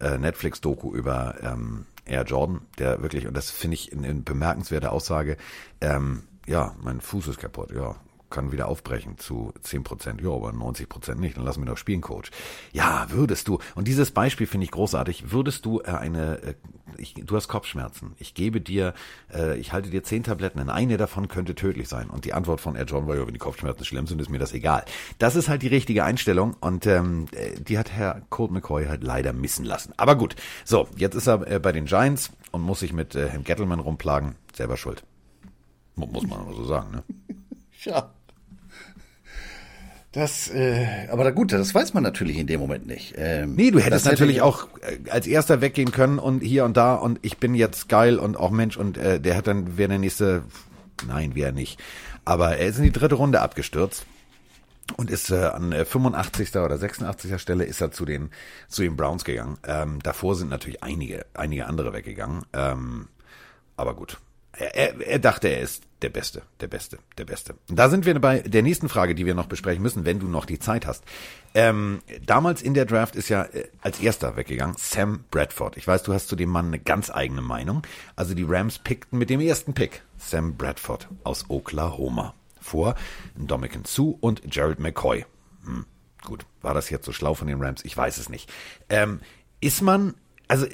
äh, 0.00 0.18
Netflix-Doku 0.18 0.94
über 0.94 1.36
ähm, 1.42 1.86
Air 2.04 2.24
Jordan, 2.24 2.60
der 2.78 3.02
wirklich, 3.02 3.26
und 3.26 3.34
das 3.34 3.50
finde 3.50 3.76
ich 3.76 3.92
eine 3.92 4.14
bemerkenswerte 4.14 4.92
Aussage, 4.92 5.36
ähm, 5.80 6.24
ja, 6.46 6.74
mein 6.82 7.00
Fuß 7.00 7.28
ist 7.28 7.38
kaputt, 7.38 7.72
ja, 7.72 7.96
kann 8.34 8.50
wieder 8.50 8.66
aufbrechen 8.66 9.16
zu 9.16 9.52
10 9.62 9.84
Prozent, 9.84 10.20
ja, 10.20 10.30
aber 10.30 10.52
90 10.52 10.88
Prozent 10.88 11.20
nicht, 11.20 11.36
dann 11.36 11.44
lass 11.44 11.56
mich 11.56 11.68
doch 11.68 11.76
spielen, 11.76 12.00
Coach. 12.00 12.30
Ja, 12.72 13.06
würdest 13.10 13.46
du, 13.46 13.60
und 13.76 13.86
dieses 13.86 14.10
Beispiel 14.10 14.48
finde 14.48 14.64
ich 14.64 14.72
großartig, 14.72 15.30
würdest 15.30 15.64
du 15.64 15.80
äh, 15.80 15.92
eine, 15.92 16.42
äh, 16.42 16.54
ich, 16.98 17.14
du 17.14 17.36
hast 17.36 17.46
Kopfschmerzen, 17.46 18.14
ich 18.18 18.34
gebe 18.34 18.60
dir, 18.60 18.92
äh, 19.32 19.56
ich 19.58 19.72
halte 19.72 19.88
dir 19.88 20.02
zehn 20.02 20.24
Tabletten, 20.24 20.60
und 20.60 20.68
eine 20.68 20.96
davon 20.96 21.28
könnte 21.28 21.54
tödlich 21.54 21.88
sein. 21.88 22.10
Und 22.10 22.24
die 22.24 22.32
Antwort 22.32 22.60
von 22.60 22.74
Air 22.74 22.86
John 22.86 23.06
war, 23.06 23.14
ja, 23.14 23.24
wenn 23.24 23.34
die 23.34 23.38
Kopfschmerzen 23.38 23.84
schlimm 23.84 24.08
sind, 24.08 24.20
ist 24.20 24.30
mir 24.30 24.38
das 24.40 24.52
egal. 24.52 24.84
Das 25.18 25.36
ist 25.36 25.48
halt 25.48 25.62
die 25.62 25.68
richtige 25.68 26.02
Einstellung 26.02 26.56
und 26.60 26.86
ähm, 26.86 27.26
die 27.58 27.78
hat 27.78 27.92
Herr 27.92 28.22
Colt 28.30 28.50
McCoy 28.50 28.86
halt 28.86 29.04
leider 29.04 29.32
missen 29.32 29.64
lassen. 29.64 29.92
Aber 29.96 30.16
gut, 30.16 30.34
so, 30.64 30.88
jetzt 30.96 31.14
ist 31.14 31.28
er 31.28 31.60
bei 31.60 31.70
den 31.70 31.86
Giants 31.86 32.30
und 32.50 32.62
muss 32.62 32.80
sich 32.80 32.92
mit 32.92 33.14
äh, 33.14 33.28
Herrn 33.28 33.44
Gettleman 33.44 33.80
rumplagen, 33.80 34.34
selber 34.52 34.76
schuld. 34.76 35.04
Muss 35.96 36.26
man 36.26 36.54
so 36.54 36.64
sagen, 36.64 36.90
ne? 36.90 37.02
ja. 37.84 38.10
Das, 40.14 40.48
äh, 40.48 41.08
aber 41.10 41.32
gut, 41.32 41.52
das 41.52 41.74
weiß 41.74 41.92
man 41.92 42.04
natürlich 42.04 42.38
in 42.38 42.46
dem 42.46 42.60
Moment 42.60 42.86
nicht. 42.86 43.14
Ähm, 43.16 43.56
nee, 43.56 43.72
du 43.72 43.80
hättest 43.80 44.06
natürlich 44.06 44.36
hätte 44.36 44.44
auch 44.44 44.68
äh, 44.82 45.10
als 45.10 45.26
erster 45.26 45.60
weggehen 45.60 45.90
können 45.90 46.20
und 46.20 46.40
hier 46.40 46.64
und 46.64 46.76
da 46.76 46.94
und 46.94 47.18
ich 47.22 47.38
bin 47.38 47.56
jetzt 47.56 47.88
geil 47.88 48.20
und 48.20 48.36
auch 48.36 48.52
Mensch 48.52 48.76
und 48.76 48.96
äh, 48.96 49.18
der 49.18 49.36
hat 49.36 49.48
dann, 49.48 49.76
wäre 49.76 49.88
der 49.88 49.98
nächste, 49.98 50.44
nein, 51.08 51.34
wäre 51.34 51.52
nicht. 51.52 51.80
Aber 52.24 52.56
er 52.58 52.68
ist 52.68 52.78
in 52.78 52.84
die 52.84 52.92
dritte 52.92 53.16
Runde 53.16 53.40
abgestürzt 53.40 54.06
und 54.96 55.10
ist 55.10 55.30
äh, 55.30 55.46
an 55.46 55.72
äh, 55.72 55.84
85. 55.84 56.54
oder 56.56 56.78
86. 56.78 57.40
Stelle 57.40 57.64
ist 57.64 57.80
er 57.80 57.90
zu 57.90 58.04
den 58.04 58.30
zu 58.68 58.82
den 58.82 58.96
Browns 58.96 59.24
gegangen. 59.24 59.58
Ähm, 59.66 59.98
davor 60.00 60.36
sind 60.36 60.48
natürlich 60.48 60.84
einige 60.84 61.26
einige 61.34 61.66
andere 61.66 61.92
weggegangen. 61.92 62.44
Ähm, 62.52 63.08
aber 63.76 63.94
gut, 63.94 64.18
er, 64.58 65.00
er 65.00 65.18
dachte, 65.18 65.48
er 65.48 65.60
ist 65.60 65.84
der 66.02 66.10
Beste, 66.10 66.42
der 66.60 66.68
Beste, 66.68 66.98
der 67.16 67.24
Beste. 67.24 67.54
Da 67.68 67.88
sind 67.88 68.04
wir 68.04 68.18
bei 68.20 68.40
der 68.40 68.62
nächsten 68.62 68.88
Frage, 68.88 69.14
die 69.14 69.24
wir 69.26 69.34
noch 69.34 69.46
besprechen 69.46 69.82
müssen, 69.82 70.04
wenn 70.04 70.18
du 70.18 70.28
noch 70.28 70.44
die 70.44 70.58
Zeit 70.58 70.86
hast. 70.86 71.02
Ähm, 71.54 72.02
damals 72.24 72.62
in 72.62 72.74
der 72.74 72.84
Draft 72.84 73.16
ist 73.16 73.28
ja 73.28 73.44
äh, 73.44 73.68
als 73.80 74.00
erster 74.00 74.36
weggegangen 74.36 74.76
Sam 74.78 75.24
Bradford. 75.30 75.76
Ich 75.76 75.86
weiß, 75.86 76.02
du 76.02 76.12
hast 76.12 76.28
zu 76.28 76.36
dem 76.36 76.50
Mann 76.50 76.66
eine 76.66 76.78
ganz 76.78 77.10
eigene 77.10 77.40
Meinung. 77.40 77.86
Also 78.16 78.34
die 78.34 78.44
Rams 78.46 78.78
pickten 78.78 79.18
mit 79.18 79.30
dem 79.30 79.40
ersten 79.40 79.72
Pick 79.72 80.02
Sam 80.18 80.56
Bradford 80.56 81.08
aus 81.22 81.46
Oklahoma 81.48 82.34
vor 82.60 82.96
Dominican 83.36 83.84
Sue 83.84 84.16
und 84.20 84.42
Jared 84.54 84.80
McCoy. 84.80 85.24
Hm, 85.64 85.86
gut, 86.24 86.44
war 86.60 86.74
das 86.74 86.90
jetzt 86.90 87.06
so 87.06 87.12
schlau 87.12 87.34
von 87.34 87.46
den 87.46 87.62
Rams? 87.62 87.84
Ich 87.84 87.96
weiß 87.96 88.18
es 88.18 88.28
nicht. 88.28 88.52
Ähm, 88.88 89.20
ist 89.60 89.80
man, 89.80 90.14
also 90.48 90.66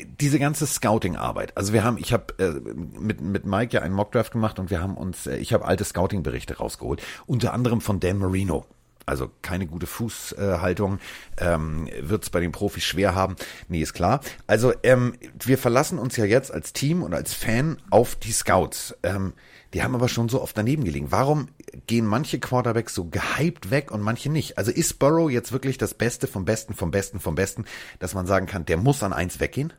diese 0.00 0.38
ganze 0.38 0.66
Scouting-Arbeit. 0.66 1.56
Also 1.56 1.72
wir 1.72 1.84
haben, 1.84 1.98
ich 1.98 2.12
habe 2.12 2.34
äh, 2.38 2.50
mit 2.98 3.20
mit 3.20 3.46
Mike 3.46 3.74
ja 3.74 3.82
einen 3.82 3.94
Mockdraft 3.94 4.32
gemacht 4.32 4.58
und 4.58 4.70
wir 4.70 4.80
haben 4.80 4.96
uns, 4.96 5.26
äh, 5.26 5.36
ich 5.36 5.52
habe 5.52 5.64
alte 5.64 5.84
Scouting-Berichte 5.84 6.58
rausgeholt, 6.58 7.02
unter 7.26 7.52
anderem 7.52 7.80
von 7.80 8.00
Dan 8.00 8.18
Marino. 8.18 8.64
Also 9.06 9.30
keine 9.40 9.66
gute 9.66 9.86
Fußhaltung, 9.86 10.98
ähm, 11.38 11.88
wird 11.98 12.24
es 12.24 12.30
bei 12.30 12.40
den 12.40 12.52
Profis 12.52 12.84
schwer 12.84 13.14
haben. 13.14 13.36
Nee, 13.68 13.80
ist 13.80 13.94
klar. 13.94 14.20
Also 14.46 14.74
ähm, 14.82 15.14
wir 15.42 15.56
verlassen 15.56 15.98
uns 15.98 16.16
ja 16.16 16.26
jetzt 16.26 16.52
als 16.52 16.74
Team 16.74 17.02
und 17.02 17.14
als 17.14 17.32
Fan 17.32 17.78
auf 17.88 18.16
die 18.16 18.32
Scouts. 18.32 18.94
Ähm, 19.02 19.32
die 19.72 19.82
haben 19.82 19.94
aber 19.94 20.08
schon 20.08 20.28
so 20.28 20.42
oft 20.42 20.56
daneben 20.56 20.84
gelegen. 20.84 21.10
Warum 21.10 21.48
gehen 21.86 22.06
manche 22.06 22.38
Quarterbacks 22.38 22.94
so 22.94 23.06
gehypt 23.06 23.70
weg 23.70 23.90
und 23.90 24.02
manche 24.02 24.30
nicht? 24.30 24.58
Also 24.58 24.70
ist 24.70 24.98
Burrow 24.98 25.30
jetzt 25.30 25.52
wirklich 25.52 25.78
das 25.78 25.94
Beste 25.94 26.26
vom 26.26 26.44
Besten, 26.44 26.74
vom 26.74 26.90
Besten, 26.90 27.18
vom 27.18 27.34
Besten, 27.34 27.64
dass 27.98 28.14
man 28.14 28.26
sagen 28.26 28.46
kann, 28.46 28.66
der 28.66 28.76
muss 28.76 29.02
an 29.02 29.14
eins 29.14 29.40
weggehen? 29.40 29.72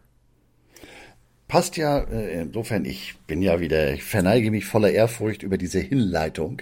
Passt 1.49 1.75
ja, 1.75 1.99
äh, 1.99 2.41
insofern, 2.43 2.85
ich 2.85 3.15
bin 3.27 3.41
ja 3.41 3.59
wieder, 3.59 3.91
ich 3.93 4.03
verneige 4.03 4.51
mich 4.51 4.65
voller 4.65 4.91
Ehrfurcht 4.91 5.43
über 5.43 5.57
diese 5.57 5.79
Hinleitung. 5.79 6.61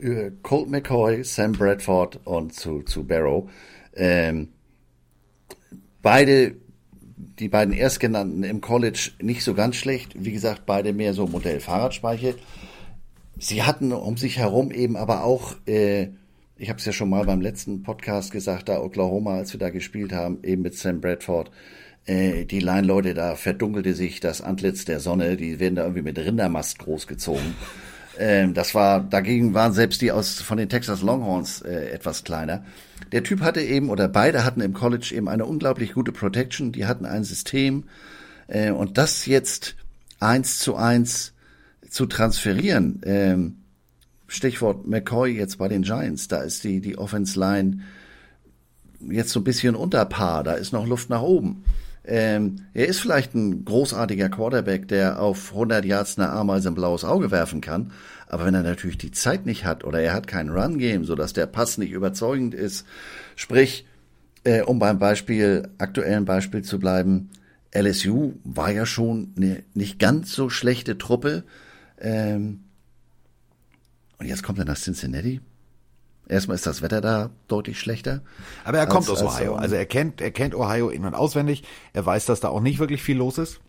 Äh, 0.00 0.32
Colt 0.42 0.68
McCoy, 0.68 1.24
Sam 1.24 1.52
Bradford 1.52 2.20
und 2.24 2.52
zu, 2.52 2.82
zu 2.82 3.04
Barrow. 3.04 3.48
Ähm, 3.94 4.48
beide, 6.02 6.56
die 7.16 7.48
beiden 7.48 7.72
Erstgenannten 7.72 8.42
im 8.42 8.60
College 8.60 9.12
nicht 9.22 9.44
so 9.44 9.54
ganz 9.54 9.76
schlecht. 9.76 10.12
Wie 10.18 10.32
gesagt, 10.32 10.66
beide 10.66 10.92
mehr 10.92 11.14
so 11.14 11.28
Modell 11.28 11.60
Fahrradspeiche. 11.60 12.34
Sie 13.38 13.62
hatten 13.62 13.92
um 13.92 14.16
sich 14.16 14.38
herum 14.38 14.72
eben 14.72 14.96
aber 14.96 15.22
auch, 15.22 15.54
äh, 15.66 16.08
ich 16.56 16.68
habe 16.70 16.80
es 16.80 16.84
ja 16.84 16.92
schon 16.92 17.08
mal 17.10 17.24
beim 17.24 17.40
letzten 17.40 17.84
Podcast 17.84 18.32
gesagt, 18.32 18.68
da 18.68 18.80
Oklahoma, 18.80 19.36
als 19.36 19.52
wir 19.52 19.60
da 19.60 19.70
gespielt 19.70 20.12
haben, 20.12 20.38
eben 20.42 20.62
mit 20.62 20.74
Sam 20.74 21.00
Bradford, 21.00 21.52
äh, 22.06 22.44
die 22.44 22.60
Line-Leute, 22.60 23.14
da 23.14 23.34
verdunkelte 23.34 23.94
sich 23.94 24.20
das 24.20 24.40
Antlitz 24.40 24.84
der 24.84 25.00
Sonne, 25.00 25.36
die 25.36 25.60
werden 25.60 25.76
da 25.76 25.82
irgendwie 25.82 26.02
mit 26.02 26.18
Rindermast 26.18 26.78
großgezogen. 26.78 27.54
Ähm, 28.16 28.54
das 28.54 28.76
war, 28.76 29.00
dagegen 29.00 29.54
waren 29.54 29.72
selbst 29.72 30.00
die 30.00 30.12
aus 30.12 30.40
von 30.40 30.56
den 30.56 30.68
Texas 30.68 31.02
Longhorns 31.02 31.62
äh, 31.62 31.90
etwas 31.90 32.22
kleiner. 32.22 32.64
Der 33.10 33.24
Typ 33.24 33.40
hatte 33.40 33.60
eben, 33.60 33.90
oder 33.90 34.06
beide 34.06 34.44
hatten 34.44 34.60
im 34.60 34.72
College 34.72 35.12
eben 35.16 35.28
eine 35.28 35.46
unglaublich 35.46 35.94
gute 35.94 36.12
Protection, 36.12 36.70
die 36.70 36.86
hatten 36.86 37.06
ein 37.06 37.24
System 37.24 37.88
äh, 38.46 38.70
und 38.70 38.98
das 38.98 39.26
jetzt 39.26 39.74
eins 40.20 40.60
zu 40.60 40.76
eins 40.76 41.32
zu 41.90 42.06
transferieren, 42.06 43.00
ähm, 43.04 43.56
Stichwort 44.28 44.86
McCoy 44.86 45.36
jetzt 45.36 45.58
bei 45.58 45.68
den 45.68 45.82
Giants, 45.82 46.28
da 46.28 46.42
ist 46.42 46.64
die, 46.64 46.80
die 46.80 46.98
Offense 46.98 47.38
Line 47.38 47.80
jetzt 49.00 49.30
so 49.30 49.40
ein 49.40 49.44
bisschen 49.44 49.74
unter 49.74 50.04
Paar, 50.04 50.44
da 50.44 50.54
ist 50.54 50.72
noch 50.72 50.86
Luft 50.86 51.10
nach 51.10 51.22
oben. 51.22 51.64
Ähm, 52.06 52.66
er 52.74 52.86
ist 52.86 53.00
vielleicht 53.00 53.34
ein 53.34 53.64
großartiger 53.64 54.28
Quarterback, 54.28 54.88
der 54.88 55.20
auf 55.20 55.52
100 55.52 55.84
Yards 55.84 56.18
eine 56.18 56.30
Ameise 56.30 56.68
ein 56.68 56.74
blaues 56.74 57.04
Auge 57.04 57.30
werfen 57.30 57.60
kann. 57.60 57.92
Aber 58.26 58.44
wenn 58.44 58.54
er 58.54 58.62
natürlich 58.62 58.98
die 58.98 59.10
Zeit 59.10 59.46
nicht 59.46 59.64
hat 59.64 59.84
oder 59.84 60.00
er 60.00 60.12
hat 60.12 60.26
kein 60.26 60.50
Run-Game, 60.50 61.04
sodass 61.04 61.32
der 61.32 61.46
Pass 61.46 61.78
nicht 61.78 61.92
überzeugend 61.92 62.52
ist, 62.52 62.86
sprich, 63.36 63.86
äh, 64.44 64.62
um 64.62 64.78
beim 64.78 64.98
Beispiel, 64.98 65.68
aktuellen 65.78 66.24
Beispiel 66.24 66.62
zu 66.62 66.78
bleiben, 66.78 67.30
LSU 67.74 68.34
war 68.44 68.70
ja 68.70 68.86
schon 68.86 69.32
eine 69.36 69.62
nicht 69.74 69.98
ganz 69.98 70.32
so 70.32 70.50
schlechte 70.50 70.98
Truppe. 70.98 71.44
Ähm, 71.98 72.60
und 74.18 74.26
jetzt 74.26 74.42
kommt 74.42 74.58
er 74.58 74.64
nach 74.64 74.76
Cincinnati. 74.76 75.40
Erstmal 76.28 76.54
ist 76.54 76.66
das 76.66 76.80
Wetter 76.80 77.00
da 77.00 77.30
deutlich 77.48 77.78
schlechter. 77.78 78.22
Aber 78.64 78.78
er 78.78 78.86
kommt 78.86 79.08
als, 79.08 79.22
aus 79.22 79.36
Ohio. 79.36 79.54
Also 79.56 79.74
er 79.74 79.86
kennt, 79.86 80.20
er 80.20 80.30
kennt 80.30 80.54
Ohio 80.54 80.88
in- 80.88 81.04
und 81.04 81.14
auswendig. 81.14 81.64
Er 81.92 82.06
weiß, 82.06 82.26
dass 82.26 82.40
da 82.40 82.48
auch 82.48 82.60
nicht 82.60 82.78
wirklich 82.78 83.02
viel 83.02 83.16
los 83.16 83.38
ist. 83.38 83.60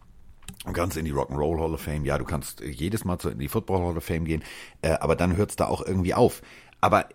Und 0.66 0.74
ganz 0.74 0.96
in 0.96 1.06
die 1.06 1.14
Rock'n'Roll 1.14 1.60
Hall 1.60 1.74
of 1.74 1.82
Fame. 1.82 2.06
Ja, 2.06 2.18
du 2.18 2.24
kannst 2.24 2.62
jedes 2.62 3.04
Mal 3.04 3.18
in 3.30 3.40
die 3.40 3.48
Football 3.48 3.82
Hall 3.82 3.98
of 3.98 4.04
Fame 4.04 4.26
gehen. 4.26 4.44
Äh, 4.82 4.92
aber 4.92 5.16
dann 5.16 5.36
hört 5.36 5.52
es 5.52 5.56
da 5.56 5.66
auch 5.66 5.86
irgendwie 5.86 6.14
auf. 6.14 6.42
Aber 6.82 7.10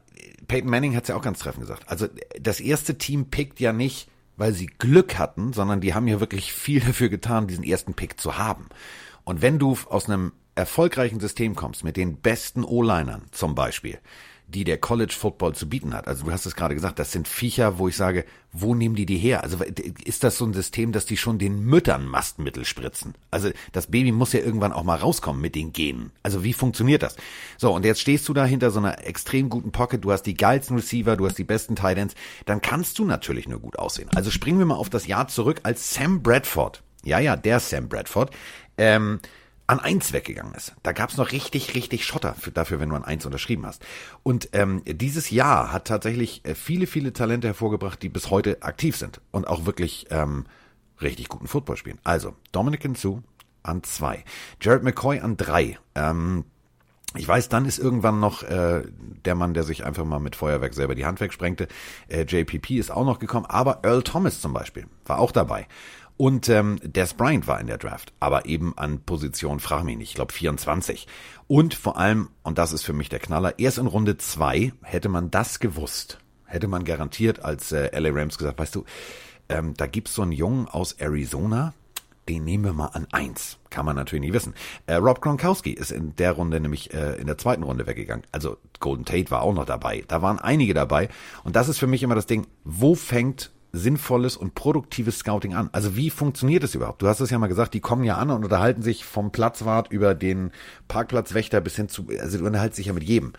Peyton 0.46 0.70
Manning 0.70 0.94
hat 0.94 1.04
es 1.04 1.08
ja 1.08 1.16
auch 1.16 1.22
ganz 1.22 1.38
treffend 1.38 1.62
gesagt. 1.62 1.88
Also 1.88 2.06
das 2.38 2.60
erste 2.60 2.98
Team 2.98 3.26
pickt 3.26 3.60
ja 3.60 3.72
nicht, 3.72 4.08
weil 4.36 4.52
sie 4.52 4.66
Glück 4.66 5.18
hatten, 5.18 5.52
sondern 5.52 5.80
die 5.80 5.94
haben 5.94 6.08
ja 6.08 6.20
wirklich 6.20 6.52
viel 6.52 6.80
dafür 6.86 7.08
getan, 7.08 7.46
diesen 7.46 7.64
ersten 7.64 7.94
Pick 7.94 8.20
zu 8.20 8.36
haben. 8.36 8.68
Und 9.24 9.42
wenn 9.42 9.58
du 9.58 9.76
aus 9.88 10.06
einem 10.08 10.32
erfolgreichen 10.54 11.20
System 11.20 11.54
kommst, 11.54 11.84
mit 11.84 11.96
den 11.96 12.16
besten 12.16 12.64
O-Linern 12.64 13.22
zum 13.30 13.54
Beispiel, 13.54 13.98
die 14.50 14.64
der 14.64 14.78
College 14.78 15.14
Football 15.16 15.54
zu 15.54 15.68
bieten 15.68 15.94
hat. 15.94 16.08
Also 16.08 16.24
du 16.24 16.32
hast 16.32 16.46
es 16.46 16.56
gerade 16.56 16.74
gesagt, 16.74 16.98
das 16.98 17.12
sind 17.12 17.28
Viecher, 17.28 17.78
wo 17.78 17.88
ich 17.88 17.96
sage, 17.96 18.24
wo 18.52 18.74
nehmen 18.74 18.96
die 18.96 19.06
die 19.06 19.16
her? 19.16 19.42
Also 19.44 19.58
ist 20.04 20.24
das 20.24 20.36
so 20.36 20.44
ein 20.44 20.52
System, 20.52 20.92
dass 20.92 21.06
die 21.06 21.16
schon 21.16 21.38
den 21.38 21.64
Müttern 21.64 22.06
Mastmittel 22.06 22.64
spritzen? 22.64 23.14
Also 23.30 23.50
das 23.72 23.86
Baby 23.86 24.12
muss 24.12 24.32
ja 24.32 24.40
irgendwann 24.40 24.72
auch 24.72 24.82
mal 24.82 24.96
rauskommen 24.96 25.40
mit 25.40 25.54
den 25.54 25.72
Genen. 25.72 26.10
Also 26.22 26.42
wie 26.42 26.52
funktioniert 26.52 27.02
das? 27.02 27.16
So, 27.58 27.72
und 27.72 27.84
jetzt 27.84 28.00
stehst 28.00 28.28
du 28.28 28.34
da 28.34 28.44
hinter 28.44 28.70
so 28.70 28.80
einer 28.80 29.06
extrem 29.06 29.48
guten 29.48 29.70
Pocket, 29.70 30.04
du 30.04 30.10
hast 30.10 30.22
die 30.22 30.34
geilsten 30.34 30.76
Receiver, 30.76 31.16
du 31.16 31.26
hast 31.26 31.38
die 31.38 31.44
besten 31.44 31.76
Titans, 31.76 32.14
dann 32.46 32.60
kannst 32.60 32.98
du 32.98 33.04
natürlich 33.04 33.48
nur 33.48 33.60
gut 33.60 33.78
aussehen. 33.78 34.10
Also 34.14 34.30
springen 34.30 34.58
wir 34.58 34.66
mal 34.66 34.74
auf 34.74 34.90
das 34.90 35.06
Jahr 35.06 35.28
zurück, 35.28 35.60
als 35.62 35.94
Sam 35.94 36.22
Bradford, 36.22 36.82
ja, 37.04 37.20
ja, 37.20 37.36
der 37.36 37.60
Sam 37.60 37.88
Bradford, 37.88 38.34
ähm, 38.76 39.20
an 39.70 39.78
eins 39.78 40.12
weggegangen 40.12 40.54
ist. 40.54 40.74
Da 40.82 40.90
gab's 40.90 41.16
noch 41.16 41.30
richtig, 41.30 41.76
richtig 41.76 42.04
Schotter 42.04 42.34
für, 42.34 42.50
dafür, 42.50 42.80
wenn 42.80 42.88
du 42.88 42.96
an 42.96 43.04
eins 43.04 43.24
unterschrieben 43.24 43.64
hast. 43.66 43.84
Und 44.24 44.48
ähm, 44.52 44.82
dieses 44.84 45.30
Jahr 45.30 45.72
hat 45.72 45.86
tatsächlich 45.86 46.44
äh, 46.44 46.56
viele, 46.56 46.88
viele 46.88 47.12
Talente 47.12 47.46
hervorgebracht, 47.46 48.02
die 48.02 48.08
bis 48.08 48.30
heute 48.30 48.62
aktiv 48.62 48.96
sind 48.96 49.20
und 49.30 49.46
auch 49.46 49.66
wirklich 49.66 50.06
ähm, 50.10 50.46
richtig 51.00 51.28
guten 51.28 51.46
Football 51.46 51.76
spielen. 51.76 52.00
Also 52.02 52.34
Dominic 52.50 52.82
Hinzu 52.82 53.22
an 53.62 53.84
zwei, 53.84 54.24
Jared 54.60 54.82
McCoy 54.82 55.20
an 55.20 55.36
drei. 55.36 55.78
Ähm, 55.94 56.44
ich 57.14 57.28
weiß, 57.28 57.48
dann 57.48 57.64
ist 57.64 57.78
irgendwann 57.78 58.18
noch 58.18 58.42
äh, 58.42 58.82
der 59.24 59.36
Mann, 59.36 59.54
der 59.54 59.62
sich 59.62 59.84
einfach 59.84 60.04
mal 60.04 60.18
mit 60.18 60.34
Feuerwerk 60.34 60.74
selber 60.74 60.96
die 60.96 61.06
Hand 61.06 61.20
wegsprengte. 61.20 61.68
Äh, 62.08 62.22
JPP 62.22 62.70
ist 62.70 62.90
auch 62.90 63.04
noch 63.04 63.20
gekommen, 63.20 63.46
aber 63.46 63.80
Earl 63.84 64.02
Thomas 64.02 64.40
zum 64.40 64.52
Beispiel 64.52 64.86
war 65.06 65.20
auch 65.20 65.30
dabei. 65.30 65.68
Und 66.20 66.50
ähm, 66.50 66.78
Des 66.82 67.14
Bryant 67.14 67.46
war 67.46 67.58
in 67.62 67.66
der 67.66 67.78
Draft, 67.78 68.12
aber 68.20 68.44
eben 68.44 68.76
an 68.76 69.00
Position, 69.00 69.58
frag 69.58 69.84
mich 69.84 69.96
nicht, 69.96 70.10
ich 70.10 70.14
glaube 70.14 70.34
24. 70.34 71.06
Und 71.46 71.72
vor 71.72 71.96
allem, 71.96 72.28
und 72.42 72.58
das 72.58 72.74
ist 72.74 72.82
für 72.82 72.92
mich 72.92 73.08
der 73.08 73.20
Knaller, 73.20 73.58
erst 73.58 73.78
in 73.78 73.86
Runde 73.86 74.18
zwei 74.18 74.74
hätte 74.82 75.08
man 75.08 75.30
das 75.30 75.60
gewusst, 75.60 76.18
hätte 76.44 76.68
man 76.68 76.84
garantiert 76.84 77.42
als 77.42 77.72
äh, 77.72 77.98
LA 77.98 78.10
Rams 78.12 78.36
gesagt, 78.36 78.58
weißt 78.58 78.74
du, 78.74 78.84
ähm, 79.48 79.72
da 79.78 79.86
gibt's 79.86 80.12
so 80.12 80.20
einen 80.20 80.32
Jungen 80.32 80.68
aus 80.68 80.92
Arizona, 80.92 81.72
den 82.28 82.44
nehmen 82.44 82.64
wir 82.64 82.74
mal 82.74 82.88
an 82.88 83.06
eins. 83.12 83.56
Kann 83.70 83.86
man 83.86 83.96
natürlich 83.96 84.20
nicht 84.20 84.34
wissen. 84.34 84.52
Äh, 84.84 84.96
Rob 84.96 85.22
Gronkowski 85.22 85.70
ist 85.70 85.90
in 85.90 86.14
der 86.16 86.32
Runde 86.32 86.60
nämlich 86.60 86.92
äh, 86.92 87.18
in 87.18 87.28
der 87.28 87.38
zweiten 87.38 87.62
Runde 87.62 87.86
weggegangen. 87.86 88.26
Also 88.30 88.58
Golden 88.78 89.06
Tate 89.06 89.30
war 89.30 89.40
auch 89.40 89.54
noch 89.54 89.64
dabei. 89.64 90.04
Da 90.06 90.20
waren 90.20 90.38
einige 90.38 90.74
dabei. 90.74 91.08
Und 91.44 91.56
das 91.56 91.70
ist 91.70 91.78
für 91.78 91.86
mich 91.86 92.02
immer 92.02 92.14
das 92.14 92.26
Ding, 92.26 92.46
wo 92.62 92.94
fängt 92.94 93.50
sinnvolles 93.72 94.36
und 94.36 94.54
produktives 94.54 95.18
Scouting 95.18 95.54
an? 95.54 95.70
Also 95.72 95.96
wie 95.96 96.10
funktioniert 96.10 96.64
es 96.64 96.74
überhaupt? 96.74 97.02
Du 97.02 97.08
hast 97.08 97.20
es 97.20 97.30
ja 97.30 97.38
mal 97.38 97.46
gesagt, 97.46 97.74
die 97.74 97.80
kommen 97.80 98.04
ja 98.04 98.16
an 98.16 98.30
und 98.30 98.44
unterhalten 98.44 98.82
sich 98.82 99.04
vom 99.04 99.32
Platzwart 99.32 99.90
über 99.90 100.14
den 100.14 100.50
Parkplatzwächter 100.88 101.60
bis 101.60 101.76
hin 101.76 101.88
zu, 101.88 102.06
also 102.20 102.38
du 102.38 102.46
unterhalten 102.46 102.74
sich 102.74 102.86
ja 102.86 102.92
mit 102.92 103.04
jedem. 103.04 103.32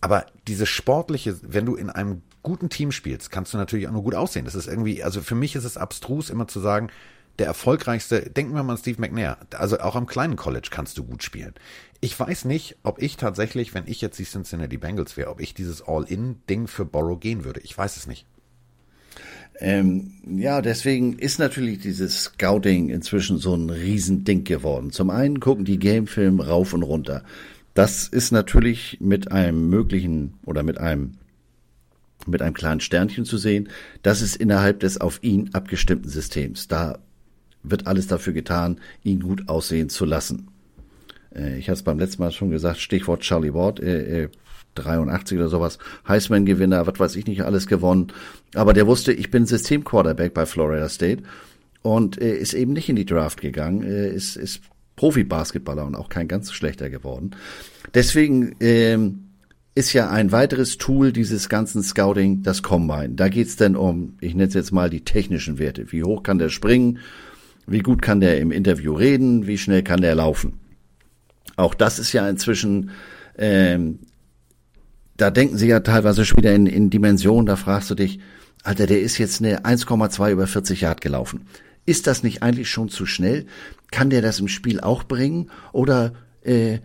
Aber 0.00 0.26
diese 0.46 0.66
sportliche, 0.66 1.36
wenn 1.42 1.66
du 1.66 1.74
in 1.74 1.90
einem 1.90 2.22
guten 2.42 2.68
Team 2.68 2.92
spielst, 2.92 3.30
kannst 3.30 3.54
du 3.54 3.58
natürlich 3.58 3.88
auch 3.88 3.92
nur 3.92 4.02
gut 4.02 4.14
aussehen. 4.14 4.44
Das 4.44 4.54
ist 4.54 4.68
irgendwie, 4.68 5.02
also 5.02 5.20
für 5.20 5.34
mich 5.34 5.56
ist 5.56 5.64
es 5.64 5.76
abstrus, 5.76 6.30
immer 6.30 6.46
zu 6.46 6.60
sagen, 6.60 6.90
der 7.38 7.46
erfolgreichste, 7.46 8.30
denken 8.30 8.54
wir 8.54 8.62
mal 8.62 8.74
an 8.74 8.78
Steve 8.78 9.00
McNair, 9.00 9.38
also 9.56 9.78
auch 9.80 9.96
am 9.96 10.06
kleinen 10.06 10.36
College 10.36 10.68
kannst 10.70 10.96
du 10.96 11.04
gut 11.04 11.22
spielen. 11.22 11.54
Ich 12.00 12.18
weiß 12.18 12.44
nicht, 12.44 12.76
ob 12.82 13.00
ich 13.00 13.16
tatsächlich, 13.16 13.74
wenn 13.74 13.86
ich 13.86 14.00
jetzt 14.00 14.18
die 14.18 14.24
Cincinnati 14.24 14.76
Bengals 14.76 15.16
wäre, 15.16 15.30
ob 15.30 15.40
ich 15.40 15.54
dieses 15.54 15.82
All-In-Ding 15.82 16.66
für 16.66 16.84
Borrow 16.84 17.18
gehen 17.18 17.44
würde. 17.44 17.60
Ich 17.60 17.76
weiß 17.76 17.96
es 17.96 18.06
nicht. 18.06 18.26
Ähm, 19.58 20.12
ja, 20.26 20.60
deswegen 20.60 21.18
ist 21.18 21.38
natürlich 21.38 21.80
dieses 21.80 22.24
Scouting 22.24 22.90
inzwischen 22.90 23.38
so 23.38 23.54
ein 23.54 23.70
Riesending 23.70 24.44
geworden. 24.44 24.90
Zum 24.90 25.10
einen 25.10 25.40
gucken 25.40 25.64
die 25.64 25.78
Gamefilm 25.78 26.40
rauf 26.40 26.74
und 26.74 26.82
runter. 26.82 27.22
Das 27.74 28.08
ist 28.08 28.32
natürlich 28.32 28.98
mit 29.00 29.32
einem 29.32 29.68
möglichen 29.68 30.34
oder 30.44 30.62
mit 30.62 30.78
einem 30.78 31.12
mit 32.26 32.42
einem 32.42 32.54
kleinen 32.54 32.80
Sternchen 32.80 33.24
zu 33.24 33.38
sehen. 33.38 33.68
Das 34.02 34.20
ist 34.20 34.36
innerhalb 34.36 34.80
des 34.80 35.00
auf 35.00 35.22
ihn 35.22 35.50
abgestimmten 35.52 36.08
Systems. 36.08 36.66
Da 36.66 36.98
wird 37.62 37.86
alles 37.86 38.08
dafür 38.08 38.32
getan, 38.32 38.80
ihn 39.04 39.20
gut 39.20 39.48
aussehen 39.48 39.88
zu 39.88 40.04
lassen. 40.04 40.48
Äh, 41.34 41.58
ich 41.58 41.68
hatte 41.68 41.78
es 41.78 41.82
beim 41.82 41.98
letzten 41.98 42.22
Mal 42.22 42.32
schon 42.32 42.50
gesagt, 42.50 42.78
Stichwort 42.78 43.20
Charlie 43.20 43.54
Ward. 43.54 43.80
Äh, 43.80 44.24
äh, 44.24 44.28
83 44.76 45.38
oder 45.38 45.48
sowas, 45.48 45.78
Heisman-Gewinner, 46.06 46.86
was 46.86 46.98
weiß 46.98 47.16
ich 47.16 47.26
nicht, 47.26 47.42
alles 47.42 47.66
gewonnen. 47.66 48.08
Aber 48.54 48.72
der 48.72 48.86
wusste, 48.86 49.12
ich 49.12 49.30
bin 49.30 49.46
System-Quarterback 49.46 50.34
bei 50.34 50.46
Florida 50.46 50.88
State 50.88 51.22
und 51.82 52.20
äh, 52.20 52.36
ist 52.36 52.54
eben 52.54 52.72
nicht 52.72 52.88
in 52.88 52.96
die 52.96 53.06
Draft 53.06 53.40
gegangen, 53.40 53.82
äh, 53.82 54.08
ist, 54.08 54.36
ist 54.36 54.60
Profi-Basketballer 54.96 55.84
und 55.86 55.94
auch 55.94 56.08
kein 56.08 56.28
ganz 56.28 56.52
schlechter 56.52 56.90
geworden. 56.90 57.32
Deswegen 57.94 58.56
ähm, 58.60 59.26
ist 59.74 59.92
ja 59.92 60.10
ein 60.10 60.32
weiteres 60.32 60.78
Tool 60.78 61.12
dieses 61.12 61.48
ganzen 61.48 61.82
Scouting 61.82 62.42
das 62.42 62.62
Combine. 62.62 63.10
Da 63.10 63.28
geht's 63.28 63.56
denn 63.56 63.76
um, 63.76 64.14
ich 64.20 64.34
nenne 64.34 64.48
es 64.48 64.54
jetzt 64.54 64.72
mal 64.72 64.88
die 64.88 65.04
technischen 65.04 65.58
Werte. 65.58 65.92
Wie 65.92 66.02
hoch 66.02 66.22
kann 66.22 66.38
der 66.38 66.48
springen? 66.48 66.98
Wie 67.66 67.80
gut 67.80 68.00
kann 68.00 68.20
der 68.20 68.40
im 68.40 68.52
Interview 68.52 68.94
reden? 68.94 69.46
Wie 69.46 69.58
schnell 69.58 69.82
kann 69.82 70.00
der 70.00 70.14
laufen? 70.14 70.54
Auch 71.56 71.74
das 71.74 71.98
ist 71.98 72.12
ja 72.12 72.28
inzwischen 72.28 72.90
ähm, 73.36 73.98
da 75.16 75.30
denken 75.30 75.56
sie 75.56 75.68
ja 75.68 75.80
teilweise 75.80 76.24
schon 76.24 76.38
wieder 76.38 76.54
in, 76.54 76.66
in 76.66 76.90
Dimensionen, 76.90 77.46
da 77.46 77.56
fragst 77.56 77.90
du 77.90 77.94
dich, 77.94 78.18
Alter, 78.62 78.86
der 78.86 79.00
ist 79.00 79.18
jetzt 79.18 79.40
eine 79.40 79.64
1,2 79.64 80.32
über 80.32 80.46
40 80.46 80.80
Yard 80.80 81.00
gelaufen. 81.00 81.46
Ist 81.84 82.08
das 82.08 82.22
nicht 82.22 82.42
eigentlich 82.42 82.68
schon 82.68 82.88
zu 82.88 83.06
schnell? 83.06 83.46
Kann 83.92 84.10
der 84.10 84.22
das 84.22 84.40
im 84.40 84.48
Spiel 84.48 84.80
auch 84.80 85.04
bringen? 85.04 85.50
Oder 85.72 86.14
äh, 86.42 86.80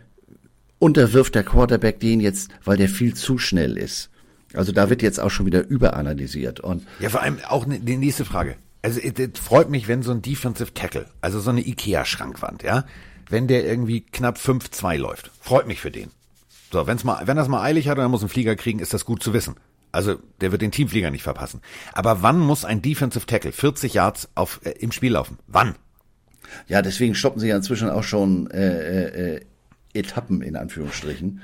unterwirft 0.78 1.34
der 1.34 1.44
Quarterback 1.44 2.00
den 2.00 2.20
jetzt, 2.20 2.52
weil 2.64 2.78
der 2.78 2.88
viel 2.88 3.16
zu 3.16 3.40
schnell 3.40 3.78
ist? 3.78 4.12
Also 4.54 4.72
da 4.72 4.90
wird 4.90 5.02
jetzt 5.02 5.20
auch 5.20 5.32
schon 5.32 5.48
wieder 5.48 5.68
überanalysiert. 5.68 6.60
Und 6.60 6.86
ja, 7.00 7.10
vor 7.10 7.22
allem 7.22 7.40
auch 7.48 7.66
ne, 7.66 7.80
die 7.80 7.98
nächste 7.98 8.26
Frage. 8.26 8.56
Also 8.84 9.00
es 9.00 9.40
freut 9.40 9.70
mich, 9.70 9.88
wenn 9.88 10.04
so 10.04 10.12
ein 10.12 10.22
Defensive 10.22 10.74
Tackle, 10.74 11.06
also 11.22 11.40
so 11.40 11.50
eine 11.50 11.62
Ikea-Schrankwand, 11.62 12.64
ja, 12.64 12.86
wenn 13.30 13.48
der 13.48 13.66
irgendwie 13.66 14.02
knapp 14.02 14.38
5-2 14.38 14.98
läuft. 14.98 15.32
Freut 15.40 15.68
mich 15.68 15.80
für 15.80 15.92
den. 15.92 16.10
So, 16.72 16.88
wenn's 16.88 17.04
mal, 17.04 17.28
wenn 17.28 17.38
es 17.38 17.48
mal 17.48 17.62
eilig 17.62 17.90
hat 17.90 17.98
und 17.98 18.04
er 18.04 18.10
muss 18.10 18.22
einen 18.22 18.30
Flieger 18.30 18.56
kriegen, 18.56 18.80
ist 18.80 18.94
das 18.94 19.06
gut 19.06 19.22
zu 19.22 19.34
wissen. 19.34 19.56
Also 19.92 20.16
der 20.40 20.52
wird 20.52 20.62
den 20.62 20.72
Teamflieger 20.72 21.12
nicht 21.12 21.24
verpassen. 21.24 21.62
Aber 21.92 22.22
wann 22.22 22.40
muss 22.40 22.64
ein 22.64 22.82
Defensive 22.82 23.26
Tackle 23.26 23.52
40 23.52 23.94
Yards 23.94 24.30
auf, 24.36 24.62
äh, 24.64 24.72
im 24.80 24.92
Spiel 24.92 25.12
laufen? 25.14 25.38
Wann? 25.48 25.76
Ja, 26.68 26.82
deswegen 26.82 27.14
stoppen 27.14 27.40
sie 27.40 27.50
ja 27.50 27.58
inzwischen 27.58 27.90
auch 27.90 28.04
schon 28.04 28.50
äh, 28.52 29.36
äh, 29.36 29.42
Etappen 29.94 30.42
in 30.42 30.56
Anführungsstrichen. 30.56 31.42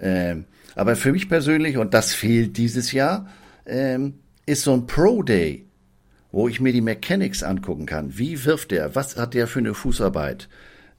Ähm, 0.00 0.44
aber 0.74 0.96
für 0.96 1.12
mich 1.12 1.28
persönlich, 1.28 1.76
und 1.76 1.92
das 1.92 2.14
fehlt 2.14 2.56
dieses 2.56 2.92
Jahr, 2.92 3.28
ähm, 3.66 4.14
ist 4.46 4.62
so 4.62 4.72
ein 4.72 4.86
Pro 4.86 5.22
Day, 5.22 5.66
wo 6.30 6.48
ich 6.48 6.60
mir 6.60 6.72
die 6.72 6.80
Mechanics 6.80 7.42
angucken 7.42 7.86
kann. 7.86 8.16
Wie 8.16 8.44
wirft 8.44 8.70
der? 8.70 8.94
Was 8.94 9.16
hat 9.16 9.34
der 9.34 9.46
für 9.46 9.58
eine 9.58 9.74
Fußarbeit? 9.74 10.48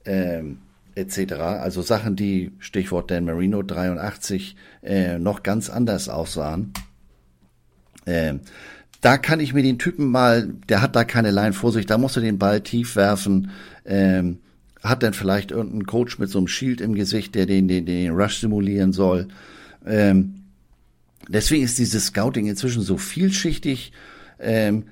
Ähm, 0.05 0.59
etc. 0.95 1.33
Also 1.33 1.81
Sachen, 1.81 2.15
die, 2.15 2.51
Stichwort 2.59 3.11
Dan 3.11 3.25
Marino 3.25 3.61
83, 3.61 4.55
äh, 4.81 5.17
noch 5.19 5.43
ganz 5.43 5.69
anders 5.69 6.09
aussahen. 6.09 6.73
Äh, 8.05 8.35
da 9.01 9.17
kann 9.17 9.39
ich 9.39 9.53
mir 9.53 9.63
den 9.63 9.79
Typen 9.79 10.05
mal, 10.07 10.53
der 10.69 10.81
hat 10.81 10.95
da 10.95 11.03
keine 11.03 11.31
Line 11.31 11.53
vor 11.53 11.71
sich, 11.71 11.85
da 11.85 11.97
musst 11.97 12.15
du 12.15 12.21
den 12.21 12.39
Ball 12.39 12.61
tief 12.61 12.95
werfen. 12.95 13.51
Ähm, 13.85 14.39
hat 14.81 15.03
dann 15.03 15.13
vielleicht 15.13 15.51
irgendeinen 15.51 15.85
Coach 15.85 16.19
mit 16.19 16.29
so 16.29 16.37
einem 16.37 16.47
Shield 16.47 16.81
im 16.81 16.93
Gesicht, 16.93 17.35
der 17.35 17.45
den, 17.45 17.67
den, 17.67 17.85
den 17.85 18.11
Rush 18.11 18.39
simulieren 18.39 18.91
soll. 18.91 19.29
Ähm, 19.85 20.43
deswegen 21.27 21.63
ist 21.63 21.79
dieses 21.79 22.07
Scouting 22.07 22.47
inzwischen 22.47 22.81
so 22.81 22.97
vielschichtig. 22.97 23.93
Ähm, 24.39 24.85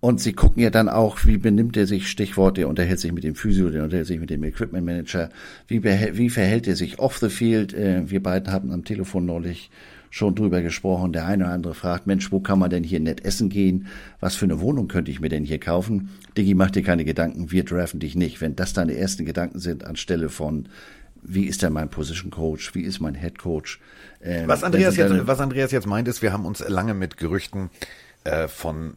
und 0.00 0.20
sie 0.20 0.32
gucken 0.32 0.62
ja 0.62 0.70
dann 0.70 0.88
auch, 0.88 1.26
wie 1.26 1.36
benimmt 1.36 1.76
er 1.76 1.86
sich, 1.86 2.08
Stichwort, 2.08 2.56
der 2.56 2.68
unterhält 2.68 3.00
sich 3.00 3.12
mit 3.12 3.22
dem 3.22 3.34
Physio, 3.34 3.68
der 3.68 3.84
unterhält 3.84 4.06
sich 4.06 4.18
mit 4.18 4.30
dem 4.30 4.42
Equipment 4.44 4.84
Manager, 4.84 5.28
wie, 5.68 5.84
wie 5.84 6.30
verhält 6.30 6.66
er 6.66 6.76
sich 6.76 6.98
off 6.98 7.18
the 7.18 7.28
field. 7.28 7.74
Äh, 7.74 8.10
wir 8.10 8.22
beiden 8.22 8.50
haben 8.50 8.72
am 8.72 8.84
Telefon 8.84 9.26
neulich 9.26 9.70
schon 10.08 10.34
drüber 10.34 10.62
gesprochen. 10.62 11.12
Der 11.12 11.26
eine 11.26 11.44
oder 11.44 11.52
andere 11.52 11.74
fragt, 11.74 12.06
Mensch, 12.06 12.32
wo 12.32 12.40
kann 12.40 12.58
man 12.58 12.70
denn 12.70 12.82
hier 12.82 12.98
nett 12.98 13.24
essen 13.24 13.50
gehen? 13.50 13.86
Was 14.20 14.34
für 14.34 14.46
eine 14.46 14.60
Wohnung 14.60 14.88
könnte 14.88 15.10
ich 15.10 15.20
mir 15.20 15.28
denn 15.28 15.44
hier 15.44 15.60
kaufen? 15.60 16.08
Diggi, 16.36 16.54
mach 16.54 16.70
dir 16.70 16.82
keine 16.82 17.04
Gedanken, 17.04 17.50
wir 17.52 17.64
draften 17.64 18.00
dich 18.00 18.16
nicht. 18.16 18.40
Wenn 18.40 18.56
das 18.56 18.72
deine 18.72 18.96
ersten 18.96 19.24
Gedanken 19.24 19.60
sind 19.60 19.84
anstelle 19.84 20.30
von, 20.30 20.68
wie 21.22 21.44
ist 21.44 21.62
denn 21.62 21.74
mein 21.74 21.90
Position 21.90 22.30
Coach? 22.30 22.74
Wie 22.74 22.82
ist 22.82 23.00
mein 23.00 23.14
Head 23.14 23.38
Coach? 23.38 23.78
Ähm, 24.22 24.48
was 24.48 24.64
Andreas 24.64 24.96
jetzt, 24.96 25.26
was 25.26 25.40
Andreas 25.40 25.70
jetzt 25.70 25.86
meint, 25.86 26.08
ist, 26.08 26.22
wir 26.22 26.32
haben 26.32 26.46
uns 26.46 26.66
lange 26.66 26.94
mit 26.94 27.18
Gerüchten 27.18 27.70
äh, 28.24 28.48
von 28.48 28.94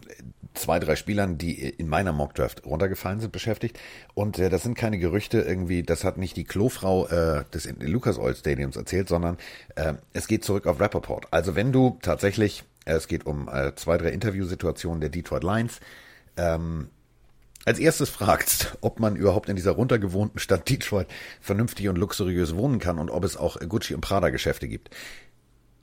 zwei, 0.53 0.79
drei 0.79 0.95
Spielern, 0.95 1.37
die 1.37 1.69
in 1.69 1.87
meiner 1.87 2.13
Mockdraft 2.13 2.65
runtergefallen 2.65 3.19
sind, 3.19 3.31
beschäftigt. 3.31 3.79
Und 4.13 4.39
äh, 4.39 4.49
das 4.49 4.63
sind 4.63 4.75
keine 4.75 4.97
Gerüchte 4.97 5.41
irgendwie, 5.41 5.83
das 5.83 6.03
hat 6.03 6.17
nicht 6.17 6.37
die 6.37 6.43
Klofrau 6.43 7.07
äh, 7.07 7.43
des 7.53 7.67
Lucas 7.79 8.17
Oil 8.17 8.35
Stadiums 8.35 8.75
erzählt, 8.75 9.09
sondern 9.09 9.37
äh, 9.75 9.93
es 10.13 10.27
geht 10.27 10.43
zurück 10.43 10.67
auf 10.67 10.79
Rappaport. 10.79 11.27
Also 11.31 11.55
wenn 11.55 11.71
du 11.71 11.97
tatsächlich, 12.01 12.63
äh, 12.85 12.93
es 12.93 13.07
geht 13.07 13.25
um 13.25 13.49
äh, 13.49 13.75
zwei, 13.75 13.97
drei 13.97 14.09
Interviewsituationen 14.09 15.01
der 15.01 15.09
Detroit 15.09 15.43
Lions, 15.43 15.79
ähm, 16.37 16.89
als 17.65 17.79
erstes 17.79 18.09
fragst, 18.09 18.77
ob 18.81 18.99
man 18.99 19.15
überhaupt 19.15 19.47
in 19.47 19.55
dieser 19.55 19.71
runtergewohnten 19.71 20.39
Stadt 20.39 20.69
Detroit 20.69 21.07
vernünftig 21.39 21.87
und 21.87 21.97
luxuriös 21.97 22.55
wohnen 22.55 22.79
kann 22.79 22.99
und 22.99 23.09
ob 23.09 23.23
es 23.23 23.37
auch 23.37 23.57
Gucci 23.59 23.95
und 23.95 24.01
Prada 24.01 24.29
Geschäfte 24.29 24.67
gibt, 24.67 24.89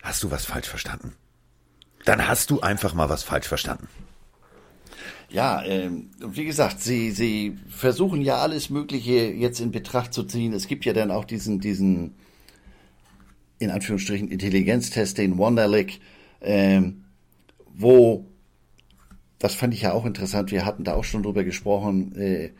hast 0.02 0.22
du 0.22 0.30
was 0.30 0.44
falsch 0.44 0.68
verstanden. 0.68 1.14
Dann 2.04 2.26
hast 2.26 2.50
du 2.50 2.60
einfach 2.60 2.94
mal 2.94 3.08
was 3.08 3.22
falsch 3.22 3.48
verstanden. 3.48 3.88
Ja, 5.32 5.62
ähm, 5.64 6.10
wie 6.18 6.44
gesagt, 6.44 6.80
sie, 6.80 7.12
sie 7.12 7.56
versuchen 7.68 8.20
ja 8.20 8.38
alles 8.38 8.68
Mögliche 8.68 9.30
jetzt 9.30 9.60
in 9.60 9.70
Betracht 9.70 10.12
zu 10.12 10.24
ziehen. 10.24 10.52
Es 10.52 10.66
gibt 10.66 10.84
ja 10.84 10.92
dann 10.92 11.12
auch 11.12 11.24
diesen, 11.24 11.60
diesen, 11.60 12.14
in 13.60 13.70
Anführungsstrichen, 13.70 14.28
Intelligenztest, 14.28 15.18
den 15.18 15.38
Wonderlick, 15.38 16.00
ähm, 16.40 17.04
wo, 17.72 18.26
das 19.38 19.54
fand 19.54 19.72
ich 19.72 19.82
ja 19.82 19.92
auch 19.92 20.04
interessant, 20.04 20.50
wir 20.50 20.64
hatten 20.64 20.82
da 20.82 20.94
auch 20.94 21.04
schon 21.04 21.22
drüber 21.22 21.44
gesprochen, 21.44 22.16
äh, 22.16 22.50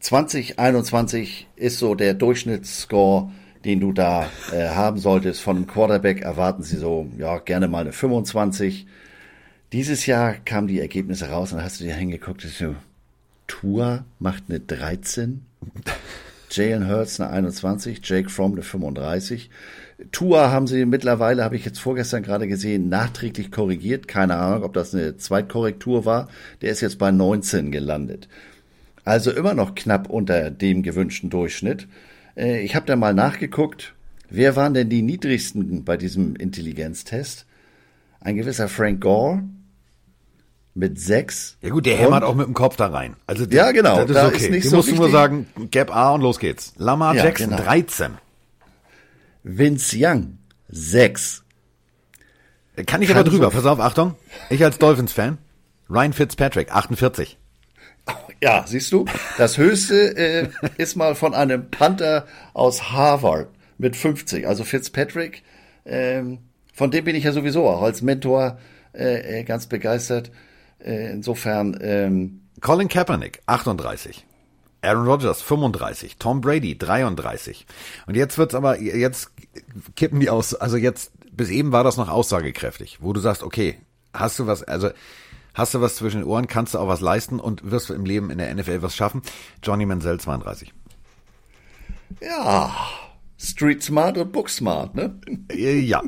2021 0.00 1.48
ist 1.56 1.78
so 1.78 1.94
der 1.94 2.12
Durchschnittsscore, 2.12 3.32
den 3.64 3.80
du 3.80 3.92
da 3.92 4.28
äh, 4.52 4.68
haben 4.68 4.98
solltest. 4.98 5.40
Von 5.40 5.56
einem 5.56 5.66
Quarterback 5.66 6.20
erwarten 6.20 6.62
sie 6.62 6.76
so, 6.76 7.08
ja, 7.16 7.38
gerne 7.38 7.68
mal 7.68 7.80
eine 7.80 7.92
25. 7.92 8.86
Dieses 9.74 10.06
Jahr 10.06 10.34
kamen 10.34 10.68
die 10.68 10.78
Ergebnisse 10.78 11.30
raus 11.30 11.52
und 11.52 11.60
hast 11.60 11.80
du 11.80 11.84
dir 11.84 11.96
hingeguckt, 11.96 12.42
so, 12.42 12.76
Tour 13.48 14.04
macht 14.20 14.44
eine 14.48 14.60
13, 14.60 15.44
Jalen 16.48 16.88
Hurts 16.88 17.18
eine 17.18 17.30
21, 17.30 18.00
Jake 18.04 18.30
Fromm 18.30 18.52
eine 18.52 18.62
35. 18.62 19.50
Tour 20.12 20.52
haben 20.52 20.68
sie 20.68 20.84
mittlerweile, 20.86 21.42
habe 21.42 21.56
ich 21.56 21.64
jetzt 21.64 21.80
vorgestern 21.80 22.22
gerade 22.22 22.46
gesehen, 22.46 22.88
nachträglich 22.88 23.50
korrigiert. 23.50 24.06
Keine 24.06 24.36
Ahnung, 24.36 24.62
ob 24.62 24.74
das 24.74 24.94
eine 24.94 25.16
Zweitkorrektur 25.16 26.04
war. 26.04 26.28
Der 26.62 26.70
ist 26.70 26.80
jetzt 26.80 27.00
bei 27.00 27.10
19 27.10 27.72
gelandet. 27.72 28.28
Also 29.04 29.32
immer 29.32 29.54
noch 29.54 29.74
knapp 29.74 30.08
unter 30.08 30.52
dem 30.52 30.84
gewünschten 30.84 31.30
Durchschnitt. 31.30 31.88
Äh, 32.36 32.60
ich 32.60 32.76
habe 32.76 32.86
da 32.86 32.94
mal 32.94 33.12
nachgeguckt. 33.12 33.92
Wer 34.30 34.54
waren 34.54 34.72
denn 34.72 34.88
die 34.88 35.02
niedrigsten 35.02 35.82
bei 35.82 35.96
diesem 35.96 36.36
Intelligenztest? 36.36 37.44
Ein 38.20 38.36
gewisser 38.36 38.68
Frank 38.68 39.00
Gore, 39.00 39.42
mit 40.74 41.00
sechs. 41.00 41.56
Ja 41.62 41.70
gut, 41.70 41.86
der 41.86 41.96
hämmert 41.96 42.24
auch 42.24 42.34
mit 42.34 42.46
dem 42.46 42.54
Kopf 42.54 42.76
da 42.76 42.88
rein. 42.88 43.16
Also 43.26 43.44
ja, 43.44 43.70
genau. 43.72 43.96
Das 43.96 44.10
ist 44.10 44.14
da 44.14 44.26
okay. 44.26 44.36
Ist 44.36 44.50
nicht 44.50 44.64
du 44.64 44.70
so 44.70 44.76
musst 44.76 44.94
nur 44.94 45.10
sagen, 45.10 45.46
Gap 45.70 45.94
A 45.94 46.10
und 46.10 46.20
los 46.20 46.38
geht's. 46.38 46.72
Lamar 46.76 47.14
ja, 47.14 47.24
Jackson, 47.24 47.50
genau. 47.50 47.62
13. 47.62 48.12
Vince 49.44 49.96
Young, 49.98 50.38
6. 50.68 51.44
Kann 52.86 53.02
ich 53.02 53.08
Kann 53.08 53.18
aber 53.18 53.28
drüber. 53.28 53.46
So 53.46 53.50
Pass 53.50 53.66
auf, 53.66 53.78
Achtung. 53.78 54.16
Ich 54.50 54.64
als 54.64 54.78
Dolphins-Fan. 54.78 55.38
Ryan 55.88 56.12
Fitzpatrick, 56.12 56.74
48. 56.74 57.38
Ja, 58.42 58.64
siehst 58.66 58.92
du, 58.92 59.06
das 59.38 59.58
höchste 59.58 60.16
äh, 60.16 60.48
ist 60.76 60.96
mal 60.96 61.14
von 61.14 61.34
einem 61.34 61.70
Panther 61.70 62.26
aus 62.52 62.90
Harvard 62.90 63.48
mit 63.78 63.96
50. 63.96 64.46
Also 64.46 64.64
Fitzpatrick, 64.64 65.42
ähm, 65.86 66.38
von 66.74 66.90
dem 66.90 67.04
bin 67.04 67.16
ich 67.16 67.24
ja 67.24 67.32
sowieso 67.32 67.68
auch 67.68 67.82
als 67.82 68.02
Mentor 68.02 68.58
äh, 68.92 69.40
äh 69.40 69.44
ganz 69.44 69.66
begeistert. 69.66 70.30
Äh, 70.84 71.12
insofern. 71.12 71.76
Ähm, 71.80 72.42
Colin 72.60 72.88
Kaepernick, 72.88 73.42
38. 73.46 74.24
Aaron 74.84 75.06
Rodgers 75.06 75.40
35, 75.40 76.16
Tom 76.18 76.40
Brady 76.40 76.76
33. 76.76 77.66
Und 78.06 78.16
jetzt 78.16 78.36
wird's 78.36 78.54
aber, 78.54 78.80
jetzt 78.80 79.30
kippen 79.96 80.20
die 80.20 80.30
aus, 80.30 80.54
also 80.54 80.76
jetzt, 80.76 81.12
bis 81.32 81.48
eben 81.48 81.72
war 81.72 81.84
das 81.84 81.96
noch 81.96 82.08
aussagekräftig, 82.08 82.98
wo 83.00 83.12
du 83.12 83.20
sagst, 83.20 83.42
okay, 83.42 83.78
hast 84.12 84.38
du 84.38 84.46
was, 84.46 84.62
also 84.62 84.90
hast 85.54 85.74
du 85.74 85.80
was 85.80 85.96
zwischen 85.96 86.20
den 86.20 86.28
Ohren, 86.28 86.48
kannst 86.48 86.74
du 86.74 86.78
auch 86.78 86.88
was 86.88 87.00
leisten 87.00 87.40
und 87.40 87.70
wirst 87.70 87.88
du 87.88 87.94
im 87.94 88.04
Leben 88.04 88.30
in 88.30 88.38
der 88.38 88.54
NFL 88.54 88.82
was 88.82 88.94
schaffen. 88.94 89.22
Johnny 89.62 89.86
Manziel 89.86 90.20
32. 90.20 90.72
Ja, 92.20 92.74
Street 93.38 93.82
Smart 93.82 94.18
und 94.18 94.32
Book 94.32 94.50
Smart, 94.50 94.94
ne? 94.94 95.18
Äh, 95.50 95.78
ja. 95.78 96.02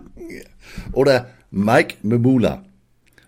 Oder 0.93 1.31
Mike 1.51 1.97
Memula. 2.03 2.66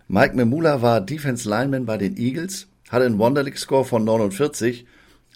Mike 0.08 0.34
Memula 0.34 0.80
war 0.80 1.02
Defense 1.02 1.48
Lineman 1.48 1.84
bei 1.84 1.98
den 1.98 2.16
Eagles, 2.16 2.66
hatte 2.88 3.04
einen 3.04 3.18
Wonderlick 3.18 3.58
Score 3.58 3.84
von 3.84 4.04
49, 4.04 4.86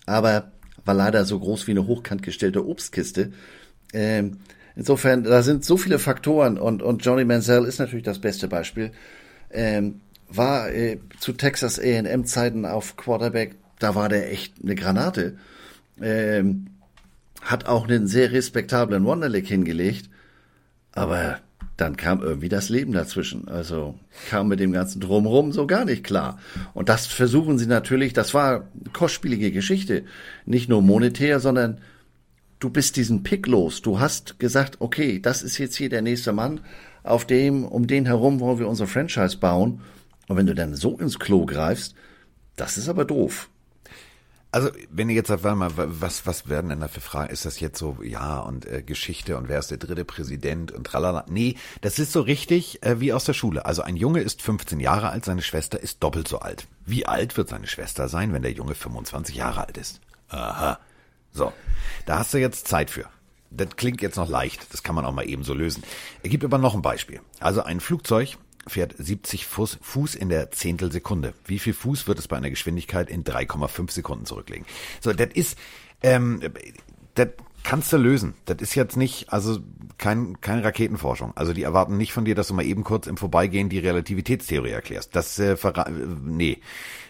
aber 0.07 0.51
war 0.85 0.95
leider 0.95 1.27
so 1.27 1.39
groß 1.39 1.67
wie 1.67 1.73
eine 1.73 1.87
hochkant 1.87 2.23
gestellte 2.23 2.67
Obstkiste. 2.67 3.33
Ähm, 3.93 4.39
insofern, 4.75 5.25
da 5.25 5.43
sind 5.43 5.65
so 5.65 5.77
viele 5.77 5.99
Faktoren 5.99 6.59
und, 6.59 6.83
und 6.83 7.05
Johnny 7.05 7.25
Manziel 7.25 7.65
ist 7.65 7.79
natürlich 7.79 8.05
das 8.05 8.19
beste 8.19 8.49
Beispiel. 8.49 8.93
Ähm, 9.51 10.01
war 10.29 10.71
äh, 10.73 10.99
zu 11.21 11.35
Texas 11.35 11.79
A&M 11.79 12.25
Zeiten 12.25 12.65
auf 12.65 12.97
Quarterback, 12.97 13.57
da 13.79 13.95
war 13.95 14.09
der 14.09 14.33
echt 14.33 14.55
eine 14.63 14.75
Granate. 14.75 15.37
Ähm, 16.01 16.69
hat 17.43 17.67
auch 17.67 17.87
einen 17.87 18.07
sehr 18.07 18.33
respektablen 18.33 19.05
Wonderlick 19.05 19.47
hingelegt, 19.47 20.09
aber 20.93 21.41
dann 21.83 21.97
kam 21.97 22.23
irgendwie 22.23 22.49
das 22.49 22.69
Leben 22.69 22.93
dazwischen. 22.93 23.49
Also 23.49 23.97
kam 24.31 24.47
mit 24.47 24.61
dem 24.61 24.71
ganzen 24.71 25.01
Drumherum 25.01 25.51
so 25.51 25.67
gar 25.67 25.85
nicht 25.85 26.05
klar. 26.05 26.39
Und 26.75 26.89
das 26.89 27.09
versuchen 27.09 27.59
sie 27.59 27.67
natürlich, 27.67 28.13
das 28.13 28.35
war 28.35 28.69
kostspielige 28.93 29.51
Geschichte. 29.51 30.05
Nicht 30.47 30.69
nur 30.69 30.81
monetär, 30.81 31.41
sondern 31.41 31.81
du 32.61 32.71
bist 32.71 32.97
diesen 32.97 33.25
Pick 33.25 33.49
los. 33.49 33.83
Du 33.83 33.99
hast 33.99 34.39
gesagt, 34.39 34.77
okay, 34.79 35.19
das 35.19 35.43
ist 35.43 35.59
jetzt 35.59 35.75
hier 35.75 35.89
der 35.89 36.03
nächste 36.03 36.33
Mann, 36.33 36.61
auf 37.03 37.27
dem, 37.27 37.65
um 37.65 37.89
den 37.89 38.07
herum 38.07 38.39
wollen 38.39 38.61
wir 38.61 38.69
unsere 38.69 38.87
Franchise 38.87 39.39
bauen. 39.39 39.81
Und 40.29 40.37
wenn 40.37 40.47
du 40.47 40.55
dann 40.55 40.77
so 40.77 40.97
ins 40.97 41.19
Klo 41.19 41.47
greifst, 41.47 41.97
das 42.55 42.79
ist 42.79 42.89
aber 42.89 43.05
doof. 43.05 43.51
Also, 44.55 44.71
wenn 44.91 45.09
ihr 45.09 45.15
jetzt 45.15 45.29
sagt, 45.29 45.45
warte 45.45 45.57
mal, 45.57 45.71
was, 45.75 46.27
was 46.27 46.47
werden 46.47 46.69
denn 46.69 46.81
da 46.81 46.89
für 46.89 47.01
Fragen? 47.01 47.33
Ist 47.33 47.47
das 47.47 47.59
jetzt 47.59 47.79
so, 47.79 47.97
ja, 48.03 48.39
und 48.39 48.67
äh, 48.67 48.83
Geschichte 48.83 49.39
und 49.39 49.49
wer 49.49 49.59
ist 49.59 49.71
der 49.71 49.79
dritte 49.79 50.05
Präsident 50.05 50.71
und 50.73 50.87
tralala? 50.87 51.25
Nee, 51.27 51.57
das 51.81 51.99
ist 51.99 52.13
so 52.13 52.21
richtig 52.21 52.83
äh, 52.83 53.01
wie 53.01 53.15
aus 53.15 53.25
der 53.25 53.33
Schule. 53.33 53.65
Also 53.65 53.81
ein 53.81 53.97
Junge 53.97 54.21
ist 54.21 54.43
15 54.43 54.79
Jahre 54.79 55.09
alt, 55.09 55.25
seine 55.25 55.41
Schwester 55.41 55.81
ist 55.81 56.03
doppelt 56.03 56.29
so 56.29 56.41
alt. 56.41 56.69
Wie 56.85 57.07
alt 57.07 57.39
wird 57.39 57.49
seine 57.49 57.67
Schwester 57.67 58.11
sein, 58.11 58.35
wenn 58.35 58.43
der 58.43 58.53
Junge 58.53 58.75
25 58.75 59.35
Jahre 59.35 59.67
alt 59.67 59.79
ist? 59.79 60.03
Aha. 60.29 60.79
So, 61.33 61.51
da 62.05 62.19
hast 62.19 62.35
du 62.35 62.39
jetzt 62.39 62.69
Zeit 62.69 62.91
für. 62.91 63.07
Das 63.51 63.77
klingt 63.77 64.03
jetzt 64.03 64.17
noch 64.17 64.29
leicht, 64.29 64.71
das 64.71 64.83
kann 64.83 64.95
man 64.95 65.07
auch 65.07 65.13
mal 65.13 65.27
eben 65.27 65.45
so 65.45 65.55
lösen. 65.55 65.83
Er 66.23 66.29
gibt 66.29 66.45
aber 66.45 66.59
noch 66.59 66.75
ein 66.75 66.83
Beispiel. 66.83 67.23
Also 67.41 67.63
ein 67.63 67.81
Flugzeug 67.81 68.37
fährt 68.67 68.95
70 68.97 69.47
Fuß, 69.47 69.79
Fuß 69.81 70.15
in 70.15 70.29
der 70.29 70.51
Zehntelsekunde. 70.51 71.35
Wie 71.47 71.59
viel 71.59 71.75
Fuß 71.75 72.07
wird 72.07 72.19
es 72.19 72.29
bei 72.29 72.37
einer 72.37 72.51
Geschwindigkeit 72.51 73.11
in 73.11 73.25
3,5 73.25 73.91
Sekunden 73.91 74.27
zurücklegen? 74.27 74.67
So, 75.01 75.13
das 75.13 75.31
ist, 75.35 75.59
ähm, 76.03 76.41
das 77.15 77.29
kannst 77.63 77.93
du 77.93 77.97
lösen. 77.97 78.35
Das 78.45 78.59
ist 78.61 78.75
jetzt 78.75 78.97
nicht, 78.97 79.33
also 79.33 79.59
kein, 79.99 80.41
keine 80.41 80.65
Raketenforschung. 80.65 81.33
Also 81.37 81.53
die 81.53 81.63
erwarten 81.63 81.97
nicht 81.97 82.13
von 82.13 82.25
dir, 82.25 82.35
dass 82.35 82.49
du 82.49 82.55
mal 82.55 82.65
eben 82.65 82.85
kurz 82.85 83.07
im 83.07 83.17
Vorbeigehen 83.17 83.69
die 83.69 83.79
Relativitätstheorie 83.79 84.71
erklärst. 84.71 85.15
Das, 85.15 85.39
äh, 85.39 85.57
verra 85.57 85.89
nee. 85.91 86.59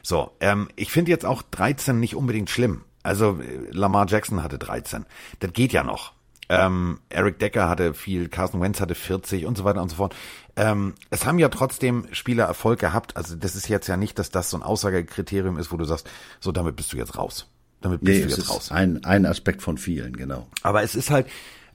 So, 0.03 0.33
ähm, 0.41 0.69
ich 0.77 0.91
finde 0.91 1.11
jetzt 1.11 1.25
auch 1.25 1.43
13 1.43 1.99
nicht 1.99 2.17
unbedingt 2.17 2.51
schlimm. 2.51 2.85
Also 3.03 3.41
äh, 3.41 3.71
Lamar 3.71 4.07
Jackson 4.09 4.43
hatte 4.43 4.59
13. 4.59 5.07
Das 5.41 5.53
geht 5.53 5.73
ja 5.73 5.85
noch. 5.85 6.13
Ähm, 6.49 6.99
Eric 7.09 7.39
Decker 7.39 7.69
hatte 7.69 7.95
viel, 7.95 8.29
Carson 8.29 8.61
Wentz 8.61 8.81
hatte 8.81 8.95
40 8.95 9.47
und 9.47 9.57
so 9.57 9.65
weiter 9.65 9.81
und 9.81 9.89
so 9.89 9.97
fort. 9.97 10.15
Ähm, 10.57 10.95
es 11.11 11.25
haben 11.25 11.39
ja 11.39 11.49
trotzdem 11.49 12.07
Spieler 12.13 12.45
Erfolg 12.45 12.79
gehabt. 12.81 13.17
Also 13.17 13.37
das 13.37 13.57
ist 13.57 13.69
jetzt 13.69 13.87
ja 13.87 13.97
nicht, 13.97 14.19
dass 14.19 14.31
das 14.31 14.51
so 14.51 14.57
ein 14.59 14.63
Aussagekriterium 14.63 15.59
ist, 15.59 15.73
wo 15.73 15.77
du 15.77 15.85
sagst, 15.85 16.09
so 16.41 16.53
damit 16.53 16.77
bist 16.77 16.93
du 16.93 16.97
jetzt 16.99 17.17
raus. 17.17 17.47
Damit 17.81 18.01
bist 18.01 18.13
Nee, 18.13 18.23
du 18.25 18.29
jetzt 18.29 18.39
ist 18.39 18.51
raus. 18.51 18.71
ein, 18.71 19.05
ein 19.05 19.27
Aspekt 19.27 19.63
von 19.63 19.79
vielen, 19.79 20.17
genau. 20.17 20.47
Aber 20.63 20.83
es 20.83 20.95
ist 20.95 21.11
halt, 21.11 21.27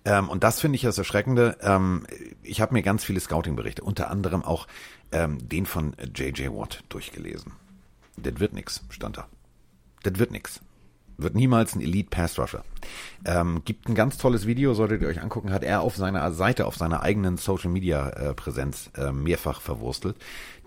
ähm, 0.05 0.29
und 0.29 0.43
das 0.43 0.61
finde 0.61 0.75
ich 0.75 0.83
das 0.83 0.97
Erschreckende, 0.97 1.57
ähm, 1.61 2.05
ich 2.43 2.61
habe 2.61 2.73
mir 2.73 2.83
ganz 2.83 3.03
viele 3.03 3.19
Scouting-Berichte, 3.19 3.83
unter 3.83 4.09
anderem 4.11 4.43
auch 4.43 4.67
ähm, 5.11 5.49
den 5.49 5.65
von 5.65 5.95
J.J. 6.15 6.53
Watt 6.55 6.83
durchgelesen. 6.89 7.53
Das 8.15 8.39
wird 8.39 8.53
nix, 8.53 8.83
stand 8.89 9.17
da. 9.17 9.27
Das 10.03 10.17
wird 10.19 10.31
nix. 10.31 10.61
Wird 11.17 11.33
niemals 11.33 11.75
ein 11.75 11.81
Elite 11.81 12.09
Pass 12.09 12.37
Rusher. 12.37 12.63
Ähm, 13.25 13.63
gibt 13.65 13.89
ein 13.89 13.95
ganz 13.95 14.17
tolles 14.17 14.45
Video, 14.45 14.75
solltet 14.75 15.01
ihr 15.01 15.07
euch 15.07 15.21
angucken, 15.21 15.51
hat 15.51 15.63
er 15.63 15.81
auf 15.81 15.95
seiner 15.95 16.31
Seite, 16.31 16.67
auf 16.67 16.75
seiner 16.75 17.01
eigenen 17.01 17.37
Social 17.37 17.71
Media 17.71 18.09
äh, 18.09 18.33
Präsenz 18.35 18.91
äh, 18.95 19.11
mehrfach 19.11 19.59
verwurstelt. 19.59 20.15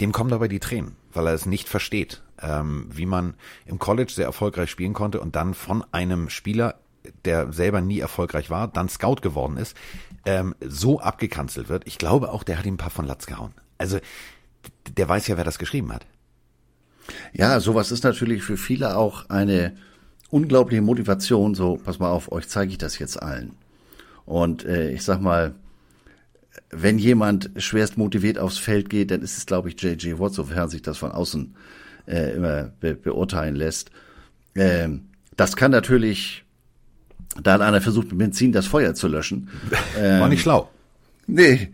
Dem 0.01 0.11
kommen 0.11 0.31
dabei 0.31 0.49
die 0.49 0.59
Tränen, 0.59 0.97
weil 1.13 1.29
er 1.29 1.35
es 1.35 1.47
nicht 1.47 1.69
versteht, 1.69 2.23
ähm, 2.43 2.89
wie 2.91 3.07
man 3.07 3.35
im 3.65 3.79
College 3.79 4.13
sehr 4.13 4.27
erfolgreich 4.27 4.71
spielen 4.71 4.93
konnte 4.93 5.21
und 5.21 5.37
dann 5.37 5.55
von 5.55 5.85
einem 5.93 6.29
Spieler, 6.29 6.81
der 7.25 7.53
selber 7.53 7.81
nie 7.81 8.01
erfolgreich 8.01 8.51
war, 8.51 8.67
dann 8.67 8.89
Scout 8.89 9.17
geworden 9.23 9.57
ist, 9.57 9.77
ähm, 10.27 10.57
so 10.61 11.01
abgekanzelt 11.01 11.69
wird. 11.69 11.87
Ich 11.87 11.97
glaube 11.97 12.33
auch, 12.33 12.43
der 12.43 12.59
hat 12.59 12.67
ihm 12.67 12.75
ein 12.75 12.79
paar 12.79 12.91
von 12.91 13.07
Latz 13.07 13.27
gehauen. 13.27 13.55
Also 13.79 14.01
der 14.97 15.09
weiß 15.09 15.29
ja, 15.29 15.37
wer 15.37 15.45
das 15.45 15.61
geschrieben 15.61 15.93
hat. 15.93 16.07
Ja, 17.33 17.61
sowas 17.61 17.93
ist 17.93 18.05
natürlich 18.05 18.43
für 18.43 18.57
viele 18.57 18.97
auch 18.97 19.31
eine 19.31 19.77
unglaubliche 20.31 20.83
Motivation. 20.83 21.55
So, 21.55 21.77
pass 21.77 21.99
mal 21.99 22.11
auf, 22.11 22.33
euch 22.33 22.49
zeige 22.49 22.73
ich 22.73 22.79
das 22.79 22.99
jetzt 22.99 23.21
allen. 23.23 23.53
Und 24.25 24.65
äh, 24.65 24.91
ich 24.91 25.03
sag 25.03 25.21
mal, 25.21 25.55
wenn 26.71 26.99
jemand 26.99 27.51
schwerst 27.57 27.99
motiviert 27.99 28.39
aufs 28.39 28.59
Feld 28.59 28.91
geht, 28.91 29.11
dann 29.11 29.23
ist 29.23 29.37
es, 29.37 29.47
glaube 29.47 29.69
ich, 29.69 29.81
J.J. 29.81 30.19
Watt, 30.19 30.35
sofern 30.35 30.69
sich 30.69 30.83
das 30.83 30.99
von 30.99 31.13
außen 31.13 31.55
äh, 32.07 32.35
immer 32.35 32.73
be 32.81 32.95
beurteilen 32.95 33.57
lässt. 33.57 33.91
Ähm, 34.55 35.09
das 35.37 35.57
kann 35.57 35.71
natürlich, 35.71 36.45
da 37.43 37.55
hat 37.55 37.61
einer 37.61 37.81
versucht, 37.81 38.09
mit 38.09 38.19
Benzin 38.19 38.53
das 38.53 38.67
Feuer 38.67 38.95
zu 38.95 39.09
löschen. 39.09 39.49
War 39.97 40.29
nicht 40.29 40.43
schlau. 40.43 40.71
Nee, 41.27 41.73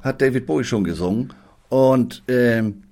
hat 0.00 0.20
David 0.20 0.46
Bowie 0.46 0.64
schon 0.64 0.84
gesungen. 0.84 1.32
Und 1.68 2.22
ähm, 2.28 2.82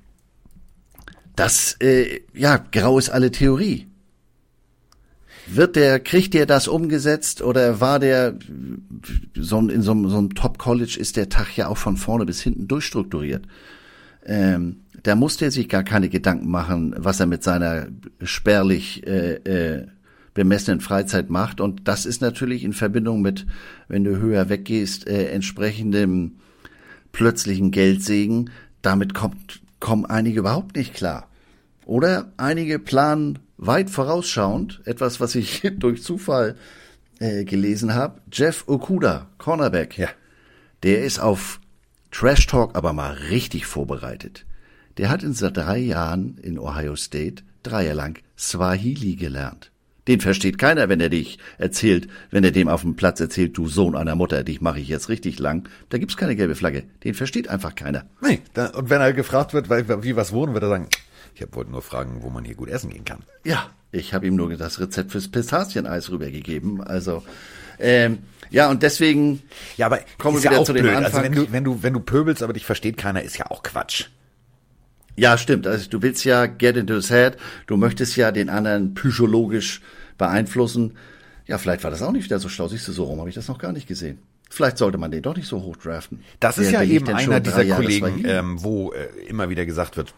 das, 1.36 1.76
äh, 1.80 2.20
ja, 2.32 2.56
grau 2.56 2.98
ist 2.98 3.10
alle 3.10 3.30
Theorie. 3.30 3.86
Wird 5.46 5.76
der, 5.76 6.00
kriegt 6.00 6.32
der 6.34 6.46
das 6.46 6.68
umgesetzt 6.68 7.42
oder 7.42 7.80
war 7.80 7.98
der, 7.98 8.34
so, 9.34 9.58
in 9.58 9.82
so, 9.82 9.90
einem- 9.92 10.08
so 10.08 10.16
einem 10.18 10.34
Top-College 10.34 10.96
ist 10.98 11.16
der 11.16 11.28
Tag 11.28 11.56
ja 11.56 11.68
auch 11.68 11.76
von 11.76 11.96
vorne 11.96 12.24
bis 12.24 12.40
hinten 12.40 12.66
durchstrukturiert. 12.66 13.46
Ähm, 14.24 14.76
da 15.02 15.14
muss 15.14 15.36
der 15.36 15.50
sich 15.50 15.68
gar 15.68 15.84
keine 15.84 16.08
Gedanken 16.08 16.48
machen, 16.50 16.94
was 16.96 17.20
er 17.20 17.26
mit 17.26 17.42
seiner 17.42 17.88
spärlich 18.22 19.06
äh, 19.06 19.34
äh, 19.34 19.86
bemessenen 20.32 20.80
Freizeit 20.80 21.28
macht. 21.28 21.60
Und 21.60 21.88
das 21.88 22.06
ist 22.06 22.22
natürlich 22.22 22.64
in 22.64 22.72
Verbindung 22.72 23.20
mit, 23.20 23.46
wenn 23.86 24.02
du 24.04 24.16
höher 24.16 24.48
weggehst, 24.48 25.06
äh, 25.06 25.26
entsprechendem 25.28 26.36
plötzlichen 27.12 27.70
Geldsegen. 27.70 28.48
Damit 28.80 29.12
kommt, 29.12 29.60
kommen 29.78 30.06
einige 30.06 30.40
überhaupt 30.40 30.74
nicht 30.76 30.94
klar. 30.94 31.28
Oder 31.84 32.32
einige 32.38 32.78
planen 32.78 33.40
weit 33.66 33.90
vorausschauend, 33.90 34.80
etwas, 34.84 35.20
was 35.20 35.34
ich 35.34 35.62
durch 35.78 36.02
Zufall 36.02 36.56
äh, 37.18 37.44
gelesen 37.44 37.94
habe. 37.94 38.20
Jeff 38.32 38.64
Okuda, 38.66 39.28
Cornerback. 39.38 39.98
Ja. 39.98 40.08
Der 40.82 41.04
ist 41.04 41.18
auf 41.18 41.60
Trash 42.10 42.46
Talk 42.46 42.76
aber 42.76 42.92
mal 42.92 43.12
richtig 43.12 43.66
vorbereitet. 43.66 44.46
Der 44.98 45.08
hat 45.08 45.22
in 45.22 45.34
drei 45.34 45.78
Jahren 45.78 46.38
in 46.38 46.58
Ohio 46.58 46.94
State 46.94 47.42
drei 47.62 47.84
Jahre 47.84 47.96
lang 47.96 48.18
Swahili 48.38 49.16
gelernt. 49.16 49.72
Den 50.06 50.20
versteht 50.20 50.58
keiner, 50.58 50.90
wenn 50.90 51.00
er 51.00 51.08
dich 51.08 51.38
erzählt, 51.56 52.08
wenn 52.30 52.44
er 52.44 52.50
dem 52.50 52.68
auf 52.68 52.82
dem 52.82 52.94
Platz 52.94 53.20
erzählt, 53.20 53.56
du 53.56 53.68
Sohn 53.68 53.96
einer 53.96 54.14
Mutter, 54.14 54.44
dich 54.44 54.60
mache 54.60 54.78
ich 54.78 54.88
jetzt 54.88 55.08
richtig 55.08 55.38
lang. 55.38 55.66
Da 55.88 55.96
gibt's 55.96 56.18
keine 56.18 56.36
gelbe 56.36 56.54
Flagge. 56.54 56.84
Den 57.04 57.14
versteht 57.14 57.48
einfach 57.48 57.74
keiner. 57.74 58.04
Nee, 58.20 58.40
da, 58.52 58.66
und 58.66 58.90
wenn 58.90 59.00
er 59.00 59.14
gefragt 59.14 59.54
wird, 59.54 59.70
wie 59.70 60.14
was 60.16 60.32
wohnen, 60.32 60.52
wird 60.52 60.62
er 60.62 60.68
sagen, 60.68 60.88
ich 61.34 61.42
hab- 61.42 61.54
wollte 61.56 61.70
nur 61.70 61.82
fragen, 61.82 62.22
wo 62.22 62.30
man 62.30 62.44
hier 62.44 62.54
gut 62.54 62.68
essen 62.68 62.90
gehen 62.90 63.04
kann. 63.04 63.22
Ja, 63.44 63.70
ich 63.92 64.14
habe 64.14 64.26
ihm 64.26 64.36
nur 64.36 64.54
das 64.56 64.80
Rezept 64.80 65.12
fürs 65.12 65.28
Pistazieneis 65.28 66.10
rübergegeben. 66.10 66.82
Also, 66.82 67.22
ähm, 67.78 68.18
ja, 68.50 68.68
und 68.70 68.82
deswegen 68.82 69.42
Ja, 69.76 69.86
aber 69.86 70.00
Kommen 70.18 70.36
wir 70.38 70.44
ja 70.44 70.50
wieder 70.50 70.60
auch 70.60 70.64
zu 70.64 70.72
dem 70.72 70.82
blöd. 70.84 70.94
Also 70.96 71.18
Anfang. 71.18 71.22
wenn 71.24 71.32
du, 71.32 71.52
wenn 71.52 71.64
du, 71.64 71.82
wenn 71.82 71.92
du 71.92 72.00
pöbelst, 72.00 72.42
aber 72.42 72.52
dich 72.52 72.64
versteht 72.66 72.96
keiner, 72.96 73.22
ist 73.22 73.36
ja 73.38 73.50
auch 73.50 73.62
Quatsch. 73.62 74.06
Ja, 75.16 75.38
stimmt. 75.38 75.66
Also 75.66 75.88
du 75.88 76.02
willst 76.02 76.24
ja 76.24 76.46
get 76.46 76.76
into 76.76 76.94
his 76.94 77.08
head. 77.10 77.36
Du 77.66 77.76
möchtest 77.76 78.16
ja 78.16 78.32
den 78.32 78.48
anderen 78.48 78.94
psychologisch 78.94 79.80
beeinflussen. 80.18 80.96
Ja, 81.46 81.58
vielleicht 81.58 81.84
war 81.84 81.90
das 81.90 82.02
auch 82.02 82.10
nicht 82.12 82.24
wieder 82.24 82.38
so 82.38 82.48
schlau. 82.48 82.68
Siehst 82.68 82.88
du, 82.88 82.92
so 82.92 83.04
rum 83.04 83.20
habe 83.20 83.28
ich 83.28 83.34
das 83.34 83.48
noch 83.48 83.58
gar 83.58 83.72
nicht 83.72 83.86
gesehen. 83.86 84.18
Vielleicht 84.50 84.78
sollte 84.78 84.98
man 84.98 85.10
den 85.10 85.22
doch 85.22 85.36
nicht 85.36 85.48
so 85.48 85.62
hoch 85.62 85.76
draften. 85.76 86.22
Das 86.40 86.58
ist 86.58 86.70
ja 86.70 86.80
belegt 86.80 87.08
eben 87.08 87.14
einer 87.16 87.40
dieser 87.40 87.64
Kollegen, 87.64 88.24
ähm, 88.24 88.62
wo 88.62 88.92
äh, 88.92 89.06
immer 89.28 89.48
wieder 89.50 89.66
gesagt 89.66 89.96
wird, 89.96 90.14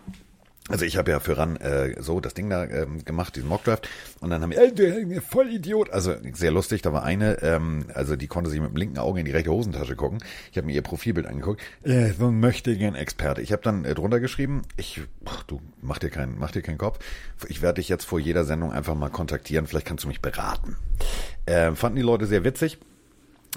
also 0.68 0.84
ich 0.84 0.97
habe 0.97 1.10
ja 1.10 1.20
für 1.20 1.38
RAN 1.38 1.56
äh, 1.56 2.01
so 2.02 2.20
das 2.20 2.34
Ding 2.34 2.51
da 2.51 2.64
ähm, 2.64 3.05
gemacht, 3.05 3.36
diesen 3.36 3.48
Mockdraft, 3.48 3.88
und 4.20 4.30
dann 4.30 4.43
haben 4.43 4.51
wir, 4.51 4.60
äh, 4.60 4.72
der 4.72 5.22
Vollidiot, 5.22 5.90
also 5.90 6.14
sehr 6.32 6.51
lustig, 6.51 6.82
da 6.82 6.93
war 6.93 7.05
eine, 7.05 7.43
ähm, 7.43 7.86
also 7.94 8.16
die 8.16 8.26
konnte 8.26 8.51
sich 8.51 8.60
mit 8.60 8.70
dem 8.70 8.76
linken 8.76 8.98
Auge 8.98 9.20
in 9.20 9.26
die 9.26 9.32
rechte 9.32 9.51
Hosentasche 9.51 9.94
gucken. 9.94 10.18
Ich 10.51 10.59
habe 10.59 10.66
mir 10.66 10.72
ihr 10.72 10.82
Profilbild 10.82 11.26
angeguckt, 11.26 11.60
äh, 11.84 12.10
so 12.12 12.28
ein 12.28 12.40
möchtigen 12.40 12.94
Experte. 12.94 13.43
Ich 13.43 13.52
habe 13.52 13.62
dann 13.62 13.84
äh, 13.84 13.94
drunter 13.94 14.18
geschrieben, 14.18 14.62
ich, 14.76 15.01
ach, 15.24 15.44
du 15.44 15.60
mach 15.80 15.98
dir 15.98 16.10
keinen, 16.10 16.38
mach 16.38 16.51
dir 16.51 16.62
keinen 16.62 16.78
Kopf, 16.78 16.98
ich 17.48 17.62
werde 17.62 17.80
dich 17.80 17.88
jetzt 17.88 18.05
vor 18.05 18.18
jeder 18.18 18.44
Sendung 18.44 18.72
einfach 18.72 18.94
mal 18.94 19.10
kontaktieren, 19.10 19.66
vielleicht 19.66 19.86
kannst 19.86 20.05
du 20.05 20.09
mich 20.09 20.20
beraten. 20.20 20.76
Äh, 21.47 21.72
fanden 21.72 21.97
die 21.97 22.02
Leute 22.02 22.26
sehr 22.26 22.44
witzig. 22.44 22.78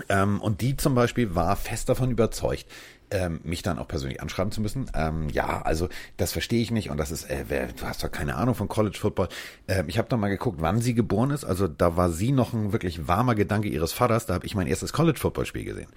Ähm, 0.07 0.39
und 0.39 0.61
die 0.61 0.77
zum 0.77 0.95
Beispiel 0.95 1.35
war 1.35 1.55
fest 1.55 1.89
davon 1.89 2.11
überzeugt, 2.11 2.65
ähm, 3.11 3.39
mich 3.43 3.63
dann 3.63 3.79
auch 3.79 3.87
persönlich 3.87 4.21
anschreiben 4.21 4.51
zu 4.51 4.61
müssen. 4.61 4.89
Ähm, 4.93 5.29
ja, 5.29 5.61
also 5.61 5.89
das 6.17 6.31
verstehe 6.31 6.61
ich 6.61 6.71
nicht 6.71 6.89
und 6.89 6.97
das 6.97 7.11
ist, 7.11 7.29
äh, 7.29 7.45
wer, 7.47 7.67
du 7.67 7.83
hast 7.85 8.03
doch 8.03 8.11
keine 8.11 8.35
Ahnung 8.35 8.55
von 8.55 8.67
College 8.67 8.97
Football. 8.99 9.29
Ähm, 9.67 9.85
ich 9.87 9.97
habe 9.97 10.07
dann 10.09 10.19
mal 10.19 10.29
geguckt, 10.29 10.61
wann 10.61 10.81
sie 10.81 10.93
geboren 10.93 11.31
ist. 11.31 11.43
Also 11.43 11.67
da 11.67 11.97
war 11.97 12.11
sie 12.11 12.31
noch 12.31 12.53
ein 12.53 12.71
wirklich 12.71 13.07
warmer 13.07 13.35
Gedanke 13.35 13.67
ihres 13.67 13.93
Vaters. 13.93 14.25
Da 14.25 14.35
habe 14.35 14.45
ich 14.45 14.55
mein 14.55 14.67
erstes 14.67 14.93
College 14.93 15.19
Football 15.19 15.45
Spiel 15.45 15.65
gesehen. 15.65 15.89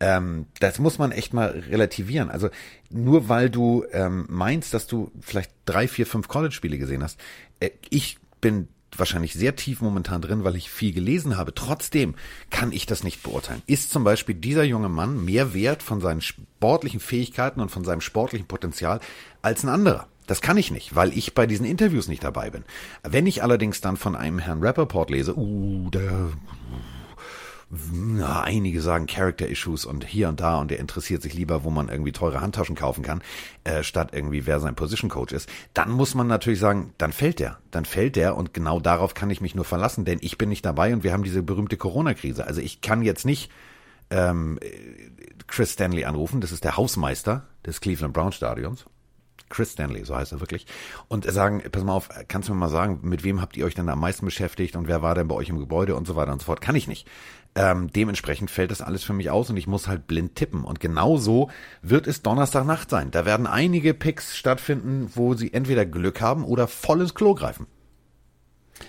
Ähm, 0.00 0.46
das 0.60 0.78
muss 0.78 0.98
man 0.98 1.12
echt 1.12 1.34
mal 1.34 1.50
relativieren. 1.70 2.30
Also 2.30 2.50
nur 2.90 3.28
weil 3.28 3.50
du 3.50 3.84
ähm, 3.92 4.26
meinst, 4.28 4.74
dass 4.74 4.86
du 4.86 5.10
vielleicht 5.20 5.52
drei, 5.64 5.88
vier, 5.88 6.06
fünf 6.06 6.28
College 6.28 6.54
Spiele 6.54 6.78
gesehen 6.78 7.02
hast. 7.02 7.20
Äh, 7.60 7.70
ich 7.90 8.18
bin 8.40 8.68
wahrscheinlich 8.96 9.34
sehr 9.34 9.56
tief 9.56 9.80
momentan 9.80 10.22
drin, 10.22 10.44
weil 10.44 10.56
ich 10.56 10.70
viel 10.70 10.92
gelesen 10.92 11.36
habe. 11.36 11.54
Trotzdem 11.54 12.14
kann 12.50 12.72
ich 12.72 12.86
das 12.86 13.04
nicht 13.04 13.22
beurteilen. 13.22 13.62
Ist 13.66 13.90
zum 13.90 14.04
Beispiel 14.04 14.34
dieser 14.34 14.64
junge 14.64 14.88
Mann 14.88 15.24
mehr 15.24 15.54
wert 15.54 15.82
von 15.82 16.00
seinen 16.00 16.20
sportlichen 16.20 17.00
Fähigkeiten 17.00 17.60
und 17.60 17.70
von 17.70 17.84
seinem 17.84 18.00
sportlichen 18.00 18.46
Potenzial 18.46 19.00
als 19.42 19.62
ein 19.62 19.68
anderer? 19.68 20.06
Das 20.26 20.40
kann 20.40 20.56
ich 20.56 20.70
nicht, 20.70 20.94
weil 20.94 21.16
ich 21.16 21.34
bei 21.34 21.46
diesen 21.46 21.66
Interviews 21.66 22.06
nicht 22.06 22.22
dabei 22.22 22.50
bin. 22.50 22.64
Wenn 23.02 23.26
ich 23.26 23.42
allerdings 23.42 23.80
dann 23.80 23.96
von 23.96 24.14
einem 24.14 24.38
Herrn 24.38 24.62
Rappaport 24.62 25.10
lese, 25.10 25.36
uh, 25.36 25.90
der 25.90 26.30
na, 27.72 28.42
einige 28.42 28.80
sagen 28.80 29.06
Character 29.06 29.46
Issues 29.46 29.84
und 29.84 30.04
hier 30.04 30.28
und 30.28 30.40
da 30.40 30.58
und 30.58 30.72
der 30.72 30.80
interessiert 30.80 31.22
sich 31.22 31.34
lieber, 31.34 31.62
wo 31.62 31.70
man 31.70 31.88
irgendwie 31.88 32.10
teure 32.10 32.40
Handtaschen 32.40 32.74
kaufen 32.74 33.04
kann, 33.04 33.22
äh, 33.62 33.84
statt 33.84 34.10
irgendwie 34.12 34.44
wer 34.44 34.58
sein 34.58 34.74
Position 34.74 35.08
Coach 35.08 35.32
ist, 35.32 35.48
dann 35.72 35.92
muss 35.92 36.16
man 36.16 36.26
natürlich 36.26 36.58
sagen, 36.58 36.94
dann 36.98 37.12
fällt 37.12 37.38
der, 37.38 37.58
dann 37.70 37.84
fällt 37.84 38.16
der 38.16 38.36
und 38.36 38.52
genau 38.54 38.80
darauf 38.80 39.14
kann 39.14 39.30
ich 39.30 39.40
mich 39.40 39.54
nur 39.54 39.64
verlassen, 39.64 40.04
denn 40.04 40.18
ich 40.20 40.36
bin 40.36 40.48
nicht 40.48 40.64
dabei 40.64 40.92
und 40.92 41.04
wir 41.04 41.12
haben 41.12 41.22
diese 41.22 41.44
berühmte 41.44 41.76
Corona-Krise. 41.76 42.44
Also 42.44 42.60
ich 42.60 42.80
kann 42.80 43.02
jetzt 43.02 43.24
nicht 43.24 43.52
ähm, 44.10 44.58
Chris 45.46 45.74
Stanley 45.74 46.04
anrufen, 46.04 46.40
das 46.40 46.50
ist 46.50 46.64
der 46.64 46.76
Hausmeister 46.76 47.46
des 47.64 47.80
Cleveland 47.80 48.14
Brown 48.14 48.32
Stadions. 48.32 48.86
Chris 49.50 49.72
Stanley, 49.72 50.04
so 50.04 50.16
heißt 50.16 50.32
er 50.32 50.40
wirklich. 50.40 50.64
Und 51.08 51.30
sagen, 51.30 51.62
pass 51.70 51.84
mal 51.84 51.92
auf, 51.92 52.08
kannst 52.28 52.48
du 52.48 52.54
mir 52.54 52.60
mal 52.60 52.68
sagen, 52.68 53.00
mit 53.02 53.24
wem 53.24 53.42
habt 53.42 53.56
ihr 53.56 53.66
euch 53.66 53.74
denn 53.74 53.88
am 53.88 54.00
meisten 54.00 54.24
beschäftigt 54.24 54.76
und 54.76 54.88
wer 54.88 55.02
war 55.02 55.14
denn 55.14 55.28
bei 55.28 55.34
euch 55.34 55.50
im 55.50 55.58
Gebäude 55.58 55.94
und 55.94 56.06
so 56.06 56.16
weiter 56.16 56.32
und 56.32 56.40
so 56.40 56.46
fort? 56.46 56.60
Kann 56.62 56.76
ich 56.76 56.88
nicht. 56.88 57.06
Ähm, 57.56 57.90
dementsprechend 57.92 58.50
fällt 58.50 58.70
das 58.70 58.80
alles 58.80 59.02
für 59.02 59.12
mich 59.12 59.28
aus 59.30 59.50
und 59.50 59.56
ich 59.56 59.66
muss 59.66 59.88
halt 59.88 60.06
blind 60.06 60.36
tippen. 60.36 60.64
Und 60.64 60.78
genau 60.78 61.16
so 61.16 61.50
wird 61.82 62.06
es 62.06 62.22
Donnerstagnacht 62.22 62.88
sein. 62.88 63.10
Da 63.10 63.26
werden 63.26 63.46
einige 63.46 63.92
Picks 63.92 64.36
stattfinden, 64.36 65.10
wo 65.14 65.34
sie 65.34 65.52
entweder 65.52 65.84
Glück 65.84 66.20
haben 66.20 66.44
oder 66.44 66.68
voll 66.68 67.00
ins 67.00 67.14
Klo 67.14 67.34
greifen. 67.34 67.66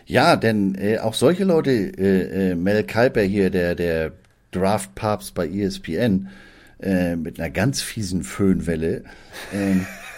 Ja, 0.05 0.35
denn 0.35 0.75
äh, 0.75 0.99
auch 0.99 1.15
solche 1.15 1.43
Leute, 1.43 1.71
äh, 1.71 2.51
äh, 2.51 2.55
Mel 2.55 2.83
Kiper 2.83 3.21
hier, 3.21 3.49
der, 3.49 3.75
der 3.75 4.13
Draft-Papst 4.51 5.33
bei 5.33 5.47
ESPN, 5.47 6.29
äh, 6.79 7.15
mit 7.15 7.39
einer 7.39 7.49
ganz 7.49 7.81
fiesen 7.81 8.23
Föhnwelle, 8.23 9.03
ähm, 9.53 9.85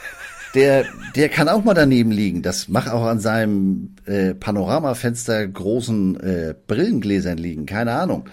der, 0.53 0.85
der 1.15 1.29
kann 1.29 1.49
auch 1.49 1.63
mal 1.63 1.73
daneben 1.73 2.11
liegen. 2.11 2.41
Das 2.41 2.67
macht 2.67 2.89
auch 2.89 3.03
an 3.03 3.19
seinem 3.19 3.95
äh, 4.05 4.33
Panoramafenster 4.33 5.47
großen 5.47 6.19
äh, 6.19 6.55
Brillengläsern 6.67 7.37
liegen. 7.37 7.65
Keine 7.65 7.93
Ahnung. 7.93 8.25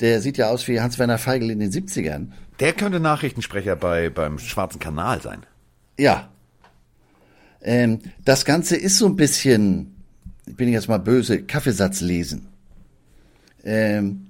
Der 0.00 0.20
sieht 0.20 0.38
ja 0.38 0.48
aus 0.48 0.68
wie 0.68 0.80
Hans-Werner 0.80 1.18
Feigl 1.18 1.50
in 1.50 1.58
den 1.58 1.72
70ern. 1.72 2.28
Der 2.60 2.72
könnte 2.72 3.00
Nachrichtensprecher 3.00 3.76
bei, 3.76 4.10
beim 4.10 4.38
Schwarzen 4.38 4.78
Kanal 4.78 5.20
sein. 5.20 5.44
Ja. 5.98 6.28
Ähm, 7.60 7.98
das 8.24 8.44
Ganze 8.44 8.76
ist 8.76 8.98
so 8.98 9.06
ein 9.06 9.16
bisschen 9.16 9.98
bin 10.56 10.68
ich 10.68 10.74
jetzt 10.74 10.88
mal 10.88 10.98
böse, 10.98 11.42
Kaffeesatz 11.42 12.00
lesen. 12.00 12.48
Ähm, 13.64 14.27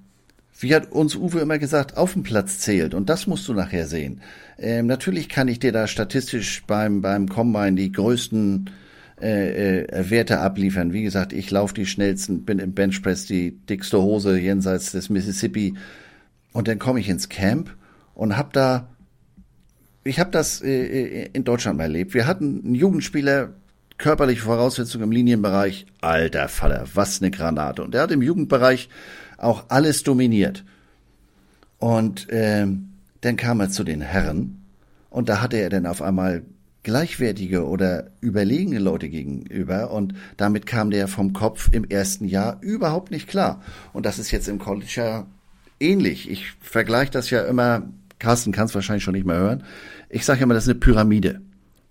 wie 0.61 0.75
hat 0.75 0.91
uns 0.91 1.15
Uwe 1.15 1.41
immer 1.41 1.59
gesagt, 1.59 1.97
auf 1.97 2.15
dem 2.15 2.25
Platz 2.25 2.59
zählt 2.59 2.95
und 2.95 3.09
das 3.09 3.27
musst 3.27 3.47
du 3.47 3.55
nachher 3.55 3.87
sehen. 3.87 4.21
Ähm, 4.59 4.87
natürlich 4.87 5.29
kann 5.29 5.49
ich 5.49 5.61
dir 5.61 5.73
da 5.73 5.87
statistisch 5.87 6.65
beim, 6.67 7.01
beim 7.01 7.29
Combine 7.29 7.77
die 7.77 7.93
größten 7.93 8.71
äh, 9.21 9.81
äh, 9.81 10.11
Werte 10.11 10.41
abliefern. 10.41 10.93
Wie 10.93 11.03
gesagt, 11.03 11.33
ich 11.33 11.51
laufe 11.51 11.75
die 11.75 11.87
schnellsten, 11.87 12.45
bin 12.45 12.59
im 12.59 12.73
Benchpress 12.73 13.27
die 13.27 13.53
dickste 13.53 14.03
Hose 14.03 14.39
jenseits 14.39 14.93
des 14.93 15.11
Mississippi 15.11 15.75
und 16.53 16.67
dann 16.67 16.79
komme 16.79 17.01
ich 17.01 17.09
ins 17.09 17.29
Camp 17.29 17.75
und 18.15 18.37
hab 18.37 18.53
da, 18.53 18.89
ich 20.03 20.19
habe 20.19 20.33
das 20.33 20.61
äh, 20.61 20.69
äh, 20.69 21.31
in 21.33 21.45
Deutschland 21.45 21.79
mal 21.79 21.85
erlebt. 21.85 22.15
Wir 22.15 22.27
hatten 22.27 22.63
einen 22.65 22.75
Jugendspieler, 22.75 23.55
körperliche 23.97 24.43
Voraussetzungen 24.43 25.05
im 25.05 25.13
Linienbereich, 25.13 25.87
alter 26.01 26.49
Faller, 26.49 26.87
was 26.95 27.21
eine 27.21 27.31
Granate. 27.31 27.83
Und 27.83 27.95
der 27.95 28.03
hat 28.03 28.13
im 28.13 28.23
Jugendbereich 28.23 28.89
auch 29.39 29.65
alles 29.69 30.03
dominiert. 30.03 30.65
Und 31.79 32.27
ähm, 32.31 32.91
dann 33.21 33.37
kam 33.37 33.61
er 33.61 33.71
zu 33.71 33.85
den 33.85 34.01
Herren 34.01 34.65
und 35.11 35.29
da 35.29 35.41
hatte 35.41 35.57
er 35.57 35.71
dann 35.71 35.87
auf 35.87 36.03
einmal 36.03 36.43
gleichwertige 36.83 37.67
oder 37.67 38.11
überlegene 38.21 38.79
Leute 38.79 39.09
gegenüber 39.09 39.91
und 39.91 40.15
damit 40.37 40.67
kam 40.67 40.91
der 40.91 41.09
vom 41.09 41.33
Kopf 41.33 41.69
im 41.73 41.85
ersten 41.85 42.27
Jahr 42.27 42.59
überhaupt 42.61 43.11
nicht 43.11 43.29
klar. 43.29 43.61
Und 43.93 44.07
das 44.07 44.19
ist 44.19 44.31
jetzt 44.31 44.49
im 44.49 44.59
College 44.59 44.93
ja 44.95 45.27
ähnlich. 45.81 46.31
Ich 46.31 46.53
vergleiche 46.61 47.11
das 47.11 47.31
ja 47.31 47.43
immer, 47.45 47.83
Carsten 48.19 48.53
kann 48.53 48.67
es 48.67 48.75
wahrscheinlich 48.75 49.05
schon 49.05 49.15
nicht 49.15 49.27
mehr 49.27 49.37
hören. 49.37 49.65
Ich 50.09 50.25
sage 50.25 50.43
immer, 50.43 50.55
das 50.55 50.65
ist 50.65 50.71
eine 50.71 50.81
Pyramide. 50.81 51.41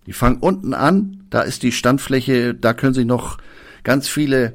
Die 0.05 0.13
fangen 0.13 0.37
unten 0.37 0.73
an, 0.73 1.23
da 1.29 1.41
ist 1.41 1.63
die 1.63 1.73
Standfläche, 1.73 2.55
da 2.55 2.73
können 2.73 2.93
sich 2.93 3.05
noch 3.05 3.37
ganz 3.83 4.07
viele 4.07 4.53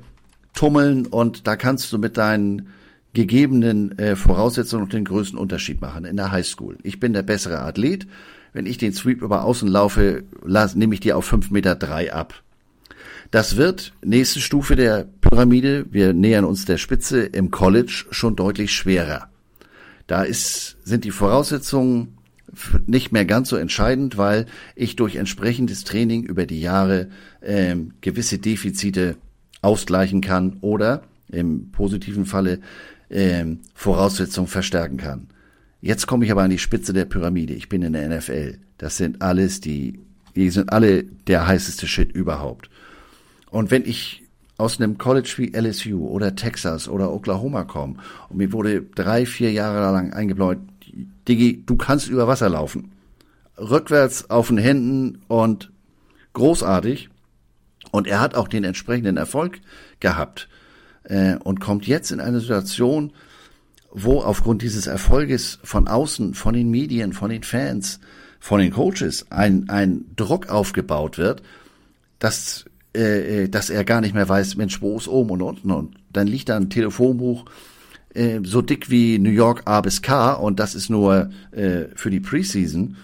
tummeln 0.54 1.06
und 1.06 1.46
da 1.46 1.56
kannst 1.56 1.92
du 1.92 1.98
mit 1.98 2.16
deinen 2.16 2.68
gegebenen 3.14 3.98
äh, 3.98 4.16
Voraussetzungen 4.16 4.84
noch 4.84 4.90
den 4.90 5.04
größten 5.04 5.38
Unterschied 5.38 5.80
machen 5.80 6.04
in 6.04 6.16
der 6.16 6.32
Highschool. 6.32 6.78
Ich 6.82 7.00
bin 7.00 7.12
der 7.12 7.22
bessere 7.22 7.60
Athlet. 7.60 8.06
Wenn 8.52 8.66
ich 8.66 8.78
den 8.78 8.92
Sweep 8.92 9.22
über 9.22 9.44
außen 9.44 9.68
laufe, 9.68 10.24
las, 10.44 10.74
nehme 10.74 10.94
ich 10.94 11.00
dir 11.00 11.16
auf 11.16 11.24
fünf 11.24 11.50
Meter 11.50 11.74
drei 11.74 12.12
ab. 12.12 12.42
Das 13.30 13.56
wird 13.56 13.94
nächste 14.04 14.40
Stufe 14.40 14.76
der 14.76 15.06
Pyramide. 15.22 15.86
Wir 15.90 16.12
nähern 16.12 16.44
uns 16.44 16.66
der 16.66 16.76
Spitze 16.76 17.22
im 17.22 17.50
College 17.50 18.04
schon 18.10 18.36
deutlich 18.36 18.72
schwerer. 18.72 19.28
Da 20.06 20.22
ist, 20.22 20.76
sind 20.84 21.04
die 21.04 21.10
Voraussetzungen 21.10 22.18
nicht 22.86 23.12
mehr 23.12 23.24
ganz 23.24 23.48
so 23.48 23.56
entscheidend, 23.56 24.18
weil 24.18 24.44
ich 24.76 24.96
durch 24.96 25.16
entsprechendes 25.16 25.84
Training 25.84 26.24
über 26.24 26.44
die 26.44 26.60
Jahre 26.60 27.08
ähm, 27.42 27.92
gewisse 28.02 28.38
Defizite 28.38 29.16
ausgleichen 29.62 30.20
kann 30.20 30.58
oder 30.60 31.02
im 31.30 31.70
positiven 31.72 32.26
Falle 32.26 32.60
ähm, 33.12 33.60
Voraussetzungen 33.74 34.48
verstärken 34.48 34.96
kann. 34.96 35.28
Jetzt 35.80 36.06
komme 36.06 36.24
ich 36.24 36.30
aber 36.30 36.42
an 36.42 36.50
die 36.50 36.58
Spitze 36.58 36.92
der 36.92 37.04
Pyramide. 37.04 37.54
Ich 37.54 37.68
bin 37.68 37.82
in 37.82 37.92
der 37.92 38.08
NFL. 38.08 38.58
Das 38.78 38.96
sind 38.96 39.20
alles 39.22 39.60
die, 39.60 40.00
die 40.34 40.50
sind 40.50 40.72
alle 40.72 41.02
der 41.02 41.46
heißeste 41.46 41.86
Shit 41.86 42.12
überhaupt. 42.12 42.70
Und 43.50 43.70
wenn 43.70 43.84
ich 43.84 44.22
aus 44.58 44.80
einem 44.80 44.96
College 44.96 45.34
wie 45.36 45.56
LSU 45.56 46.06
oder 46.06 46.36
Texas 46.36 46.88
oder 46.88 47.12
Oklahoma 47.12 47.64
komme 47.64 47.96
und 48.28 48.38
mir 48.38 48.52
wurde 48.52 48.82
drei, 48.82 49.26
vier 49.26 49.50
Jahre 49.52 49.92
lang 49.92 50.12
eingebläut, 50.12 50.58
Digi, 51.28 51.62
du 51.64 51.76
kannst 51.76 52.08
über 52.08 52.28
Wasser 52.28 52.48
laufen. 52.48 52.92
Rückwärts 53.58 54.30
auf 54.30 54.48
den 54.48 54.58
Händen 54.58 55.20
und 55.28 55.70
großartig. 56.32 57.08
Und 57.90 58.06
er 58.06 58.20
hat 58.20 58.34
auch 58.34 58.48
den 58.48 58.64
entsprechenden 58.64 59.16
Erfolg 59.16 59.60
gehabt 60.00 60.48
äh, 61.04 61.36
und 61.36 61.60
kommt 61.60 61.86
jetzt 61.86 62.10
in 62.10 62.20
eine 62.20 62.40
Situation, 62.40 63.12
wo 63.90 64.20
aufgrund 64.20 64.62
dieses 64.62 64.86
Erfolges 64.86 65.58
von 65.62 65.86
außen, 65.86 66.34
von 66.34 66.54
den 66.54 66.70
Medien, 66.70 67.12
von 67.12 67.30
den 67.30 67.42
Fans, 67.42 68.00
von 68.40 68.60
den 68.60 68.72
Coaches 68.72 69.26
ein, 69.30 69.68
ein 69.68 70.06
Druck 70.16 70.48
aufgebaut 70.48 71.18
wird, 71.18 71.42
dass, 72.18 72.64
äh, 72.96 73.44
äh, 73.44 73.48
dass 73.48 73.70
er 73.70 73.84
gar 73.84 74.00
nicht 74.00 74.14
mehr 74.14 74.28
weiß, 74.28 74.56
Mensch, 74.56 74.80
wo 74.80 74.96
ist 74.96 75.08
oben 75.08 75.30
und 75.30 75.42
unten? 75.42 75.70
Und 75.70 75.96
dann 76.12 76.26
liegt 76.26 76.48
da 76.48 76.56
ein 76.56 76.70
Telefonbuch 76.70 77.44
äh, 78.14 78.40
so 78.42 78.62
dick 78.62 78.90
wie 78.90 79.18
New 79.18 79.30
York 79.30 79.62
A 79.66 79.80
bis 79.80 80.02
K 80.02 80.32
und 80.32 80.58
das 80.58 80.74
ist 80.74 80.90
nur 80.90 81.30
äh, 81.52 81.84
für 81.94 82.10
die 82.10 82.20
Preseason. 82.20 82.96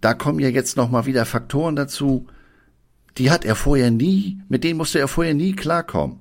Da 0.00 0.14
kommen 0.14 0.40
ja 0.40 0.48
jetzt 0.48 0.76
noch 0.76 0.90
mal 0.90 1.06
wieder 1.06 1.24
Faktoren 1.24 1.76
dazu, 1.76 2.26
die 3.18 3.30
hat 3.30 3.44
er 3.44 3.54
vorher 3.54 3.90
nie, 3.90 4.40
mit 4.48 4.64
denen 4.64 4.78
musste 4.78 4.98
er 4.98 5.08
vorher 5.08 5.34
nie 5.34 5.52
klarkommen. 5.52 6.18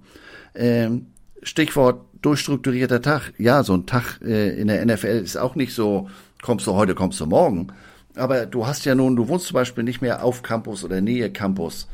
Ähm, 0.55 1.07
Stichwort 1.43 2.05
durchstrukturierter 2.21 3.01
Tag. 3.01 3.33
Ja, 3.37 3.63
so 3.63 3.73
ein 3.73 3.85
Tag 3.85 4.19
äh, 4.23 4.59
in 4.59 4.67
der 4.67 4.85
NFL 4.85 5.21
ist 5.23 5.37
auch 5.37 5.55
nicht 5.55 5.73
so, 5.73 6.09
kommst 6.41 6.67
du 6.67 6.73
heute, 6.73 6.95
kommst 6.95 7.19
du 7.19 7.25
morgen. 7.25 7.67
Aber 8.15 8.45
du 8.45 8.67
hast 8.67 8.85
ja 8.85 8.95
nun, 8.95 9.15
du 9.15 9.27
wohnst 9.27 9.47
zum 9.47 9.55
Beispiel 9.55 9.83
nicht 9.83 10.01
mehr 10.01 10.23
auf 10.23 10.43
Campus 10.43 10.83
oder 10.83 11.01
Nähe 11.01 11.31
Campus. 11.31 11.87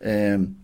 Ähm, 0.00 0.56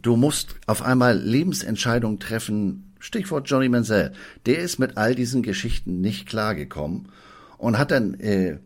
du 0.00 0.16
musst 0.16 0.56
auf 0.66 0.82
einmal 0.82 1.18
Lebensentscheidungen 1.18 2.20
treffen. 2.20 2.94
Stichwort 2.98 3.48
Johnny 3.48 3.68
Manziel. 3.68 4.12
Der 4.46 4.58
ist 4.58 4.78
mit 4.78 4.96
all 4.96 5.14
diesen 5.14 5.42
Geschichten 5.42 6.00
nicht 6.00 6.28
klargekommen 6.28 7.08
und 7.58 7.78
hat 7.78 7.90
dann 7.90 8.14
äh, 8.14 8.58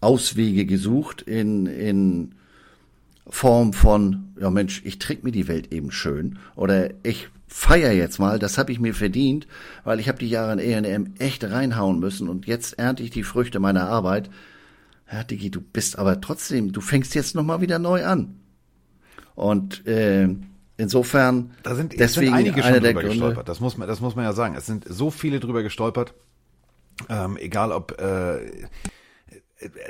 Auswege 0.00 0.66
gesucht 0.66 1.22
in, 1.22 1.66
in 1.66 2.34
Form 3.28 3.72
von, 3.72 4.34
ja 4.38 4.50
Mensch, 4.50 4.82
ich 4.84 4.98
trinke 4.98 5.24
mir 5.24 5.32
die 5.32 5.48
Welt 5.48 5.72
eben 5.72 5.90
schön 5.90 6.38
oder 6.56 6.90
ich 7.04 7.28
feier 7.46 7.92
jetzt 7.92 8.18
mal, 8.18 8.38
das 8.38 8.58
habe 8.58 8.72
ich 8.72 8.80
mir 8.80 8.94
verdient, 8.94 9.46
weil 9.84 10.00
ich 10.00 10.08
habe 10.08 10.18
die 10.18 10.28
Jahre 10.28 10.52
in 10.52 10.84
E&M 10.84 11.14
echt 11.18 11.44
reinhauen 11.44 12.00
müssen 12.00 12.28
und 12.28 12.46
jetzt 12.46 12.78
ernte 12.78 13.02
ich 13.02 13.10
die 13.10 13.22
Früchte 13.22 13.60
meiner 13.60 13.88
Arbeit. 13.88 14.30
Ja, 15.12 15.22
Digi, 15.22 15.50
du 15.50 15.60
bist 15.60 15.98
aber 15.98 16.20
trotzdem, 16.20 16.72
du 16.72 16.80
fängst 16.80 17.14
jetzt 17.14 17.34
nochmal 17.34 17.60
wieder 17.60 17.78
neu 17.78 18.04
an. 18.04 18.40
Und 19.34 19.86
äh, 19.86 20.28
insofern, 20.78 21.52
da 21.62 21.74
sind, 21.74 21.98
deswegen 21.98 22.26
sind 22.26 22.34
einige 22.34 22.62
schon 22.62 22.80
drüber 22.80 23.02
gestolpert. 23.02 23.48
Das 23.48 23.60
muss 23.60 23.76
man, 23.76 23.88
das 23.88 24.00
muss 24.00 24.16
man 24.16 24.24
ja 24.24 24.32
sagen. 24.32 24.54
Es 24.56 24.66
sind 24.66 24.86
so 24.88 25.10
viele 25.10 25.38
drüber 25.38 25.62
gestolpert. 25.62 26.14
Ähm, 27.08 27.36
egal 27.38 27.72
ob 27.72 28.00
äh, 28.00 28.66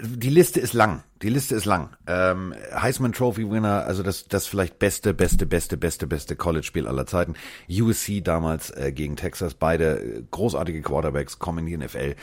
die 0.03 0.31
Liste 0.31 0.61
ist 0.61 0.73
lang. 0.73 1.03
Die 1.23 1.29
Liste 1.29 1.55
ist 1.55 1.65
lang. 1.65 1.91
Ähm, 2.07 2.55
Heisman 2.75 3.13
Trophy 3.13 3.49
Winner, 3.51 3.85
also 3.85 4.03
das, 4.03 4.27
das 4.29 4.47
vielleicht 4.47 4.79
beste, 4.79 5.15
beste, 5.15 5.47
beste, 5.47 5.77
beste, 5.77 6.07
beste 6.07 6.37
College-Spiel 6.37 6.87
aller 6.87 7.07
Zeiten. 7.07 7.35
USC 7.71 8.23
damals 8.23 8.71
äh, 8.71 8.93
gegen 8.93 9.17
Texas, 9.17 9.55
beide 9.55 10.01
äh, 10.01 10.23
großartige 10.31 10.83
Quarterbacks 10.83 11.39
kommen 11.39 11.67
in 11.67 11.67
die 11.67 11.87
NFL 11.87 12.17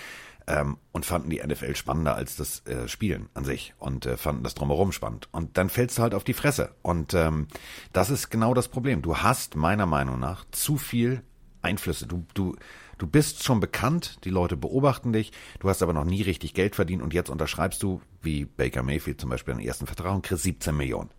ähm, 0.48 0.78
und 0.92 1.06
fanden 1.06 1.30
die 1.30 1.42
NFL 1.46 1.76
spannender 1.76 2.16
als 2.16 2.36
das 2.36 2.66
äh, 2.66 2.88
Spielen 2.88 3.30
an 3.34 3.46
sich 3.46 3.74
und 3.78 4.06
äh, 4.06 4.18
fanden 4.18 4.44
das 4.44 4.56
drumherum 4.56 4.92
spannend. 4.92 5.30
Und 5.32 5.58
dann 5.58 5.70
fällst 5.70 5.98
du 5.98 6.02
halt 6.02 6.14
auf 6.14 6.24
die 6.24 6.34
Fresse. 6.34 6.72
Und 6.82 7.14
ähm, 7.14 7.48
das 7.94 8.10
ist 8.10 8.30
genau 8.30 8.54
das 8.54 8.68
Problem. 8.68 9.02
Du 9.02 9.18
hast 9.18 9.56
meiner 9.56 9.86
Meinung 9.86 10.20
nach 10.20 10.46
zu 10.52 10.78
viel 10.78 11.22
Einflüsse. 11.62 12.08
Du, 12.08 12.26
du, 12.34 12.56
Du 13.00 13.08
bist 13.08 13.46
schon 13.46 13.62
bekannt, 13.62 14.20
die 14.26 14.30
Leute 14.30 14.58
beobachten 14.58 15.14
dich, 15.14 15.32
du 15.60 15.70
hast 15.70 15.82
aber 15.82 15.94
noch 15.94 16.04
nie 16.04 16.22
richtig 16.22 16.54
Geld 16.54 16.76
verdient 16.76 17.02
und 17.02 17.14
jetzt 17.14 17.30
unterschreibst 17.30 17.82
du, 17.82 18.02
wie 18.22 18.44
Baker 18.44 18.84
Mayfield 18.84 19.22
zum 19.22 19.30
Beispiel, 19.30 19.54
einen 19.54 19.64
ersten 19.64 19.88
Vertrag 19.88 20.14
und 20.14 20.22
kriegst 20.22 20.44
17 20.44 20.76
Millionen. 20.76 21.10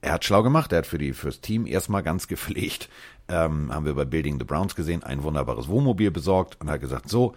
Er 0.00 0.12
hat 0.12 0.24
schlau 0.24 0.42
gemacht, 0.42 0.72
er 0.72 0.78
hat 0.78 0.86
für 0.86 0.96
die 0.96 1.12
fürs 1.12 1.42
Team 1.42 1.66
erstmal 1.66 2.02
ganz 2.02 2.26
gepflegt, 2.26 2.88
ähm, 3.28 3.70
haben 3.72 3.84
wir 3.84 3.94
bei 3.94 4.06
Building 4.06 4.38
the 4.38 4.46
Browns 4.46 4.74
gesehen, 4.74 5.02
ein 5.02 5.22
wunderbares 5.22 5.68
Wohnmobil 5.68 6.10
besorgt 6.10 6.58
und 6.58 6.70
hat 6.70 6.80
gesagt, 6.80 7.10
so, 7.10 7.34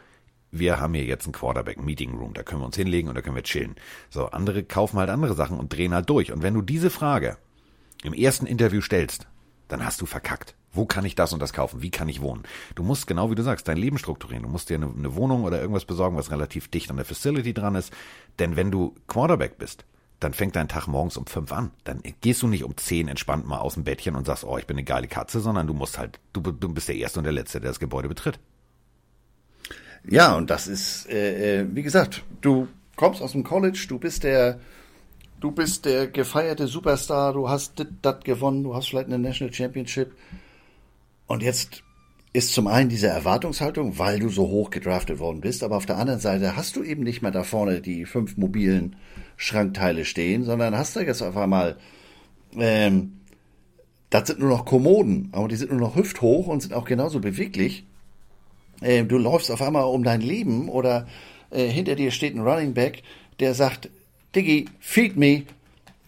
wir 0.51 0.79
haben 0.79 0.93
hier 0.93 1.03
jetzt 1.03 1.27
ein 1.27 1.33
Quarterback 1.33 1.83
Meeting 1.83 2.15
Room, 2.15 2.33
da 2.33 2.43
können 2.43 2.61
wir 2.61 2.67
uns 2.67 2.77
hinlegen 2.77 3.09
und 3.09 3.15
da 3.15 3.21
können 3.21 3.35
wir 3.35 3.43
chillen. 3.43 3.75
So, 4.09 4.27
andere 4.27 4.63
kaufen 4.63 4.97
halt 4.97 5.09
andere 5.09 5.33
Sachen 5.33 5.59
und 5.59 5.73
drehen 5.73 5.93
halt 5.93 6.09
durch. 6.09 6.31
Und 6.31 6.41
wenn 6.41 6.53
du 6.53 6.61
diese 6.61 6.89
Frage 6.89 7.37
im 8.01 8.13
ersten 8.13 8.45
Interview 8.45 8.79
stellst, 8.79 9.27
dann 9.67 9.85
hast 9.85 9.99
du 9.99 10.05
verkackt. 10.05 10.55
Wo 10.71 10.85
kann 10.85 11.05
ich 11.05 11.15
das 11.15 11.33
und 11.33 11.41
das 11.41 11.53
kaufen? 11.53 11.81
Wie 11.81 11.89
kann 11.89 12.09
ich 12.09 12.21
wohnen? 12.21 12.43
Du 12.75 12.83
musst 12.83 13.07
genau 13.07 13.31
wie 13.31 13.35
du 13.35 13.43
sagst, 13.43 13.67
dein 13.67 13.77
Leben 13.77 13.97
strukturieren. 13.97 14.43
Du 14.43 14.49
musst 14.49 14.69
dir 14.69 14.75
eine, 14.75 14.87
eine 14.87 15.15
Wohnung 15.15 15.43
oder 15.43 15.59
irgendwas 15.59 15.85
besorgen, 15.85 16.15
was 16.15 16.31
relativ 16.31 16.67
dicht 16.67 16.89
an 16.91 16.97
der 16.97 17.05
Facility 17.05 17.53
dran 17.53 17.75
ist. 17.75 17.91
Denn 18.37 18.55
wenn 18.55 18.69
du 18.69 18.93
Quarterback 19.07 19.57
bist, 19.57 19.85
dann 20.19 20.33
fängt 20.33 20.55
dein 20.55 20.67
Tag 20.67 20.87
morgens 20.87 21.17
um 21.17 21.25
fünf 21.25 21.51
an. 21.51 21.71
Dann 21.85 22.01
gehst 22.21 22.41
du 22.41 22.47
nicht 22.47 22.63
um 22.63 22.75
zehn 22.77 23.07
entspannt 23.07 23.47
mal 23.47 23.59
aus 23.59 23.75
dem 23.75 23.83
Bettchen 23.83 24.15
und 24.15 24.25
sagst, 24.25 24.43
oh, 24.43 24.57
ich 24.57 24.67
bin 24.67 24.75
eine 24.75 24.83
geile 24.83 25.07
Katze, 25.07 25.39
sondern 25.39 25.65
du 25.65 25.73
musst 25.73 25.97
halt, 25.97 26.19
du, 26.33 26.41
du 26.41 26.69
bist 26.69 26.87
der 26.87 26.95
Erste 26.95 27.19
und 27.19 27.23
der 27.23 27.33
Letzte, 27.33 27.61
der 27.61 27.71
das 27.71 27.79
Gebäude 27.79 28.09
betritt. 28.09 28.39
Ja, 30.07 30.35
und 30.35 30.49
das 30.49 30.67
ist, 30.67 31.09
äh, 31.09 31.61
äh 31.61 31.67
wie 31.71 31.83
gesagt, 31.83 32.23
du 32.41 32.67
kommst 32.95 33.21
aus 33.21 33.31
dem 33.31 33.43
College, 33.43 33.85
du 33.87 33.97
bist 33.97 34.23
der, 34.23 34.59
du 35.39 35.51
bist 35.51 35.85
der 35.85 36.07
gefeierte 36.07 36.67
Superstar, 36.67 37.33
du 37.33 37.49
hast 37.49 37.85
das 38.01 38.19
gewonnen, 38.23 38.63
du 38.63 38.75
hast 38.75 38.89
vielleicht 38.89 39.07
eine 39.07 39.19
National 39.19 39.53
Championship 39.53 40.11
und 41.29 41.41
jetzt 41.41 41.83
ist 42.33 42.53
zum 42.53 42.67
einen 42.67 42.89
diese 42.89 43.07
Erwartungshaltung, 43.07 43.97
weil 43.97 44.19
du 44.19 44.29
so 44.29 44.49
hoch 44.49 44.69
gedraftet 44.69 45.19
worden 45.19 45.39
bist, 45.39 45.63
aber 45.63 45.77
auf 45.77 45.85
der 45.85 45.97
anderen 45.97 46.19
Seite 46.19 46.57
hast 46.57 46.75
du 46.75 46.83
eben 46.83 47.03
nicht 47.03 47.21
mehr 47.21 47.31
da 47.31 47.43
vorne 47.43 47.79
die 47.79 48.05
fünf 48.05 48.35
mobilen 48.35 48.97
Schrankteile 49.37 50.03
stehen, 50.03 50.43
sondern 50.43 50.77
hast 50.77 50.95
da 50.97 51.01
jetzt 51.01 51.21
auf 51.21 51.37
einmal 51.37 51.77
ähm, 52.57 53.13
das 54.09 54.27
sind 54.27 54.39
nur 54.39 54.49
noch 54.49 54.65
Kommoden, 54.65 55.29
aber 55.31 55.47
die 55.47 55.55
sind 55.55 55.71
nur 55.71 55.79
noch 55.79 55.95
hüfthoch 55.95 56.47
und 56.47 56.61
sind 56.61 56.73
auch 56.73 56.85
genauso 56.85 57.19
beweglich. 57.19 57.85
Äh, 58.81 59.03
du 59.03 59.17
läufst 59.17 59.51
auf 59.51 59.61
einmal 59.61 59.83
um 59.83 60.03
dein 60.03 60.21
Leben 60.21 60.67
oder 60.69 61.07
äh, 61.51 61.67
hinter 61.67 61.95
dir 61.95 62.11
steht 62.11 62.35
ein 62.35 62.41
Running 62.41 62.73
Back, 62.73 63.03
der 63.39 63.53
sagt, 63.53 63.89
Diggi, 64.35 64.65
feed 64.79 65.15
me. 65.15 65.43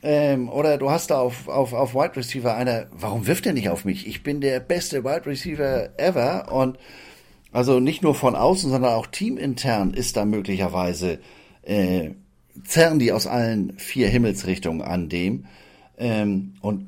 Ähm, 0.03 0.49
oder 0.49 0.77
du 0.77 0.89
hast 0.89 1.11
da 1.11 1.19
auf, 1.19 1.47
auf, 1.47 1.73
auf 1.73 1.93
Wide 1.93 2.15
Receiver 2.15 2.55
einer, 2.55 2.87
warum 2.91 3.27
wirft 3.27 3.45
er 3.45 3.53
nicht 3.53 3.69
auf 3.69 3.85
mich? 3.85 4.07
Ich 4.07 4.23
bin 4.23 4.41
der 4.41 4.59
beste 4.59 5.03
Wide 5.03 5.25
Receiver 5.25 5.89
ever 5.97 6.51
und 6.51 6.77
also 7.51 7.79
nicht 7.79 8.01
nur 8.01 8.15
von 8.15 8.35
außen, 8.35 8.69
sondern 8.69 8.93
auch 8.93 9.07
teamintern 9.07 9.93
ist 9.93 10.17
da 10.17 10.25
möglicherweise, 10.25 11.19
äh, 11.63 12.11
zerren 12.63 12.99
die 12.99 13.11
aus 13.11 13.27
allen 13.27 13.77
vier 13.77 14.07
Himmelsrichtungen 14.07 14.81
an 14.81 15.09
dem. 15.09 15.45
Ähm, 15.97 16.55
und 16.61 16.87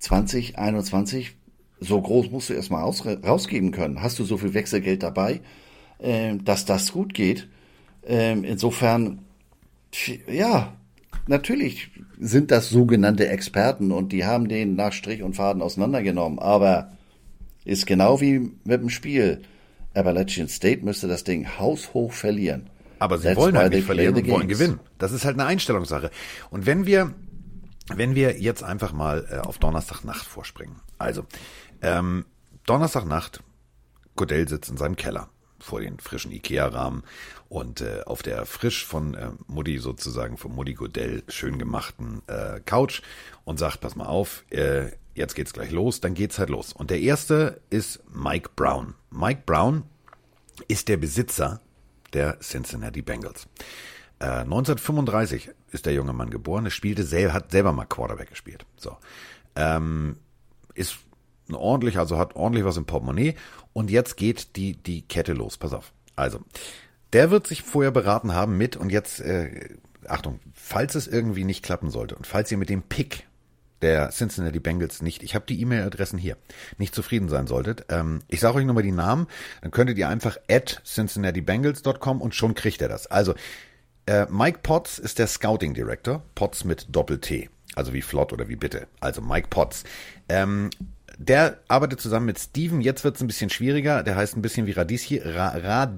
2021, 0.00 1.36
so 1.80 2.00
groß 2.00 2.30
musst 2.30 2.48
du 2.48 2.54
erstmal 2.54 2.82
rausgeben 2.82 3.70
können. 3.70 4.02
Hast 4.02 4.18
du 4.18 4.24
so 4.24 4.38
viel 4.38 4.54
Wechselgeld 4.54 5.02
dabei, 5.02 5.40
äh, 5.98 6.36
dass 6.36 6.64
das 6.64 6.92
gut 6.92 7.14
geht? 7.14 7.48
Ähm, 8.06 8.42
insofern, 8.44 9.20
ja, 10.26 10.74
natürlich 11.26 11.90
sind 12.18 12.50
das 12.50 12.70
sogenannte 12.70 13.28
Experten 13.28 13.92
und 13.92 14.12
die 14.12 14.24
haben 14.24 14.48
den 14.48 14.76
nach 14.76 14.92
Strich 14.92 15.22
und 15.22 15.34
Faden 15.34 15.62
auseinandergenommen, 15.62 16.38
aber 16.38 16.92
ist 17.64 17.86
genau 17.86 18.20
wie 18.20 18.52
mit 18.64 18.80
dem 18.80 18.90
Spiel. 18.90 19.42
Appalachian 19.94 20.48
State 20.48 20.84
müsste 20.84 21.08
das 21.08 21.24
Ding 21.24 21.46
haushoch 21.58 22.12
verlieren. 22.12 22.68
Aber 22.98 23.18
sie 23.18 23.28
That's 23.28 23.36
wollen 23.36 23.56
halt 23.56 23.72
nicht 23.72 23.86
verlieren 23.86 24.14
und 24.14 24.28
wollen 24.28 24.48
gewinnen. 24.48 24.80
Das 24.98 25.12
ist 25.12 25.24
halt 25.24 25.38
eine 25.38 25.46
Einstellungssache. 25.46 26.10
Und 26.50 26.66
wenn 26.66 26.86
wir, 26.86 27.14
wenn 27.94 28.14
wir 28.14 28.40
jetzt 28.40 28.62
einfach 28.62 28.92
mal 28.92 29.26
äh, 29.30 29.38
auf 29.38 29.58
Donnerstagnacht 29.58 30.26
vorspringen. 30.26 30.76
Also, 30.98 31.24
ähm, 31.82 32.24
Donnerstagnacht, 32.66 33.42
Godell 34.16 34.48
sitzt 34.48 34.70
in 34.70 34.76
seinem 34.76 34.96
Keller 34.96 35.28
vor 35.58 35.80
den 35.80 35.98
frischen 35.98 36.32
Ikea-Rahmen 36.32 37.02
und 37.54 37.82
äh, 37.82 38.02
auf 38.04 38.22
der 38.22 38.46
frisch 38.46 38.84
von 38.84 39.14
äh, 39.14 39.30
Mutti 39.46 39.78
sozusagen, 39.78 40.36
von 40.36 40.52
Mutti 40.52 40.74
Godell 40.74 41.22
schön 41.28 41.56
gemachten 41.56 42.20
äh, 42.26 42.58
Couch 42.66 43.00
und 43.44 43.60
sagt, 43.60 43.80
pass 43.80 43.94
mal 43.94 44.06
auf, 44.06 44.44
äh, 44.50 44.90
jetzt 45.14 45.36
geht's 45.36 45.52
gleich 45.52 45.70
los, 45.70 46.00
dann 46.00 46.14
geht's 46.14 46.40
halt 46.40 46.50
los. 46.50 46.72
Und 46.72 46.90
der 46.90 46.98
erste 46.98 47.60
ist 47.70 48.02
Mike 48.12 48.50
Brown. 48.56 48.94
Mike 49.10 49.42
Brown 49.46 49.84
ist 50.66 50.88
der 50.88 50.96
Besitzer 50.96 51.60
der 52.12 52.40
Cincinnati 52.40 53.02
Bengals. 53.02 53.46
Äh, 54.18 54.40
1935 54.40 55.50
ist 55.70 55.86
der 55.86 55.94
junge 55.94 56.12
Mann 56.12 56.30
geboren, 56.30 56.64
er 56.64 56.72
spielte 56.72 57.04
selber, 57.04 57.34
hat 57.34 57.52
selber 57.52 57.72
mal 57.72 57.86
Quarterback 57.86 58.30
gespielt. 58.30 58.66
So. 58.76 58.96
Ähm, 59.54 60.16
ist 60.74 60.96
ordentlich, 61.52 61.98
also 61.98 62.18
hat 62.18 62.34
ordentlich 62.34 62.64
was 62.64 62.78
im 62.78 62.84
Portemonnaie 62.84 63.36
und 63.72 63.92
jetzt 63.92 64.16
geht 64.16 64.56
die, 64.56 64.74
die 64.74 65.02
Kette 65.02 65.34
los. 65.34 65.56
Pass 65.56 65.72
auf. 65.72 65.92
Also, 66.16 66.40
der 67.14 67.30
wird 67.30 67.46
sich 67.46 67.62
vorher 67.62 67.92
beraten 67.92 68.34
haben 68.34 68.58
mit 68.58 68.76
und 68.76 68.90
jetzt, 68.90 69.20
äh, 69.20 69.68
Achtung, 70.06 70.40
falls 70.52 70.96
es 70.96 71.06
irgendwie 71.06 71.44
nicht 71.44 71.64
klappen 71.64 71.90
sollte 71.90 72.16
und 72.16 72.26
falls 72.26 72.50
ihr 72.50 72.58
mit 72.58 72.68
dem 72.68 72.82
Pick 72.82 73.26
der 73.82 74.10
Cincinnati 74.10 74.58
Bengals 74.58 75.00
nicht, 75.00 75.22
ich 75.22 75.34
habe 75.34 75.46
die 75.46 75.60
E-Mail-Adressen 75.60 76.18
hier, 76.18 76.36
nicht 76.76 76.94
zufrieden 76.94 77.28
sein 77.28 77.46
solltet, 77.46 77.86
ähm, 77.88 78.20
ich 78.28 78.40
sage 78.40 78.56
euch 78.56 78.64
nochmal 78.64 78.82
die 78.82 78.92
Namen, 78.92 79.28
dann 79.62 79.70
könntet 79.70 79.96
ihr 79.96 80.08
einfach 80.08 80.38
at 80.50 80.82
cincinnatibengals.com 80.84 82.20
und 82.20 82.34
schon 82.34 82.54
kriegt 82.54 82.82
er 82.82 82.88
das. 82.88 83.06
Also, 83.06 83.34
äh, 84.06 84.26
Mike 84.28 84.60
Potts 84.62 84.98
ist 84.98 85.18
der 85.18 85.26
Scouting 85.26 85.72
Director, 85.74 86.22
Potts 86.34 86.64
mit 86.64 86.86
Doppel-T, 86.90 87.48
also 87.76 87.92
wie 87.92 88.02
flott 88.02 88.32
oder 88.32 88.48
wie 88.48 88.56
bitte, 88.56 88.88
also 89.00 89.22
Mike 89.22 89.48
Potts. 89.50 89.84
Ähm, 90.28 90.70
der 91.18 91.58
arbeitet 91.68 92.00
zusammen 92.00 92.26
mit 92.26 92.38
Steven, 92.38 92.80
jetzt 92.80 93.04
wird 93.04 93.16
es 93.16 93.22
ein 93.22 93.26
bisschen 93.26 93.50
schwieriger, 93.50 94.02
der 94.02 94.16
heißt 94.16 94.36
ein 94.36 94.42
bisschen 94.42 94.66
wie 94.66 94.72
Radischi, 94.72 95.18
Ra 95.18 95.90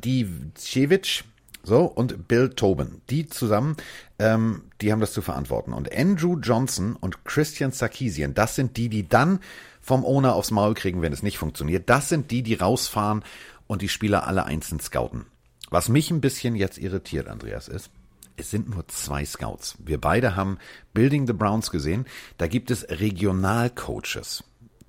so, 1.66 1.84
und 1.84 2.28
Bill 2.28 2.50
Tobin. 2.50 3.02
Die 3.10 3.26
zusammen, 3.26 3.76
ähm, 4.20 4.62
die 4.80 4.92
haben 4.92 5.00
das 5.00 5.12
zu 5.12 5.20
verantworten. 5.20 5.72
Und 5.72 5.94
Andrew 5.94 6.38
Johnson 6.38 6.94
und 6.94 7.24
Christian 7.24 7.72
Sarkisian, 7.72 8.34
das 8.34 8.54
sind 8.54 8.76
die, 8.76 8.88
die 8.88 9.08
dann 9.08 9.40
vom 9.80 10.04
Owner 10.04 10.34
aufs 10.34 10.52
Maul 10.52 10.74
kriegen, 10.74 11.02
wenn 11.02 11.12
es 11.12 11.24
nicht 11.24 11.38
funktioniert. 11.38 11.90
Das 11.90 12.08
sind 12.08 12.30
die, 12.30 12.42
die 12.42 12.54
rausfahren 12.54 13.24
und 13.66 13.82
die 13.82 13.88
Spieler 13.88 14.28
alle 14.28 14.44
einzeln 14.44 14.80
scouten. 14.80 15.26
Was 15.68 15.88
mich 15.88 16.10
ein 16.12 16.20
bisschen 16.20 16.54
jetzt 16.54 16.78
irritiert, 16.78 17.26
Andreas, 17.26 17.66
ist, 17.66 17.90
es 18.36 18.50
sind 18.50 18.70
nur 18.70 18.86
zwei 18.86 19.24
Scouts. 19.24 19.76
Wir 19.78 20.00
beide 20.00 20.36
haben 20.36 20.58
Building 20.94 21.26
the 21.26 21.32
Browns 21.32 21.70
gesehen. 21.70 22.06
Da 22.38 22.46
gibt 22.46 22.70
es 22.70 22.88
Regionalcoaches 22.88 24.44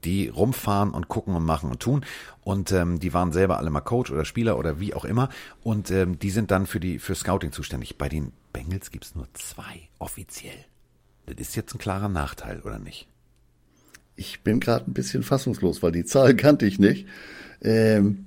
die 0.07 0.29
rumfahren 0.29 0.91
und 0.91 1.09
gucken 1.09 1.35
und 1.35 1.43
machen 1.43 1.69
und 1.69 1.81
tun. 1.81 2.05
Und 2.41 2.71
ähm, 2.71 2.99
die 2.99 3.13
waren 3.13 3.33
selber 3.33 3.57
alle 3.57 3.69
mal 3.69 3.81
Coach 3.81 4.09
oder 4.09 4.23
Spieler 4.23 4.57
oder 4.57 4.79
wie 4.79 4.93
auch 4.93 5.03
immer. 5.03 5.27
Und 5.63 5.91
ähm, 5.91 6.17
die 6.17 6.29
sind 6.29 6.49
dann 6.49 6.65
für 6.65 6.79
die 6.79 6.97
für 6.97 7.13
Scouting 7.13 7.51
zuständig. 7.51 7.97
Bei 7.97 8.07
den 8.07 8.31
Bengals 8.53 8.89
gibt's 8.89 9.15
nur 9.15 9.27
zwei 9.33 9.89
offiziell. 9.99 10.65
Das 11.25 11.35
ist 11.37 11.57
jetzt 11.57 11.75
ein 11.75 11.77
klarer 11.77 12.07
Nachteil, 12.07 12.61
oder 12.61 12.79
nicht? 12.79 13.09
Ich 14.15 14.43
bin 14.43 14.61
gerade 14.61 14.89
ein 14.89 14.93
bisschen 14.93 15.23
fassungslos, 15.23 15.83
weil 15.83 15.91
die 15.91 16.05
Zahl 16.05 16.35
kannte 16.35 16.65
ich 16.65 16.79
nicht. 16.79 17.05
Ähm, 17.61 18.26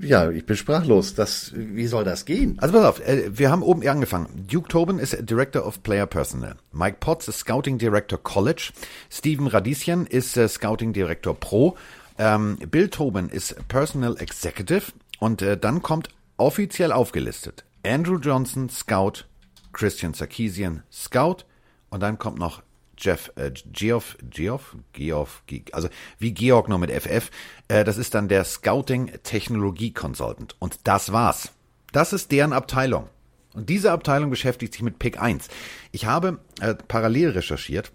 ja, 0.00 0.30
ich 0.30 0.46
bin 0.46 0.56
sprachlos. 0.56 1.14
Das, 1.14 1.52
wie 1.54 1.86
soll 1.86 2.04
das 2.04 2.24
gehen? 2.24 2.58
Also 2.58 2.74
pass 2.74 2.84
auf, 2.84 3.00
äh, 3.06 3.36
wir 3.36 3.50
haben 3.50 3.62
oben 3.62 3.86
angefangen. 3.86 4.46
Duke 4.48 4.68
Tobin 4.68 4.98
ist 4.98 5.16
Director 5.20 5.66
of 5.66 5.82
Player 5.82 6.06
Personnel. 6.06 6.56
Mike 6.72 6.96
Potts 7.00 7.28
ist 7.28 7.40
Scouting 7.40 7.78
Director 7.78 8.22
College. 8.22 8.72
Steven 9.10 9.46
Radisian 9.46 10.06
ist 10.06 10.36
äh, 10.36 10.48
Scouting 10.48 10.92
Director 10.92 11.34
Pro. 11.34 11.76
Ähm, 12.18 12.58
Bill 12.70 12.88
Tobin 12.88 13.28
ist 13.28 13.56
Personal 13.68 14.16
Executive. 14.18 14.92
Und 15.18 15.42
äh, 15.42 15.56
dann 15.56 15.82
kommt 15.82 16.08
offiziell 16.36 16.90
aufgelistet 16.90 17.64
Andrew 17.84 18.18
Johnson, 18.18 18.68
Scout, 18.70 19.24
Christian 19.72 20.14
Sarkisian, 20.14 20.82
Scout. 20.90 21.44
Und 21.90 22.02
dann 22.02 22.18
kommt 22.18 22.38
noch 22.38 22.62
Jeff 23.02 23.32
äh, 23.36 23.50
Geoff, 23.72 24.16
Geoff, 24.30 24.76
Geoff, 24.92 25.42
also 25.72 25.88
wie 26.18 26.32
Georg 26.32 26.68
nur 26.68 26.78
mit 26.78 26.90
FF. 26.90 27.30
Äh, 27.68 27.84
das 27.84 27.98
ist 27.98 28.14
dann 28.14 28.28
der 28.28 28.44
Scouting 28.44 29.10
Technologie 29.22 29.92
Consultant. 29.92 30.56
Und 30.58 30.80
das 30.84 31.12
war's. 31.12 31.52
Das 31.92 32.12
ist 32.12 32.32
deren 32.32 32.52
Abteilung. 32.52 33.08
Und 33.54 33.68
diese 33.68 33.92
Abteilung 33.92 34.30
beschäftigt 34.30 34.72
sich 34.72 34.82
mit 34.82 34.98
Pick 34.98 35.20
1. 35.20 35.48
Ich 35.90 36.06
habe 36.06 36.38
äh, 36.60 36.74
parallel 36.74 37.30
recherchiert 37.30 37.92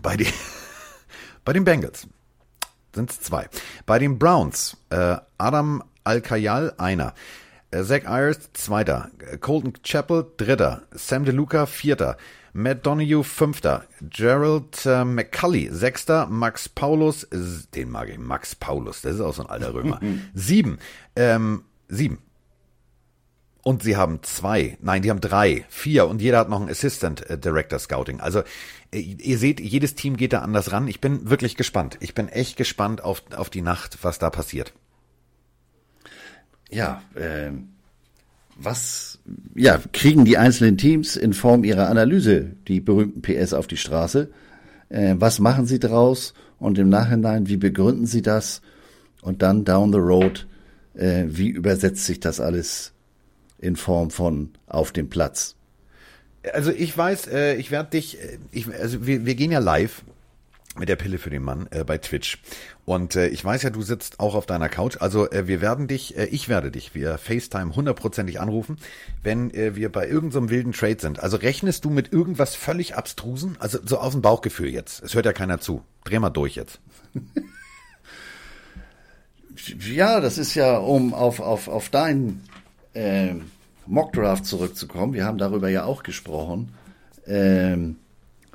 bei, 0.00 0.16
die, 0.16 0.26
bei 1.44 1.52
den 1.52 1.64
Bengals. 1.64 2.06
Sind 2.94 3.10
es 3.10 3.20
zwei. 3.20 3.48
Bei 3.86 3.98
den 3.98 4.18
Browns, 4.18 4.76
äh, 4.90 5.16
Adam 5.38 5.82
Al-Kayal, 6.04 6.74
einer. 6.78 7.14
Äh, 7.70 7.84
Zach 7.84 8.04
Ayers, 8.06 8.52
zweiter. 8.52 9.10
Colton 9.40 9.74
Chappell, 9.82 10.26
dritter. 10.36 10.82
Sam 10.92 11.24
DeLuca, 11.24 11.66
vierter. 11.66 12.16
Matt 12.52 12.86
Donahue 12.86 13.24
Fünfter, 13.24 13.84
Gerald 14.02 14.84
äh, 14.86 15.04
McCully 15.04 15.68
Sechster, 15.70 16.26
Max 16.26 16.68
Paulus, 16.68 17.28
den 17.74 17.90
mag 17.90 18.08
ich, 18.08 18.18
Max 18.18 18.54
Paulus, 18.54 19.02
das 19.02 19.16
ist 19.16 19.20
auch 19.20 19.34
so 19.34 19.42
ein 19.42 19.50
alter 19.50 19.74
Römer. 19.74 20.00
sieben, 20.34 20.78
ähm, 21.16 21.64
sieben. 21.88 22.18
Und 23.62 23.82
sie 23.82 23.96
haben 23.96 24.22
zwei, 24.22 24.78
nein, 24.80 25.02
die 25.02 25.10
haben 25.10 25.20
drei, 25.20 25.66
vier 25.68 26.06
und 26.06 26.22
jeder 26.22 26.38
hat 26.38 26.48
noch 26.48 26.60
einen 26.60 26.70
Assistant 26.70 27.28
äh, 27.28 27.38
Director 27.38 27.78
Scouting. 27.78 28.20
Also 28.20 28.42
äh, 28.90 28.98
ihr 28.98 29.38
seht, 29.38 29.60
jedes 29.60 29.94
Team 29.94 30.16
geht 30.16 30.32
da 30.32 30.40
anders 30.40 30.72
ran. 30.72 30.88
Ich 30.88 31.00
bin 31.00 31.28
wirklich 31.28 31.56
gespannt. 31.56 31.98
Ich 32.00 32.14
bin 32.14 32.28
echt 32.28 32.56
gespannt 32.56 33.04
auf, 33.04 33.22
auf 33.36 33.50
die 33.50 33.62
Nacht, 33.62 33.98
was 34.02 34.18
da 34.18 34.30
passiert. 34.30 34.72
Ja, 36.70 37.02
ähm 37.16 37.68
was 38.62 39.18
ja, 39.54 39.80
kriegen 39.92 40.24
die 40.24 40.38
einzelnen 40.38 40.76
Teams 40.76 41.16
in 41.16 41.32
Form 41.32 41.64
ihrer 41.64 41.88
Analyse 41.88 42.52
die 42.68 42.80
berühmten 42.80 43.22
PS 43.22 43.52
auf 43.52 43.66
die 43.66 43.76
Straße? 43.76 44.30
Äh, 44.88 45.14
was 45.18 45.38
machen 45.38 45.66
sie 45.66 45.78
draus? 45.78 46.34
Und 46.58 46.78
im 46.78 46.88
Nachhinein, 46.88 47.48
wie 47.48 47.56
begründen 47.56 48.06
sie 48.06 48.22
das? 48.22 48.60
Und 49.22 49.42
dann 49.42 49.64
down 49.64 49.92
the 49.92 49.98
road, 49.98 50.46
äh, 50.94 51.24
wie 51.28 51.48
übersetzt 51.48 52.04
sich 52.04 52.20
das 52.20 52.40
alles 52.40 52.92
in 53.58 53.76
Form 53.76 54.10
von 54.10 54.50
auf 54.66 54.92
dem 54.92 55.08
Platz? 55.08 55.56
Also 56.54 56.70
ich 56.70 56.96
weiß, 56.96 57.28
äh, 57.28 57.54
ich 57.56 57.70
werde 57.70 57.90
dich, 57.90 58.18
äh, 58.20 58.38
ich, 58.50 58.66
also 58.74 59.06
wir, 59.06 59.26
wir 59.26 59.34
gehen 59.34 59.52
ja 59.52 59.58
live 59.58 60.02
mit 60.76 60.88
der 60.88 60.96
Pille 60.96 61.18
für 61.18 61.30
den 61.30 61.42
Mann 61.42 61.66
äh, 61.70 61.84
bei 61.84 61.98
Twitch. 61.98 62.38
Und 62.84 63.16
äh, 63.16 63.28
ich 63.28 63.44
weiß 63.44 63.62
ja, 63.62 63.70
du 63.70 63.82
sitzt 63.82 64.20
auch 64.20 64.34
auf 64.34 64.46
deiner 64.46 64.68
Couch. 64.68 64.98
Also 65.00 65.30
äh, 65.30 65.48
wir 65.48 65.60
werden 65.60 65.88
dich, 65.88 66.16
äh, 66.16 66.26
ich 66.26 66.48
werde 66.48 66.70
dich 66.70 66.94
via 66.94 67.18
FaceTime 67.18 67.74
hundertprozentig 67.74 68.40
anrufen, 68.40 68.78
wenn 69.22 69.52
äh, 69.52 69.74
wir 69.74 69.90
bei 69.90 70.06
irgendeinem 70.06 70.44
so 70.44 70.50
wilden 70.50 70.72
Trade 70.72 70.98
sind. 71.00 71.20
Also 71.20 71.36
rechnest 71.36 71.84
du 71.84 71.90
mit 71.90 72.12
irgendwas 72.12 72.54
völlig 72.54 72.96
abstrusen? 72.96 73.56
Also 73.58 73.78
so 73.84 73.98
aus 73.98 74.12
dem 74.12 74.22
Bauchgefühl 74.22 74.68
jetzt. 74.68 75.02
Es 75.02 75.14
hört 75.14 75.26
ja 75.26 75.32
keiner 75.32 75.60
zu. 75.60 75.82
Dreh 76.04 76.18
mal 76.18 76.30
durch 76.30 76.54
jetzt. 76.54 76.80
ja, 79.92 80.20
das 80.20 80.38
ist 80.38 80.54
ja, 80.54 80.78
um 80.78 81.14
auf, 81.14 81.40
auf, 81.40 81.66
auf 81.66 81.88
deinen 81.88 82.44
äh, 82.94 83.34
Mockdraft 83.86 84.46
zurückzukommen. 84.46 85.14
Wir 85.14 85.24
haben 85.24 85.38
darüber 85.38 85.68
ja 85.68 85.84
auch 85.84 86.04
gesprochen. 86.04 86.72
Ähm, 87.26 87.96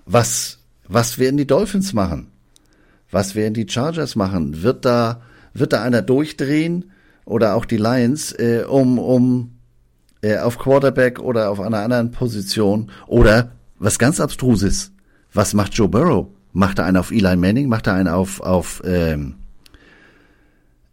was 0.05 0.59
Was 0.87 1.17
werden 1.19 1.37
die 1.37 1.47
Dolphins 1.47 1.93
machen? 1.93 2.27
Was 3.11 3.35
werden 3.35 3.53
die 3.53 3.67
Chargers 3.67 4.15
machen? 4.15 4.61
Wird 4.63 4.85
da, 4.85 5.21
wird 5.53 5.73
da 5.73 5.81
einer 5.83 6.01
durchdrehen? 6.01 6.91
Oder 7.25 7.55
auch 7.55 7.65
die 7.65 7.77
Lions, 7.77 8.33
äh, 8.33 8.63
um, 8.67 8.99
um 8.99 9.55
äh, 10.21 10.37
auf 10.37 10.59
Quarterback 10.59 11.19
oder 11.19 11.49
auf 11.49 11.59
einer 11.59 11.79
anderen 11.79 12.11
Position? 12.11 12.91
Oder 13.07 13.51
was 13.79 13.97
ganz 13.97 14.19
abstruses, 14.19 14.91
was 15.33 15.53
macht 15.53 15.73
Joe 15.73 15.89
Burrow? 15.89 16.27
Macht 16.53 16.79
er 16.79 16.85
einen 16.85 16.97
auf 16.97 17.11
Eli 17.11 17.35
Manning? 17.35 17.67
Macht 17.67 17.87
er 17.87 17.93
einen 17.95 18.07
auf, 18.09 18.39
auf 18.41 18.81
ähm, 18.85 19.35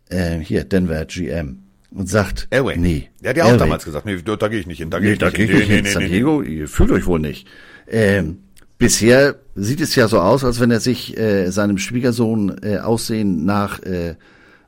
äh, 0.09 0.39
hier, 0.39 0.65
Denver 0.65 1.05
GM? 1.05 1.59
Und 1.91 2.09
sagt, 2.09 2.47
Elway. 2.49 2.79
nee. 2.79 3.11
Der 3.23 3.31
hat 3.31 3.37
ja 3.37 3.45
auch 3.45 3.49
Elway. 3.49 3.59
damals 3.59 3.85
gesagt, 3.85 4.07
nee, 4.07 4.17
da, 4.25 4.37
da 4.37 4.49
gehe 4.49 4.59
ich 4.61 4.67
nicht 4.67 4.79
hin, 4.79 4.89
da 4.89 4.99
gehe 4.99 5.09
Nee, 5.09 5.13
ich 5.13 5.19
da 5.19 5.27
nicht 5.27 5.37
hin. 5.37 5.51
ich 5.51 5.55
nicht 5.59 5.69
hin. 5.69 5.85
San 5.87 6.03
Diego, 6.07 6.41
ihr 6.41 6.67
fühlt 6.67 6.91
euch 6.91 7.05
wohl 7.05 7.21
nicht. 7.21 7.47
Ähm, 7.87 8.39
bisher 8.83 9.37
sieht 9.55 9.81
es 9.81 9.95
ja 9.95 10.09
so 10.09 10.19
aus, 10.21 10.45
als 10.45 10.59
wenn 10.59 10.71
er 10.71 10.81
sich 10.81 11.17
äh, 11.17 11.51
seinem 11.51 11.79
Schwiegersohn 11.79 12.61
äh, 12.63 12.79
Aussehen 12.79 13.45
nach 13.45 13.81
äh, 13.83 14.17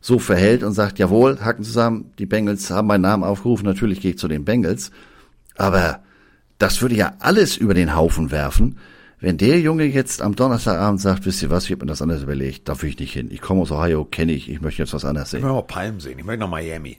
so 0.01 0.19
verhält 0.19 0.62
und 0.62 0.73
sagt, 0.73 0.99
jawohl, 0.99 1.41
Hacken 1.41 1.65
zusammen, 1.65 2.12
die 2.19 2.27
Bengals 2.27 2.70
haben 2.70 2.86
meinen 2.86 3.01
Namen 3.01 3.24
aufgerufen, 3.24 3.65
natürlich 3.65 4.01
gehe 4.01 4.12
ich 4.12 4.19
zu 4.19 4.28
den 4.28 4.45
Bengals. 4.45 4.93
Aber 5.57 6.03
das 6.59 6.81
würde 6.81 6.95
ja 6.95 7.15
alles 7.19 7.57
über 7.57 7.74
den 7.74 7.97
Haufen 7.97 8.31
werfen, 8.31 8.78
wenn 9.19 9.36
der 9.39 9.59
Junge 9.61 9.85
jetzt 9.85 10.23
am 10.23 10.36
Donnerstagabend 10.36 11.01
sagt, 11.01 11.24
wisst 11.27 11.43
ihr 11.43 11.51
was, 11.51 11.65
ich 11.65 11.73
habe 11.73 11.85
mir 11.85 11.91
das 11.91 12.03
anders 12.03 12.23
überlegt, 12.23 12.69
da 12.69 12.81
will 12.81 12.91
ich 12.91 12.99
nicht 12.99 13.15
hin. 13.15 13.31
Ich 13.32 13.41
komme 13.41 13.62
aus 13.62 13.73
Ohio, 13.73 14.05
kenne 14.05 14.32
ich, 14.32 14.49
ich 14.49 14.61
möchte 14.61 14.82
jetzt 14.82 14.93
was 14.93 15.05
anderes 15.05 15.28
Ich 15.28 15.31
sehen. 15.32 15.41
möchte 15.41 15.57
noch 15.57 15.66
Palm 15.66 15.99
sehen, 15.99 16.19
ich 16.19 16.24
möchte 16.24 16.41
noch 16.41 16.51
Miami. 16.51 16.99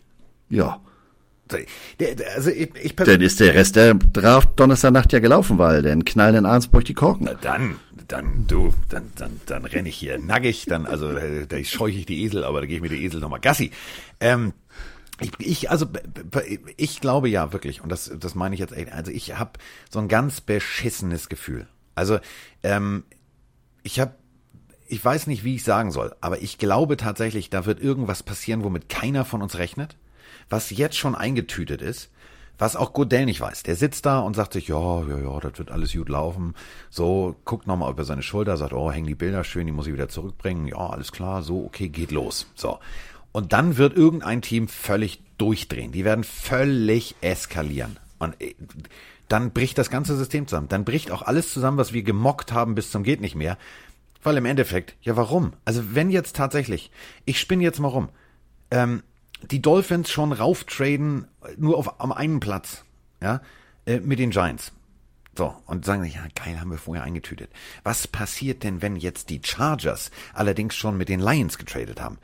Ja, 0.50 0.82
also 2.36 2.50
ich, 2.50 2.70
ich 2.82 2.96
dann 2.96 3.22
ist 3.22 3.40
der 3.40 3.54
Rest 3.54 3.76
der 3.76 3.94
Draft 3.94 4.60
Donnerstagnacht 4.60 5.14
ja 5.14 5.20
gelaufen, 5.20 5.58
weil 5.58 5.82
dann 5.82 6.04
knallen 6.04 6.36
in 6.36 6.46
Arnsburg 6.46 6.86
die 6.86 6.94
Korken. 6.94 7.30
dann, 7.42 7.76
dann, 8.08 8.48
du, 8.48 8.74
dann, 8.90 9.12
dann, 9.16 9.40
dann 9.46 9.66
renne 9.66 9.90
ich 9.90 9.96
hier 9.96 10.18
nackig, 10.18 10.66
dann, 10.66 10.86
also, 10.86 11.12
äh, 11.12 11.46
da 11.48 11.64
scheuche 11.64 12.00
ich 12.00 12.06
die 12.06 12.24
Esel, 12.24 12.44
aber 12.44 12.62
da 12.62 12.68
gehe 12.68 12.78
ich 12.78 12.82
mit 12.82 12.92
der 12.92 13.00
Esel 13.00 13.20
nochmal 13.20 13.40
Gassi. 13.40 13.72
Ähm, 14.20 14.54
ich, 15.22 15.32
ich, 15.40 15.72
also, 15.72 15.88
ich 16.78 17.00
glaube 17.00 17.30
ja 17.30 17.54
wirklich, 17.54 17.82
und 17.82 17.90
das, 17.90 18.12
das 18.20 18.36
meine 18.36 18.56
ich 18.56 18.60
jetzt 18.60 18.74
echt, 18.74 18.92
also 18.92 19.12
ich 19.12 19.38
habe 19.38 19.52
so 19.90 20.00
ein 20.00 20.08
ganz 20.08 20.42
beschissenes 20.42 21.30
Gefühl. 21.30 21.68
Also, 21.94 22.20
ähm, 22.64 23.04
ich 23.84 24.00
habe, 24.00 24.16
ich 24.88 25.04
weiß 25.04 25.28
nicht, 25.28 25.44
wie 25.44 25.56
ich 25.56 25.64
sagen 25.64 25.92
soll, 25.92 26.16
aber 26.22 26.42
ich 26.42 26.58
glaube 26.58 26.98
tatsächlich, 26.98 27.50
da 27.50 27.66
wird 27.66 27.80
irgendwas 27.80 28.24
passieren, 28.24 28.64
womit 28.64 28.90
keiner 28.90 29.26
von 29.26 29.42
uns 29.42 29.58
rechnet, 29.58 29.96
was 30.50 30.70
jetzt 30.70 30.98
schon 30.98 31.16
eingetütet 31.16 31.82
ist, 31.82 32.10
was 32.58 32.76
auch 32.76 32.94
Godell 32.94 33.26
nicht 33.26 33.42
weiß. 33.42 33.64
Der 33.64 33.76
sitzt 33.76 34.06
da 34.06 34.20
und 34.20 34.36
sagt 34.36 34.54
sich, 34.54 34.68
ja, 34.68 35.02
ja, 35.04 35.18
ja, 35.18 35.40
das 35.40 35.58
wird 35.58 35.72
alles 35.72 35.94
gut 35.94 36.10
laufen. 36.10 36.54
So, 36.90 37.36
guckt 37.44 37.68
nochmal 37.68 37.92
über 37.92 38.06
seine 38.06 38.24
Schulter, 38.24 38.56
sagt, 38.58 38.74
oh, 38.74 38.92
hängen 38.92 39.08
die 39.08 39.16
Bilder 39.16 39.44
schön, 39.44 39.66
die 39.66 39.74
muss 39.74 39.88
ich 39.88 39.94
wieder 39.94 40.10
zurückbringen. 40.10 40.68
Ja, 40.68 40.90
alles 40.90 41.12
klar, 41.12 41.44
so, 41.44 41.66
okay, 41.66 41.90
geht 41.90 42.12
los. 42.12 42.48
So. 42.56 42.80
Und 43.32 43.52
dann 43.52 43.78
wird 43.78 43.98
irgendein 43.98 44.42
Team 44.42 44.68
völlig 44.70 45.22
durchdrehen. 45.38 45.92
Die 45.92 46.06
werden 46.06 46.24
völlig 46.24 47.16
eskalieren. 47.20 47.98
Und 48.20 48.40
äh, 48.42 48.56
dann 49.28 49.52
bricht 49.52 49.78
das 49.78 49.90
ganze 49.90 50.16
System 50.16 50.48
zusammen. 50.48 50.70
Dann 50.70 50.86
bricht 50.86 51.12
auch 51.12 51.24
alles 51.24 51.52
zusammen, 51.52 51.78
was 51.78 51.94
wir 51.94 52.04
gemockt 52.04 52.54
haben 52.54 52.76
bis 52.76 52.92
zum 52.92 53.04
geht 53.04 53.22
nicht 53.22 53.36
mehr. 53.36 53.58
Weil 54.24 54.38
im 54.38 54.46
Endeffekt, 54.46 54.96
ja 55.02 55.16
warum? 55.18 55.54
Also 55.66 55.94
wenn 55.94 56.10
jetzt 56.10 56.36
tatsächlich, 56.36 56.92
ich 57.26 57.40
spinne 57.40 57.64
jetzt 57.64 57.80
mal 57.80 57.90
rum, 57.90 58.10
ähm, 58.72 59.04
die 59.42 59.62
Dolphins 59.62 60.10
schon 60.10 60.32
rauftraden, 60.32 61.28
nur 61.58 61.78
auf 61.78 62.00
am 62.00 62.12
einen 62.12 62.40
Platz, 62.40 62.84
ja, 63.22 63.42
äh, 63.86 64.00
mit 64.00 64.20
den 64.20 64.32
Giants. 64.32 64.72
So, 65.38 65.54
und 65.66 65.84
sagen 65.84 66.02
sich, 66.04 66.16
ja, 66.16 66.26
geil, 66.34 66.60
haben 66.60 66.72
wir 66.72 66.78
vorher 66.78 67.04
eingetütet. 67.04 67.50
Was 67.84 68.08
passiert 68.08 68.64
denn, 68.64 68.82
wenn 68.82 68.96
jetzt 68.96 69.30
die 69.30 69.42
Chargers 69.44 70.10
allerdings 70.34 70.76
schon 70.76 70.98
mit 70.98 71.10
den 71.10 71.20
Lions 71.20 71.58
getradet 71.58 72.00
haben? 72.00 72.18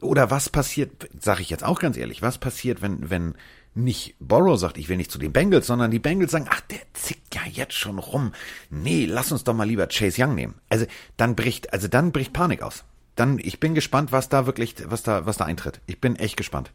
Oder 0.00 0.30
was 0.30 0.48
passiert, 0.48 1.08
sage 1.20 1.42
ich 1.42 1.50
jetzt 1.50 1.64
auch 1.64 1.78
ganz 1.78 1.96
ehrlich, 1.96 2.22
was 2.22 2.38
passiert, 2.38 2.82
wenn, 2.82 3.08
wenn 3.08 3.34
nicht 3.74 4.16
Borrow 4.18 4.58
sagt, 4.58 4.78
ich 4.78 4.88
will 4.88 4.96
nicht 4.96 5.12
zu 5.12 5.18
den 5.18 5.32
Bengals, 5.32 5.68
sondern 5.68 5.92
die 5.92 6.00
Bengals 6.00 6.32
sagen, 6.32 6.48
ach, 6.50 6.60
der 6.62 6.80
zickt 6.92 7.34
ja 7.34 7.42
jetzt 7.48 7.74
schon 7.74 7.98
rum. 7.98 8.32
Nee, 8.68 9.06
lass 9.06 9.30
uns 9.30 9.44
doch 9.44 9.54
mal 9.54 9.64
lieber 9.64 9.86
Chase 9.86 10.22
Young 10.22 10.34
nehmen. 10.34 10.54
Also 10.68 10.86
dann 11.16 11.36
bricht, 11.36 11.72
also 11.72 11.86
dann 11.86 12.10
bricht 12.10 12.32
Panik 12.32 12.62
aus. 12.62 12.84
Dann, 13.20 13.38
ich 13.38 13.60
bin 13.60 13.74
gespannt, 13.74 14.12
was 14.12 14.30
da 14.30 14.46
wirklich, 14.46 14.76
was 14.86 15.02
da, 15.02 15.26
was 15.26 15.36
da 15.36 15.44
eintritt. 15.44 15.82
Ich 15.86 16.00
bin 16.00 16.16
echt 16.16 16.38
gespannt. 16.38 16.72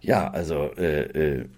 Ja, 0.00 0.28
also 0.32 0.72
äh, 0.76 1.02
äh, 1.02 1.48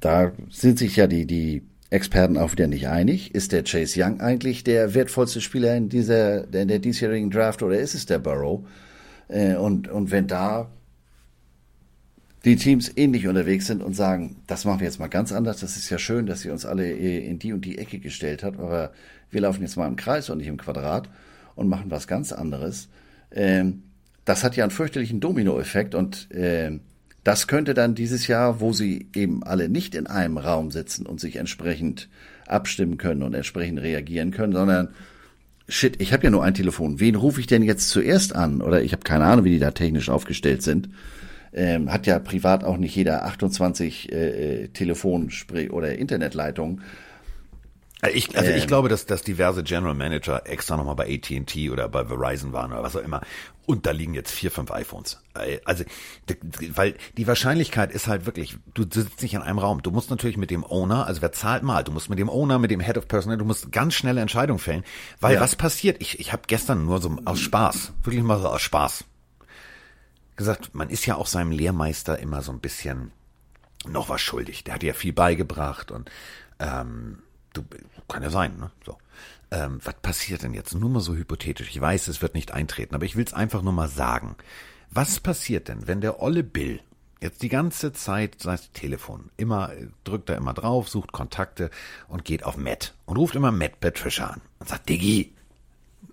da 0.00 0.32
sind 0.50 0.76
sich 0.76 0.96
ja 0.96 1.06
die, 1.06 1.24
die 1.24 1.62
Experten 1.90 2.36
auch 2.36 2.50
wieder 2.50 2.66
nicht 2.66 2.88
einig. 2.88 3.32
Ist 3.32 3.52
der 3.52 3.62
Chase 3.62 4.02
Young 4.02 4.20
eigentlich 4.20 4.64
der 4.64 4.92
wertvollste 4.92 5.40
Spieler 5.40 5.76
in 5.76 5.88
dieser 5.88 6.52
in 6.52 6.66
der 6.66 6.80
diesjährigen 6.80 7.30
Draft 7.30 7.62
oder 7.62 7.78
ist 7.78 7.94
es 7.94 8.06
der 8.06 8.18
Burrow? 8.18 8.66
Äh, 9.28 9.54
und, 9.54 9.86
und 9.86 10.10
wenn 10.10 10.26
da 10.26 10.68
die 12.44 12.56
Teams 12.56 12.90
ähnlich 12.96 13.28
unterwegs 13.28 13.68
sind 13.68 13.84
und 13.84 13.94
sagen, 13.94 14.42
das 14.48 14.64
machen 14.64 14.80
wir 14.80 14.88
jetzt 14.88 14.98
mal 14.98 15.06
ganz 15.06 15.30
anders, 15.30 15.60
das 15.60 15.76
ist 15.76 15.90
ja 15.90 15.98
schön, 16.00 16.26
dass 16.26 16.40
sie 16.40 16.50
uns 16.50 16.66
alle 16.66 16.90
äh, 16.90 17.24
in 17.24 17.38
die 17.38 17.52
und 17.52 17.64
die 17.64 17.78
Ecke 17.78 18.00
gestellt 18.00 18.42
hat, 18.42 18.58
aber 18.58 18.90
wir 19.30 19.42
laufen 19.42 19.62
jetzt 19.62 19.76
mal 19.76 19.86
im 19.86 19.94
Kreis 19.94 20.28
und 20.28 20.38
nicht 20.38 20.48
im 20.48 20.56
Quadrat 20.56 21.08
und 21.60 21.68
machen 21.68 21.90
was 21.90 22.08
ganz 22.08 22.32
anderes. 22.32 22.88
Ähm, 23.30 23.82
das 24.24 24.42
hat 24.42 24.56
ja 24.56 24.64
einen 24.64 24.70
fürchterlichen 24.70 25.20
Dominoeffekt 25.20 25.94
und 25.94 26.28
ähm, 26.32 26.80
das 27.22 27.46
könnte 27.46 27.74
dann 27.74 27.94
dieses 27.94 28.26
Jahr, 28.26 28.60
wo 28.60 28.72
sie 28.72 29.08
eben 29.14 29.42
alle 29.42 29.68
nicht 29.68 29.94
in 29.94 30.06
einem 30.06 30.38
Raum 30.38 30.70
sitzen 30.70 31.04
und 31.04 31.20
sich 31.20 31.36
entsprechend 31.36 32.08
abstimmen 32.46 32.96
können 32.96 33.22
und 33.22 33.34
entsprechend 33.34 33.80
reagieren 33.80 34.30
können, 34.30 34.54
sondern 34.54 34.88
shit, 35.68 36.00
ich 36.00 36.14
habe 36.14 36.24
ja 36.24 36.30
nur 36.30 36.42
ein 36.42 36.54
Telefon. 36.54 36.98
Wen 36.98 37.14
rufe 37.14 37.40
ich 37.40 37.46
denn 37.46 37.62
jetzt 37.62 37.90
zuerst 37.90 38.34
an? 38.34 38.62
Oder 38.62 38.82
ich 38.82 38.92
habe 38.92 39.02
keine 39.02 39.24
Ahnung, 39.24 39.44
wie 39.44 39.50
die 39.50 39.58
da 39.58 39.70
technisch 39.70 40.08
aufgestellt 40.08 40.62
sind. 40.62 40.88
Ähm, 41.52 41.92
hat 41.92 42.06
ja 42.06 42.18
privat 42.18 42.64
auch 42.64 42.78
nicht 42.78 42.96
jeder 42.96 43.24
28 43.26 44.10
äh, 44.12 44.68
Telefon- 44.68 45.30
oder 45.70 45.98
Internetleitungen. 45.98 46.80
Ich, 48.14 48.34
also 48.36 48.50
ich 48.50 48.62
Ähm. 48.62 48.66
glaube, 48.66 48.88
dass, 48.88 49.04
dass 49.06 49.22
diverse 49.22 49.62
General 49.62 49.94
Manager 49.94 50.46
extra 50.46 50.76
nochmal 50.76 50.94
bei 50.94 51.04
AT&T 51.14 51.70
oder 51.70 51.88
bei 51.88 52.06
Verizon 52.06 52.52
waren 52.52 52.72
oder 52.72 52.82
was 52.82 52.96
auch 52.96 53.02
immer. 53.02 53.20
Und 53.66 53.84
da 53.86 53.90
liegen 53.90 54.14
jetzt 54.14 54.30
vier, 54.32 54.50
fünf 54.50 54.70
iPhones. 54.70 55.20
Äh, 55.34 55.58
Also, 55.64 55.84
weil 56.74 56.96
die 57.18 57.26
Wahrscheinlichkeit 57.26 57.92
ist 57.92 58.06
halt 58.08 58.26
wirklich, 58.26 58.56
du 58.74 58.82
sitzt 58.82 59.20
nicht 59.22 59.34
in 59.34 59.42
einem 59.42 59.58
Raum. 59.58 59.82
Du 59.82 59.90
musst 59.90 60.08
natürlich 60.10 60.36
mit 60.38 60.50
dem 60.50 60.64
Owner, 60.64 61.06
also 61.06 61.20
wer 61.22 61.32
zahlt 61.32 61.62
mal, 61.62 61.84
du 61.84 61.92
musst 61.92 62.08
mit 62.08 62.18
dem 62.18 62.30
Owner, 62.30 62.58
mit 62.58 62.70
dem 62.70 62.80
Head 62.80 62.96
of 62.98 63.06
Personnel, 63.06 63.38
du 63.38 63.44
musst 63.44 63.70
ganz 63.70 63.94
schnelle 63.94 64.20
Entscheidungen 64.22 64.58
fällen. 64.58 64.82
Weil 65.20 65.34
Ja. 65.34 65.40
was 65.40 65.54
passiert? 65.54 65.98
Ich, 66.00 66.18
ich 66.20 66.32
habe 66.32 66.42
gestern 66.46 66.84
nur 66.86 67.00
so 67.02 67.16
aus 67.26 67.38
Spaß, 67.38 67.92
wirklich 68.02 68.22
mal 68.24 68.40
so 68.40 68.48
aus 68.48 68.62
Spaß, 68.62 69.04
gesagt, 70.36 70.74
man 70.74 70.88
ist 70.88 71.06
ja 71.06 71.16
auch 71.16 71.26
seinem 71.26 71.52
Lehrmeister 71.52 72.18
immer 72.18 72.42
so 72.42 72.50
ein 72.52 72.60
bisschen 72.60 73.12
noch 73.86 74.08
was 74.08 74.20
schuldig. 74.20 74.64
Der 74.64 74.74
hat 74.74 74.82
ja 74.82 74.94
viel 74.94 75.12
beigebracht 75.12 75.90
und 75.90 76.10
ähm, 76.58 77.18
du 77.52 77.64
kann 78.08 78.22
ja 78.22 78.30
sein, 78.30 78.56
ne? 78.58 78.70
So. 78.84 78.96
Ähm, 79.50 79.80
was 79.82 79.94
passiert 79.94 80.42
denn 80.42 80.54
jetzt? 80.54 80.74
Nur 80.74 80.90
mal 80.90 81.00
so 81.00 81.14
hypothetisch. 81.14 81.70
Ich 81.70 81.80
weiß, 81.80 82.08
es 82.08 82.22
wird 82.22 82.34
nicht 82.34 82.52
eintreten, 82.52 82.94
aber 82.94 83.04
ich 83.04 83.16
will 83.16 83.24
es 83.24 83.34
einfach 83.34 83.62
nur 83.62 83.72
mal 83.72 83.88
sagen. 83.88 84.36
Was 84.90 85.20
passiert 85.20 85.68
denn, 85.68 85.86
wenn 85.86 86.00
der 86.00 86.20
olle 86.20 86.44
Bill 86.44 86.80
jetzt 87.20 87.42
die 87.42 87.48
ganze 87.48 87.92
Zeit 87.92 88.40
sein 88.40 88.58
Telefon 88.72 89.30
immer 89.36 89.72
äh, 89.72 89.88
drückt 90.04 90.30
er 90.30 90.36
immer 90.36 90.54
drauf, 90.54 90.88
sucht 90.88 91.12
Kontakte 91.12 91.70
und 92.08 92.24
geht 92.24 92.44
auf 92.44 92.56
Matt 92.56 92.94
und 93.06 93.16
ruft 93.16 93.34
immer 93.34 93.52
Matt 93.52 93.80
Patricia 93.80 94.26
an 94.26 94.40
und 94.58 94.68
sagt, 94.68 94.88
Diggi, 94.88 95.34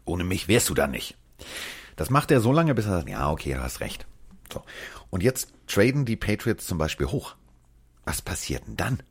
ohne 0.05 0.23
mich 0.23 0.47
wärst 0.47 0.69
du 0.69 0.73
da 0.73 0.87
nicht. 0.87 1.15
Das 1.95 2.09
macht 2.09 2.31
er 2.31 2.41
so 2.41 2.51
lange, 2.51 2.75
bis 2.75 2.85
er 2.85 2.97
sagt, 2.97 3.09
ja, 3.09 3.31
okay, 3.31 3.53
du 3.53 3.61
hast 3.61 3.79
recht. 3.79 4.05
So. 4.51 4.63
Und 5.09 5.23
jetzt 5.23 5.53
traden 5.67 6.05
die 6.05 6.15
Patriots 6.15 6.67
zum 6.67 6.77
Beispiel 6.77 7.07
hoch. 7.07 7.35
Was 8.05 8.21
passiert 8.21 8.67
denn 8.67 8.77
dann? 8.77 9.03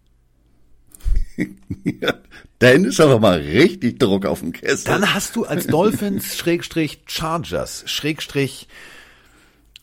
Dann 2.58 2.84
ist 2.84 3.00
aber 3.00 3.20
mal 3.20 3.38
richtig 3.38 3.98
Druck 3.98 4.24
auf 4.24 4.40
dem 4.40 4.52
Kessel. 4.52 4.86
Dann 4.86 5.14
hast 5.14 5.36
du 5.36 5.44
als 5.44 5.66
Dolphins, 5.66 6.36
Schrägstrich, 6.38 7.02
Chargers, 7.06 7.84
Schrägstrich, 7.86 8.68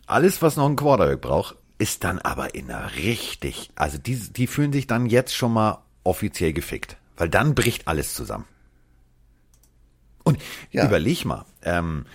alles, 0.05 0.41
was 0.41 0.57
noch 0.57 0.67
ein 0.67 0.75
Quarterback 0.75 1.21
braucht, 1.21 1.55
ist 1.77 2.03
dann 2.03 2.19
aber 2.19 2.55
in 2.55 2.71
einer 2.71 2.95
richtig, 2.95 3.69
also 3.75 3.97
die, 3.97 4.15
die 4.15 4.47
fühlen 4.47 4.73
sich 4.73 4.87
dann 4.87 5.05
jetzt 5.05 5.35
schon 5.35 5.53
mal 5.53 5.83
offiziell 6.03 6.53
gefickt. 6.53 6.97
Weil 7.17 7.29
dann 7.29 7.55
bricht 7.55 7.87
alles 7.87 8.15
zusammen. 8.15 8.45
Und 10.23 10.39
Ja. 10.71 10.85
überleg 10.85 11.25
mal, 11.25 11.45
ähm, 11.63 12.05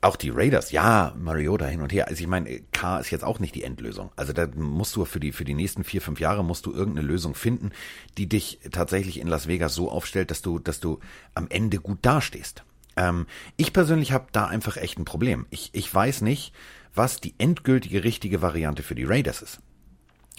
auch 0.00 0.16
die 0.16 0.30
Raiders, 0.30 0.70
ja, 0.70 1.12
Mariota 1.18 1.66
hin 1.66 1.80
und 1.80 1.92
her. 1.92 2.08
Also 2.08 2.20
ich 2.20 2.28
meine, 2.28 2.60
K 2.72 2.98
ist 2.98 3.10
jetzt 3.10 3.24
auch 3.24 3.40
nicht 3.40 3.54
die 3.54 3.64
Endlösung. 3.64 4.12
Also 4.14 4.32
da 4.32 4.46
musst 4.54 4.94
du 4.94 5.04
für 5.04 5.18
die 5.18 5.32
für 5.32 5.44
die 5.44 5.54
nächsten 5.54 5.82
vier 5.82 6.00
fünf 6.00 6.20
Jahre 6.20 6.44
musst 6.44 6.66
du 6.66 6.72
irgendeine 6.72 7.06
Lösung 7.06 7.34
finden, 7.34 7.72
die 8.16 8.28
dich 8.28 8.60
tatsächlich 8.70 9.18
in 9.18 9.26
Las 9.26 9.48
Vegas 9.48 9.74
so 9.74 9.90
aufstellt, 9.90 10.30
dass 10.30 10.40
du 10.40 10.58
dass 10.60 10.78
du 10.78 11.00
am 11.34 11.48
Ende 11.48 11.78
gut 11.78 11.98
dastehst. 12.02 12.64
Ähm, 12.96 13.26
ich 13.56 13.72
persönlich 13.72 14.12
habe 14.12 14.28
da 14.30 14.46
einfach 14.46 14.76
echt 14.76 14.98
ein 14.98 15.04
Problem. 15.04 15.46
Ich 15.50 15.70
ich 15.72 15.92
weiß 15.92 16.20
nicht, 16.20 16.54
was 16.94 17.20
die 17.20 17.34
endgültige 17.38 18.04
richtige 18.04 18.40
Variante 18.40 18.84
für 18.84 18.94
die 18.94 19.04
Raiders 19.04 19.42
ist. 19.42 19.58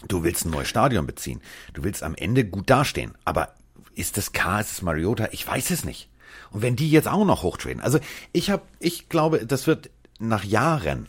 Du 0.07 0.23
willst 0.23 0.45
ein 0.45 0.51
neues 0.51 0.69
Stadion 0.69 1.05
beziehen. 1.05 1.41
Du 1.73 1.83
willst 1.83 2.03
am 2.03 2.15
Ende 2.15 2.45
gut 2.45 2.69
dastehen. 2.69 3.15
Aber 3.25 3.55
ist 3.93 4.15
das 4.15 4.31
K, 4.31 4.61
ist 4.61 4.71
es 4.71 4.81
Mariota? 4.81 5.27
Ich 5.31 5.45
weiß 5.45 5.71
es 5.71 5.83
nicht. 5.83 6.09
Und 6.51 6.61
wenn 6.61 6.75
die 6.75 6.89
jetzt 6.89 7.07
auch 7.07 7.25
noch 7.25 7.43
hochtraden, 7.43 7.81
also 7.81 7.99
ich 8.31 8.49
habe, 8.49 8.63
ich 8.79 9.09
glaube, 9.09 9.45
das 9.45 9.67
wird 9.67 9.89
nach 10.19 10.43
Jahren, 10.43 11.07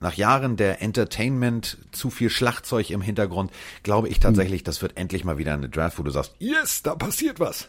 nach 0.00 0.14
Jahren 0.14 0.56
der 0.56 0.82
Entertainment, 0.82 1.78
zu 1.92 2.10
viel 2.10 2.30
Schlagzeug 2.30 2.90
im 2.90 3.00
Hintergrund, 3.00 3.50
glaube 3.82 4.08
ich 4.08 4.20
tatsächlich, 4.20 4.62
das 4.62 4.82
wird 4.82 4.96
endlich 4.96 5.24
mal 5.24 5.38
wieder 5.38 5.54
eine 5.54 5.68
Draft, 5.68 5.98
wo 5.98 6.02
du 6.02 6.10
sagst, 6.10 6.34
yes, 6.38 6.82
da 6.82 6.94
passiert 6.94 7.40
was. 7.40 7.68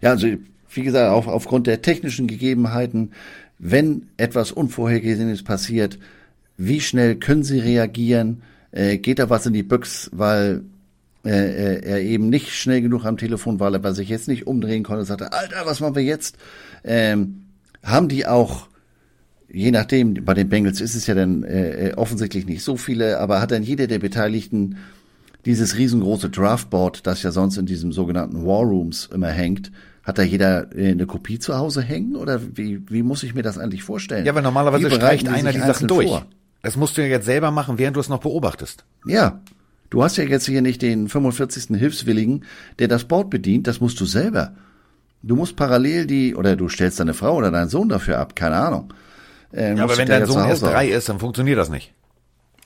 Ja, 0.00 0.10
also 0.10 0.28
wie 0.74 0.82
gesagt, 0.82 1.10
auch 1.10 1.26
aufgrund 1.26 1.66
der 1.66 1.82
technischen 1.82 2.26
Gegebenheiten, 2.26 3.12
wenn 3.58 4.08
etwas 4.16 4.52
Unvorhergesehenes 4.52 5.44
passiert, 5.44 5.98
wie 6.56 6.80
schnell 6.80 7.16
können 7.16 7.44
sie 7.44 7.58
reagieren? 7.58 8.42
Äh, 8.70 8.98
geht 8.98 9.18
da 9.18 9.30
was 9.30 9.46
in 9.46 9.52
die 9.52 9.62
Büchs, 9.62 10.10
weil 10.12 10.62
äh, 11.24 11.76
äh, 11.76 11.84
er 11.84 12.00
eben 12.00 12.28
nicht 12.28 12.50
schnell 12.50 12.82
genug 12.82 13.04
am 13.04 13.16
Telefon 13.16 13.60
war, 13.60 13.72
weil 13.72 13.84
er 13.84 13.94
sich 13.94 14.08
jetzt 14.08 14.28
nicht 14.28 14.46
umdrehen 14.46 14.82
konnte, 14.82 15.04
sagte, 15.04 15.32
Alter, 15.32 15.64
was 15.64 15.80
machen 15.80 15.94
wir 15.94 16.02
jetzt? 16.02 16.36
Ähm, 16.82 17.44
haben 17.82 18.08
die 18.08 18.26
auch, 18.26 18.68
je 19.48 19.70
nachdem, 19.70 20.14
bei 20.14 20.34
den 20.34 20.48
Bengals 20.48 20.80
ist 20.80 20.94
es 20.94 21.06
ja 21.06 21.14
dann 21.14 21.44
äh, 21.44 21.90
äh, 21.90 21.94
offensichtlich 21.94 22.46
nicht 22.46 22.64
so 22.64 22.76
viele, 22.76 23.20
aber 23.20 23.40
hat 23.40 23.52
dann 23.52 23.62
jeder 23.62 23.86
der 23.86 24.00
Beteiligten 24.00 24.78
dieses 25.44 25.76
riesengroße 25.76 26.30
Draftboard, 26.30 27.06
das 27.06 27.22
ja 27.22 27.30
sonst 27.30 27.56
in 27.56 27.66
diesem 27.66 27.92
sogenannten 27.92 28.44
War 28.44 28.62
Rooms 28.62 29.08
immer 29.12 29.28
hängt, 29.28 29.70
hat 30.02 30.18
da 30.18 30.22
jeder 30.22 30.76
äh, 30.76 30.90
eine 30.90 31.06
Kopie 31.06 31.38
zu 31.38 31.56
Hause 31.56 31.82
hängen 31.82 32.16
oder 32.16 32.40
wie, 32.56 32.82
wie 32.90 33.02
muss 33.02 33.22
ich 33.22 33.34
mir 33.34 33.42
das 33.42 33.58
eigentlich 33.58 33.84
vorstellen? 33.84 34.26
Ja, 34.26 34.34
weil 34.34 34.42
normalerweise 34.42 34.90
streicht 34.90 35.28
einer 35.28 35.52
die 35.52 35.60
Sachen 35.60 35.88
durch. 35.88 36.08
Vor? 36.08 36.26
Das 36.62 36.76
musst 36.76 36.96
du 36.96 37.02
ja 37.02 37.08
jetzt 37.08 37.26
selber 37.26 37.50
machen, 37.50 37.78
während 37.78 37.96
du 37.96 38.00
es 38.00 38.08
noch 38.08 38.20
beobachtest. 38.20 38.84
Ja. 39.06 39.40
Du 39.92 40.02
hast 40.02 40.16
ja 40.16 40.24
jetzt 40.24 40.46
hier 40.46 40.62
nicht 40.62 40.80
den 40.80 41.06
45. 41.06 41.76
Hilfswilligen, 41.76 42.46
der 42.78 42.88
das 42.88 43.04
Board 43.04 43.28
bedient, 43.28 43.66
das 43.66 43.78
musst 43.78 44.00
du 44.00 44.06
selber. 44.06 44.54
Du 45.22 45.36
musst 45.36 45.54
parallel 45.54 46.06
die, 46.06 46.34
oder 46.34 46.56
du 46.56 46.70
stellst 46.70 46.98
deine 46.98 47.12
Frau 47.12 47.36
oder 47.36 47.50
deinen 47.50 47.68
Sohn 47.68 47.90
dafür 47.90 48.18
ab, 48.18 48.34
keine 48.34 48.56
Ahnung. 48.56 48.94
Äh, 49.52 49.76
ja, 49.76 49.84
aber 49.84 49.98
wenn 49.98 50.08
dein 50.08 50.24
Sohn 50.24 50.48
erst 50.48 50.62
drei 50.62 50.88
ist, 50.88 51.10
dann 51.10 51.18
funktioniert 51.18 51.58
das 51.58 51.68
nicht. 51.68 51.92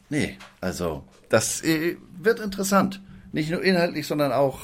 Nee, 0.08 0.38
also, 0.60 1.02
das 1.28 1.64
äh, 1.64 1.96
wird 2.16 2.38
interessant. 2.38 3.02
Nicht 3.32 3.50
nur 3.50 3.60
inhaltlich, 3.60 4.06
sondern 4.06 4.30
auch 4.30 4.60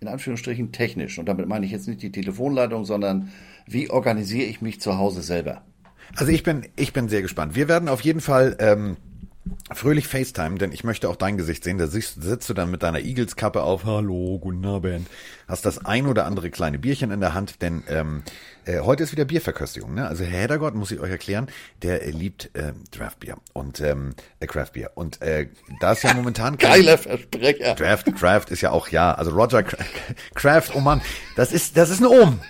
in 0.00 0.08
Anführungsstrichen 0.08 0.72
technisch. 0.72 1.18
Und 1.18 1.26
damit 1.26 1.46
meine 1.46 1.66
ich 1.66 1.72
jetzt 1.72 1.88
nicht 1.88 2.00
die 2.00 2.10
Telefonleitung, 2.10 2.86
sondern 2.86 3.30
wie 3.66 3.90
organisiere 3.90 4.46
ich 4.46 4.62
mich 4.62 4.80
zu 4.80 4.96
Hause 4.96 5.20
selber? 5.20 5.60
Also 6.16 6.32
ich 6.32 6.42
bin, 6.42 6.66
ich 6.74 6.94
bin 6.94 7.10
sehr 7.10 7.20
gespannt. 7.20 7.54
Wir 7.54 7.68
werden 7.68 7.90
auf 7.90 8.00
jeden 8.00 8.22
Fall 8.22 8.56
ähm, 8.60 8.96
fröhlich 9.72 10.06
FaceTime, 10.06 10.58
denn 10.58 10.72
ich 10.72 10.84
möchte 10.84 11.08
auch 11.08 11.16
dein 11.16 11.36
Gesicht 11.36 11.64
sehen. 11.64 11.78
Da 11.78 11.86
sitzt, 11.86 12.22
sitzt 12.22 12.48
du 12.48 12.54
dann 12.54 12.70
mit 12.70 12.82
deiner 12.82 13.00
Eagles-Kappe 13.00 13.62
auf. 13.62 13.84
Hallo, 13.84 14.38
guten 14.38 14.64
Abend. 14.64 15.08
Hast 15.48 15.66
das 15.66 15.84
ein 15.84 16.06
oder 16.06 16.26
andere 16.26 16.50
kleine 16.50 16.78
Bierchen 16.78 17.10
in 17.10 17.20
der 17.20 17.34
Hand, 17.34 17.60
denn 17.62 17.82
ähm, 17.88 18.22
äh, 18.64 18.80
heute 18.80 19.02
ist 19.02 19.12
wieder 19.12 19.24
Bierverköstigung. 19.24 19.94
Ne? 19.94 20.06
Also 20.06 20.24
Herr 20.24 20.42
Heddergott, 20.42 20.74
muss 20.74 20.92
ich 20.92 21.00
euch 21.00 21.10
erklären, 21.10 21.48
der 21.82 22.06
äh, 22.06 22.10
liebt 22.10 22.50
äh, 22.54 22.72
Draftbier 22.92 23.36
und 23.52 23.80
ähm, 23.80 24.14
äh, 24.40 24.46
Craftbier. 24.46 24.92
Und 24.94 25.20
äh, 25.22 25.48
da 25.80 25.92
ist 25.92 26.04
ja 26.04 26.14
momentan... 26.14 26.56
Geiler 26.58 26.98
Versprecher. 26.98 27.74
Draft, 27.74 28.14
Craft 28.14 28.46
ist 28.50 28.60
ja 28.60 28.70
auch, 28.70 28.88
ja, 28.88 29.12
also 29.12 29.32
Roger 29.32 29.64
Craft, 30.34 30.70
oh 30.74 30.80
Mann, 30.80 31.02
das 31.36 31.52
ist, 31.52 31.76
das 31.76 31.90
ist 31.90 32.00
ein 32.00 32.06
Ohm. 32.06 32.40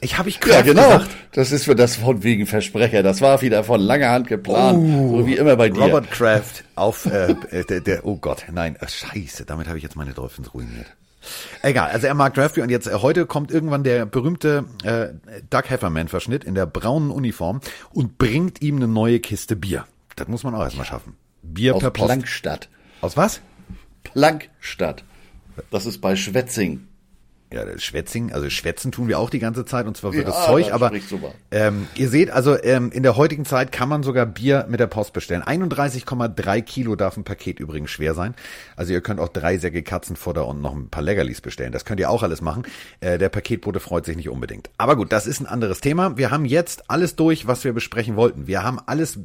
Ich 0.00 0.18
habe 0.18 0.28
ich 0.28 0.40
Kraft 0.40 0.54
Ja, 0.54 0.62
genau. 0.62 0.98
Gesagt. 0.98 1.10
Das 1.32 1.52
ist 1.52 1.64
für 1.64 1.76
das 1.76 1.96
von 1.96 2.22
wegen 2.22 2.46
Versprecher. 2.46 3.02
Das 3.02 3.20
war 3.20 3.42
wieder 3.42 3.62
von 3.62 3.80
langer 3.80 4.10
Hand 4.10 4.28
geplant, 4.28 4.78
oh, 4.78 5.18
so 5.18 5.26
wie 5.26 5.36
immer 5.36 5.56
bei 5.56 5.68
dir. 5.68 5.82
Robert 5.82 6.10
Kraft 6.10 6.64
auf 6.74 7.06
äh, 7.06 7.32
äh, 7.50 7.64
der, 7.64 7.80
der 7.80 8.06
oh 8.06 8.16
Gott, 8.16 8.44
nein, 8.50 8.76
äh, 8.76 8.88
scheiße, 8.88 9.44
damit 9.44 9.68
habe 9.68 9.76
ich 9.76 9.82
jetzt 9.82 9.96
meine 9.96 10.12
Dolphins 10.12 10.54
ruiniert. 10.54 10.86
Egal, 11.62 11.90
also 11.90 12.06
er 12.06 12.14
mag 12.14 12.34
Draftbeer 12.34 12.64
und 12.64 12.70
jetzt 12.70 12.86
äh, 12.88 12.94
heute 12.94 13.26
kommt 13.26 13.50
irgendwann 13.50 13.84
der 13.84 14.06
berühmte 14.06 14.64
äh, 14.82 15.08
Doug 15.50 15.68
Hefferman 15.68 16.08
Verschnitt 16.08 16.42
in 16.42 16.54
der 16.54 16.66
braunen 16.66 17.10
Uniform 17.10 17.60
und 17.92 18.18
bringt 18.18 18.60
ihm 18.62 18.76
eine 18.76 18.88
neue 18.88 19.20
Kiste 19.20 19.56
Bier. 19.56 19.84
Das 20.16 20.26
muss 20.26 20.42
man 20.42 20.54
auch 20.54 20.62
erstmal 20.62 20.86
schaffen. 20.86 21.16
Bier 21.42 21.76
Aus 21.76 21.80
per 21.80 21.90
Post. 21.90 22.06
Plankstadt. 22.06 22.68
Aus 23.00 23.16
was? 23.16 23.40
Plankstadt. 24.02 25.04
Das 25.70 25.86
ist 25.86 26.00
bei 26.00 26.16
Schwetzing 26.16 26.88
ja, 27.52 27.78
Schwätzing, 27.78 28.32
also 28.32 28.48
schwätzen 28.50 28.92
tun 28.92 29.08
wir 29.08 29.18
auch 29.18 29.30
die 29.30 29.38
ganze 29.38 29.64
Zeit 29.64 29.86
und 29.86 29.96
zwar 29.96 30.12
für 30.12 30.20
ja, 30.20 30.24
das 30.24 30.46
Zeug, 30.46 30.72
aber 30.72 30.92
ähm, 31.50 31.86
ihr 31.94 32.08
seht, 32.08 32.30
also 32.30 32.60
ähm, 32.62 32.90
in 32.92 33.02
der 33.02 33.16
heutigen 33.16 33.44
Zeit 33.44 33.72
kann 33.72 33.88
man 33.88 34.02
sogar 34.02 34.26
Bier 34.26 34.66
mit 34.68 34.80
der 34.80 34.86
Post 34.86 35.12
bestellen. 35.12 35.42
31,3 35.42 36.62
Kilo 36.62 36.96
darf 36.96 37.16
ein 37.16 37.24
Paket 37.24 37.60
übrigens 37.60 37.90
schwer 37.90 38.14
sein. 38.14 38.34
Also 38.76 38.92
ihr 38.92 39.00
könnt 39.00 39.20
auch 39.20 39.28
drei 39.28 39.58
Säcke 39.58 39.82
Katzenfutter 39.82 40.46
und 40.46 40.60
noch 40.60 40.74
ein 40.74 40.88
paar 40.88 41.02
Leckerlis 41.02 41.40
bestellen. 41.40 41.72
Das 41.72 41.84
könnt 41.84 42.00
ihr 42.00 42.10
auch 42.10 42.22
alles 42.22 42.40
machen. 42.40 42.64
Äh, 43.00 43.18
der 43.18 43.28
Paketbote 43.28 43.80
freut 43.80 44.06
sich 44.06 44.16
nicht 44.16 44.28
unbedingt. 44.28 44.70
Aber 44.78 44.96
gut, 44.96 45.12
das 45.12 45.26
ist 45.26 45.40
ein 45.40 45.46
anderes 45.46 45.80
Thema. 45.80 46.16
Wir 46.16 46.30
haben 46.30 46.44
jetzt 46.44 46.90
alles 46.90 47.16
durch, 47.16 47.46
was 47.46 47.64
wir 47.64 47.72
besprechen 47.72 48.16
wollten. 48.16 48.46
Wir 48.46 48.62
haben 48.62 48.78
alles 48.86 49.18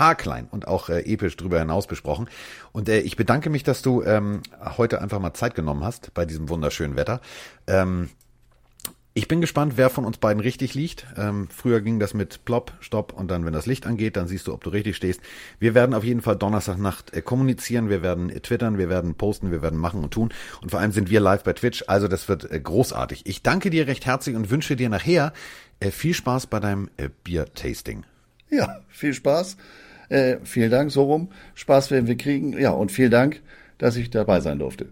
haarklein 0.00 0.48
und 0.50 0.66
auch 0.66 0.88
äh, 0.88 1.00
episch 1.02 1.36
drüber 1.36 1.60
hinaus 1.60 1.86
besprochen. 1.86 2.28
Und 2.72 2.88
äh, 2.88 3.00
ich 3.00 3.14
bedanke 3.16 3.50
mich, 3.50 3.62
dass 3.62 3.82
du 3.82 4.02
ähm, 4.02 4.42
heute 4.76 5.00
einfach 5.00 5.20
mal 5.20 5.34
Zeit 5.34 5.54
genommen 5.54 5.84
hast 5.84 6.12
bei 6.14 6.24
diesem 6.24 6.48
wunderschönen 6.48 6.96
Wetter. 6.96 7.20
Ähm, 7.68 8.08
ich 9.12 9.26
bin 9.26 9.40
gespannt, 9.40 9.72
wer 9.74 9.90
von 9.90 10.04
uns 10.04 10.18
beiden 10.18 10.40
richtig 10.40 10.74
liegt. 10.74 11.04
Ähm, 11.16 11.48
früher 11.50 11.80
ging 11.80 11.98
das 11.98 12.14
mit 12.14 12.44
Plop, 12.44 12.72
Stopp 12.78 13.12
und 13.12 13.28
dann, 13.28 13.44
wenn 13.44 13.52
das 13.52 13.66
Licht 13.66 13.84
angeht, 13.84 14.16
dann 14.16 14.28
siehst 14.28 14.46
du, 14.46 14.54
ob 14.54 14.62
du 14.62 14.70
richtig 14.70 14.96
stehst. 14.96 15.20
Wir 15.58 15.74
werden 15.74 15.94
auf 15.94 16.04
jeden 16.04 16.22
Fall 16.22 16.36
Donnerstagnacht 16.36 17.12
äh, 17.12 17.20
kommunizieren, 17.20 17.88
wir 17.88 18.02
werden 18.02 18.30
äh, 18.30 18.38
twittern, 18.38 18.78
wir 18.78 18.88
werden 18.88 19.16
posten, 19.16 19.50
wir 19.50 19.62
werden 19.62 19.80
machen 19.80 20.04
und 20.04 20.12
tun. 20.12 20.32
Und 20.62 20.70
vor 20.70 20.78
allem 20.78 20.92
sind 20.92 21.10
wir 21.10 21.18
live 21.18 21.42
bei 21.42 21.52
Twitch, 21.54 21.84
also 21.88 22.06
das 22.06 22.28
wird 22.28 22.50
äh, 22.52 22.60
großartig. 22.60 23.26
Ich 23.26 23.42
danke 23.42 23.70
dir 23.70 23.88
recht 23.88 24.06
herzlich 24.06 24.36
und 24.36 24.48
wünsche 24.48 24.76
dir 24.76 24.88
nachher 24.88 25.32
äh, 25.80 25.90
viel 25.90 26.14
Spaß 26.14 26.46
bei 26.46 26.60
deinem 26.60 26.88
äh, 26.96 27.08
Bier-Tasting. 27.24 28.04
Ja, 28.48 28.80
viel 28.88 29.12
Spaß. 29.12 29.56
Äh, 30.10 30.38
vielen 30.44 30.70
Dank, 30.70 30.90
so 30.90 31.04
rum. 31.04 31.30
Spaß 31.54 31.90
werden 31.90 32.06
wir 32.06 32.16
kriegen. 32.16 32.58
Ja, 32.58 32.72
und 32.72 32.92
vielen 32.92 33.10
Dank, 33.10 33.40
dass 33.78 33.96
ich 33.96 34.10
dabei 34.10 34.40
sein 34.40 34.58
durfte. 34.58 34.88